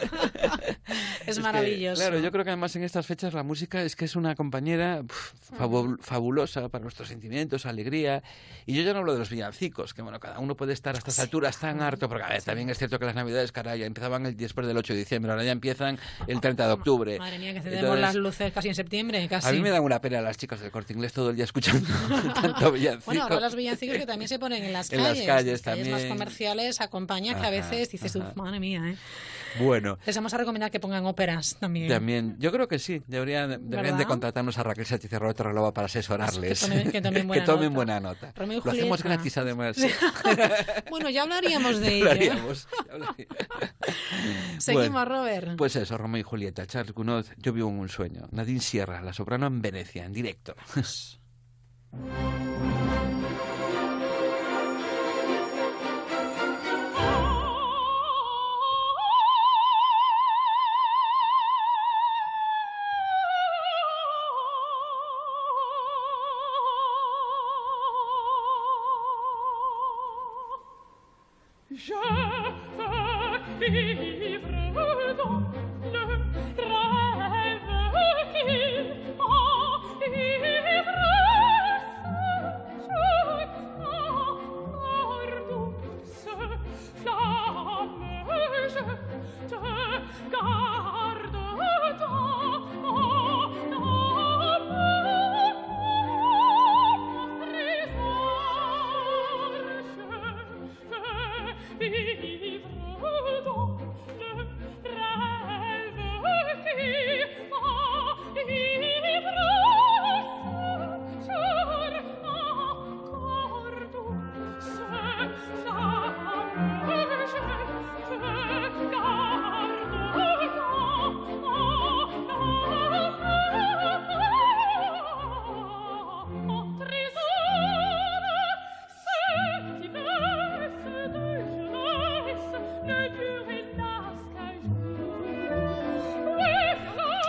es 1.26 1.36
que, 1.38 1.42
maravilloso. 1.42 2.02
claro, 2.02 2.20
yo 2.20 2.32
creo 2.32 2.44
que 2.44 2.50
además 2.52 2.76
en 2.76 2.84
estas 2.84 3.06
fechas 3.06 3.34
la 3.34 3.44
música 3.44 3.82
es 3.82 3.96
que 3.96 4.06
es 4.06 4.16
una 4.16 4.36
compañera 4.36 5.02
fabu- 5.58 5.98
fabulosa 6.02 6.70
para 6.70 6.82
nuestros 6.84 7.08
sentimientos, 7.10 7.66
alegría. 7.66 8.24
Y 8.66 8.76
yo 8.76 8.84
ya 8.84 8.94
no 8.94 9.00
hablo 9.00 9.14
de 9.14 9.20
los 9.20 9.30
villancicos, 9.30 9.94
que 9.94 10.02
bueno, 10.02 10.20
cada 10.20 10.40
uno 10.40 10.56
puede 10.56 10.74
estar 10.74 10.96
a 10.96 10.98
estas 10.98 11.20
alturas 11.20 11.58
tan 11.60 11.82
harto, 11.82 12.08
porque 12.10 12.24
a 12.24 12.30
ver, 12.30 12.42
también 12.42 12.70
es 12.70 12.78
cierto 12.78 13.00
que 13.00 13.06
las 13.06 13.16
navidades, 13.16 13.52
caray, 13.52 13.80
ya 13.80 13.86
empezaban 13.86 14.26
el, 14.26 14.36
después 14.38 14.68
del 14.68 14.78
8 14.78 14.94
de 14.94 15.00
diciembre, 15.00 15.32
ahora 15.32 15.44
ya 15.44 15.52
empiezan 15.52 15.98
el 16.28 16.40
30 16.42 16.68
de 16.68 16.74
octubre. 16.74 17.20
Madre 17.20 17.40
mía, 17.40 17.54
que 17.54 17.62
tenemos 17.62 18.00
las 18.00 18.16
luces 18.16 18.52
casi 18.54 18.70
en 18.70 18.76
septiembre, 18.76 19.28
casi. 19.28 19.48
A 19.48 19.52
mí 19.52 19.60
me 19.60 19.70
dan 19.70 19.84
una 19.84 20.00
pena 20.02 20.22
las 20.22 20.38
chicas 20.38 20.60
del 20.60 20.72
corte 20.72 20.94
inglés 20.94 21.14
todo 21.14 21.30
el 21.30 21.36
día 21.36 21.46
escuchando 21.46 21.88
tanto 22.42 22.72
villancico. 22.72 23.06
Bueno, 23.06 23.24
ahora 23.24 23.40
los 23.40 23.56
villancicos 23.56 23.98
que 23.98 24.06
también 24.06 24.30
se 24.30 24.40
ponen 24.40 24.64
en 24.64 24.74
las 24.74 24.92
En 24.92 25.00
calles. 25.02 25.26
calles 25.26 25.52
las 25.54 25.62
calles 25.62 25.90
también. 25.90 26.10
comerciales 26.10 26.82
acompaña 26.82 27.40
que 27.40 27.46
a 27.46 27.50
veces 27.50 27.90
dices, 27.92 28.16
ajá. 28.16 28.30
"Uf, 28.30 28.36
madre 28.36 28.60
mía, 28.60 28.82
¿eh? 28.86 28.96
Bueno, 29.58 29.98
Les 30.06 30.14
vamos 30.16 30.34
a 30.34 30.38
recomendar 30.38 30.70
que 30.70 30.82
pongan 30.82 31.06
óperas 31.06 31.56
también. 31.60 31.88
también, 31.88 32.36
yo 32.40 32.52
creo 32.52 32.68
que 32.68 32.78
sí, 32.78 33.02
deberían, 33.08 33.70
deberían 33.70 33.98
de 33.98 34.06
contratarnos 34.06 34.58
a 34.58 34.64
Raquel 34.64 34.86
Sánchez 34.86 35.14
y 35.14 35.18
Roberto 35.18 35.44
Relova 35.44 35.74
para 35.74 35.86
asesorarles. 35.86 36.60
Que 36.66 36.68
tomen- 36.70 36.92
que 36.92 37.02
tomen 37.02 37.28
buena 37.28 37.46
tomen 37.46 37.62
nota. 37.64 37.76
buena 37.76 38.00
nota. 38.02 38.32
Romeo 38.36 38.62
Lo 38.66 38.72
hacemos 38.72 39.02
gratis 39.02 39.38
además. 39.38 39.78
bueno, 40.90 41.10
ya 41.10 41.24
hablaríamos 41.24 41.80
de 41.80 41.90
Lo 41.90 41.96
ello. 41.96 42.12
haríamos, 42.12 42.68
ya 42.86 42.94
hablaríamos. 42.94 43.38
Seguimos, 44.60 44.92
Bueno, 44.92 45.06
Robert. 45.06 45.56
Pues 45.58 45.76
eso, 45.78 45.98
Romeo 45.98 46.20
y 46.20 46.24
Julieta, 46.24 46.66
Charles 46.66 46.94
Gounod, 46.94 47.26
Yo 47.38 47.54
vivo 47.54 47.70
en 47.70 47.80
un 47.80 47.88
sueño. 47.90 48.28
Nadine 48.32 48.60
Sierra, 48.60 49.02
la 49.02 49.14
soprano 49.14 49.48
en 49.48 49.62
Venecia, 49.62 50.04
en 50.04 50.12
directo. 50.12 50.54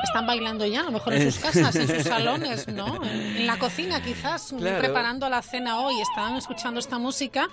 Están 0.07 0.27
bailando 0.27 0.65
ya, 0.67 0.81
a 0.81 0.85
lo 0.85 0.93
mejor 0.93 1.15
en 1.15 1.31
sus 1.33 1.41
casas, 1.43 1.75
en 1.77 1.89
sus 1.89 2.03
salones, 2.05 2.69
¿no? 2.69 3.03
En, 3.05 3.37
en 3.39 3.47
la 3.47 3.59
cocina 3.59 4.03
quizás, 4.03 4.55
Claro. 4.57 4.79
preparando 4.79 5.29
la 5.29 5.43
cena 5.43 5.81
hoy, 5.81 6.01
están 6.01 6.37
escuchando 6.37 6.81
esta 6.81 6.99
música 6.99 7.49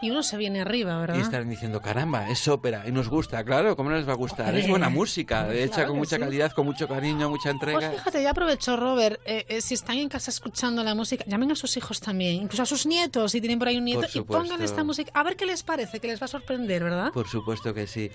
y 0.00 0.10
uno 0.10 0.22
se 0.22 0.36
viene 0.36 0.60
arriba, 0.60 0.98
¿verdad? 0.98 1.16
Y 1.18 1.20
estarán 1.20 1.48
diciendo, 1.50 1.80
caramba, 1.80 2.28
es 2.30 2.46
ópera 2.48 2.84
y 2.86 2.92
nos 2.92 3.08
gusta, 3.08 3.42
claro, 3.44 3.74
¿cómo 3.76 3.90
no 3.90 3.96
les 3.96 4.08
va 4.08 4.12
a 4.12 4.16
gustar? 4.16 4.46
Hombre. 4.46 4.60
Es 4.62 4.68
buena 4.68 4.88
música, 4.88 5.52
hecha 5.52 5.74
Claro 5.74 5.88
con 5.88 5.96
que 5.96 5.98
mucha 6.00 6.16
sí. 6.16 6.22
calidad, 6.22 6.52
con 6.52 6.66
mucho 6.66 6.86
cariño, 6.88 7.28
mucha 7.30 7.50
entrega. 7.50 7.78
Pues 7.80 7.92
fíjate, 7.98 8.22
ya 8.22 8.30
aprovecho, 8.30 8.76
Robert, 8.76 9.20
eh, 9.24 9.44
eh, 9.48 9.60
si 9.60 9.74
están 9.74 9.96
en 9.98 10.08
casa 10.08 10.30
escuchando 10.30 10.82
la 10.84 10.94
música, 10.94 11.24
llamen 11.26 11.50
a 11.52 11.56
sus 11.56 11.76
hijos 11.76 12.00
también, 12.00 12.36
incluso 12.36 12.62
a 12.62 12.66
sus 12.66 12.86
nietos, 12.86 13.32
si 13.32 13.40
tienen 13.40 13.58
por 13.58 13.68
ahí 13.68 13.76
un 13.78 13.84
nieto, 13.84 14.06
y 14.14 14.20
pongan 14.20 14.62
esta 14.62 14.84
música, 14.84 15.10
a 15.14 15.22
ver 15.24 15.36
qué 15.36 15.46
les 15.46 15.62
parece, 15.64 15.98
que 16.00 16.06
les 16.06 16.20
va 16.22 16.26
a 16.26 16.28
sorprender, 16.28 16.84
¿verdad? 16.84 17.10
Por 17.12 17.28
supuesto 17.28 17.74
que 17.74 17.86
sí. 17.88 18.10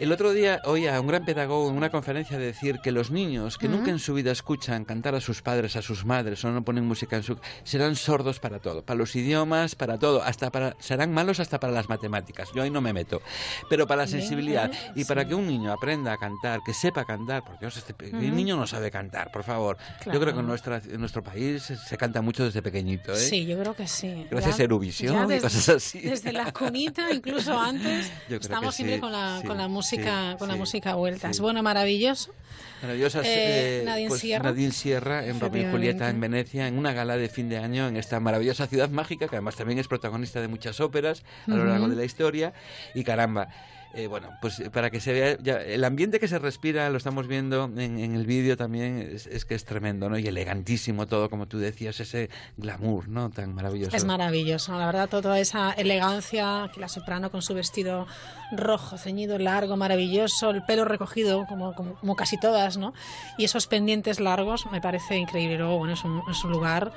El 0.00 0.12
otro 0.12 0.32
día 0.32 0.60
oía 0.64 0.96
a 0.96 1.00
un 1.00 1.06
gran 1.06 1.24
pedagogo 1.26 1.68
en 1.68 1.76
una 1.76 1.90
conferencia 1.90 2.38
decir 2.38 2.78
que 2.82 2.92
los 2.92 3.10
niños 3.10 3.35
que 3.58 3.68
nunca 3.68 3.90
en 3.90 3.98
su 3.98 4.14
vida 4.14 4.32
escuchan 4.32 4.84
cantar 4.84 5.14
a 5.14 5.20
sus 5.20 5.42
padres, 5.42 5.76
a 5.76 5.82
sus 5.82 6.04
madres 6.04 6.44
o 6.44 6.50
no 6.50 6.64
ponen 6.64 6.84
música 6.84 7.16
en 7.16 7.22
su... 7.22 7.38
serán 7.64 7.96
sordos 7.96 8.40
para 8.40 8.58
todo, 8.58 8.82
para 8.82 8.98
los 8.98 9.14
idiomas, 9.16 9.74
para 9.74 9.98
todo, 9.98 10.22
hasta 10.22 10.50
para 10.50 10.76
serán 10.78 11.12
malos 11.12 11.40
hasta 11.40 11.60
para 11.60 11.72
las 11.72 11.88
matemáticas. 11.88 12.50
Yo 12.54 12.62
ahí 12.62 12.70
no 12.70 12.80
me 12.80 12.92
meto. 12.92 13.22
Pero 13.68 13.86
para 13.86 14.02
la 14.02 14.08
sensibilidad 14.08 14.70
bien, 14.70 14.92
y 14.94 15.04
para 15.04 15.26
que 15.26 15.34
un 15.34 15.46
niño 15.46 15.72
aprenda 15.72 16.12
a 16.12 16.16
cantar, 16.16 16.60
que 16.64 16.74
sepa 16.74 17.04
cantar, 17.04 17.42
porque 17.44 17.60
Dios, 17.60 17.76
este 17.76 17.94
el 18.04 18.34
niño 18.34 18.56
no 18.56 18.66
sabe 18.66 18.90
cantar, 18.90 19.30
por 19.30 19.44
favor. 19.44 19.76
Claro. 20.00 20.12
Yo 20.12 20.20
creo 20.20 20.34
que 20.34 20.40
en, 20.40 20.46
nuestra, 20.46 20.82
en 20.84 21.00
nuestro 21.00 21.22
país 21.22 21.62
se, 21.62 21.96
canta 21.96 22.22
mucho 22.22 22.44
desde 22.44 22.62
pequeñito, 22.62 23.12
¿eh? 23.12 23.16
Sí, 23.16 23.46
yo 23.46 23.58
creo 23.58 23.74
que 23.74 23.86
sí. 23.86 24.26
Gracias 24.30 24.56
Ya- 24.56 24.62
a 24.62 24.64
Eurovisión 24.64 25.32
y 25.32 25.40
cosas 25.40 25.68
así. 25.68 26.00
Desde 26.00 26.32
la 26.32 26.52
cunita, 26.52 27.10
incluso 27.12 27.58
antes, 27.58 28.10
estamos 28.28 28.74
siempre 28.74 28.96
sí, 28.96 29.00
con 29.00 29.12
la, 29.12 29.40
sí, 29.40 29.46
con 29.46 29.56
la 29.56 29.68
música, 29.68 30.36
con 30.38 30.48
la 30.48 30.56
música 30.56 30.92
a 30.92 30.94
vueltas. 30.94 31.40
Bueno, 31.40 31.62
maravilloso. 31.62 32.32
Maravillosas. 32.82 33.26
Eh, 33.26 33.80
eh, 33.80 33.82
Nadine 33.84 34.08
pues, 34.08 34.20
Sierra. 34.20 34.42
Nadine 34.44 34.72
Sierra 34.72 35.26
en 35.26 35.40
Romeo 35.40 35.68
y 35.68 35.70
Julieta 35.70 36.10
en 36.10 36.20
Venecia, 36.20 36.68
en 36.68 36.78
una 36.78 36.92
gala 36.92 37.16
de 37.16 37.28
fin 37.28 37.48
de 37.48 37.58
año 37.58 37.88
en 37.88 37.96
esta 37.96 38.20
maravillosa 38.20 38.66
ciudad 38.66 38.90
mágica, 38.90 39.28
que 39.28 39.36
además 39.36 39.56
también 39.56 39.78
es 39.78 39.88
protagonista 39.88 40.40
de 40.40 40.48
muchas 40.48 40.80
óperas 40.80 41.22
a 41.46 41.54
lo 41.54 41.64
largo 41.64 41.88
de 41.88 41.96
la 41.96 42.04
historia. 42.04 42.52
Y 42.94 43.04
caramba. 43.04 43.48
Eh, 43.96 44.06
bueno, 44.08 44.28
pues 44.42 44.60
eh, 44.60 44.70
para 44.70 44.90
que 44.90 45.00
se 45.00 45.12
vea, 45.12 45.38
ya, 45.40 45.60
el 45.62 45.82
ambiente 45.84 46.20
que 46.20 46.28
se 46.28 46.38
respira, 46.38 46.90
lo 46.90 46.98
estamos 46.98 47.26
viendo 47.26 47.64
en, 47.64 47.98
en 47.98 48.14
el 48.14 48.26
vídeo 48.26 48.56
también, 48.56 48.98
es, 48.98 49.26
es 49.26 49.44
que 49.44 49.54
es 49.54 49.64
tremendo, 49.64 50.10
¿no? 50.10 50.18
Y 50.18 50.26
elegantísimo 50.26 51.06
todo, 51.06 51.30
como 51.30 51.46
tú 51.48 51.58
decías, 51.58 51.98
ese 52.00 52.28
glamour, 52.56 53.08
¿no? 53.08 53.30
Tan 53.30 53.54
maravilloso. 53.54 53.96
Es 53.96 54.04
maravilloso, 54.04 54.78
la 54.78 54.86
verdad, 54.86 55.08
toda 55.08 55.40
esa 55.40 55.72
elegancia, 55.72 56.64
aquí 56.64 56.78
la 56.78 56.88
soprano 56.88 57.30
con 57.30 57.40
su 57.40 57.54
vestido 57.54 58.06
rojo, 58.52 58.98
ceñido, 58.98 59.38
largo, 59.38 59.76
maravilloso, 59.76 60.50
el 60.50 60.62
pelo 60.62 60.84
recogido, 60.84 61.46
como, 61.46 61.74
como, 61.74 61.94
como 61.94 62.16
casi 62.16 62.38
todas, 62.38 62.76
¿no? 62.76 62.92
Y 63.38 63.44
esos 63.44 63.66
pendientes 63.66 64.20
largos, 64.20 64.66
me 64.70 64.80
parece 64.80 65.16
increíble. 65.16 65.58
Luego, 65.58 65.78
bueno, 65.78 65.94
es 65.94 66.04
un, 66.04 66.22
es 66.30 66.44
un 66.44 66.52
lugar 66.52 66.92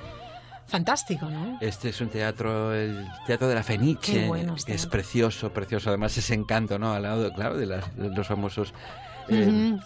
fantástico, 0.70 1.30
¿no? 1.30 1.58
Este 1.62 1.90
es 1.90 2.00
un 2.02 2.10
teatro, 2.10 2.74
el 2.74 3.08
Teatro 3.28 3.48
de 3.48 3.56
la 3.56 3.64
bueno 4.28 4.56
que 4.66 4.74
es 4.74 4.86
precioso, 4.86 5.52
precioso. 5.52 5.90
Además, 5.90 6.16
ese 6.18 6.34
encanto, 6.34 6.78
¿no? 6.80 6.94
Al 6.94 7.04
lado, 7.04 7.32
claro, 7.34 7.58
de, 7.58 7.66
las- 7.66 7.96
de 7.96 8.10
los 8.10 8.28
famosos. 8.28 8.74
eh. 9.30 9.78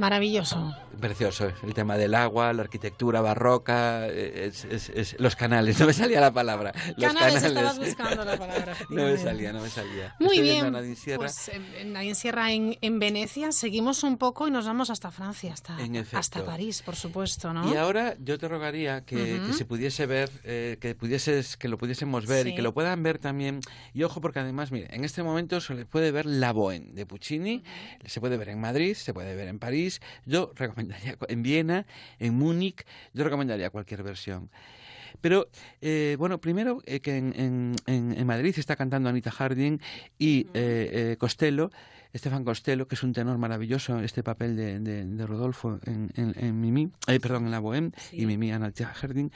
Maravilloso. 0.00 0.74
Precioso, 0.98 1.52
el 1.62 1.74
tema 1.74 1.96
del 1.98 2.14
agua, 2.14 2.52
la 2.54 2.62
arquitectura 2.62 3.20
barroca, 3.20 4.06
eh, 4.08 4.46
es- 4.48 4.64
es- 4.64 4.88
es- 4.88 5.16
los 5.20 5.36
canales, 5.36 5.78
no 5.78 5.86
me 5.86 5.92
salía 5.92 6.20
la 6.20 6.32
palabra. 6.32 6.72
Los 6.96 7.12
Canales, 7.12 7.42
estabas 7.42 7.78
buscando 7.78 8.24
la 8.24 8.36
palabra. 8.38 8.74
no 8.90 9.04
me 9.04 9.16
salía, 9.18 9.52
no 9.52 9.60
me 9.60 9.68
salía. 9.68 10.14
Muy 10.18 10.36
Estoy 10.36 10.42
bien. 10.42 10.64
a 10.66 10.70
Nadine 10.70 10.96
Sierra. 10.96 11.18
Pues 11.18 11.50
Nadine 11.84 12.14
Sierra 12.14 12.50
en, 12.52 12.78
en 12.80 12.98
Venecia 12.98 13.52
seguimos 13.52 14.02
un 14.02 14.16
poco 14.16 14.48
y 14.48 14.50
nos 14.50 14.64
vamos 14.66 14.88
hasta 14.88 15.10
Francia, 15.10 15.52
hasta, 15.52 15.76
hasta 16.12 16.44
París, 16.46 16.80
por 16.82 16.96
supuesto, 16.96 17.52
¿no? 17.52 17.70
Y 17.72 17.76
ahora 17.76 18.16
yo 18.22 18.38
te 18.38 18.48
rogaría 18.48 19.04
que, 19.04 19.38
se 19.52 19.66
pudiese 19.66 20.06
ver, 20.06 20.30
eh, 20.44 20.78
que 20.80 20.94
pudieses, 20.94 21.58
que 21.58 21.68
lo 21.68 21.76
pudiésemos 21.76 22.26
ver 22.26 22.46
y 22.46 22.54
que 22.54 22.62
lo 22.62 22.72
puedan 22.72 23.02
ver 23.02 23.18
también. 23.18 23.60
Y 23.92 24.02
ojo, 24.02 24.22
porque 24.22 24.38
además, 24.38 24.72
mire, 24.72 24.88
en 24.94 25.04
este 25.04 25.22
momento 25.22 25.60
se 25.60 25.74
le 25.74 25.84
puede 25.84 26.10
ver 26.10 26.24
La 26.24 26.52
Bohème 26.54 26.92
de 26.92 27.04
Puccini, 27.04 27.62
se 28.06 28.18
puede 28.20 28.38
ver 28.38 28.48
en 28.48 28.60
Madrid, 28.60 28.94
se 28.94 29.12
puede 29.12 29.34
ver 29.36 29.48
en 29.48 29.58
París. 29.58 29.89
Yo 30.26 30.52
recomendaría 30.54 31.16
en 31.28 31.42
Viena, 31.42 31.86
en 32.18 32.34
Múnich, 32.34 32.84
yo 33.14 33.24
recomendaría 33.24 33.70
cualquier 33.70 34.02
versión. 34.02 34.50
Pero, 35.20 35.48
eh, 35.80 36.16
bueno, 36.18 36.40
primero 36.40 36.80
eh, 36.86 37.00
que 37.00 37.16
en, 37.16 37.74
en- 37.86 38.16
en- 38.16 38.26
Madrid 38.26 38.54
está 38.56 38.76
cantando 38.76 39.08
Anita 39.08 39.30
Harding 39.30 39.78
y 40.18 40.46
eh, 40.54 41.16
Costello, 41.18 41.70
Estefan 42.12 42.44
Costello, 42.44 42.86
que 42.88 42.94
es 42.94 43.02
un 43.02 43.12
tenor 43.12 43.36
maravilloso, 43.38 44.00
este 44.00 44.22
papel 44.22 44.56
de, 44.56 44.78
de- 44.80 45.04
de 45.04 45.26
Rodolfo 45.26 45.78
en, 45.84 46.10
en- 46.16 46.60
Mimi, 46.60 46.90
eh, 47.06 47.20
perdón, 47.20 47.46
en 47.46 47.50
La 47.50 47.60
Bohème, 47.60 47.92
y 48.12 48.26
Mimi 48.26 48.52
Anita 48.52 48.86
Harding. 48.94 49.30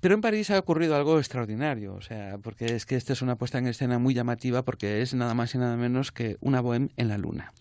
Pero 0.00 0.14
en 0.14 0.20
París 0.20 0.50
ha 0.50 0.58
ocurrido 0.58 0.94
algo 0.96 1.18
extraordinario, 1.18 1.94
o 1.94 2.00
sea, 2.02 2.38
porque 2.42 2.66
es 2.76 2.86
que 2.86 2.96
esta 2.96 3.12
es 3.12 3.22
una 3.22 3.36
puesta 3.36 3.58
en 3.58 3.66
escena 3.66 3.98
muy 3.98 4.14
llamativa 4.14 4.62
porque 4.62 5.02
es 5.02 5.14
nada 5.14 5.34
más 5.34 5.54
y 5.54 5.58
nada 5.58 5.76
menos 5.76 6.12
que 6.12 6.36
una 6.40 6.60
bohème 6.60 6.90
en 6.96 7.08
la 7.08 7.18
luna. 7.18 7.52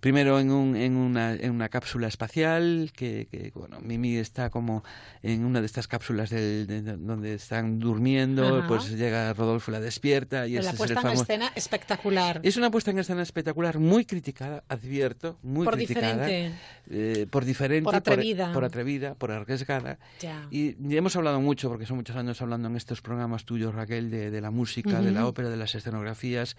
Primero 0.00 0.38
en, 0.40 0.50
un, 0.50 0.76
en, 0.76 0.96
una, 0.96 1.34
en 1.34 1.50
una 1.50 1.68
cápsula 1.68 2.08
espacial, 2.08 2.90
que, 2.94 3.28
que, 3.30 3.52
bueno, 3.54 3.80
Mimi 3.80 4.16
está 4.16 4.50
como 4.50 4.82
en 5.22 5.44
una 5.44 5.60
de 5.60 5.66
estas 5.66 5.88
cápsulas 5.88 6.30
del- 6.30 6.66
de- 6.66 6.82
de- 6.82 6.96
donde 6.96 7.34
están 7.34 7.78
durmiendo, 7.78 8.64
pues 8.68 8.90
llega 8.90 9.32
Rodolfo, 9.32 9.70
la 9.70 9.80
despierta 9.80 10.46
y 10.46 10.52
Pero 10.52 10.60
ese 10.60 10.64
la 10.64 10.70
es 10.70 10.74
el 10.74 10.78
puesta 10.78 10.94
en 10.94 11.02
famoso... 11.02 11.22
escena 11.22 11.52
espectacular. 11.54 12.40
Es 12.42 12.56
una 12.56 12.70
puesta 12.70 12.90
en 12.90 12.98
escena 12.98 13.22
espectacular, 13.22 13.78
muy 13.78 14.04
criticada, 14.04 14.64
advierto, 14.68 15.38
muy 15.42 15.64
Por 15.64 15.74
criticada. 15.74 16.24
diferente. 16.26 16.54
eh, 16.90 17.26
por 17.30 17.44
diferente, 17.44 17.84
Por 17.84 17.94
atrevida. 17.94 18.52
por, 18.52 18.64
atrevida, 18.64 19.14
por 19.14 19.30
arriesgada. 19.30 19.98
Ya. 20.20 20.46
Y 20.50 20.74
ya 20.88 20.98
hemos 20.98 21.14
hablado 21.16 21.29
mucho, 21.38 21.68
porque 21.68 21.86
son 21.86 21.96
muchos 21.98 22.16
años 22.16 22.42
hablando 22.42 22.66
en 22.68 22.76
estos 22.76 23.00
programas 23.02 23.44
tuyos, 23.44 23.74
Raquel, 23.74 24.10
de, 24.10 24.30
de 24.30 24.40
la 24.40 24.50
música, 24.50 25.00
de 25.00 25.12
la 25.12 25.26
ópera, 25.26 25.48
de 25.50 25.56
las 25.56 25.74
escenografías, 25.76 26.56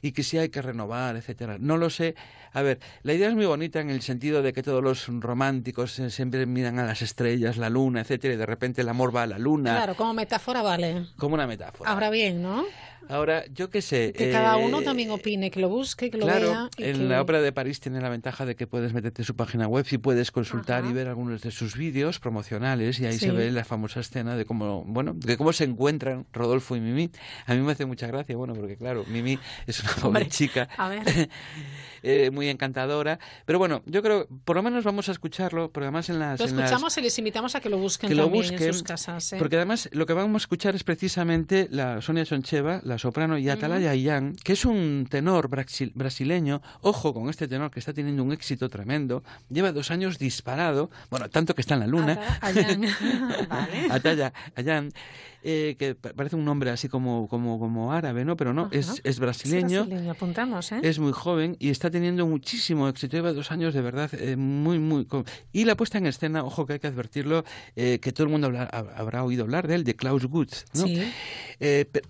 y 0.00 0.12
que 0.12 0.22
si 0.22 0.38
hay 0.38 0.48
que 0.48 0.62
renovar, 0.62 1.16
etcétera. 1.16 1.56
No 1.58 1.76
lo 1.76 1.90
sé. 1.90 2.14
A 2.52 2.62
ver, 2.62 2.78
la 3.02 3.14
idea 3.14 3.28
es 3.28 3.34
muy 3.34 3.46
bonita 3.46 3.80
en 3.80 3.90
el 3.90 4.00
sentido 4.02 4.42
de 4.42 4.52
que 4.52 4.62
todos 4.62 4.80
los 4.80 5.08
románticos 5.08 6.00
siempre 6.10 6.46
miran 6.46 6.78
a 6.78 6.84
las 6.86 7.02
estrellas, 7.02 7.56
la 7.56 7.68
luna, 7.68 8.02
etcétera, 8.02 8.34
y 8.34 8.36
de 8.36 8.46
repente 8.46 8.82
el 8.82 8.88
amor 8.88 9.14
va 9.14 9.24
a 9.24 9.26
la 9.26 9.38
luna, 9.38 9.74
Claro, 9.74 9.96
como 9.96 10.14
metáfora 10.14 10.62
vale. 10.62 11.06
como 11.16 11.34
una 11.34 11.48
metáfora. 11.48 11.90
Ahora 11.90 12.10
bien, 12.10 12.40
¿no? 12.42 12.64
Ahora, 13.08 13.44
yo 13.54 13.70
qué 13.70 13.80
sé. 13.82 14.12
Que 14.12 14.30
cada 14.30 14.58
eh, 14.60 14.64
uno 14.64 14.82
también 14.82 15.10
opine, 15.10 15.50
que 15.50 15.60
lo 15.60 15.68
busque, 15.68 16.10
que 16.10 16.18
lo 16.18 16.26
vea. 16.26 16.68
y 16.76 16.84
en 16.84 16.92
que- 16.98 17.04
la 17.04 17.20
Ópera 17.22 17.40
de 17.40 17.52
París 17.52 17.80
tiene 17.80 18.00
la 18.00 18.08
ventaja 18.08 18.44
de 18.46 18.54
que 18.56 18.66
puedes 18.66 18.92
meterte 18.92 19.22
en 19.22 19.26
su 19.26 19.34
página 19.36 19.66
web 19.66 19.86
y 19.90 19.98
puedes 19.98 20.30
consultar 20.30 20.84
y 20.84 20.92
ver 20.92 21.08
algunos 21.08 21.40
de 21.42 21.50
sus 21.50 21.76
vídeos 21.76 22.18
promocionales 22.20 23.00
y 23.00 23.06
ahí 23.06 23.14
Sí. 23.14 23.26
se 23.26 23.32
ve 23.32 23.50
la 23.50 23.64
famosa 23.64 24.00
escena 24.00 24.36
de 24.36 24.44
cómo, 24.44 24.84
bueno, 24.84 25.14
de 25.14 25.36
cómo 25.36 25.52
se 25.52 25.64
encuentran 25.64 26.26
Rodolfo 26.32 26.76
y 26.76 26.80
Mimi. 26.80 27.10
A 27.46 27.54
mí 27.54 27.60
me 27.62 27.72
hace 27.72 27.86
mucha 27.86 28.06
gracia, 28.06 28.36
bueno, 28.36 28.54
porque 28.54 28.76
claro, 28.76 29.04
Mimi 29.08 29.38
es 29.66 29.80
una 29.80 29.90
Hombre, 29.92 30.02
joven 30.24 30.28
chica 30.30 30.68
A 30.76 30.88
ver. 30.88 31.02
eh, 32.02 32.30
muy 32.30 32.48
encantadora, 32.48 33.18
pero 33.44 33.58
bueno, 33.58 33.82
yo 33.86 34.02
creo, 34.02 34.26
por 34.44 34.56
lo 34.56 34.62
menos 34.62 34.84
vamos 34.84 35.08
a 35.08 35.12
escucharlo, 35.12 35.70
porque 35.70 35.84
además 35.86 36.08
en 36.10 36.18
las... 36.18 36.38
Lo 36.40 36.46
en 36.46 36.56
las- 36.56 36.64
escuchamos 36.66 36.96
y 36.98 37.00
les 37.02 37.18
invitamos 37.18 37.54
a 37.54 37.60
que 37.60 37.68
lo 37.68 37.78
busquen 37.78 38.08
que 38.08 38.14
lo 38.14 38.24
también 38.24 38.42
busquen, 38.50 38.62
en 38.68 38.72
sus 38.72 38.82
casas. 38.82 39.32
¿eh? 39.32 39.36
porque 39.38 39.56
además 39.56 39.88
lo 39.92 40.06
que 40.06 40.12
vamos 40.12 40.42
a 40.42 40.44
escuchar 40.44 40.74
es 40.74 40.84
precisamente 40.84 41.68
la 41.70 42.00
Sonia 42.02 42.24
Soncheva, 42.24 42.80
la 42.84 42.98
soprano, 42.98 43.38
y 43.38 43.48
Atalaya 43.48 43.90
Ayán, 43.90 44.34
que 44.44 44.52
es 44.52 44.64
un 44.64 45.06
tenor 45.10 45.48
brasil- 45.48 45.92
brasileño. 45.94 46.60
Ojo 46.82 47.12
con 47.14 47.28
este 47.30 47.48
tenor 47.48 47.70
que 47.70 47.80
está 47.80 47.92
teniendo 47.92 48.22
un 48.22 48.32
éxito 48.32 48.68
tremendo. 48.68 49.22
Lleva 49.50 49.72
dos 49.72 49.90
años 49.90 50.18
disparado, 50.18 50.90
bueno, 51.10 51.28
tanto 51.30 51.54
que 51.54 51.60
está 51.62 51.74
en 51.74 51.80
la 51.80 51.86
luna. 51.86 52.12
Ata- 52.40 52.46
Ayán. 52.46 52.82
vale. 53.48 53.86
Ataya 53.90 54.32
Ayán, 54.56 54.92
eh, 55.50 55.76
que 55.78 55.94
pa- 55.94 56.12
parece 56.12 56.36
un 56.36 56.44
nombre 56.44 56.68
así 56.70 56.88
como, 56.90 57.26
como, 57.26 57.58
como 57.58 57.90
árabe, 57.92 58.24
¿no? 58.26 58.36
Pero 58.36 58.52
no, 58.52 58.64
Ajá. 58.66 58.70
es, 58.72 59.00
es 59.02 59.18
brasileño. 59.18 59.80
Es 59.82 59.86
brasileño, 59.88 60.10
apuntamos, 60.12 60.72
¿eh? 60.72 60.80
Es 60.82 60.98
muy 60.98 61.12
joven 61.12 61.56
y 61.58 61.70
está 61.70 61.90
teniendo 61.90 62.26
muchísimo 62.26 62.86
éxito. 62.88 63.16
Lleva 63.16 63.32
dos 63.32 63.50
años 63.50 63.72
de 63.72 63.80
verdad 63.80 64.10
eh, 64.12 64.36
muy, 64.36 64.78
muy. 64.78 65.06
Y 65.52 65.64
la 65.64 65.74
puesta 65.74 65.96
en 65.96 66.06
escena, 66.06 66.44
ojo 66.44 66.66
que 66.66 66.74
hay 66.74 66.78
que 66.80 66.86
advertirlo, 66.88 67.44
eh, 67.76 67.98
que 68.00 68.12
todo 68.12 68.24
el 68.24 68.30
mundo 68.30 68.48
habla- 68.48 68.68
hab- 68.70 68.92
habrá 68.94 69.24
oído 69.24 69.44
hablar 69.44 69.66
de 69.68 69.76
él, 69.76 69.84
de 69.84 69.94
Klaus 69.96 70.26
Gutz. 70.26 70.66
¿no? 70.74 70.86
Sí. 70.86 71.02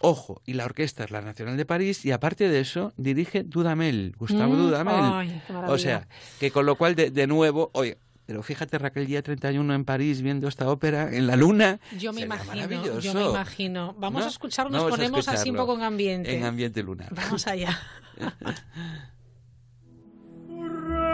Ojo, 0.00 0.42
y 0.44 0.54
la 0.54 0.64
orquesta 0.64 1.04
es 1.04 1.10
la 1.10 1.20
Nacional 1.22 1.56
de 1.56 1.64
París 1.64 2.04
y 2.04 2.10
aparte 2.10 2.48
de 2.48 2.60
eso 2.60 2.92
dirige 2.96 3.44
Dudamel, 3.44 4.14
Gustavo 4.18 4.54
Mm, 4.54 4.58
Dudamel. 4.58 4.94
ay, 5.00 5.42
qué 5.46 5.52
o 5.54 5.78
sea, 5.78 6.08
que 6.40 6.50
con 6.50 6.66
lo 6.66 6.76
cual 6.76 6.94
de, 6.96 7.10
de 7.10 7.26
nuevo, 7.26 7.70
oye. 7.74 7.98
Pero 8.28 8.42
fíjate, 8.42 8.76
Raquel, 8.76 9.06
día 9.06 9.22
31 9.22 9.72
en 9.72 9.86
París 9.86 10.20
viendo 10.20 10.48
esta 10.48 10.68
ópera 10.68 11.16
en 11.16 11.26
la 11.26 11.34
luna. 11.34 11.80
Yo 11.98 12.12
me 12.12 12.20
imagino, 12.20 13.00
yo 13.00 13.14
me 13.14 13.24
imagino. 13.24 13.94
Vamos 13.98 14.20
¿No? 14.20 14.26
a 14.26 14.28
escucharlo, 14.28 14.70
nos 14.70 14.82
Vamos 14.82 14.98
ponemos 14.98 15.26
así 15.28 15.48
un 15.48 15.56
poco 15.56 15.74
en 15.74 15.82
ambiente. 15.82 16.36
En 16.36 16.44
ambiente 16.44 16.82
lunar. 16.82 17.08
Vamos 17.14 17.46
allá. 17.46 17.80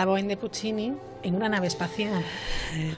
la 0.00 0.06
Bohème 0.06 0.28
de 0.28 0.38
Puccini 0.38 0.94
en 1.22 1.34
una 1.34 1.50
nave 1.50 1.66
espacial. 1.66 2.24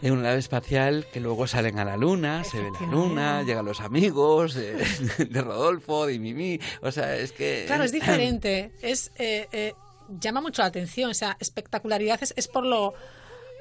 En 0.03 0.13
una 0.13 0.23
nave 0.23 0.39
espacial 0.39 1.05
que 1.13 1.19
luego 1.19 1.49
salen 1.49 1.81
a 1.81 1.85
la 1.85 1.97
luna, 1.97 2.45
se 2.45 2.63
ve 2.63 2.71
la 2.81 2.87
luna, 2.87 3.43
llegan 3.43 3.65
los 3.65 3.81
amigos 3.81 4.55
de, 4.55 4.75
de 5.29 5.41
Rodolfo, 5.41 6.07
de 6.07 6.21
Mimi. 6.21 6.61
O 6.81 6.93
sea, 6.93 7.17
es 7.17 7.33
que. 7.33 7.65
Claro, 7.67 7.83
es 7.83 7.91
diferente. 7.91 8.71
Es, 8.83 9.11
eh, 9.19 9.49
eh, 9.51 9.75
llama 10.21 10.41
mucho 10.41 10.63
la 10.63 10.69
atención. 10.69 11.11
O 11.11 11.15
sea, 11.15 11.37
espectacularidad 11.41 12.23
es, 12.23 12.35
es 12.37 12.47
por 12.47 12.65
lo 12.65 12.95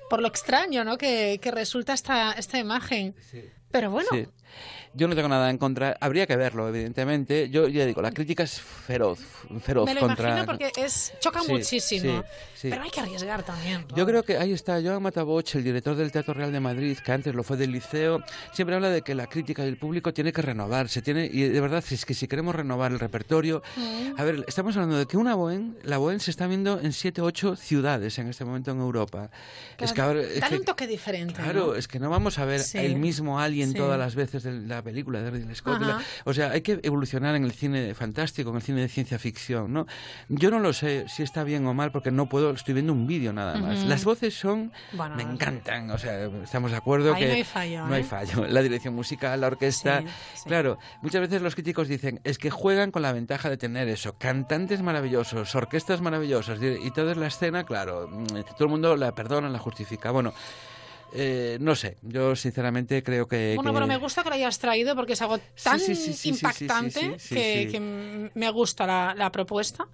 por 0.08 0.22
lo 0.22 0.28
extraño, 0.28 0.84
¿no? 0.84 1.00
Que, 1.00 1.40
que 1.42 1.50
resulta 1.50 1.94
esta, 1.94 2.34
esta 2.34 2.60
imagen. 2.60 3.16
Pero 3.72 3.90
bueno. 3.90 4.10
Sí. 4.12 4.28
Yo 4.94 5.08
no 5.08 5.16
tengo 5.16 5.30
nada 5.30 5.50
en 5.50 5.58
contra. 5.58 5.96
Habría 6.02 6.28
que 6.28 6.36
verlo, 6.36 6.68
evidentemente. 6.68 7.50
Yo 7.50 7.68
ya 7.70 7.86
digo, 7.86 8.02
la 8.02 8.12
crítica 8.12 8.44
es 8.44 8.60
feroz, 8.60 9.20
feroz 9.62 9.86
Me 9.86 9.94
lo 9.94 10.02
contra. 10.02 10.30
imagino 10.30 10.46
porque 10.46 10.72
es, 10.76 11.14
choca 11.22 11.42
Sí, 11.42 11.52
muchísimo. 11.52 12.24
sí, 12.24 12.28
sí. 12.64 12.70
Pero 12.70 12.82
hay 12.84 12.90
que 12.90 13.00
arriesgar 13.00 13.44
también. 13.44 13.86
Yo 13.96 14.06
creo 14.06 14.24
que 14.24 14.38
ahí 14.38 14.52
está 14.52 14.82
Joan 14.82 15.02
Mataboch, 15.02 15.56
el 15.56 15.64
director 15.64 15.96
del 15.96 16.12
Teatro 16.12 16.34
Real 16.34 16.52
de 16.52 16.60
Madrid, 16.60 16.98
que 16.98 17.12
antes 17.14 17.34
lo 17.34 17.44
fue 17.44 17.56
del 17.56 17.72
Liceo, 17.72 18.22
siempre 18.54 18.76
habla 18.76 18.90
de 18.90 19.02
que 19.02 19.16
la 19.16 19.28
crítica 19.28 19.64
y 19.64 19.70
el 19.70 19.78
público 19.78 20.14
tiene 20.14 20.34
que 20.34 20.42
renovarse, 20.42 21.02
tiene 21.02 21.26
y 21.32 21.44
de 21.44 21.62
verdad 21.62 21.84
es 21.90 22.06
que 22.06 22.14
si 22.14 22.28
queremos 22.28 22.54
renovar 22.54 22.92
el 22.92 23.00
repertorio, 23.00 23.64
Mm. 23.78 24.20
a 24.20 24.24
ver, 24.26 24.44
estamos 24.48 24.76
hablando 24.76 24.98
de 24.98 25.06
que 25.06 25.16
una 25.18 25.36
Bohème, 25.38 25.76
la 25.84 26.00
Bohème 26.00 26.20
se 26.20 26.32
está 26.32 26.48
viendo 26.48 26.80
en 26.82 26.92
siete, 26.92 27.22
ocho 27.22 27.56
ciudades 27.56 28.20
en 28.20 28.28
este 28.28 28.44
momento 28.44 28.72
en 28.72 28.80
Europa. 28.82 29.30
es 29.78 29.94
que 29.94 30.02
ahora 30.02 30.22
es 30.22 30.44
que- 30.44 30.56
un 30.58 30.66
toque 30.66 30.86
diferente. 30.86 31.34
Claro, 31.42 31.68
¿no? 31.68 31.76
es 31.76 31.88
que 31.88 32.00
no 32.00 32.10
vamos 32.10 32.38
a 32.40 32.46
ver 32.46 32.62
el 32.74 32.96
mismo 32.98 33.40
Alien 33.40 33.74
todas 33.74 33.98
las 33.98 34.16
veces 34.16 34.44
de 34.44 34.52
la 34.54 34.81
película 34.82 35.22
de 35.22 35.32
Ridley 35.32 35.56
Scott. 35.56 35.82
la- 35.82 36.02
o 36.26 36.34
sea, 36.34 36.52
hay 36.52 36.62
que 36.62 36.80
evolucionar 36.84 37.36
en 37.36 37.44
el 37.44 37.52
cine 37.52 37.94
fantástico, 37.94 38.49
en 38.49 38.58
el 38.58 38.62
cine 38.62 38.82
de 38.82 38.88
ciencia 38.88 39.18
ficción, 39.20 39.72
¿no? 39.74 39.88
Yo 40.30 40.52
no 40.52 40.60
lo 40.60 40.74
sé 40.74 41.06
si 41.08 41.24
está 41.24 41.44
bien 41.44 41.66
o 41.68 41.74
mal 41.74 41.91
porque 41.91 42.12
no 42.12 42.28
puedo, 42.28 42.52
estoy 42.52 42.74
viendo 42.74 42.94
un 42.94 43.08
vídeo 43.08 43.34
nada 43.34 43.58
más. 43.58 43.80
Ujú. 43.80 43.90
Las 43.90 44.03
voces 44.06 44.38
son, 44.38 44.72
Bueno, 44.94 45.16
me 45.16 45.24
encantan, 45.24 45.90
o 45.91 45.98
sea, 45.98 46.26
estamos 46.44 46.72
de 46.72 46.78
acuerdo 46.78 47.14
Ahí 47.14 47.22
que 47.22 47.28
no 47.28 47.34
hay 47.36 47.44
fallo, 47.44 47.88
no 47.88 47.94
hay 47.94 48.02
¿eh? 48.02 48.06
fallo. 48.06 48.45
La 48.48 48.62
dirección 48.62 48.94
musical, 48.94 49.40
la 49.41 49.48
orquesta, 49.48 50.02
Sí, 50.02 50.08
sí. 50.36 50.44
claro, 50.49 50.78
muchas 51.02 51.22
veces 51.22 51.41
los 51.41 51.56
críticos 51.56 51.88
dicen 51.88 52.20
es 52.24 52.38
que 52.38 52.49
juegan 52.49 52.91
con 52.91 53.02
la 53.02 53.12
ventaja 53.14 53.49
de 53.49 53.58
tener 53.58 53.88
eso, 53.88 54.16
cantantes 54.18 54.82
maravillosos, 54.82 55.53
orquestas 55.56 56.02
maravillosas 56.02 56.60
y 56.62 56.72
y 56.88 56.91
toda 56.91 57.14
la 57.16 57.28
escena, 57.28 57.64
claro, 57.64 58.08
mm, 58.12 58.26
todo 58.26 58.66
el 58.66 58.70
mundo 58.70 58.95
la 58.95 59.14
perdona, 59.14 59.49
la 59.49 59.60
justifica. 59.60 60.12
Bueno. 60.12 60.34
Eh, 61.12 61.58
no 61.60 61.76
sé, 61.76 61.98
yo 62.02 62.36
sinceramente 62.36 63.04
creo 63.04 63.28
que... 63.28 63.54
Bueno, 63.56 63.72
que- 63.72 63.76
pero 63.76 63.88
me 63.88 63.98
gusta 63.98 64.24
que 64.24 64.30
lo 64.30 64.36
hayas 64.36 64.60
traído 64.60 64.96
porque 64.96 65.14
es 65.14 65.22
algo 65.22 65.40
tan 65.64 65.80
sí, 65.80 65.96
sí, 65.96 65.96
sí, 65.96 66.14
sí, 66.14 66.14
sí, 66.14 66.30
impactante 66.30 67.18
que, 67.30 68.30
me 68.34 68.50
gusta 68.52 68.88
la, 68.88 69.14
la 69.18 69.32
propuesta. 69.32 69.88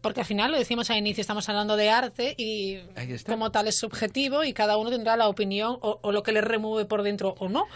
Porque 0.00 0.20
al 0.20 0.26
final, 0.26 0.52
lo 0.52 0.58
decimos 0.58 0.90
al 0.90 0.98
inicio, 0.98 1.22
estamos 1.22 1.48
hablando 1.48 1.76
de 1.76 1.90
arte 1.90 2.34
y 2.38 2.78
como 3.26 3.50
tal 3.50 3.66
es 3.66 3.78
subjetivo 3.78 4.44
y 4.44 4.52
cada 4.52 4.76
uno 4.76 4.90
tendrá 4.90 5.16
la 5.16 5.26
opinión 5.28 5.76
o, 5.80 5.98
o 6.02 6.12
lo 6.12 6.22
que 6.22 6.30
le 6.30 6.40
remueve 6.40 6.84
por 6.84 7.02
dentro 7.02 7.34
o 7.38 7.48
no. 7.48 7.66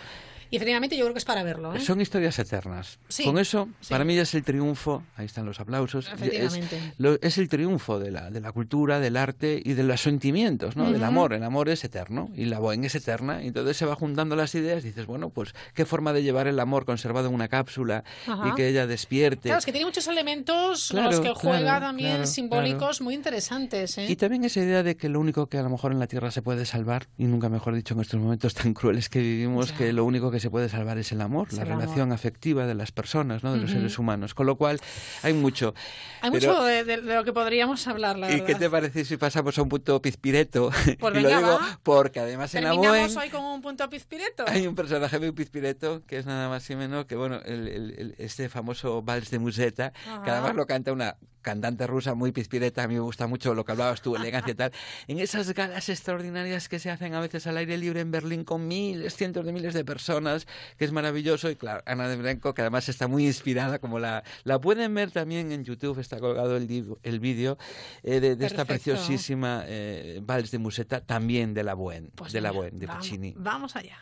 Y 0.52 0.56
efectivamente 0.56 0.96
yo 0.98 1.04
creo 1.06 1.14
que 1.14 1.18
es 1.18 1.24
para 1.24 1.42
verlo. 1.42 1.74
¿eh? 1.74 1.80
Son 1.80 2.00
historias 2.00 2.38
eternas. 2.38 2.98
Sí, 3.08 3.24
Con 3.24 3.38
eso, 3.38 3.68
sí. 3.80 3.88
para 3.90 4.04
mí 4.04 4.14
ya 4.14 4.22
es 4.22 4.34
el 4.34 4.44
triunfo, 4.44 5.02
ahí 5.16 5.24
están 5.26 5.46
los 5.46 5.58
aplausos, 5.58 6.08
es, 6.20 6.58
lo- 6.98 7.18
es 7.22 7.38
el 7.38 7.48
triunfo 7.48 7.98
de 7.98 8.10
la, 8.10 8.30
de 8.30 8.40
la 8.40 8.52
cultura, 8.52 9.00
del 9.00 9.16
arte 9.16 9.60
y 9.64 9.72
de 9.72 9.82
los 9.82 10.00
sentimientos, 10.02 10.76
¿no? 10.76 10.84
Del 10.92 10.96
Ujú. 10.96 11.04
amor. 11.06 11.32
El 11.32 11.42
amor 11.42 11.68
es 11.70 11.82
eterno 11.84 12.30
y 12.34 12.44
la 12.44 12.60
bohème 12.60 12.84
es 12.84 12.94
eterna. 12.94 13.42
Y 13.42 13.48
entonces 13.48 13.76
se 13.78 13.86
va 13.86 13.94
juntando 13.96 14.36
las 14.36 14.54
ideas 14.54 14.84
y 14.84 14.88
dices, 14.88 15.06
bueno, 15.06 15.30
pues 15.30 15.54
qué 15.74 15.86
forma 15.86 16.12
de 16.12 16.22
llevar 16.22 16.46
el 16.46 16.60
amor 16.60 16.84
conservado 16.84 17.28
en 17.28 17.34
una 17.34 17.48
cápsula 17.48 18.04
Ajá. 18.26 18.48
y 18.48 18.54
que 18.54 18.68
ella 18.68 18.86
despierte. 18.86 19.48
Claro, 19.48 19.58
es 19.58 19.64
que 19.64 19.72
tiene 19.72 19.86
muchos 19.86 20.06
elementos 20.06 20.88
Claro, 20.90 21.10
los 21.12 21.20
que 21.20 21.30
juega 21.34 21.60
claro, 21.60 21.86
también 21.86 22.10
claro, 22.10 22.26
simbólicos 22.26 23.00
muy 23.00 23.14
interesantes. 23.14 23.96
¿eh? 23.96 24.06
Y 24.06 24.16
también 24.16 24.44
esa 24.44 24.60
idea 24.60 24.82
de 24.82 24.98
que 24.98 25.08
lo 25.08 25.18
único 25.18 25.46
que 25.46 25.56
a 25.56 25.62
lo 25.62 25.70
mejor 25.70 25.92
en 25.92 25.98
la 25.98 26.06
Tierra 26.06 26.30
se 26.30 26.42
puede 26.42 26.66
salvar, 26.66 27.08
y 27.16 27.24
nunca 27.24 27.48
mejor 27.48 27.74
dicho 27.74 27.94
en 27.94 28.00
estos 28.00 28.20
momentos 28.20 28.52
tan 28.54 28.74
crueles 28.74 29.08
que 29.08 29.20
vivimos, 29.20 29.70
Ya. 29.70 29.76
que 29.78 29.92
lo 29.94 30.04
único 30.04 30.30
que 30.30 30.41
se 30.42 30.50
puede 30.50 30.68
salvar 30.68 30.98
es 30.98 31.10
el 31.12 31.20
amor, 31.22 31.48
Es 31.48 31.54
la 31.54 31.62
el 31.62 31.68
amor. 31.70 31.82
relación 31.82 32.12
afectiva 32.12 32.66
de 32.66 32.74
las 32.74 32.92
personas, 32.92 33.42
¿no? 33.42 33.52
de 33.52 33.58
los 33.60 33.70
Ujú. 33.70 33.78
seres 33.78 33.98
humanos. 33.98 34.34
Con 34.34 34.44
lo 34.46 34.56
cual, 34.56 34.78
hay 35.22 35.32
mucho. 35.32 35.74
Hay 36.20 36.30
Pero- 36.30 36.52
mucho 36.52 36.64
de, 36.64 36.84
de- 36.84 37.00
de 37.00 37.14
lo 37.14 37.24
que 37.24 37.32
podríamos 37.32 37.86
hablar, 37.88 38.18
la 38.18 38.28
¿Y 38.28 38.32
verdad. 38.34 38.46
qué 38.46 38.54
te 38.56 38.68
parece 38.68 39.04
si 39.06 39.16
pasamos 39.16 39.56
a 39.56 39.62
un 39.62 39.68
punto 39.70 40.02
pizpireto? 40.02 40.70
Pues 41.00 41.14
y 41.14 41.20
lo 41.20 41.28
venga, 41.28 41.38
digo 41.38 41.50
va. 41.58 41.80
porque 41.82 42.20
además 42.20 42.54
en 42.54 42.64
la 42.64 42.70
Terminamos 42.72 43.16
hoy 43.16 43.30
con 43.30 43.42
un 43.44 43.62
punto 43.62 43.88
pizpireto. 43.88 44.44
hay 44.46 44.66
un 44.66 44.74
personaje 44.74 45.18
muy 45.18 45.32
pizpireto 45.32 46.02
que 46.06 46.18
es 46.18 46.26
nada 46.26 46.48
más 46.48 46.68
y 46.68 46.76
menos 46.76 47.06
que, 47.06 47.16
bueno, 47.16 47.40
el, 47.44 47.68
el- 47.68 48.14
este 48.18 48.48
famoso 48.48 49.00
vals 49.02 49.30
de 49.30 49.38
Musetta, 49.38 49.92
que 49.92 50.10
Ajá. 50.10 50.32
además 50.38 50.54
lo 50.56 50.66
canta 50.66 50.92
una 50.92 51.16
cantante 51.42 51.86
rusa 51.86 52.14
muy 52.14 52.32
pizpireta, 52.32 52.84
a 52.84 52.88
mí 52.88 52.94
me 52.94 53.00
gusta 53.00 53.26
mucho 53.26 53.54
lo 53.54 53.64
que 53.64 53.72
hablabas 53.72 54.00
tú, 54.00 54.16
elegancia 54.16 54.52
y 54.52 54.54
tal, 54.54 54.72
en 55.08 55.18
esas 55.18 55.52
galas 55.52 55.88
extraordinarias 55.88 56.68
que 56.68 56.78
se 56.78 56.90
hacen 56.90 57.14
a 57.14 57.20
veces 57.20 57.46
al 57.46 57.56
aire 57.56 57.76
libre 57.76 58.00
en 58.00 58.10
Berlín 58.10 58.44
con 58.44 58.66
miles, 58.68 59.16
cientos 59.16 59.44
de 59.44 59.52
miles 59.52 59.74
de 59.74 59.84
personas, 59.84 60.46
que 60.78 60.84
es 60.84 60.92
maravilloso, 60.92 61.50
y 61.50 61.56
claro, 61.56 61.82
Ana 61.86 62.08
de 62.08 62.16
Brenco, 62.16 62.54
que 62.54 62.62
además 62.62 62.88
está 62.88 63.08
muy 63.08 63.26
inspirada, 63.26 63.78
como 63.78 63.98
la, 63.98 64.22
la 64.44 64.60
pueden 64.60 64.94
ver 64.94 65.10
también 65.10 65.52
en 65.52 65.64
YouTube, 65.64 65.98
está 65.98 66.18
colgado 66.18 66.56
el, 66.56 66.96
el 67.02 67.20
vídeo 67.20 67.58
eh, 68.02 68.20
de, 68.20 68.36
de 68.36 68.46
esta 68.46 68.64
preciosísima 68.64 69.64
eh, 69.66 70.20
vals 70.22 70.50
de 70.50 70.58
Musetta, 70.58 71.00
también 71.00 71.54
de 71.54 71.64
la 71.64 71.74
Bohème, 71.74 72.10
Pues 72.14 72.32
de 72.32 72.40
la 72.40 72.52
Bohème, 72.52 72.78
de 72.78 72.86
vamos- 72.86 73.06
Puccini. 73.08 73.34
Vamos 73.36 73.76
allá. 73.76 73.98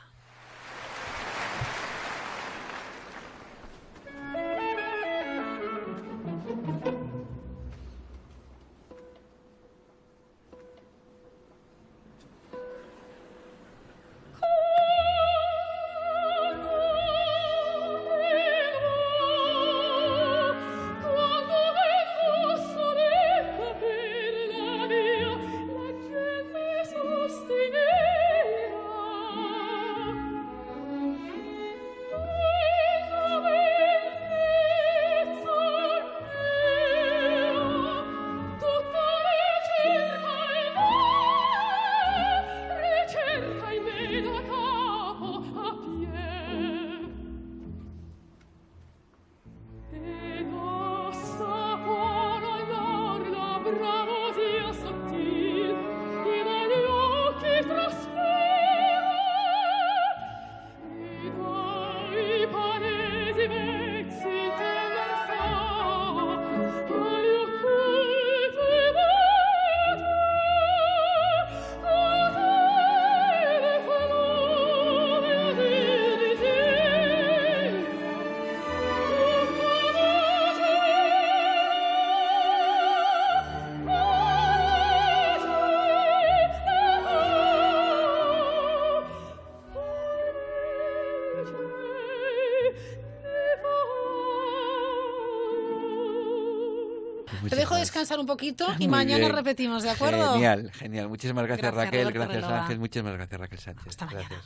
Descansar 98.11 98.21
un 98.21 98.27
poquito 98.27 98.67
y 98.79 98.79
Muy 98.89 98.89
mañana 98.89 99.19
bien. 99.27 99.33
repetimos, 99.37 99.83
¿de 99.83 99.91
acuerdo? 99.91 100.33
Genial, 100.35 100.71
genial. 100.73 101.09
Muchísimas 101.09 101.47
gracias, 101.47 101.73
Gracias, 101.73 101.85
Raquel. 101.93 102.15
Roberto 102.15 102.35
Gracias. 102.35 102.61
Ángel. 102.63 102.79
Muchísimas 102.79 103.13
gracias, 103.15 103.41
Raquel 103.41 103.59
Sánchez. 103.59 103.97
gracias. 104.11 104.41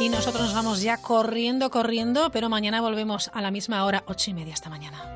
Y 0.00 0.08
nosotros 0.10 0.42
nos 0.42 0.54
vamos 0.54 0.82
ya 0.82 0.98
corriendo, 0.98 1.70
corriendo, 1.70 2.30
pero 2.30 2.48
mañana 2.48 2.80
volvemos 2.80 3.30
a 3.32 3.40
la 3.40 3.50
misma 3.50 3.84
hora, 3.84 4.04
ocho 4.06 4.30
y 4.30 4.34
media 4.34 4.52
esta 4.54 4.68
mañana. 4.68 5.15